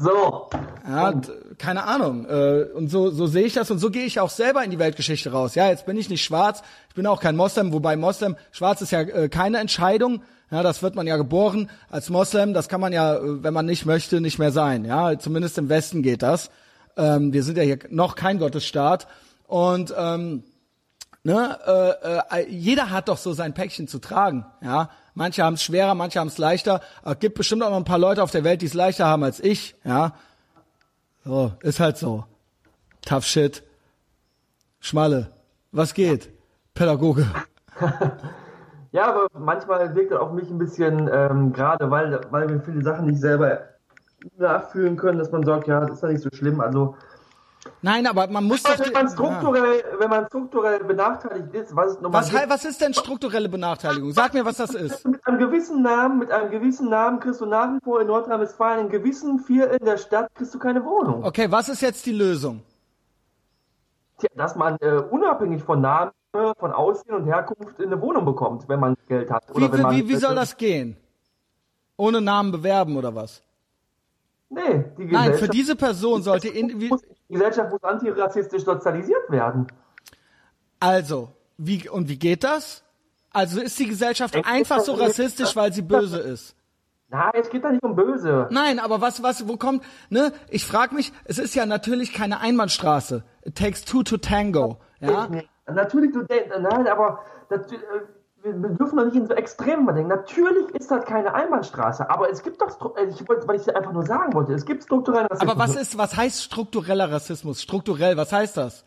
So. 0.00 0.48
Ja, 0.86 1.12
keine 1.58 1.84
Ahnung. 1.84 2.26
Äh, 2.26 2.66
und 2.74 2.88
so, 2.88 3.10
so 3.10 3.26
sehe 3.26 3.44
ich 3.44 3.54
das 3.54 3.70
und 3.70 3.78
so 3.78 3.90
gehe 3.90 4.04
ich 4.04 4.20
auch 4.20 4.30
selber 4.30 4.62
in 4.62 4.70
die 4.70 4.78
Weltgeschichte 4.78 5.32
raus. 5.32 5.54
Ja, 5.54 5.68
jetzt 5.68 5.86
bin 5.86 5.96
ich 5.96 6.08
nicht 6.08 6.24
schwarz, 6.24 6.62
ich 6.88 6.94
bin 6.94 7.06
auch 7.06 7.20
kein 7.20 7.36
Moslem, 7.36 7.72
wobei 7.72 7.96
Moslem, 7.96 8.36
schwarz 8.52 8.80
ist 8.80 8.92
ja 8.92 9.00
äh, 9.00 9.28
keine 9.28 9.58
Entscheidung. 9.58 10.22
Ja, 10.50 10.62
das 10.62 10.82
wird 10.82 10.94
man 10.94 11.06
ja 11.06 11.16
geboren 11.16 11.68
als 11.90 12.08
Moslem. 12.08 12.54
Das 12.54 12.68
kann 12.68 12.80
man 12.80 12.92
ja, 12.92 13.16
äh, 13.16 13.42
wenn 13.42 13.52
man 13.52 13.66
nicht 13.66 13.86
möchte, 13.86 14.20
nicht 14.20 14.38
mehr 14.38 14.52
sein. 14.52 14.84
Ja, 14.84 15.18
zumindest 15.18 15.58
im 15.58 15.68
Westen 15.68 16.02
geht 16.02 16.22
das. 16.22 16.50
Ähm, 16.96 17.32
wir 17.32 17.42
sind 17.42 17.58
ja 17.58 17.64
hier 17.64 17.78
noch 17.90 18.14
kein 18.14 18.38
Gottesstaat 18.38 19.08
und 19.46 19.94
ähm, 19.96 20.44
ne, 21.24 21.58
äh, 22.32 22.40
äh, 22.40 22.48
jeder 22.48 22.90
hat 22.90 23.08
doch 23.08 23.18
so 23.18 23.32
sein 23.32 23.54
Päckchen 23.54 23.88
zu 23.88 23.98
tragen. 23.98 24.46
Ja, 24.60 24.90
Manche 25.18 25.42
haben 25.42 25.54
es 25.54 25.64
schwerer, 25.64 25.96
manche 25.96 26.20
haben 26.20 26.28
es 26.28 26.38
leichter. 26.38 26.80
Es 27.04 27.18
gibt 27.18 27.34
bestimmt 27.34 27.64
auch 27.64 27.70
noch 27.70 27.76
ein 27.76 27.84
paar 27.84 27.98
Leute 27.98 28.22
auf 28.22 28.30
der 28.30 28.44
Welt, 28.44 28.62
die 28.62 28.66
es 28.66 28.74
leichter 28.74 29.06
haben 29.06 29.24
als 29.24 29.40
ich. 29.40 29.74
Ja, 29.82 30.12
so 31.24 31.54
ist 31.60 31.80
halt 31.80 31.96
so. 31.96 32.24
Tough 33.04 33.24
shit. 33.24 33.64
Schmalle. 34.78 35.32
Was 35.72 35.94
geht? 35.94 36.30
Pädagoge. 36.72 37.26
ja, 38.92 39.08
aber 39.08 39.26
manchmal 39.36 39.92
wirkt 39.96 40.12
er 40.12 40.22
auf 40.22 40.30
mich 40.30 40.48
ein 40.50 40.58
bisschen, 40.58 41.10
ähm, 41.12 41.52
gerade 41.52 41.90
weil, 41.90 42.20
weil 42.30 42.48
wir 42.48 42.60
viele 42.60 42.84
Sachen 42.84 43.06
nicht 43.06 43.20
selber 43.20 43.62
nachfühlen 44.36 44.96
können, 44.96 45.18
dass 45.18 45.32
man 45.32 45.42
sagt, 45.42 45.66
ja, 45.66 45.80
das 45.80 45.96
ist 45.96 46.02
ja 46.04 46.10
nicht 46.10 46.22
so 46.22 46.30
schlimm. 46.32 46.60
Also 46.60 46.94
Nein, 47.82 48.06
aber 48.06 48.26
man 48.28 48.44
muss 48.44 48.62
doch. 48.62 48.78
Wenn 48.78 48.92
man 48.92 49.08
strukturell, 49.08 49.78
ja. 49.80 50.00
wenn 50.00 50.10
man 50.10 50.26
strukturell 50.26 50.84
benachteiligt 50.84 51.54
ist, 51.54 51.74
was 51.76 51.92
ist 51.92 51.98
was, 52.02 52.32
was 52.32 52.64
ist 52.64 52.80
denn 52.80 52.94
strukturelle 52.94 53.48
Benachteiligung? 53.48 54.12
Sag 54.12 54.34
mir, 54.34 54.44
was 54.44 54.56
das 54.56 54.74
ist. 54.74 55.06
Mit 55.06 55.26
einem 55.26 55.38
gewissen 55.38 55.82
Namen, 55.82 56.18
mit 56.18 56.30
einem 56.30 56.50
gewissen 56.50 56.88
Namen 56.88 57.20
kriegst 57.20 57.40
du 57.40 57.46
nach 57.46 57.74
wie 57.74 57.78
vor 57.82 58.00
in 58.00 58.06
Nordrhein-Westfalen 58.06 58.86
in 58.86 58.88
gewissen 58.90 59.40
vier 59.40 59.70
in 59.72 59.84
der 59.84 59.96
Stadt 59.96 60.34
kriegst 60.34 60.54
du 60.54 60.58
keine 60.58 60.84
Wohnung. 60.84 61.24
Okay, 61.24 61.50
was 61.50 61.68
ist 61.68 61.82
jetzt 61.82 62.06
die 62.06 62.12
Lösung? 62.12 62.62
Tja, 64.18 64.28
dass 64.34 64.56
man 64.56 64.76
äh, 64.80 65.02
unabhängig 65.10 65.62
von 65.62 65.80
Namen, 65.80 66.12
von 66.32 66.72
Aussehen 66.72 67.14
und 67.14 67.24
Herkunft 67.24 67.80
eine 67.80 68.00
Wohnung 68.00 68.24
bekommt, 68.24 68.68
wenn 68.68 68.80
man 68.80 68.96
Geld 69.08 69.30
hat. 69.30 69.50
Oder 69.54 69.68
wie, 69.68 69.72
wenn 69.72 69.82
man, 69.82 69.96
wie, 69.96 70.08
wie 70.08 70.16
soll 70.16 70.34
das 70.34 70.56
gehen? 70.56 70.96
Ohne 71.96 72.20
Namen 72.20 72.52
bewerben 72.52 72.96
oder 72.96 73.14
was? 73.14 73.42
Nee, 74.50 74.84
die 74.96 75.06
Gesellschaft. 75.06 75.12
Nein, 75.12 75.34
für 75.34 75.48
diese 75.48 75.76
Person 75.76 76.22
sollte 76.22 76.50
die 76.50 76.90
Gesellschaft 77.28 77.70
muss 77.70 77.82
antirassistisch 77.82 78.64
sozialisiert 78.64 79.30
werden. 79.30 79.66
Also, 80.80 81.32
wie 81.58 81.88
und 81.88 82.08
wie 82.08 82.18
geht 82.18 82.44
das? 82.44 82.84
Also 83.30 83.60
ist 83.60 83.78
die 83.78 83.86
Gesellschaft 83.86 84.34
es 84.34 84.46
einfach 84.46 84.80
so 84.80 84.94
rassistisch, 84.94 85.54
weil 85.54 85.72
sie 85.72 85.82
böse 85.82 86.18
ist? 86.18 86.56
Nein, 87.10 87.30
es 87.34 87.48
geht 87.48 87.64
da 87.64 87.70
nicht 87.70 87.82
um 87.82 87.94
böse. 87.94 88.48
Nein, 88.50 88.78
aber 88.78 89.00
was, 89.00 89.22
was, 89.22 89.48
wo 89.48 89.56
kommt, 89.56 89.82
ne? 90.10 90.32
Ich 90.50 90.64
frage 90.66 90.94
mich, 90.94 91.12
es 91.24 91.38
ist 91.38 91.54
ja 91.54 91.64
natürlich 91.64 92.12
keine 92.12 92.40
Einbahnstraße. 92.40 93.24
It 93.44 93.56
takes 93.56 93.84
two 93.84 94.02
to 94.02 94.18
tango. 94.18 94.78
Ja? 95.00 95.28
Natürlich, 95.66 96.12
du, 96.12 96.24
nein, 96.60 96.86
aber 96.86 97.20
das, 97.48 97.70
äh, 97.72 97.76
wir 98.54 98.70
dürfen 98.70 98.96
doch 98.96 99.04
nicht 99.04 99.16
in 99.16 99.26
so 99.26 99.34
Extremen 99.34 99.86
denken. 99.86 100.08
Natürlich 100.08 100.68
ist 100.74 100.90
das 100.90 101.04
keine 101.04 101.34
Einbahnstraße, 101.34 102.08
aber 102.08 102.30
es 102.30 102.42
gibt 102.42 102.60
doch, 102.60 102.68
ich 102.68 103.28
wollte, 103.28 103.48
weil 103.48 103.56
ich 103.56 103.74
einfach 103.74 103.92
nur 103.92 104.04
sagen 104.04 104.32
wollte, 104.34 104.52
es 104.52 104.64
gibt 104.64 104.82
strukturellen 104.84 105.26
Rassismus. 105.26 105.50
Aber 105.50 105.60
was 105.60 105.76
ist, 105.76 105.98
was 105.98 106.16
heißt 106.16 106.42
struktureller 106.42 107.10
Rassismus? 107.10 107.62
Strukturell, 107.62 108.16
was 108.16 108.32
heißt 108.32 108.56
das? 108.56 108.84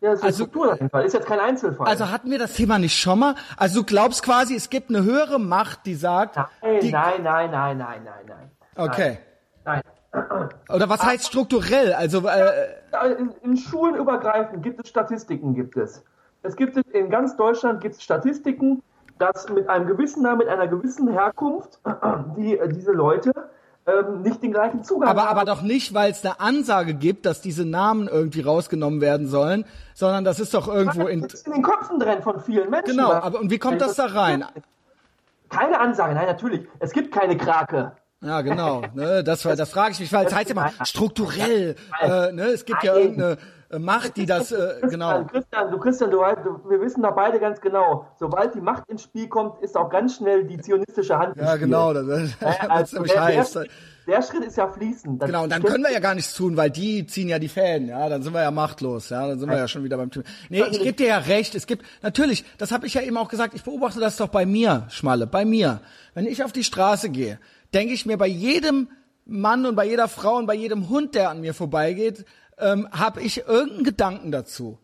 Ja, 0.00 0.10
das 0.10 0.18
ist 0.18 0.24
also, 0.24 0.44
Struktur 0.44 0.66
dahinter. 0.68 1.04
Ist 1.04 1.12
jetzt 1.12 1.26
kein 1.26 1.38
Einzelfall. 1.38 1.86
Also 1.86 2.10
hatten 2.10 2.30
wir 2.30 2.38
das 2.38 2.54
Thema 2.54 2.78
nicht 2.78 2.98
schon 2.98 3.20
mal? 3.20 3.34
Also 3.56 3.80
du 3.80 3.86
glaubst 3.86 4.24
quasi, 4.24 4.56
es 4.56 4.68
gibt 4.68 4.90
eine 4.90 5.04
höhere 5.04 5.38
Macht, 5.38 5.86
die 5.86 5.94
sagt. 5.94 6.36
Nein, 6.36 6.80
die, 6.80 6.90
nein, 6.90 7.22
nein, 7.22 7.50
nein, 7.50 7.78
nein, 7.78 8.02
nein, 8.04 8.24
nein. 8.26 8.50
Okay. 8.74 9.18
Nein. 9.64 9.80
Oder 10.68 10.88
was 10.88 11.02
heißt 11.02 11.26
strukturell? 11.26 11.94
Also 11.94 12.26
äh, 12.26 13.14
in, 13.18 13.32
in 13.42 13.56
Schulen 13.56 13.94
übergreifend 13.94 14.62
gibt 14.62 14.80
es 14.82 14.88
Statistiken, 14.88 15.54
gibt 15.54 15.76
es. 15.76 16.04
Es 16.42 16.56
gibt 16.56 16.76
in 16.76 17.10
ganz 17.10 17.36
Deutschland 17.36 17.80
gibt 17.80 17.94
es 17.94 18.02
Statistiken, 18.02 18.82
dass 19.22 19.48
mit 19.48 19.68
einem 19.68 19.86
gewissen 19.86 20.22
Namen, 20.22 20.38
mit 20.38 20.48
einer 20.48 20.66
gewissen 20.66 21.08
Herkunft 21.08 21.80
die, 22.36 22.58
äh, 22.58 22.68
diese 22.68 22.92
Leute 22.92 23.32
ähm, 23.86 24.22
nicht 24.22 24.42
den 24.42 24.52
gleichen 24.52 24.84
Zugang 24.84 25.08
aber, 25.08 25.22
haben. 25.22 25.38
Aber 25.38 25.44
doch 25.44 25.62
nicht, 25.62 25.94
weil 25.94 26.10
es 26.10 26.24
eine 26.24 26.40
Ansage 26.40 26.94
gibt, 26.94 27.26
dass 27.26 27.40
diese 27.40 27.64
Namen 27.64 28.08
irgendwie 28.08 28.40
rausgenommen 28.40 29.00
werden 29.00 29.28
sollen, 29.28 29.64
sondern 29.94 30.24
das 30.24 30.40
ist 30.40 30.54
doch 30.54 30.68
irgendwo 30.68 31.06
in, 31.06 31.24
ist 31.24 31.46
in 31.46 31.52
den 31.52 31.62
Köpfen 31.62 31.98
drin 31.98 32.22
von 32.22 32.40
vielen 32.40 32.70
Menschen. 32.70 32.96
Genau, 32.96 33.12
aber 33.12 33.40
und 33.40 33.50
wie 33.50 33.58
kommt 33.58 33.80
das, 33.80 33.94
das 33.94 34.12
da 34.12 34.20
rein? 34.20 34.44
Keine 35.48 35.78
Ansage, 35.80 36.14
nein, 36.14 36.26
natürlich. 36.26 36.66
Es 36.78 36.92
gibt 36.92 37.12
keine 37.12 37.36
Krake. 37.36 37.92
Ja, 38.20 38.40
genau. 38.40 38.82
Ne, 38.94 39.24
das, 39.24 39.42
das 39.56 39.70
frage 39.70 39.92
ich 39.92 40.00
mich, 40.00 40.12
weil 40.12 40.26
es 40.26 40.34
heißt 40.34 40.50
immer 40.50 40.70
strukturell. 40.84 41.76
Äh, 42.00 42.32
ne, 42.32 42.44
es 42.46 42.64
gibt 42.64 42.82
ja 42.84 42.94
irgendeine 42.94 43.36
Macht, 43.78 44.18
die 44.18 44.26
das, 44.26 44.52
äh, 44.52 44.80
genau. 44.82 45.24
Christian, 45.24 45.70
du 45.70 45.78
Christian, 45.78 46.10
du, 46.10 46.18
du, 46.18 46.70
wir 46.70 46.80
wissen 46.80 47.02
doch 47.02 47.14
beide 47.14 47.40
ganz 47.40 47.60
genau, 47.60 48.06
sobald 48.18 48.54
die 48.54 48.60
Macht 48.60 48.88
ins 48.88 49.02
Spiel 49.02 49.28
kommt, 49.28 49.62
ist 49.62 49.76
auch 49.78 49.88
ganz 49.88 50.16
schnell 50.16 50.44
die 50.44 50.58
zionistische 50.58 51.18
Hand 51.18 51.36
Ja, 51.36 51.56
genau, 51.56 51.94
das, 51.94 52.06
das, 52.06 52.38
das 52.40 52.58
also, 52.68 52.96
nämlich 52.96 53.12
der, 53.12 53.24
heiß. 53.24 53.52
Der, 53.52 53.66
der 54.06 54.22
Schritt 54.22 54.44
ist 54.44 54.56
ja 54.56 54.68
fließend. 54.68 55.24
Genau, 55.24 55.44
und 55.44 55.52
dann 55.52 55.62
können 55.62 55.82
wir 55.84 55.90
ja 55.90 56.00
gar 56.00 56.14
nichts 56.14 56.34
tun, 56.34 56.56
weil 56.56 56.70
die 56.70 57.06
ziehen 57.06 57.28
ja 57.28 57.38
die 57.38 57.48
Fäden, 57.48 57.88
ja, 57.88 58.08
dann 58.10 58.22
sind 58.22 58.34
wir 58.34 58.42
ja 58.42 58.50
machtlos, 58.50 59.08
ja, 59.08 59.26
dann 59.26 59.38
sind 59.38 59.48
wir 59.48 59.56
ja 59.56 59.68
schon 59.68 59.84
wieder 59.84 59.96
beim 59.96 60.10
Thema. 60.10 60.26
Nee, 60.50 60.64
ich 60.70 60.80
gebe 60.80 60.94
dir 60.94 61.06
ja 61.06 61.18
recht, 61.18 61.54
es 61.54 61.66
gibt, 61.66 61.86
natürlich, 62.02 62.44
das 62.58 62.72
habe 62.72 62.86
ich 62.86 62.94
ja 62.94 63.00
eben 63.00 63.16
auch 63.16 63.28
gesagt, 63.28 63.54
ich 63.54 63.62
beobachte 63.62 64.00
das 64.00 64.16
doch 64.18 64.28
bei 64.28 64.44
mir, 64.44 64.86
Schmalle, 64.90 65.26
bei 65.26 65.46
mir. 65.46 65.80
Wenn 66.12 66.26
ich 66.26 66.44
auf 66.44 66.52
die 66.52 66.64
Straße 66.64 67.08
gehe, 67.08 67.38
denke 67.72 67.94
ich 67.94 68.04
mir 68.04 68.18
bei 68.18 68.26
jedem 68.26 68.88
Mann 69.24 69.64
und 69.66 69.76
bei 69.76 69.86
jeder 69.86 70.08
Frau 70.08 70.36
und 70.36 70.46
bei 70.46 70.54
jedem 70.54 70.88
Hund, 70.88 71.14
der 71.14 71.30
an 71.30 71.40
mir 71.40 71.54
vorbeigeht, 71.54 72.24
ähm, 72.58 72.88
habe 72.92 73.20
ich 73.22 73.46
irgendeinen 73.46 73.84
Gedanken 73.84 74.32
dazu. 74.32 74.78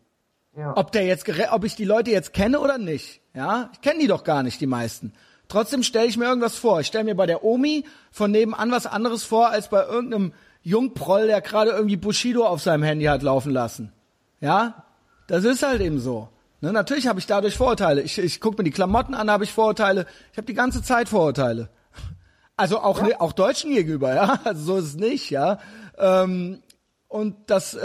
Ja. 0.57 0.75
Ob 0.75 0.91
der 0.91 1.05
jetzt, 1.05 1.25
ob 1.51 1.63
ich 1.63 1.75
die 1.75 1.85
Leute 1.85 2.11
jetzt 2.11 2.33
kenne 2.33 2.59
oder 2.59 2.77
nicht. 2.77 3.21
Ja, 3.33 3.69
ich 3.73 3.81
kenne 3.81 3.99
die 3.99 4.07
doch 4.07 4.23
gar 4.23 4.43
nicht, 4.43 4.59
die 4.59 4.67
meisten. 4.67 5.13
Trotzdem 5.47 5.83
stelle 5.83 6.07
ich 6.07 6.17
mir 6.17 6.25
irgendwas 6.25 6.55
vor. 6.55 6.79
Ich 6.79 6.87
stelle 6.87 7.05
mir 7.05 7.15
bei 7.15 7.25
der 7.25 7.43
Omi 7.43 7.85
von 8.11 8.31
nebenan 8.31 8.71
was 8.71 8.85
anderes 8.85 9.23
vor, 9.23 9.49
als 9.49 9.69
bei 9.69 9.83
irgendeinem 9.83 10.33
Jungproll, 10.61 11.27
der 11.27 11.41
gerade 11.41 11.71
irgendwie 11.71 11.97
Bushido 11.97 12.45
auf 12.45 12.61
seinem 12.61 12.83
Handy 12.83 13.05
hat 13.05 13.23
laufen 13.23 13.51
lassen. 13.51 13.91
Ja, 14.41 14.85
das 15.27 15.45
ist 15.45 15.63
halt 15.63 15.81
eben 15.81 15.99
so. 15.99 16.29
Ne, 16.61 16.73
natürlich 16.73 17.07
habe 17.07 17.19
ich 17.19 17.25
dadurch 17.25 17.55
Vorurteile. 17.55 18.01
Ich, 18.01 18.17
ich 18.19 18.41
gucke 18.41 18.57
mir 18.57 18.63
die 18.63 18.71
Klamotten 18.71 19.13
an, 19.13 19.31
habe 19.31 19.45
ich 19.45 19.53
Vorurteile. 19.53 20.05
Ich 20.31 20.37
habe 20.37 20.45
die 20.45 20.53
ganze 20.53 20.83
Zeit 20.83 21.07
Vorurteile. 21.07 21.69
Also 22.57 22.79
auch, 22.79 23.07
ja. 23.07 23.21
auch 23.21 23.31
Deutschen 23.31 23.71
gegenüber, 23.71 24.13
ja. 24.13 24.39
Also 24.43 24.63
so 24.63 24.77
ist 24.77 24.85
es 24.85 24.95
nicht, 24.95 25.29
ja. 25.29 25.59
Ähm, 25.97 26.61
und 27.09 27.35
das 27.47 27.73
äh, 27.73 27.79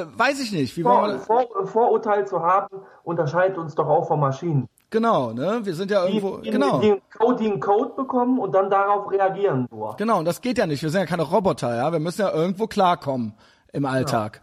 äh, 0.00 0.06
weiß 0.14 0.40
ich 0.40 0.52
nicht. 0.52 0.76
Wie 0.76 0.82
Vor, 0.82 1.18
Vor, 1.20 1.66
Vorurteil 1.66 2.26
zu 2.26 2.42
haben, 2.42 2.66
unterscheidet 3.04 3.56
uns 3.56 3.74
doch 3.74 3.88
auch 3.88 4.06
von 4.06 4.20
Maschinen. 4.20 4.68
Genau, 4.90 5.32
ne? 5.32 5.60
Wir 5.62 5.74
sind 5.74 5.90
ja 5.90 6.04
irgendwo, 6.04 6.36
die, 6.38 6.42
die, 6.42 6.50
genau. 6.50 6.80
Die, 6.80 7.00
Code, 7.16 7.36
die 7.36 7.50
einen 7.50 7.60
Code 7.60 7.94
bekommen 7.96 8.38
und 8.38 8.52
dann 8.52 8.70
darauf 8.70 9.10
reagieren 9.10 9.66
nur. 9.70 9.96
Genau, 9.96 10.18
und 10.18 10.24
das 10.24 10.40
geht 10.40 10.58
ja 10.58 10.66
nicht. 10.66 10.82
Wir 10.82 10.90
sind 10.90 11.00
ja 11.00 11.06
keine 11.06 11.22
Roboter, 11.22 11.74
ja. 11.74 11.90
Wir 11.92 12.00
müssen 12.00 12.20
ja 12.20 12.32
irgendwo 12.32 12.66
klarkommen 12.66 13.34
im 13.72 13.86
Alltag. 13.86 14.40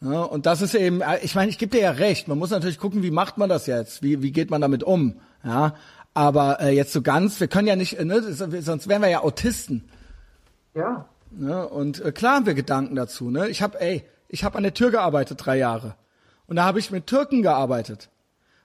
Ja, 0.00 0.22
und 0.22 0.46
das 0.46 0.62
ist 0.62 0.74
eben, 0.74 1.02
ich 1.22 1.34
meine, 1.34 1.50
ich 1.50 1.58
gebe 1.58 1.70
dir 1.70 1.82
ja 1.82 1.90
recht. 1.90 2.28
Man 2.28 2.38
muss 2.38 2.50
natürlich 2.50 2.78
gucken, 2.78 3.02
wie 3.02 3.10
macht 3.10 3.38
man 3.38 3.48
das 3.48 3.66
jetzt? 3.66 4.02
Wie, 4.02 4.22
wie 4.22 4.32
geht 4.32 4.50
man 4.50 4.60
damit 4.60 4.84
um? 4.84 5.20
Ja. 5.42 5.74
Aber 6.14 6.60
äh, 6.60 6.70
jetzt 6.70 6.92
so 6.92 7.02
ganz, 7.02 7.40
wir 7.40 7.48
können 7.48 7.66
ja 7.66 7.76
nicht, 7.76 8.02
ne, 8.02 8.22
sonst 8.22 8.88
wären 8.88 9.02
wir 9.02 9.08
ja 9.08 9.22
Autisten. 9.22 9.88
Ja. 10.74 11.06
Ne? 11.30 11.68
Und 11.68 12.04
äh, 12.04 12.12
klar 12.12 12.36
haben 12.36 12.46
wir 12.46 12.54
Gedanken 12.54 12.94
dazu. 12.96 13.30
Ne? 13.30 13.48
Ich 13.48 13.62
habe, 13.62 13.80
ey, 13.80 14.04
ich 14.28 14.44
habe 14.44 14.56
an 14.56 14.62
der 14.62 14.74
Tür 14.74 14.90
gearbeitet 14.90 15.44
drei 15.44 15.56
Jahre. 15.58 15.94
Und 16.46 16.56
da 16.56 16.64
habe 16.64 16.78
ich 16.78 16.90
mit 16.90 17.06
Türken 17.06 17.42
gearbeitet. 17.42 18.08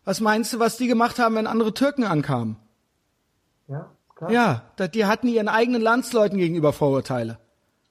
Was 0.05 0.19
meinst 0.19 0.53
du, 0.53 0.59
was 0.59 0.77
die 0.77 0.88
gemacht 0.88 1.19
haben, 1.19 1.35
wenn 1.35 1.47
andere 1.47 1.73
Türken 1.73 2.03
ankamen? 2.03 2.57
Ja, 3.67 3.89
klar. 4.15 4.31
Ja, 4.31 4.61
die 4.88 5.05
hatten 5.05 5.27
ihren 5.27 5.47
eigenen 5.47 5.81
Landsleuten 5.81 6.38
gegenüber 6.38 6.73
Vorurteile. 6.73 7.38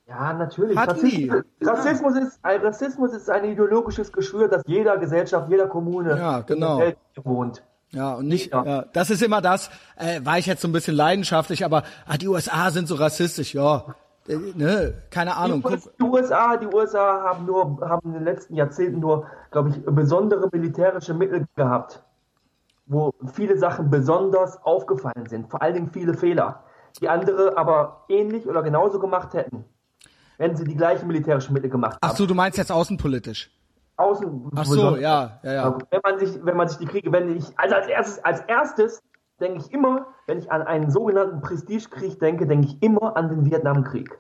Ja, 0.08 0.32
natürlich. 0.32 0.76
Hatten 0.76 1.00
Rassismus, 1.00 1.44
Rassismus, 1.62 2.16
ist, 2.16 2.38
ein, 2.42 2.60
Rassismus 2.60 3.12
ist 3.12 3.30
ein 3.30 3.44
ideologisches 3.44 4.12
Geschwür, 4.12 4.48
das 4.48 4.62
jeder 4.66 4.98
Gesellschaft, 4.98 5.48
jeder 5.48 5.68
Kommune 5.68 6.18
Ja, 6.18 6.40
genau. 6.40 6.72
in 6.72 6.78
der 6.78 6.86
Welt 6.86 6.98
wohnt. 7.22 7.62
Ja, 7.92 8.14
und 8.14 8.26
nicht, 8.26 8.52
Ja. 8.52 8.64
ja. 8.64 8.84
das 8.92 9.10
ist 9.10 9.22
immer 9.22 9.40
das, 9.40 9.70
äh, 9.96 10.20
war 10.24 10.38
ich 10.38 10.46
jetzt 10.46 10.62
so 10.62 10.68
ein 10.68 10.72
bisschen 10.72 10.96
leidenschaftlich, 10.96 11.64
aber 11.64 11.84
ah, 12.06 12.16
die 12.16 12.26
USA 12.26 12.70
sind 12.72 12.88
so 12.88 12.96
rassistisch, 12.96 13.54
ja. 13.54 13.94
Äh, 14.28 14.36
ne, 14.54 14.94
keine 15.10 15.36
Ahnung. 15.36 15.62
Die, 15.98 16.02
USA, 16.02 16.56
die 16.56 16.66
USA 16.66 17.22
haben 17.22 17.46
nur, 17.46 17.80
haben 17.80 18.08
in 18.08 18.14
den 18.14 18.24
letzten 18.24 18.54
Jahrzehnten 18.54 19.00
nur, 19.00 19.26
glaube 19.50 19.70
ich, 19.70 19.84
besondere 19.84 20.48
militärische 20.52 21.14
Mittel 21.14 21.46
gehabt, 21.56 22.02
wo 22.86 23.12
viele 23.32 23.58
Sachen 23.58 23.90
besonders 23.90 24.62
aufgefallen 24.64 25.26
sind, 25.26 25.50
vor 25.50 25.62
allen 25.62 25.74
Dingen 25.74 25.90
viele 25.90 26.14
Fehler, 26.14 26.64
die 27.00 27.08
andere 27.08 27.56
aber 27.56 28.04
ähnlich 28.08 28.46
oder 28.46 28.62
genauso 28.62 28.98
gemacht 28.98 29.32
hätten, 29.34 29.64
wenn 30.38 30.56
sie 30.56 30.64
die 30.64 30.76
gleichen 30.76 31.06
militärischen 31.06 31.52
Mittel 31.52 31.70
gemacht 31.70 31.98
ach 32.00 32.10
haben. 32.10 32.16
so, 32.16 32.26
du 32.26 32.34
meinst 32.34 32.58
jetzt 32.58 32.72
außenpolitisch. 32.72 33.50
Außen 33.96 34.50
Ach 34.56 34.64
so, 34.64 34.96
ja, 34.96 35.40
ja, 35.42 35.52
ja. 35.52 35.78
Wenn 35.90 36.00
man 36.02 36.18
sich, 36.18 36.44
wenn 36.44 36.56
man 36.56 36.68
sich 36.68 36.78
die 36.78 36.86
Kriege, 36.86 37.12
wenn 37.12 37.36
ich, 37.36 37.44
also 37.58 37.74
als 37.74 37.86
erstes, 37.86 38.24
als 38.24 38.40
erstes 38.40 39.02
denke 39.40 39.58
ich 39.60 39.72
immer, 39.72 40.06
wenn 40.26 40.38
ich 40.38 40.50
an 40.52 40.62
einen 40.62 40.90
sogenannten 40.90 41.40
Prestigekrieg 41.40 42.18
denke, 42.20 42.46
denke 42.46 42.68
ich 42.68 42.82
immer 42.82 43.16
an 43.16 43.28
den 43.28 43.44
Vietnamkrieg. 43.44 44.18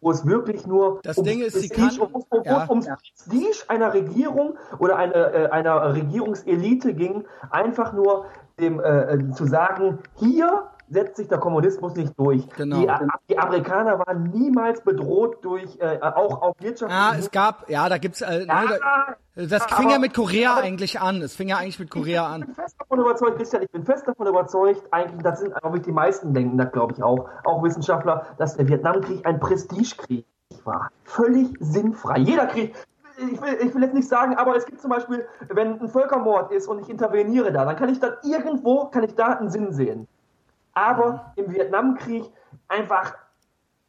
Wo 0.00 0.10
es 0.10 0.26
wirklich 0.26 0.66
nur 0.66 0.94
Mhm. 0.96 0.98
Das 1.04 1.16
Ding 1.16 1.40
ist, 1.42 1.54
sie 1.60 1.68
Prestige, 1.68 2.00
kann- 2.06 2.12
um, 2.12 2.24
um, 2.28 2.42
ja. 2.44 2.66
ums 2.68 2.86
Prestige 2.86 3.64
einer 3.68 3.94
Regierung 3.94 4.54
oder 4.78 4.96
eine, 4.96 5.14
äh, 5.14 5.48
einer 5.50 5.94
Regierungselite 5.94 6.92
ging, 6.94 7.24
einfach 7.50 7.92
nur 7.92 8.26
dem 8.58 8.80
äh, 8.80 9.14
äh, 9.14 9.30
zu 9.30 9.46
sagen, 9.46 9.98
hier 10.16 10.64
setzt 10.92 11.16
sich 11.16 11.28
der 11.28 11.38
Kommunismus 11.38 11.94
nicht 11.94 12.18
durch. 12.18 12.46
Genau. 12.50 12.80
Die, 12.80 12.88
die 13.30 13.38
Amerikaner 13.38 13.98
waren 13.98 14.24
niemals 14.24 14.82
bedroht 14.82 15.38
durch, 15.42 15.78
äh, 15.80 15.98
auch 16.00 16.42
auf 16.42 16.56
Wirtschaft. 16.60 16.92
Ja, 16.92 17.14
es 17.18 17.30
gab, 17.30 17.68
ja, 17.70 17.88
da 17.88 17.98
gibt's, 17.98 18.20
äh, 18.20 18.40
ne, 18.40 18.46
da, 18.46 19.16
das 19.34 19.64
fing 19.64 19.90
ja 19.90 19.98
mit 19.98 20.14
Korea 20.14 20.56
eigentlich 20.56 21.00
an. 21.00 21.22
Es 21.22 21.34
fing 21.34 21.48
ja 21.48 21.56
eigentlich 21.56 21.78
mit 21.78 21.90
Korea 21.90 22.22
Ich 22.22 22.34
an. 22.34 22.40
bin 22.42 22.54
fest 22.54 22.76
davon 22.78 23.00
überzeugt, 23.00 23.36
Christian, 23.38 23.62
ich 23.62 23.70
bin 23.70 23.84
fest 23.84 24.06
davon 24.06 24.26
überzeugt, 24.26 24.82
eigentlich, 24.90 25.22
das 25.22 25.40
sind, 25.40 25.54
glaube 25.54 25.78
ich, 25.78 25.82
die 25.82 25.92
meisten 25.92 26.34
denken 26.34 26.58
das, 26.58 26.70
glaube 26.72 26.92
ich, 26.92 27.02
auch, 27.02 27.28
auch 27.44 27.62
Wissenschaftler, 27.62 28.26
dass 28.38 28.56
der 28.56 28.68
Vietnamkrieg 28.68 29.26
ein 29.26 29.40
Prestigekrieg 29.40 30.26
war. 30.64 30.90
Völlig 31.04 31.48
sinnfrei. 31.60 32.18
Jeder 32.18 32.46
Krieg, 32.46 32.74
ich 33.16 33.40
will, 33.40 33.56
ich 33.60 33.74
will 33.74 33.82
jetzt 33.82 33.94
nicht 33.94 34.08
sagen, 34.08 34.36
aber 34.36 34.56
es 34.56 34.66
gibt 34.66 34.80
zum 34.80 34.90
Beispiel, 34.90 35.26
wenn 35.48 35.80
ein 35.80 35.88
Völkermord 35.88 36.52
ist 36.52 36.66
und 36.68 36.80
ich 36.80 36.90
interveniere 36.90 37.52
da, 37.52 37.64
dann 37.64 37.76
kann 37.76 37.88
ich 37.88 38.00
da 38.00 38.16
irgendwo, 38.22 38.86
kann 38.86 39.04
ich 39.04 39.14
da 39.14 39.28
einen 39.28 39.50
Sinn 39.50 39.72
sehen. 39.72 40.08
Aber 40.74 41.32
im 41.36 41.52
Vietnamkrieg 41.52 42.24
einfach, 42.68 43.14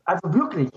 also 0.05 0.33
wirklich, 0.33 0.69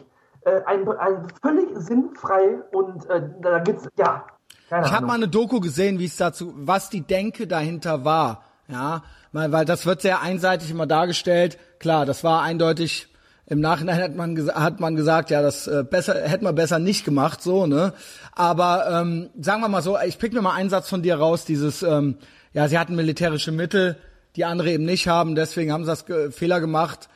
äh, 0.43 0.63
ein, 0.65 0.89
ein 0.89 1.27
völlig 1.43 1.69
sinnfrei 1.75 2.63
und 2.73 3.09
äh, 3.11 3.23
da 3.41 3.59
gibt's, 3.59 3.89
ja, 3.97 4.25
keine 4.69 4.87
Ich 4.87 4.93
habe 4.93 5.07
mal 5.07 5.15
eine 5.15 5.29
Doku 5.29 5.61
gesehen, 5.61 5.99
wie 5.99 6.07
es 6.07 6.17
dazu, 6.17 6.53
was 6.57 6.91
die 6.91 7.03
Denke 7.03 7.47
dahinter 7.47 8.05
war. 8.05 8.43
Ja, 8.69 9.05
weil, 9.33 9.53
weil 9.53 9.65
das 9.65 9.87
wird 9.87 10.01
sehr 10.01 10.23
einseitig 10.23 10.71
immer 10.71 10.87
dargestellt. 10.87 11.57
Klar, 11.79 12.05
das 12.05 12.25
war 12.25 12.43
eindeutig. 12.43 13.09
Im 13.49 13.61
Nachhinein 13.61 14.03
hat 14.03 14.17
man 14.17 14.37
hat 14.37 14.81
man 14.81 14.97
gesagt, 14.97 15.31
ja, 15.31 15.41
das 15.41 15.69
äh, 15.69 15.85
besser 15.89 16.15
hätte 16.15 16.43
man 16.43 16.57
besser 16.57 16.81
nicht 16.81 17.05
gemacht, 17.05 17.43
so 17.43 17.67
ne. 17.67 17.93
Aber 18.33 18.89
ähm, 18.91 19.31
sagen 19.41 19.61
wir 19.61 19.69
mal 19.69 19.83
so, 19.83 19.97
ich 20.05 20.19
pick 20.19 20.33
mir 20.33 20.43
mal 20.43 20.55
einen 20.55 20.69
Satz 20.69 20.89
von 20.89 21.03
dir 21.03 21.17
raus. 21.17 21.45
Dieses, 21.45 21.85
ähm, 21.85 22.17
ja, 22.53 22.67
sie 22.67 22.77
hatten 22.77 22.97
militärische 22.97 23.53
Mittel, 23.53 23.97
die 24.37 24.45
andere 24.45 24.71
eben 24.71 24.85
nicht 24.85 25.09
haben, 25.09 25.35
deswegen 25.35 25.73
haben 25.73 25.85
sie 25.85 25.91
das 25.91 26.07
ge 26.07 26.31
Fehler 26.31 26.61
gemacht. 26.61 27.09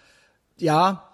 Ja, 0.56 1.08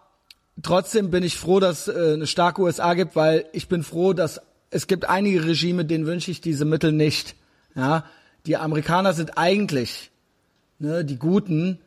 trotzdem 0.63 1.11
bin 1.11 1.23
ich 1.23 1.37
froh, 1.37 1.61
dass 1.61 1.89
äh, 1.89 2.15
eine 2.15 2.27
starke 2.27 2.63
USA 2.63 2.95
gibt, 2.95 3.17
weil 3.17 3.47
ich 3.53 3.69
bin 3.69 3.83
froh, 3.83 4.13
dass 4.13 4.41
es 4.71 4.87
gibt 4.87 5.09
einige 5.09 5.45
Regime, 5.45 5.85
denen 5.85 6.07
wünsche 6.07 6.31
ich 6.31 6.41
diese 6.41 6.65
Mittel 6.65 6.93
nicht. 6.93 7.37
Ja, 7.75 8.05
die 8.47 8.57
Amerikaner 8.57 9.13
sind 9.13 9.37
eigentlich 9.37 10.11
ne, 10.79 11.05
die 11.05 11.19
Guten. 11.19 11.79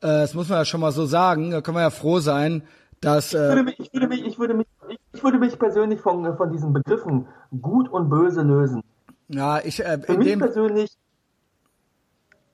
Äh, 0.00 0.06
das 0.06 0.34
muss 0.34 0.48
man 0.48 0.58
ja 0.58 0.64
schon 0.64 0.80
mal 0.80 0.92
so 0.92 1.06
sagen. 1.06 1.50
Da 1.50 1.60
können 1.60 1.76
wir 1.76 1.82
ja 1.82 1.90
froh 1.90 2.20
sein, 2.20 2.62
dass 3.00 3.32
Ich 3.32 3.40
würde 3.40 3.60
äh, 3.60 3.64
mich, 3.64 3.80
ich 3.80 3.92
würde 3.92 4.08
mich, 4.08 4.26
ich 4.26 4.38
würde 4.38 4.54
mich, 4.54 4.66
ich 5.12 5.24
würde 5.24 5.38
mich 5.38 5.58
persönlich 5.58 6.00
von, 6.00 6.36
von 6.36 6.52
diesen 6.52 6.72
Begriffen 6.72 7.26
gut 7.60 7.88
und 7.88 8.08
böse 8.08 8.42
lösen. 8.42 8.82
ja 9.28 9.60
ich 9.64 9.80
äh, 9.80 9.98
Für 9.98 10.16
mich 10.16 10.28
dem 10.28 10.38
persönlich, 10.38 10.96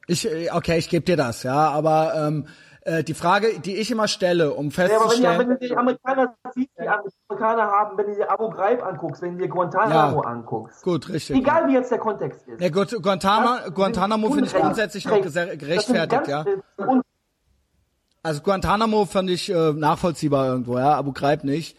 ich 0.08 0.26
äh, 0.26 0.50
okay, 0.50 0.78
ich 0.78 0.88
gebe 0.88 1.04
dir 1.04 1.16
das, 1.16 1.44
ja, 1.44 1.70
aber 1.70 2.14
ähm, 2.16 2.46
äh, 2.82 3.04
die 3.04 3.14
Frage, 3.14 3.60
die 3.60 3.76
ich 3.76 3.90
immer 3.90 4.08
stelle, 4.08 4.54
um 4.54 4.70
ja, 4.70 4.84
aber 4.84 4.88
wenn, 4.88 5.00
festzustellen, 5.00 5.48
du 5.48 5.56
die 5.58 5.76
Amerikaner 5.76 6.34
siehst, 6.54 6.70
die 6.80 6.88
Amerikaner 6.88 7.70
haben, 7.70 7.98
wenn 7.98 8.06
du 8.06 8.14
dir 8.16 8.30
Abu 8.30 8.48
Ghraib 8.48 8.82
anguckst, 8.82 9.22
wenn 9.22 9.36
du 9.36 9.44
dir 9.44 9.48
Guantanamo 9.48 10.22
Ja. 10.22 10.28
anguckst, 10.28 10.82
gut, 10.82 11.08
richtig. 11.10 11.36
egal 11.36 11.68
wie 11.68 11.74
jetzt 11.74 11.92
der 11.92 11.98
Kontext 11.98 12.48
ist. 12.48 12.60
Ja, 12.60 12.70
gut, 12.70 12.90
Guantanamo, 13.02 13.70
Guantanamo 13.70 14.30
finde 14.30 14.46
ich 14.46 14.54
grundsätzlich 14.54 15.06
noch 15.06 15.20
gerechtfertigt, 15.20 16.26
ja. 16.28 16.44
Also 18.22 18.40
Guantanamo 18.40 19.04
fand 19.04 19.30
ich 19.30 19.50
äh, 19.50 19.72
nachvollziehbar 19.72 20.46
irgendwo, 20.46 20.78
ja, 20.78 20.96
Abu 20.96 21.12
Ghraib 21.12 21.44
nicht. 21.44 21.76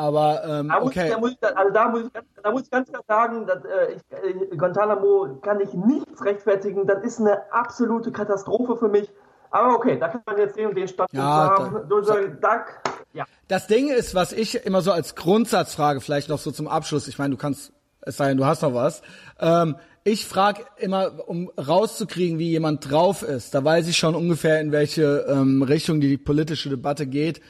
Aber 0.00 0.42
ähm, 0.44 0.68
Da 0.68 0.80
muss, 0.80 0.88
okay. 0.88 1.10
da 1.10 1.18
muss, 1.18 1.32
ich- 1.32 1.56
also 1.56 1.72
da 1.74 1.88
muss, 1.88 2.02
ich, 2.04 2.12
ganz- 2.12 2.26
da 2.42 2.50
muss 2.52 2.62
ich 2.62 2.70
ganz 2.70 2.88
klar 2.88 3.02
sagen, 3.06 3.46
dass, 3.46 3.62
äh, 3.64 3.92
ich, 3.96 4.50
äh, 4.52 4.56
Guantanamo 4.56 5.38
kann 5.42 5.60
ich 5.60 5.74
nichts 5.74 6.24
rechtfertigen. 6.24 6.86
Das 6.86 7.04
ist 7.04 7.20
eine 7.20 7.52
absolute 7.52 8.10
Katastrophe 8.10 8.76
für 8.78 8.88
mich. 8.88 9.10
Aber 9.50 9.74
okay, 9.74 9.98
da 9.98 10.08
kann 10.08 10.22
man 10.24 10.38
jetzt 10.38 10.56
den 10.56 10.68
und 10.68 10.76
den 10.76 10.88
Standpunkt 10.88 11.14
Ja, 11.22 11.50
haben. 11.58 11.86
da- 11.88 12.26
da, 12.40 12.64
ja. 13.12 13.24
Das 13.48 13.66
Ding 13.66 13.88
ist, 13.90 14.14
was 14.14 14.32
ich 14.32 14.64
immer 14.64 14.80
so 14.80 14.90
als 14.92 15.16
Grundsatzfrage, 15.16 16.00
vielleicht 16.00 16.28
noch 16.30 16.38
so 16.38 16.50
zum 16.50 16.66
Abschluss, 16.66 17.06
ich 17.08 17.18
meine, 17.18 17.34
du 17.34 17.36
kannst, 17.36 17.72
es 18.00 18.16
sei 18.16 18.28
denn, 18.28 18.38
du 18.38 18.46
hast 18.46 18.62
noch 18.62 18.72
was. 18.72 19.02
Ähm, 19.38 19.76
ich 20.04 20.24
frage 20.26 20.62
immer, 20.78 21.28
um 21.28 21.50
rauszukriegen, 21.58 22.38
wie 22.38 22.48
jemand 22.50 22.90
drauf 22.90 23.22
ist. 23.22 23.54
Da 23.54 23.62
weiß 23.62 23.86
ich 23.88 23.98
schon 23.98 24.14
ungefähr, 24.14 24.60
in 24.60 24.72
welche 24.72 25.26
ähm, 25.28 25.62
Richtung 25.62 26.00
die 26.00 26.16
politische 26.16 26.70
Debatte 26.70 27.06
geht. 27.06 27.42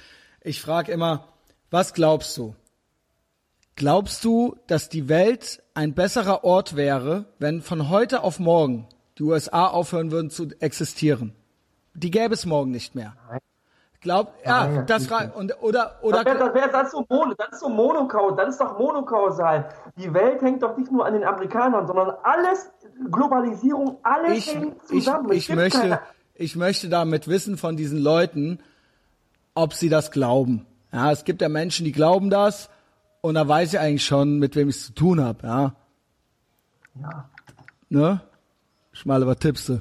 Ich 0.42 0.60
frage 0.60 0.90
immer, 0.90 1.26
was 1.70 1.94
glaubst 1.94 2.36
du? 2.36 2.54
Glaubst 3.76 4.24
du, 4.24 4.56
dass 4.66 4.88
die 4.88 5.08
Welt 5.08 5.62
ein 5.74 5.94
besserer 5.94 6.44
Ort 6.44 6.76
wäre, 6.76 7.26
wenn 7.38 7.62
von 7.62 7.88
heute 7.88 8.22
auf 8.22 8.38
morgen 8.38 8.86
die 9.18 9.22
USA 9.22 9.66
aufhören 9.66 10.10
würden 10.10 10.30
zu 10.30 10.48
existieren? 10.60 11.32
Die 11.94 12.10
gäbe 12.10 12.34
es 12.34 12.44
morgen 12.46 12.70
nicht 12.70 12.94
mehr. 12.94 13.14
Glaub, 14.02 14.32
ja, 14.46 14.66
Nein, 14.66 14.86
das 14.86 15.02
natürlich 15.02 15.08
frage 15.08 15.32
und 15.38 15.62
oder 15.62 15.98
oder 16.02 16.24
Das 16.24 16.34
wäre 16.34 16.38
das 16.38 16.54
wär, 16.54 16.68
das 16.68 16.90
so 16.90 17.04
mono, 17.08 17.34
das 17.34 17.48
ist 17.52 17.60
so 17.60 17.68
monokausal, 17.68 18.36
das 18.36 18.48
ist 18.54 18.60
doch 18.60 18.78
monokausal. 18.78 19.68
Die 19.96 20.12
Welt 20.14 20.40
hängt 20.40 20.62
doch 20.62 20.74
nicht 20.78 20.90
nur 20.90 21.04
an 21.04 21.12
den 21.12 21.24
Amerikanern, 21.24 21.86
sondern 21.86 22.14
alles, 22.22 22.70
Globalisierung, 23.10 23.98
alles 24.02 24.38
ich, 24.38 24.54
hängt 24.54 24.76
ich, 24.76 24.88
zusammen. 25.04 25.32
Ich 25.32 25.46
gibt 25.48 25.58
möchte, 25.58 25.78
keine- 25.80 26.00
ich 26.34 26.56
möchte 26.56 26.88
damit 26.88 27.28
wissen 27.28 27.58
von 27.58 27.76
diesen 27.76 27.98
Leuten, 27.98 28.60
ob 29.54 29.74
sie 29.74 29.90
das 29.90 30.10
glauben. 30.10 30.64
Ja, 30.92 31.12
es 31.12 31.24
gibt 31.24 31.40
ja 31.42 31.48
Menschen, 31.48 31.84
die 31.84 31.92
glauben 31.92 32.30
das 32.30 32.68
und 33.20 33.34
da 33.34 33.46
weiß 33.46 33.74
ich 33.74 33.78
eigentlich 33.80 34.04
schon, 34.04 34.38
mit 34.38 34.56
wem 34.56 34.68
ich 34.68 34.76
es 34.76 34.86
zu 34.86 34.92
tun 34.94 35.22
habe. 35.22 35.46
Ja, 35.46 35.72
Ja. 37.00 37.24
ne? 37.88 38.20
Schmale, 38.92 39.26
was 39.26 39.36
tippst 39.38 39.68
du? 39.68 39.80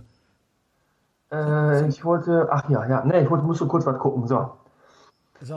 Äh, 1.31 1.87
ich 1.87 2.03
wollte, 2.05 2.47
ach 2.51 2.69
ja, 2.69 2.87
ja, 2.87 3.03
nee, 3.05 3.21
ich 3.23 3.29
wollte, 3.29 3.45
musste 3.45 3.65
kurz 3.67 3.85
was 3.85 3.97
gucken, 3.99 4.27
so. 4.27 4.51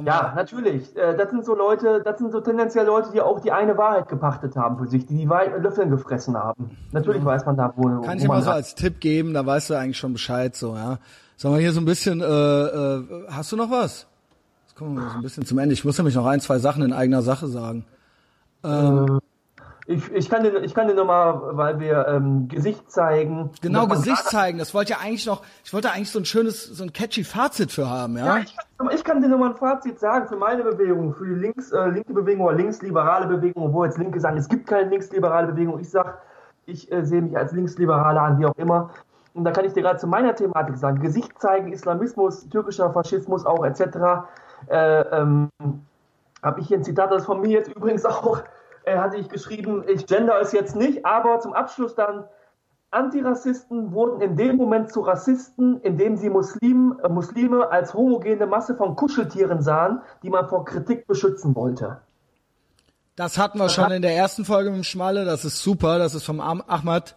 Ja, 0.04 0.32
natürlich. 0.36 0.96
Äh, 0.96 1.16
das 1.16 1.30
sind 1.30 1.44
so 1.44 1.56
Leute, 1.56 2.02
das 2.04 2.16
sind 2.18 2.30
so 2.30 2.40
tendenziell 2.40 2.86
Leute, 2.86 3.10
die 3.12 3.20
auch 3.20 3.40
die 3.40 3.50
eine 3.50 3.76
Wahrheit 3.76 4.08
gepachtet 4.08 4.54
haben 4.54 4.78
für 4.78 4.86
sich, 4.86 5.06
die 5.06 5.16
die 5.16 5.28
Wahrheit 5.28 5.52
mit 5.54 5.62
Löffeln 5.64 5.90
gefressen 5.90 6.36
haben. 6.36 6.76
Natürlich 6.92 7.24
weiß 7.24 7.44
man 7.46 7.56
da, 7.56 7.72
wo, 7.74 7.82
Kann 8.02 8.02
wo 8.18 8.22
ich 8.22 8.28
mal 8.28 8.42
so 8.42 8.48
hat. 8.50 8.54
als 8.56 8.74
Tipp 8.76 9.00
geben, 9.00 9.34
da 9.34 9.44
weißt 9.44 9.70
du 9.70 9.74
eigentlich 9.74 9.98
schon 9.98 10.12
Bescheid, 10.12 10.54
so, 10.54 10.76
ja. 10.76 10.98
Sag 11.36 11.50
mal 11.50 11.58
hier 11.60 11.72
so 11.72 11.80
ein 11.80 11.84
bisschen, 11.84 12.20
äh, 12.20 12.24
äh, 12.24 13.26
hast 13.30 13.50
du 13.50 13.56
noch 13.56 13.70
was? 13.72 14.06
Jetzt 14.72 14.78
kommen 14.78 14.94
wir 14.94 15.02
mal 15.02 15.10
so 15.10 15.16
ein 15.16 15.22
bisschen 15.22 15.44
zum 15.44 15.58
Ende. 15.58 15.74
Ich 15.74 15.84
muss 15.84 15.98
nämlich 15.98 16.14
noch 16.14 16.24
ein, 16.24 16.40
zwei 16.40 16.58
Sachen 16.58 16.82
in 16.82 16.94
eigener 16.94 17.20
Sache 17.20 17.46
sagen. 17.46 17.84
Ich, 19.86 20.10
ich, 20.12 20.30
kann 20.30 20.44
dir, 20.44 20.62
ich 20.62 20.72
kann 20.72 20.88
dir 20.88 20.94
nochmal, 20.94 21.58
weil 21.58 21.78
wir 21.78 22.08
ähm, 22.08 22.48
Gesicht 22.48 22.90
zeigen. 22.90 23.50
Genau, 23.60 23.86
Gesicht 23.86 24.24
zeigen. 24.24 24.56
Das 24.56 24.72
wollte 24.72 24.92
ja 24.92 25.00
eigentlich 25.00 25.26
noch, 25.26 25.42
ich 25.62 25.74
wollte 25.74 25.90
eigentlich 25.90 26.10
so 26.10 26.20
ein 26.20 26.24
schönes, 26.24 26.64
so 26.64 26.84
ein 26.84 26.94
catchy 26.94 27.22
Fazit 27.22 27.70
für 27.70 27.90
haben, 27.90 28.16
ja? 28.16 28.38
ja 28.38 28.38
ich, 28.38 28.56
kann, 28.78 28.90
ich 28.94 29.04
kann 29.04 29.20
dir 29.20 29.28
nochmal 29.28 29.50
ein 29.50 29.56
Fazit 29.56 30.00
sagen 30.00 30.26
für 30.26 30.36
meine 30.36 30.62
Bewegung, 30.62 31.12
für 31.12 31.26
die 31.26 31.34
links, 31.34 31.70
äh, 31.72 31.90
linke 31.90 32.14
Bewegung 32.14 32.46
oder 32.46 32.56
linksliberale 32.56 33.26
Bewegung, 33.26 33.64
obwohl 33.64 33.88
jetzt 33.88 33.98
Linke 33.98 34.20
sagen, 34.20 34.38
es 34.38 34.48
gibt 34.48 34.66
keine 34.66 34.88
linksliberale 34.88 35.48
Bewegung. 35.48 35.80
Ich 35.80 35.90
sag, 35.90 36.22
ich 36.64 36.90
äh, 36.90 37.04
sehe 37.04 37.20
mich 37.20 37.36
als 37.36 37.52
Linksliberale 37.52 38.18
an, 38.18 38.38
wie 38.38 38.46
auch 38.46 38.56
immer. 38.56 38.88
Und 39.34 39.44
da 39.44 39.50
kann 39.50 39.66
ich 39.66 39.74
dir 39.74 39.82
gerade 39.82 39.98
zu 39.98 40.06
meiner 40.06 40.34
Thematik 40.34 40.78
sagen, 40.78 41.00
Gesicht 41.00 41.38
zeigen, 41.38 41.74
Islamismus, 41.74 42.48
türkischer 42.48 42.90
Faschismus 42.90 43.44
auch 43.44 43.66
etc. 43.66 44.24
Äh, 44.68 45.00
ähm, 45.00 45.48
Habe 46.42 46.60
ich 46.60 46.68
hier 46.68 46.78
ein 46.78 46.84
Zitat, 46.84 47.10
das 47.10 47.24
von 47.24 47.40
mir 47.40 47.50
jetzt 47.50 47.68
übrigens 47.68 48.04
auch 48.04 48.42
äh, 48.84 48.98
hatte 48.98 49.16
ich 49.16 49.28
geschrieben, 49.28 49.84
ich 49.88 50.06
gender 50.06 50.40
es 50.40 50.52
jetzt 50.52 50.76
nicht, 50.76 51.04
aber 51.06 51.40
zum 51.40 51.52
Abschluss 51.52 51.94
dann, 51.94 52.24
Antirassisten 52.90 53.92
wurden 53.92 54.20
in 54.20 54.36
dem 54.36 54.56
Moment 54.56 54.92
zu 54.92 55.00
Rassisten, 55.00 55.80
indem 55.80 56.18
sie 56.18 56.28
Muslim, 56.28 57.00
äh, 57.02 57.08
Muslime 57.08 57.70
als 57.70 57.94
homogene 57.94 58.46
Masse 58.46 58.74
von 58.74 58.96
Kuscheltieren 58.96 59.62
sahen, 59.62 60.02
die 60.22 60.28
man 60.28 60.46
vor 60.46 60.66
Kritik 60.66 61.06
beschützen 61.06 61.56
wollte. 61.56 62.02
Das 63.16 63.38
hatten 63.38 63.58
wir 63.58 63.70
schon 63.70 63.90
in 63.92 64.02
der 64.02 64.14
ersten 64.14 64.44
Folge 64.44 64.70
mit 64.70 64.80
dem 64.80 64.84
Schmalle, 64.84 65.24
das 65.24 65.44
ist 65.44 65.62
super, 65.62 65.98
das 65.98 66.14
ist 66.14 66.24
vom 66.24 66.40
Ahmad 66.40 67.16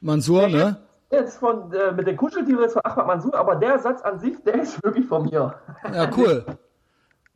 Mansur, 0.00 0.48
ne? 0.48 0.78
Jetzt 1.10 1.38
von, 1.38 1.72
äh, 1.72 1.92
mit 1.92 2.06
den 2.06 2.16
Kuscheltieren 2.16 2.64
ist 2.64 2.74
von 2.74 2.82
Ahmad 2.84 3.06
Mansur, 3.06 3.34
aber 3.34 3.56
der 3.56 3.78
Satz 3.78 4.00
an 4.00 4.18
sich, 4.20 4.42
der 4.44 4.62
ist 4.62 4.82
wirklich 4.82 5.06
von 5.06 5.24
mir. 5.24 5.54
Ja, 5.92 6.10
cool. 6.16 6.46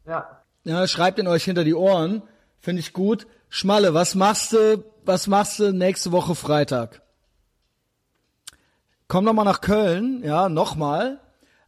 ja. 0.06 0.40
Ja, 0.64 0.86
schreibt 0.86 1.18
ihn 1.18 1.26
euch 1.26 1.44
hinter 1.44 1.64
die 1.64 1.74
Ohren. 1.74 2.22
Finde 2.58 2.80
ich 2.80 2.92
gut. 2.94 3.26
Schmalle, 3.50 3.92
was 3.92 4.14
machst 4.14 4.52
du, 4.52 4.82
was 5.04 5.26
machst 5.26 5.58
du 5.58 5.72
nächste 5.72 6.10
Woche 6.10 6.34
Freitag? 6.34 7.02
Komm 9.06 9.24
noch 9.24 9.34
mal 9.34 9.44
nach 9.44 9.60
Köln, 9.60 10.22
ja, 10.24 10.48
nochmal. 10.48 11.20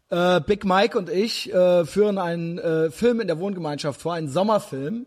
Äh, 0.08 0.40
Big 0.40 0.64
Mike 0.64 0.96
und 0.96 1.10
ich 1.10 1.52
äh, 1.52 1.84
führen 1.84 2.16
einen 2.16 2.58
äh, 2.58 2.90
Film 2.90 3.20
in 3.20 3.26
der 3.26 3.38
Wohngemeinschaft 3.38 4.00
vor, 4.00 4.14
einen 4.14 4.28
Sommerfilm. 4.28 5.06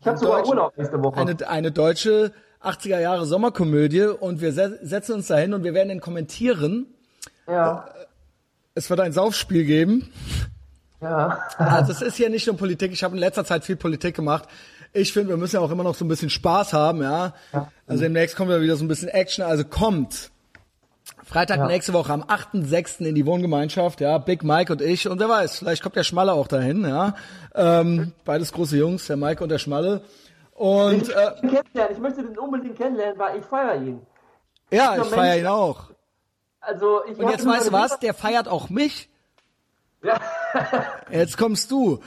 Ich 0.00 0.06
habe 0.06 0.16
sogar 0.16 0.46
Urlaub 0.46 0.76
nächste 0.78 1.02
Woche. 1.02 1.20
Eine, 1.20 1.48
eine 1.48 1.72
deutsche 1.72 2.32
80er 2.62 3.00
Jahre 3.00 3.26
Sommerkomödie 3.26 4.04
und 4.04 4.40
wir 4.40 4.52
se 4.52 4.78
setzen 4.82 5.16
uns 5.16 5.26
dahin 5.26 5.54
und 5.54 5.64
wir 5.64 5.74
werden 5.74 5.88
den 5.88 6.00
kommentieren. 6.00 6.86
Ja. 7.46 7.84
Äh, 7.86 8.06
es 8.74 8.88
wird 8.88 9.00
ein 9.00 9.12
Saufspiel 9.12 9.64
geben. 9.64 10.12
Ja. 11.00 11.38
also 11.58 11.92
es 11.92 12.02
ist 12.02 12.16
hier 12.16 12.28
nicht 12.28 12.46
nur 12.46 12.56
Politik. 12.56 12.92
Ich 12.92 13.04
habe 13.04 13.14
in 13.14 13.20
letzter 13.20 13.44
Zeit 13.44 13.64
viel 13.64 13.76
Politik 13.76 14.16
gemacht. 14.16 14.48
Ich 14.92 15.12
finde, 15.12 15.30
wir 15.30 15.36
müssen 15.36 15.56
ja 15.56 15.60
auch 15.60 15.70
immer 15.70 15.84
noch 15.84 15.94
so 15.94 16.04
ein 16.04 16.08
bisschen 16.08 16.30
Spaß 16.30 16.72
haben, 16.72 17.02
ja. 17.02 17.34
ja. 17.52 17.70
Also 17.86 18.02
demnächst 18.02 18.36
kommt 18.36 18.50
ja 18.50 18.60
wieder 18.60 18.76
so 18.76 18.84
ein 18.84 18.88
bisschen 18.88 19.08
Action. 19.08 19.44
Also 19.44 19.64
kommt. 19.64 20.30
Freitag 21.24 21.58
ja. 21.58 21.66
nächste 21.66 21.92
Woche 21.92 22.12
am 22.12 22.22
8.6. 22.22 23.04
in 23.04 23.14
die 23.14 23.26
Wohngemeinschaft, 23.26 24.00
ja, 24.00 24.16
Big 24.16 24.42
Mike 24.44 24.72
und 24.72 24.80
ich. 24.80 25.08
Und 25.08 25.20
wer 25.20 25.28
weiß, 25.28 25.58
vielleicht 25.58 25.82
kommt 25.82 25.96
der 25.96 26.04
Schmalle 26.04 26.32
auch 26.32 26.48
dahin, 26.48 26.88
ja. 26.88 27.14
Ähm, 27.54 28.12
beides 28.24 28.52
große 28.52 28.78
Jungs, 28.78 29.06
der 29.06 29.16
Mike 29.18 29.42
und 29.42 29.50
der 29.50 29.58
Schmalle. 29.58 30.02
Und, 30.54 31.02
ich, 31.02 31.10
äh, 31.10 31.32
kennenlernen. 31.40 31.92
ich 31.92 31.98
möchte 31.98 32.22
den 32.22 32.38
unbedingt 32.38 32.76
kennenlernen, 32.76 33.18
weil 33.18 33.38
ich 33.38 33.44
feiere 33.44 33.76
ihn. 33.76 34.00
Ja, 34.70 34.96
ich 34.96 35.04
feiere 35.04 35.38
ihn 35.38 35.46
auch. 35.46 35.90
Also 36.60 37.04
ich 37.04 37.18
und 37.18 37.30
jetzt 37.30 37.46
weißt 37.46 37.68
du 37.68 37.72
was, 37.72 37.98
der 38.00 38.14
feiert 38.14 38.48
auch 38.48 38.70
mich. 38.70 39.08
Ja. 40.02 40.20
jetzt 41.10 41.36
kommst 41.36 41.70
du. 41.70 42.00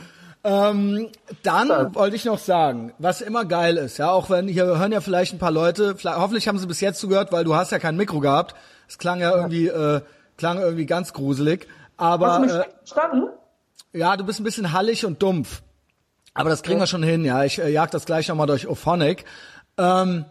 Ähm, 0.44 1.10
dann 1.44 1.94
wollte 1.94 2.16
ich 2.16 2.26
noch 2.26 2.40
sagen, 2.40 2.94
was 2.98 3.22
immer 3.22 3.46
geil 3.46 3.78
ist, 3.78 3.98
ja, 3.98 4.10
auch 4.10 4.32
wenn 4.32 4.48
hier 4.48 4.66
hören 4.66 4.92
ja 4.92 5.00
vielleicht 5.00 5.34
ein 5.34 5.40
paar 5.40 5.52
Leute, 5.52 5.96
hoffentlich 6.04 6.48
haben 6.48 6.58
sie 6.58 6.66
bis 6.66 6.82
jetzt 6.82 7.00
zugehört, 7.00 7.32
weil 7.32 7.44
du 7.44 7.56
hast 7.56 7.72
ja 7.72 7.78
kein 7.78 7.96
Mikro 7.96 8.20
gehabt. 8.22 8.56
Es 8.88 8.98
klang 8.98 9.20
ja 9.20 9.36
irgendwie, 9.36 9.68
äh, 9.68 10.02
klang 10.38 10.60
irgendwie 10.60 10.88
ganz 10.88 11.14
gruselig. 11.14 11.68
Aber 11.96 12.28
hast 12.28 12.38
du 12.38 12.42
mich 12.42 12.54
äh, 12.54 12.64
verstanden? 12.84 13.30
Ja, 13.94 14.18
du 14.18 14.24
bist 14.24 14.40
ein 14.40 14.44
bisschen 14.44 14.74
hallig 14.74 15.06
und 15.06 15.22
dumpf. 15.22 15.62
Aber 16.34 16.50
das 16.50 16.64
kriegen 16.64 16.80
wir 16.80 16.88
schon 16.88 17.04
hin, 17.04 17.24
ja. 17.24 17.44
Ich 17.44 17.60
äh, 17.60 17.70
jag 17.70 17.92
das 17.92 18.06
gleich 18.06 18.28
nochmal 18.28 18.48
durch 18.48 18.68
Ophonic. 18.68 19.26
Ähm, 19.78 20.26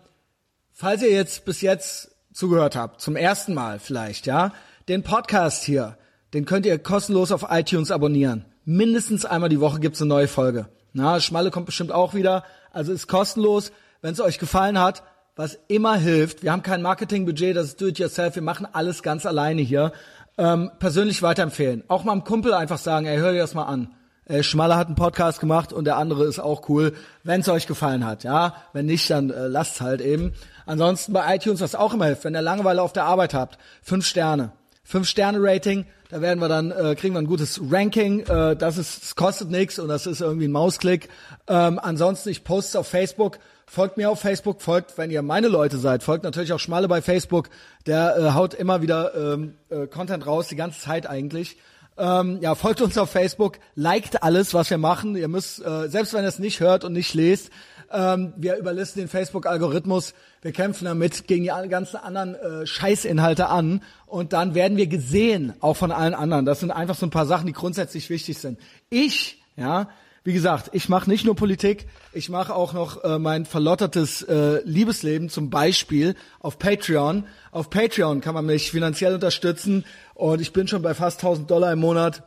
falls 0.72 1.02
ihr 1.02 1.12
jetzt 1.12 1.44
bis 1.44 1.60
jetzt 1.60 2.10
zugehört 2.32 2.74
habt, 2.74 3.00
zum 3.00 3.16
ersten 3.16 3.54
Mal 3.54 3.78
vielleicht, 3.78 4.26
ja, 4.26 4.52
den 4.88 5.02
Podcast 5.04 5.62
hier, 5.62 5.96
den 6.34 6.44
könnt 6.44 6.66
ihr 6.66 6.78
kostenlos 6.78 7.32
auf 7.32 7.46
iTunes 7.50 7.90
abonnieren 7.90 8.44
mindestens 8.64 9.24
einmal 9.24 9.48
die 9.48 9.60
Woche 9.60 9.80
gibt's 9.80 10.00
eine 10.00 10.08
neue 10.08 10.28
Folge. 10.28 10.66
Na, 10.92 11.20
Schmalle 11.20 11.50
kommt 11.50 11.66
bestimmt 11.66 11.92
auch 11.92 12.14
wieder. 12.14 12.44
Also 12.72 12.92
ist 12.92 13.08
kostenlos. 13.08 13.72
Wenn 14.02 14.12
es 14.12 14.20
euch 14.20 14.38
gefallen 14.38 14.78
hat, 14.78 15.02
was 15.36 15.58
immer 15.68 15.96
hilft, 15.96 16.42
wir 16.42 16.52
haben 16.52 16.62
kein 16.62 16.82
Marketingbudget, 16.82 17.56
das 17.56 17.66
ist 17.66 17.80
do-it-yourself, 17.80 18.34
wir 18.34 18.42
machen 18.42 18.66
alles 18.72 19.02
ganz 19.02 19.26
alleine 19.26 19.60
hier. 19.62 19.92
Ähm, 20.38 20.70
persönlich 20.78 21.22
weiterempfehlen. 21.22 21.84
Auch 21.88 22.04
mal 22.04 22.12
einem 22.12 22.24
Kumpel 22.24 22.54
einfach 22.54 22.78
sagen, 22.78 23.06
ey, 23.06 23.18
hör 23.18 23.32
dir 23.32 23.40
das 23.40 23.54
mal 23.54 23.64
an. 23.64 23.90
Ey, 24.24 24.42
Schmalle 24.42 24.76
hat 24.76 24.86
einen 24.86 24.96
Podcast 24.96 25.40
gemacht 25.40 25.72
und 25.72 25.84
der 25.84 25.96
andere 25.96 26.24
ist 26.24 26.38
auch 26.38 26.68
cool, 26.68 26.94
wenn 27.24 27.40
es 27.40 27.48
euch 27.48 27.66
gefallen 27.66 28.06
hat. 28.06 28.22
Ja, 28.22 28.54
wenn 28.72 28.86
nicht, 28.86 29.10
dann 29.10 29.30
äh, 29.30 29.48
lasst's 29.48 29.80
halt 29.80 30.00
eben. 30.00 30.32
Ansonsten 30.66 31.12
bei 31.12 31.34
iTunes, 31.34 31.60
was 31.60 31.74
auch 31.74 31.92
immer 31.92 32.06
hilft, 32.06 32.24
wenn 32.24 32.34
ihr 32.34 32.42
Langeweile 32.42 32.80
auf 32.80 32.92
der 32.92 33.04
Arbeit 33.04 33.34
habt, 33.34 33.58
fünf 33.82 34.06
Sterne. 34.06 34.52
Fünf 34.84 35.08
Sterne 35.08 35.38
Rating, 35.40 35.86
da 36.10 36.20
werden 36.20 36.40
wir 36.40 36.48
dann, 36.48 36.72
äh, 36.72 36.94
kriegen 36.96 37.14
wir 37.14 37.20
ein 37.20 37.26
gutes 37.26 37.60
Ranking. 37.70 38.20
Äh, 38.20 38.56
das 38.56 38.78
ist, 38.78 39.02
das 39.02 39.16
kostet 39.16 39.50
nichts 39.50 39.78
und 39.78 39.88
das 39.88 40.06
ist 40.06 40.20
irgendwie 40.20 40.48
ein 40.48 40.52
Mausklick. 40.52 41.08
Ähm, 41.46 41.78
ansonsten, 41.80 42.30
ich 42.30 42.44
poste 42.44 42.78
auf 42.78 42.88
Facebook. 42.88 43.38
Folgt 43.66 43.96
mir 43.96 44.10
auf 44.10 44.18
Facebook, 44.18 44.60
folgt, 44.62 44.98
wenn 44.98 45.12
ihr 45.12 45.22
meine 45.22 45.46
Leute 45.46 45.78
seid, 45.78 46.02
folgt 46.02 46.24
natürlich 46.24 46.52
auch 46.52 46.58
Schmale 46.58 46.88
bei 46.88 47.02
Facebook. 47.02 47.50
Der 47.86 48.16
äh, 48.16 48.30
haut 48.32 48.52
immer 48.52 48.82
wieder 48.82 49.14
ähm, 49.14 49.54
äh, 49.68 49.86
Content 49.86 50.26
raus, 50.26 50.48
die 50.48 50.56
ganze 50.56 50.80
Zeit 50.80 51.08
eigentlich. 51.08 51.56
Ähm, 51.96 52.38
ja, 52.40 52.56
folgt 52.56 52.80
uns 52.80 52.98
auf 52.98 53.10
Facebook, 53.10 53.58
liked 53.76 54.24
alles, 54.24 54.54
was 54.54 54.70
wir 54.70 54.78
machen. 54.78 55.14
Ihr 55.14 55.28
müsst, 55.28 55.64
äh, 55.64 55.88
selbst 55.88 56.14
wenn 56.14 56.24
ihr 56.24 56.28
es 56.28 56.40
nicht 56.40 56.58
hört 56.58 56.82
und 56.82 56.94
nicht 56.94 57.14
lest, 57.14 57.50
ähm, 57.90 58.32
wir 58.36 58.56
überlisten 58.56 59.02
den 59.02 59.08
Facebook-Algorithmus. 59.08 60.14
Wir 60.42 60.52
kämpfen 60.52 60.84
damit 60.84 61.26
gegen 61.26 61.44
die 61.44 61.68
ganzen 61.68 61.96
anderen 61.96 62.34
äh, 62.34 62.66
Scheißinhalte 62.66 63.48
an. 63.48 63.82
Und 64.06 64.32
dann 64.32 64.54
werden 64.54 64.76
wir 64.76 64.86
gesehen, 64.86 65.54
auch 65.60 65.76
von 65.76 65.92
allen 65.92 66.14
anderen. 66.14 66.44
Das 66.44 66.60
sind 66.60 66.70
einfach 66.70 66.94
so 66.94 67.06
ein 67.06 67.10
paar 67.10 67.26
Sachen, 67.26 67.46
die 67.46 67.52
grundsätzlich 67.52 68.10
wichtig 68.10 68.38
sind. 68.38 68.58
Ich, 68.90 69.42
ja, 69.56 69.88
wie 70.22 70.32
gesagt, 70.34 70.70
ich 70.72 70.88
mache 70.88 71.08
nicht 71.08 71.24
nur 71.24 71.34
Politik, 71.34 71.86
ich 72.12 72.28
mache 72.28 72.54
auch 72.54 72.74
noch 72.74 73.02
äh, 73.04 73.18
mein 73.18 73.46
verlottertes 73.46 74.22
äh, 74.22 74.60
Liebesleben 74.64 75.30
zum 75.30 75.48
Beispiel 75.48 76.14
auf 76.40 76.58
Patreon. 76.58 77.24
Auf 77.52 77.70
Patreon 77.70 78.20
kann 78.20 78.34
man 78.34 78.44
mich 78.44 78.70
finanziell 78.70 79.14
unterstützen 79.14 79.84
und 80.14 80.40
ich 80.40 80.52
bin 80.52 80.68
schon 80.68 80.82
bei 80.82 80.92
fast 80.92 81.20
1000 81.20 81.50
Dollar 81.50 81.72
im 81.72 81.80
Monat. 81.80 82.22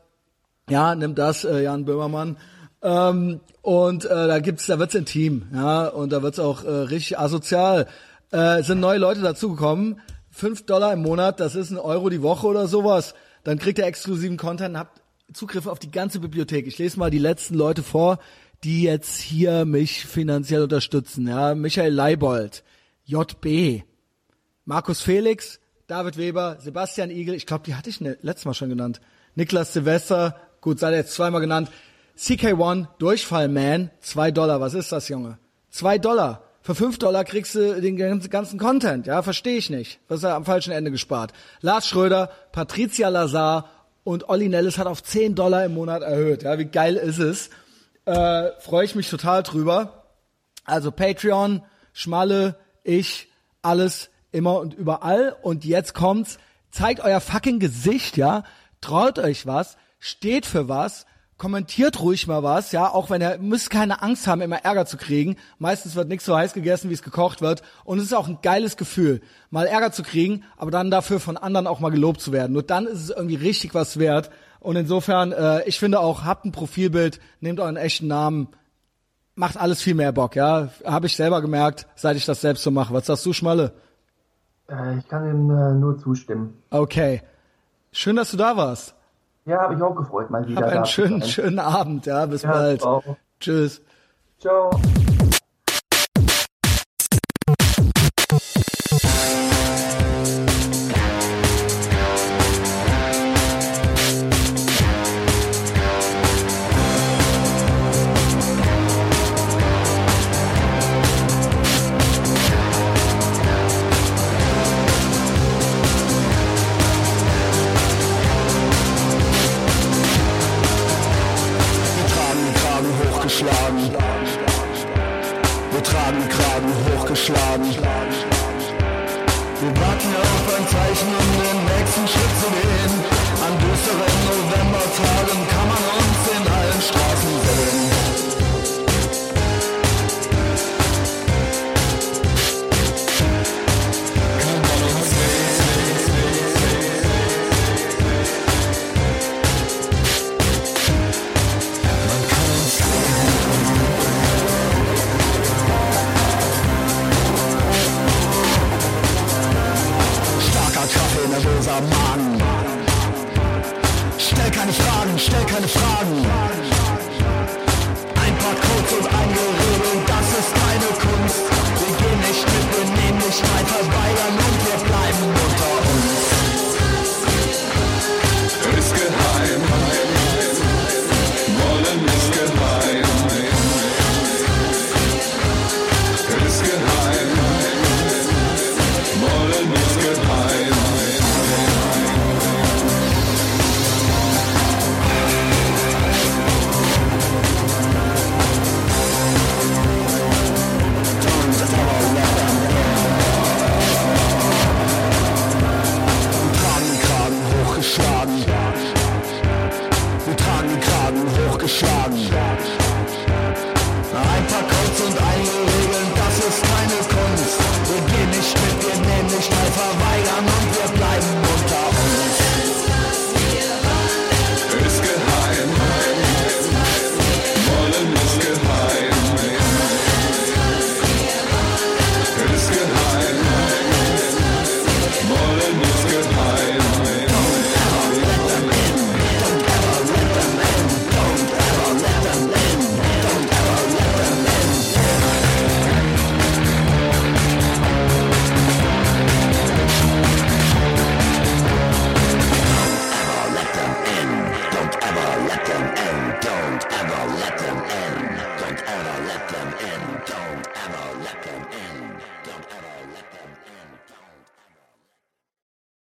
Ja, 0.69 0.95
nimm 0.95 1.13
das, 1.13 1.43
äh, 1.43 1.61
Jan 1.63 1.85
Böhmermann. 1.85 2.37
Ähm, 2.83 3.39
und 3.61 4.05
äh, 4.05 4.09
da 4.09 4.39
gibt's, 4.39 4.67
da 4.67 4.77
wird's 4.77 4.93
intim, 4.93 5.47
ja, 5.53 5.87
und 5.87 6.11
da 6.11 6.21
wird's 6.21 6.39
auch 6.39 6.65
äh, 6.65 6.69
richtig 6.69 7.17
asozial. 7.17 7.87
Äh, 8.31 8.61
sind 8.61 8.81
neue 8.81 8.97
Leute 8.99 9.21
dazugekommen. 9.21 10.01
Fünf 10.29 10.65
Dollar 10.65 10.91
im 10.93 11.01
Monat, 11.01 11.39
das 11.39 11.55
ist 11.55 11.71
ein 11.71 11.77
Euro 11.77 12.09
die 12.09 12.21
Woche 12.21 12.47
oder 12.47 12.67
sowas. 12.67 13.13
Dann 13.43 13.59
kriegt 13.59 13.77
ihr 13.77 13.85
exklusiven 13.85 14.37
Content, 14.37 14.77
habt 14.77 15.01
Zugriff 15.31 15.67
auf 15.67 15.79
die 15.79 15.91
ganze 15.91 16.19
Bibliothek. 16.19 16.67
Ich 16.67 16.77
lese 16.77 16.99
mal 16.99 17.09
die 17.09 17.19
letzten 17.19 17.55
Leute 17.55 17.83
vor, 17.83 18.19
die 18.63 18.83
jetzt 18.83 19.19
hier 19.19 19.65
mich 19.65 20.05
finanziell 20.05 20.63
unterstützen. 20.63 21.27
Ja, 21.27 21.55
Michael 21.55 21.93
Leibold, 21.93 22.63
JB, 23.05 23.83
Markus 24.65 25.01
Felix, 25.01 25.59
David 25.87 26.17
Weber, 26.17 26.57
Sebastian 26.59 27.11
Igel, 27.11 27.35
ich 27.35 27.45
glaube, 27.45 27.63
die 27.65 27.75
hatte 27.75 27.89
ich 27.89 28.01
ne, 28.01 28.17
letztes 28.21 28.45
Mal 28.45 28.53
schon 28.53 28.69
genannt. 28.69 28.99
Niklas 29.35 29.73
Silvester, 29.73 30.35
gut, 30.61 30.79
sei 30.79 30.95
jetzt 30.95 31.13
zweimal 31.13 31.41
genannt. 31.41 31.69
CK1 32.17 32.87
Durchfallman, 32.99 33.89
zwei 33.99 34.31
Dollar. 34.31 34.61
Was 34.61 34.73
ist 34.73 34.91
das, 34.91 35.09
Junge? 35.09 35.37
Zwei 35.69 35.97
Dollar. 35.97 36.43
Für 36.61 36.75
fünf 36.75 36.97
Dollar 36.97 37.25
kriegst 37.25 37.55
du 37.55 37.81
den 37.81 37.97
ganzen 37.97 38.57
Content. 38.59 39.05
Ja, 39.05 39.21
verstehe 39.21 39.57
ich 39.57 39.69
nicht. 39.69 39.99
Was 40.07 40.19
ist 40.19 40.23
er 40.23 40.35
am 40.35 40.45
falschen 40.45 40.71
Ende 40.71 40.91
gespart? 40.91 41.33
Lars 41.59 41.87
Schröder, 41.87 42.29
Patricia 42.53 43.09
Lazar 43.09 43.69
und 44.03 44.29
Olli 44.29 44.47
Nellis 44.47 44.77
hat 44.77 44.87
auf 44.87 45.03
zehn 45.03 45.35
Dollar 45.35 45.65
im 45.65 45.73
Monat 45.73 46.03
erhöht. 46.03 46.43
Ja, 46.43 46.57
wie 46.57 46.65
geil 46.65 46.95
ist 46.95 47.19
es? 47.19 47.49
Äh, 48.05 48.51
Freue 48.59 48.85
ich 48.85 48.95
mich 48.95 49.09
total 49.09 49.43
drüber. 49.43 50.03
Also 50.63 50.91
Patreon, 50.91 51.63
Schmalle, 51.91 52.55
ich, 52.83 53.27
alles 53.61 54.09
immer 54.31 54.59
und 54.59 54.73
überall. 54.73 55.35
Und 55.41 55.65
jetzt 55.65 55.93
kommt's. 55.93 56.37
Zeigt 56.71 57.01
euer 57.01 57.19
fucking 57.19 57.59
Gesicht, 57.59 58.15
ja? 58.15 58.43
Traut 58.79 59.19
euch 59.19 59.45
was, 59.45 59.77
steht 59.99 60.45
für 60.45 60.69
was 60.69 61.05
kommentiert 61.37 61.99
ruhig 61.99 62.27
mal 62.27 62.43
was, 62.43 62.71
ja, 62.71 62.89
auch 62.89 63.09
wenn 63.09 63.21
ihr 63.21 63.37
müsst 63.39 63.69
keine 63.69 64.01
Angst 64.01 64.27
haben, 64.27 64.41
immer 64.41 64.63
Ärger 64.63 64.85
zu 64.85 64.97
kriegen. 64.97 65.35
Meistens 65.59 65.95
wird 65.95 66.07
nichts 66.07 66.25
so 66.25 66.35
heiß 66.35 66.53
gegessen, 66.53 66.89
wie 66.89 66.93
es 66.93 67.01
gekocht 67.01 67.41
wird. 67.41 67.63
Und 67.83 67.97
es 67.97 68.05
ist 68.05 68.13
auch 68.13 68.27
ein 68.27 68.39
geiles 68.41 68.77
Gefühl, 68.77 69.21
mal 69.49 69.65
Ärger 69.65 69.91
zu 69.91 70.03
kriegen, 70.03 70.43
aber 70.57 70.71
dann 70.71 70.91
dafür 70.91 71.19
von 71.19 71.37
anderen 71.37 71.67
auch 71.67 71.79
mal 71.79 71.89
gelobt 71.89 72.21
zu 72.21 72.31
werden. 72.31 72.53
Nur 72.53 72.63
dann 72.63 72.85
ist 72.85 73.01
es 73.01 73.09
irgendwie 73.09 73.35
richtig 73.35 73.73
was 73.73 73.99
wert. 73.99 74.29
Und 74.59 74.75
insofern, 74.75 75.31
äh, 75.31 75.63
ich 75.67 75.79
finde 75.79 75.99
auch, 75.99 76.23
habt 76.23 76.45
ein 76.45 76.51
Profilbild, 76.51 77.19
nehmt 77.41 77.59
euren 77.59 77.75
echten 77.75 78.07
Namen, 78.07 78.47
macht 79.35 79.57
alles 79.57 79.81
viel 79.81 79.95
mehr 79.95 80.11
Bock, 80.11 80.35
ja. 80.35 80.69
Habe 80.85 81.07
ich 81.07 81.15
selber 81.15 81.41
gemerkt, 81.41 81.87
seit 81.95 82.15
ich 82.15 82.25
das 82.25 82.41
selbst 82.41 82.63
so 82.63 82.71
mache. 82.71 82.93
Was 82.93 83.07
sagst 83.07 83.25
du, 83.25 83.33
Schmalle? 83.33 83.73
Äh, 84.69 84.99
ich 84.99 85.07
kann 85.07 85.29
ihm 85.29 85.49
äh, 85.49 85.73
nur 85.73 85.97
zustimmen. 85.97 86.61
Okay. 86.69 87.21
Schön, 87.91 88.15
dass 88.15 88.31
du 88.31 88.37
da 88.37 88.57
warst. 88.57 88.95
Ja, 89.45 89.61
habe 89.61 89.75
ich 89.75 89.81
auch 89.81 89.95
gefreut, 89.95 90.29
mal 90.29 90.47
wieder. 90.47 90.65
Hab 90.65 90.71
einen 90.71 90.85
schönen, 90.85 91.21
schönen 91.21 91.59
Abend, 91.59 92.05
ja, 92.05 92.25
bis 92.25 92.43
ja, 92.43 92.51
bald. 92.51 92.83
Auch. 92.83 93.03
Tschüss. 93.39 93.81
Ciao. 94.39 94.71